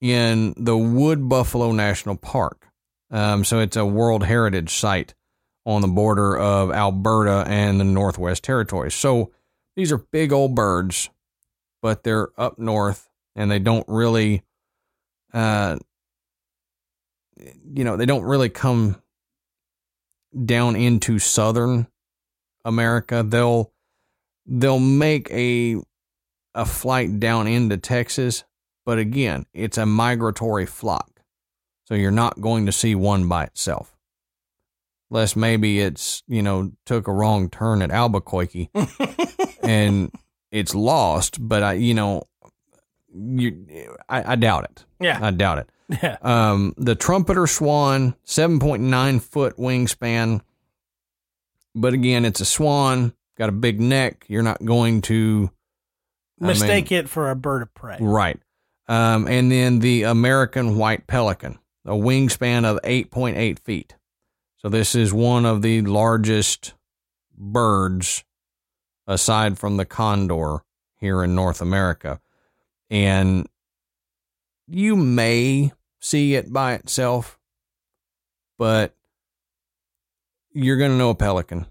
in 0.00 0.52
the 0.56 0.76
Wood 0.76 1.28
Buffalo 1.28 1.72
National 1.72 2.16
Park. 2.16 2.61
Um, 3.12 3.44
so 3.44 3.60
it's 3.60 3.76
a 3.76 3.84
World 3.84 4.24
Heritage 4.24 4.74
Site 4.74 5.14
on 5.64 5.82
the 5.82 5.88
border 5.88 6.36
of 6.36 6.72
Alberta 6.72 7.44
and 7.46 7.78
the 7.78 7.84
Northwest 7.84 8.42
Territories. 8.42 8.94
So 8.94 9.30
these 9.76 9.92
are 9.92 9.98
big 9.98 10.32
old 10.32 10.54
birds, 10.54 11.10
but 11.82 12.02
they're 12.02 12.28
up 12.38 12.58
north 12.58 13.08
and 13.36 13.50
they 13.50 13.58
don't 13.58 13.86
really, 13.86 14.42
uh, 15.32 15.78
you 17.36 17.84
know, 17.84 17.96
they 17.96 18.06
don't 18.06 18.24
really 18.24 18.48
come 18.48 19.00
down 20.44 20.74
into 20.74 21.18
southern 21.18 21.86
America. 22.64 23.22
They'll 23.26 23.72
they'll 24.46 24.80
make 24.80 25.30
a 25.30 25.76
a 26.54 26.64
flight 26.64 27.20
down 27.20 27.46
into 27.46 27.76
Texas, 27.76 28.44
but 28.84 28.98
again, 28.98 29.46
it's 29.52 29.78
a 29.78 29.86
migratory 29.86 30.66
flock. 30.66 31.11
So 31.92 31.96
you're 31.96 32.10
not 32.10 32.40
going 32.40 32.64
to 32.64 32.72
see 32.72 32.94
one 32.94 33.28
by 33.28 33.44
itself. 33.44 33.94
Unless 35.10 35.36
maybe 35.36 35.78
it's, 35.78 36.22
you 36.26 36.40
know, 36.40 36.72
took 36.86 37.06
a 37.06 37.12
wrong 37.12 37.50
turn 37.50 37.82
at 37.82 37.90
Albuquerque 37.90 38.70
and 39.62 40.10
it's 40.50 40.74
lost, 40.74 41.36
but 41.46 41.62
I, 41.62 41.72
you 41.74 41.92
know, 41.92 42.22
you, 43.14 43.94
I, 44.08 44.32
I 44.32 44.36
doubt 44.36 44.64
it. 44.64 44.86
Yeah. 45.00 45.18
I 45.20 45.32
doubt 45.32 45.58
it. 45.58 45.68
Yeah. 46.02 46.16
Um, 46.22 46.72
the 46.78 46.94
trumpeter 46.94 47.46
swan, 47.46 48.14
7.9 48.24 49.20
foot 49.20 49.58
wingspan. 49.58 50.40
But 51.74 51.92
again, 51.92 52.24
it's 52.24 52.40
a 52.40 52.46
swan, 52.46 53.12
got 53.36 53.50
a 53.50 53.52
big 53.52 53.82
neck. 53.82 54.24
You're 54.28 54.42
not 54.42 54.64
going 54.64 55.02
to 55.02 55.50
I 56.40 56.46
Mistake 56.46 56.90
mean- 56.90 57.00
it 57.00 57.10
for 57.10 57.30
a 57.30 57.36
bird 57.36 57.60
of 57.60 57.74
prey. 57.74 57.98
Right. 58.00 58.40
Um, 58.88 59.26
and 59.28 59.52
then 59.52 59.80
the 59.80 60.04
American 60.04 60.78
white 60.78 61.06
pelican, 61.06 61.58
a 61.84 61.92
wingspan 61.92 62.64
of 62.64 62.80
8.8 62.82 63.58
feet. 63.58 63.96
So 64.56 64.68
this 64.68 64.94
is 64.94 65.12
one 65.12 65.44
of 65.44 65.62
the 65.62 65.82
largest 65.82 66.74
birds 67.36 68.24
aside 69.06 69.58
from 69.58 69.76
the 69.76 69.84
condor 69.84 70.58
here 71.00 71.24
in 71.24 71.34
North 71.34 71.60
America. 71.60 72.20
And 72.90 73.48
you 74.68 74.94
may 74.94 75.72
see 76.00 76.34
it 76.34 76.52
by 76.52 76.74
itself, 76.74 77.38
but 78.58 78.94
you're 80.52 80.76
going 80.76 80.90
to 80.92 80.96
know 80.96 81.10
a 81.10 81.14
pelican, 81.14 81.66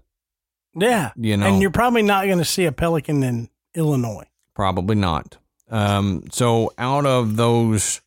Yeah. 0.74 1.12
you 1.16 1.36
know. 1.36 1.46
And 1.46 1.62
you're 1.62 1.70
probably 1.70 2.02
not 2.02 2.26
going 2.26 2.38
to 2.38 2.44
see 2.44 2.66
a 2.66 2.72
pelican 2.72 3.22
in 3.22 3.48
Illinois. 3.74 4.26
Probably 4.54 4.96
not. 4.96 5.38
Um, 5.70 6.24
so, 6.30 6.72
out 6.76 7.06
of 7.06 7.36
those 7.36 8.02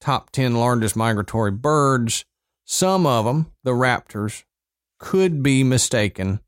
top 0.00 0.30
10 0.30 0.54
largest 0.54 0.96
migratory 0.96 1.50
birds, 1.50 2.24
some 2.64 3.06
of 3.06 3.24
them, 3.24 3.52
the 3.64 3.72
raptors, 3.72 4.44
could 4.98 5.42
be 5.42 5.62
mistaken 5.62 6.40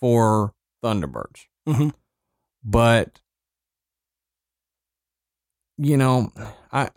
for 0.00 0.52
thunderbirds. 0.82 1.46
Mhm. 1.68 1.92
But, 2.64 3.20
you 5.78 5.96
know, 5.96 6.32
I, 6.72 6.90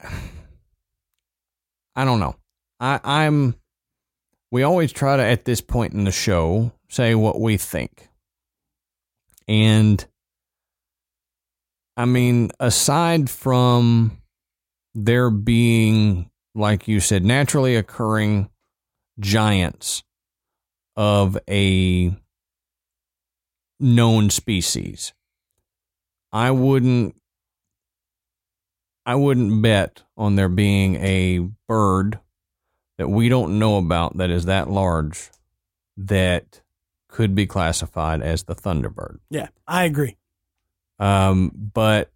I 1.95 2.05
don't 2.05 2.19
know. 2.19 2.35
I, 2.79 2.99
I'm, 3.03 3.55
we 4.51 4.63
always 4.63 4.91
try 4.91 5.17
to, 5.17 5.23
at 5.23 5.45
this 5.45 5.61
point 5.61 5.93
in 5.93 6.03
the 6.03 6.11
show, 6.11 6.71
say 6.89 7.15
what 7.15 7.39
we 7.39 7.57
think. 7.57 8.09
And, 9.47 10.05
I 11.97 12.05
mean, 12.05 12.51
aside 12.59 13.29
from 13.29 14.17
there 14.95 15.29
being, 15.29 16.31
like 16.55 16.87
you 16.87 16.99
said, 16.99 17.23
naturally 17.23 17.75
occurring 17.75 18.49
giants 19.19 20.03
of 20.95 21.37
a 21.49 22.15
known 23.79 24.29
species, 24.29 25.13
I 26.31 26.51
wouldn't 26.51 27.15
I 29.05 29.15
wouldn't 29.15 29.61
bet 29.61 30.01
on 30.17 30.35
there 30.35 30.49
being 30.49 30.95
a 30.95 31.47
bird 31.67 32.19
that 32.97 33.07
we 33.07 33.29
don't 33.29 33.59
know 33.59 33.77
about 33.77 34.17
that 34.17 34.31
is 34.31 34.45
that 34.45 34.69
large 34.69 35.29
that 35.97 36.61
could 37.07 37.35
be 37.35 37.45
classified 37.45 38.21
as 38.21 38.43
the 38.43 38.55
thunderbird. 38.55 39.19
Yeah. 39.29 39.49
I 39.67 39.85
agree. 39.85 40.17
Um, 40.97 41.51
but 41.53 42.11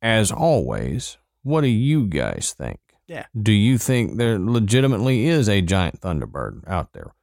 as 0.00 0.32
always, 0.32 1.18
what 1.42 1.62
do 1.62 1.68
you 1.68 2.06
guys 2.06 2.54
think? 2.56 2.80
Yeah. 3.06 3.26
Do 3.40 3.52
you 3.52 3.78
think 3.78 4.16
there 4.16 4.38
legitimately 4.38 5.26
is 5.26 5.48
a 5.48 5.60
giant 5.60 6.00
thunderbird 6.00 6.66
out 6.66 6.92
there? 6.92 7.14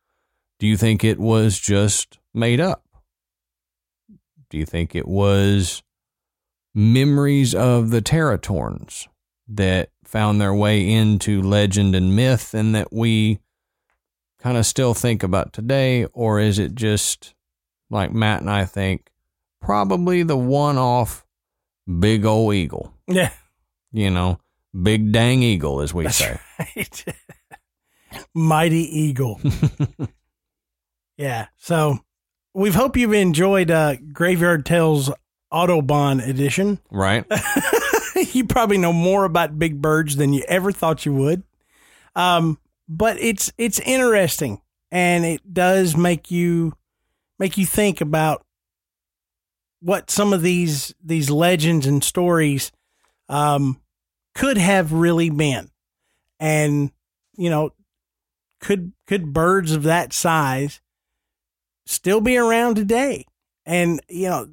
Do 0.60 0.68
you 0.68 0.78
think 0.78 1.04
it 1.04 1.20
was 1.20 1.58
just 1.58 2.20
made 2.34 2.60
up? 2.60 2.84
Do 4.50 4.58
you 4.58 4.66
think 4.66 4.96
it 4.96 5.08
was 5.08 5.84
memories 6.76 7.56
of 7.56 7.92
the 7.92 8.02
Teratorns 8.02 9.08
that 9.48 9.90
found 10.04 10.40
their 10.40 10.54
way 10.54 10.88
into 10.92 11.42
legend 11.42 11.96
and 11.96 12.16
myth 12.16 12.54
and 12.54 12.76
that 12.76 12.92
we 12.92 13.40
kind 14.40 14.58
of 14.58 14.66
still 14.66 14.94
think 14.94 15.24
about 15.24 15.54
today? 15.54 16.06
Or 16.14 16.40
is 16.40 16.60
it 16.60 16.76
just 16.76 17.34
like 17.90 18.12
Matt 18.12 18.42
and 18.42 18.50
I 18.50 18.66
think, 18.66 19.10
probably 19.62 20.24
the 20.24 20.38
one 20.38 20.78
off 20.78 21.26
big 22.00 22.26
old 22.26 22.54
eagle? 22.54 22.94
Yeah. 23.08 23.32
You 23.92 24.10
know, 24.10 24.40
big 24.80 25.12
dang 25.12 25.42
eagle, 25.44 25.82
as 25.82 25.94
we 25.94 26.04
That's 26.06 26.18
say. 26.18 26.40
right. 26.60 27.06
Mighty 28.34 29.00
Eagle. 29.00 29.40
yeah. 31.18 31.48
So 31.58 32.00
we've 32.54 32.76
hope 32.76 32.98
you've 32.98 33.14
enjoyed 33.14 33.72
uh, 33.72 33.96
Graveyard 34.14 34.66
Tales 34.66 35.12
Audubon 35.52 36.20
edition. 36.20 36.80
Right? 36.92 37.26
you 38.34 38.46
probably 38.46 38.78
know 38.78 38.94
more 38.94 39.26
about 39.26 39.60
big 39.60 39.82
birds 39.82 40.16
than 40.16 40.34
you 40.34 40.44
ever 40.48 40.72
thought 40.72 41.06
you 41.06 41.14
would. 41.14 41.44
Um, 42.16 42.60
but 42.88 43.20
it's 43.20 43.52
it's 43.58 43.80
interesting 43.80 44.62
and 44.92 45.24
it 45.24 45.54
does 45.54 45.96
make 45.96 46.32
you 46.32 46.74
make 47.38 47.58
you 47.58 47.66
think 47.66 48.02
about 48.02 48.44
what 49.82 50.10
some 50.10 50.34
of 50.34 50.42
these 50.42 50.94
these 51.04 51.30
legends 51.30 51.86
and 51.86 52.04
stories 52.04 52.72
um, 53.30 53.80
could 54.36 54.58
have 54.58 54.92
really 54.92 55.30
been. 55.30 55.70
And 56.40 56.92
you 57.38 57.50
know, 57.50 57.72
could 58.60 58.92
could 59.08 59.34
birds 59.34 59.72
of 59.72 59.84
that 59.84 60.12
size 60.12 60.82
still 61.86 62.22
be 62.22 62.38
around 62.38 62.76
today? 62.76 63.26
And 63.66 64.02
you 64.10 64.30
know, 64.30 64.50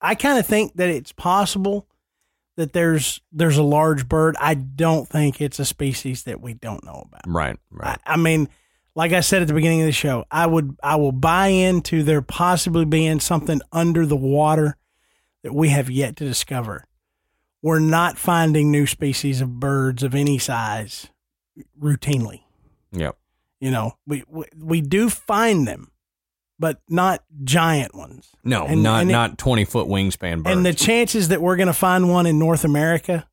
I 0.00 0.14
kind 0.14 0.38
of 0.38 0.46
think 0.46 0.74
that 0.76 0.88
it's 0.88 1.12
possible 1.12 1.86
that 2.56 2.72
there's 2.72 3.20
there's 3.32 3.56
a 3.56 3.62
large 3.62 4.08
bird. 4.08 4.36
I 4.38 4.54
don't 4.54 5.08
think 5.08 5.40
it's 5.40 5.58
a 5.58 5.64
species 5.64 6.24
that 6.24 6.40
we 6.40 6.54
don't 6.54 6.84
know 6.84 7.06
about. 7.06 7.22
Right. 7.26 7.58
Right. 7.70 7.98
I, 8.06 8.14
I 8.14 8.16
mean, 8.16 8.48
like 8.94 9.12
I 9.12 9.20
said 9.20 9.42
at 9.42 9.48
the 9.48 9.54
beginning 9.54 9.80
of 9.80 9.86
the 9.86 9.92
show, 9.92 10.24
I 10.30 10.46
would 10.46 10.76
I 10.82 10.96
will 10.96 11.12
buy 11.12 11.48
into 11.48 12.02
there 12.02 12.22
possibly 12.22 12.84
being 12.84 13.20
something 13.20 13.60
under 13.72 14.04
the 14.04 14.16
water 14.16 14.76
that 15.42 15.54
we 15.54 15.70
have 15.70 15.90
yet 15.90 16.16
to 16.16 16.24
discover. 16.24 16.84
We're 17.62 17.78
not 17.78 18.16
finding 18.18 18.70
new 18.70 18.86
species 18.86 19.40
of 19.40 19.60
birds 19.60 20.02
of 20.02 20.14
any 20.14 20.38
size 20.38 21.08
routinely. 21.80 22.40
Yep. 22.92 23.16
You 23.60 23.70
know, 23.70 23.92
we 24.06 24.24
we, 24.28 24.44
we 24.58 24.80
do 24.80 25.10
find 25.10 25.66
them, 25.68 25.90
but 26.58 26.80
not 26.88 27.22
giant 27.44 27.94
ones. 27.94 28.30
No, 28.42 28.64
And- 28.66 28.82
not 28.82 29.02
and 29.02 29.10
it- 29.10 29.12
not 29.12 29.38
twenty 29.38 29.64
foot 29.66 29.86
wingspan 29.88 30.42
birds. 30.42 30.56
And 30.56 30.64
the 30.64 30.72
chances 30.72 31.28
that 31.28 31.42
we're 31.42 31.56
going 31.56 31.66
to 31.66 31.72
find 31.74 32.08
one 32.10 32.24
in 32.26 32.38
North 32.38 32.64
America, 32.64 33.28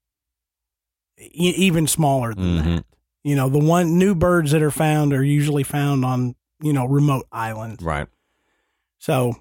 e- 1.20 1.54
even 1.58 1.88
smaller 1.88 2.34
than 2.34 2.58
Mhm. 2.60 2.76
that. 2.78 2.86
You 3.24 3.36
know, 3.36 3.50
the 3.50 3.60
one 3.60 3.98
new 3.98 4.16
birds 4.16 4.52
that 4.52 4.62
are 4.62 4.72
found 4.72 5.14
are 5.14 5.24
usually 5.24 5.64
found 5.64 6.04
on 6.04 6.36
you 6.62 6.74
know 6.74 6.86
remote 6.86 7.26
islands. 7.32 7.82
right. 7.84 8.08
So, 9.00 9.36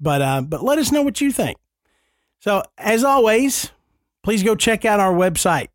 but 0.00 0.20
uh, 0.20 0.42
but 0.42 0.62
let 0.62 0.78
us 0.78 0.92
know 0.92 1.02
what 1.02 1.20
you 1.22 1.32
think. 1.32 1.56
So 2.40 2.62
as 2.76 3.02
always, 3.04 3.70
please 4.28 4.42
go 4.42 4.54
check 4.54 4.84
out 4.84 5.00
our 5.00 5.14
website, 5.14 5.68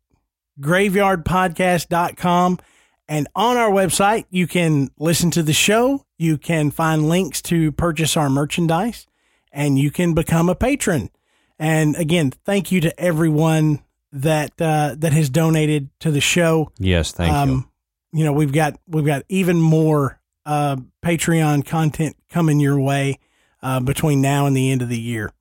graveyardpodcast.com. 0.60 2.60
And 3.08 3.26
on 3.34 3.56
our 3.56 3.68
website, 3.68 4.26
you 4.30 4.46
can 4.46 4.90
listen 4.96 5.32
to 5.32 5.42
the 5.42 5.52
show. 5.52 6.06
You 6.18 6.38
can 6.38 6.70
find 6.70 7.08
links 7.08 7.42
to 7.42 7.72
purchase 7.72 8.16
our 8.16 8.30
merchandise 8.30 9.08
and 9.50 9.76
you 9.76 9.90
can 9.90 10.14
become 10.14 10.48
a 10.48 10.54
patron. 10.54 11.10
And 11.58 11.96
again, 11.96 12.30
thank 12.30 12.70
you 12.70 12.80
to 12.82 13.00
everyone 13.00 13.82
that, 14.12 14.52
uh, 14.60 14.94
that 14.98 15.12
has 15.12 15.30
donated 15.30 15.90
to 15.98 16.12
the 16.12 16.20
show. 16.20 16.70
Yes. 16.78 17.10
Thank 17.10 17.32
you. 17.32 17.36
Um, 17.36 17.68
you 18.12 18.24
know, 18.24 18.32
we've 18.32 18.52
got 18.52 18.78
we've 18.86 19.04
got 19.04 19.24
even 19.28 19.60
more 19.60 20.20
uh, 20.46 20.76
Patreon 21.04 21.66
content 21.66 22.14
coming 22.30 22.60
your 22.60 22.78
way 22.78 23.18
uh, 23.64 23.80
between 23.80 24.20
now 24.20 24.46
and 24.46 24.56
the 24.56 24.70
end 24.70 24.80
of 24.80 24.88
the 24.88 25.00
year. 25.00 25.32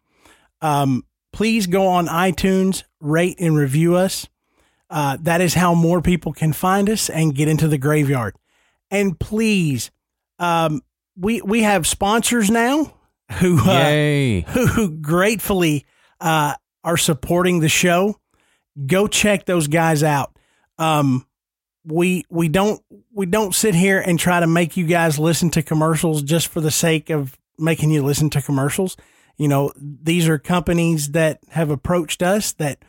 Um, 0.63 1.05
please 1.33 1.67
go 1.67 1.87
on 1.87 2.07
iTunes, 2.07 2.83
rate 3.01 3.35
and 3.39 3.57
review 3.57 3.95
us. 3.95 4.27
Uh, 4.89 5.17
that 5.21 5.41
is 5.41 5.55
how 5.55 5.73
more 5.73 6.01
people 6.01 6.31
can 6.31 6.53
find 6.53 6.89
us 6.89 7.09
and 7.09 7.35
get 7.35 7.47
into 7.47 7.67
the 7.67 7.77
graveyard. 7.77 8.35
And 8.91 9.19
please, 9.19 9.91
um, 10.39 10.81
we 11.17 11.41
we 11.41 11.63
have 11.63 11.87
sponsors 11.87 12.49
now 12.49 12.93
who 13.39 13.59
uh, 13.59 13.73
Yay. 13.73 14.41
who 14.41 14.91
gratefully 14.91 15.85
uh, 16.21 16.53
are 16.83 16.97
supporting 16.97 17.59
the 17.59 17.69
show. 17.69 18.19
Go 18.85 19.07
check 19.07 19.45
those 19.45 19.67
guys 19.67 20.03
out. 20.03 20.37
Um, 20.77 21.25
we 21.85 22.25
we 22.29 22.47
don't 22.47 22.81
we 23.11 23.25
don't 23.25 23.55
sit 23.55 23.75
here 23.75 23.99
and 23.99 24.19
try 24.19 24.39
to 24.39 24.47
make 24.47 24.77
you 24.77 24.85
guys 24.85 25.19
listen 25.19 25.49
to 25.51 25.63
commercials 25.63 26.21
just 26.21 26.47
for 26.47 26.61
the 26.61 26.71
sake 26.71 27.09
of 27.09 27.37
making 27.57 27.91
you 27.91 28.03
listen 28.03 28.29
to 28.31 28.41
commercials. 28.41 28.95
You 29.37 29.47
know, 29.47 29.71
these 29.75 30.27
are 30.27 30.37
companies 30.37 31.11
that 31.11 31.39
have 31.49 31.69
approached 31.69 32.21
us 32.21 32.53
that 32.53 32.83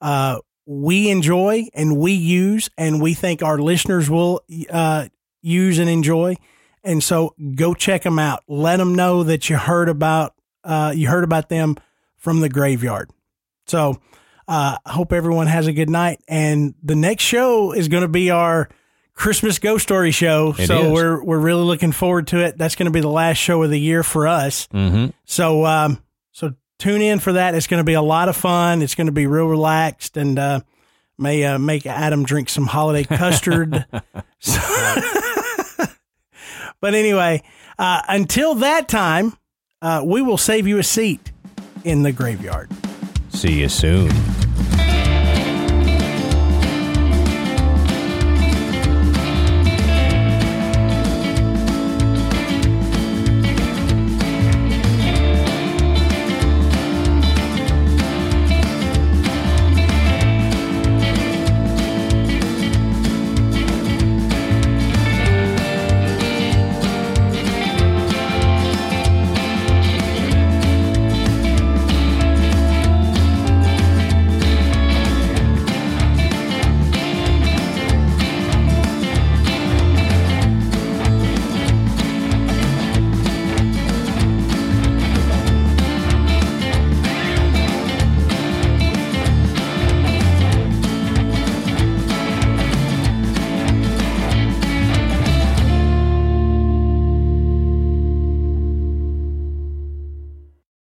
uh, 0.00 0.40
we 0.66 1.10
enjoy 1.10 1.68
and 1.74 1.96
we 1.96 2.12
use, 2.12 2.68
and 2.76 3.00
we 3.00 3.14
think 3.14 3.42
our 3.42 3.58
listeners 3.58 4.10
will 4.10 4.42
uh, 4.70 5.08
use 5.42 5.78
and 5.78 5.88
enjoy. 5.88 6.36
And 6.84 7.02
so, 7.02 7.34
go 7.54 7.74
check 7.74 8.02
them 8.02 8.18
out. 8.18 8.44
Let 8.46 8.76
them 8.76 8.94
know 8.94 9.24
that 9.24 9.48
you 9.50 9.56
heard 9.56 9.88
about 9.88 10.34
uh, 10.62 10.92
you 10.94 11.08
heard 11.08 11.24
about 11.24 11.48
them 11.48 11.76
from 12.16 12.40
the 12.40 12.48
graveyard. 12.48 13.10
So, 13.66 14.00
uh, 14.48 14.78
I 14.84 14.92
hope 14.92 15.12
everyone 15.12 15.46
has 15.46 15.66
a 15.66 15.72
good 15.72 15.90
night. 15.90 16.20
And 16.28 16.74
the 16.82 16.94
next 16.94 17.24
show 17.24 17.72
is 17.72 17.88
going 17.88 18.02
to 18.02 18.08
be 18.08 18.30
our 18.30 18.68
Christmas 19.16 19.58
Ghost 19.58 19.82
Story 19.82 20.12
show. 20.12 20.54
It 20.56 20.68
so 20.68 20.84
is. 20.84 20.92
we're 20.92 21.24
we're 21.24 21.38
really 21.38 21.64
looking 21.64 21.90
forward 21.90 22.28
to 22.28 22.44
it. 22.44 22.56
That's 22.56 22.76
going 22.76 22.84
to 22.84 22.92
be 22.92 23.00
the 23.00 23.08
last 23.08 23.38
show 23.38 23.62
of 23.62 23.70
the 23.70 23.80
year 23.80 24.02
for 24.02 24.28
us. 24.28 24.68
Mm-hmm. 24.68 25.06
So 25.24 25.64
um, 25.64 26.02
so 26.32 26.52
tune 26.78 27.00
in 27.00 27.18
for 27.18 27.32
that. 27.32 27.54
It's 27.54 27.66
going 27.66 27.80
to 27.80 27.84
be 27.84 27.94
a 27.94 28.02
lot 28.02 28.28
of 28.28 28.36
fun. 28.36 28.82
It's 28.82 28.94
going 28.94 29.06
to 29.06 29.12
be 29.12 29.26
real 29.26 29.46
relaxed 29.46 30.16
and 30.18 30.38
uh, 30.38 30.60
may 31.18 31.42
uh, 31.44 31.58
make 31.58 31.86
Adam 31.86 32.24
drink 32.24 32.50
some 32.50 32.66
holiday 32.66 33.04
custard. 33.16 33.86
but 36.80 36.94
anyway, 36.94 37.42
uh, 37.78 38.02
until 38.08 38.56
that 38.56 38.86
time, 38.86 39.36
uh, 39.80 40.02
we 40.04 40.20
will 40.20 40.38
save 40.38 40.66
you 40.66 40.78
a 40.78 40.84
seat 40.84 41.32
in 41.84 42.02
the 42.02 42.12
graveyard. 42.12 42.70
See 43.30 43.60
you 43.60 43.68
soon. 43.70 44.10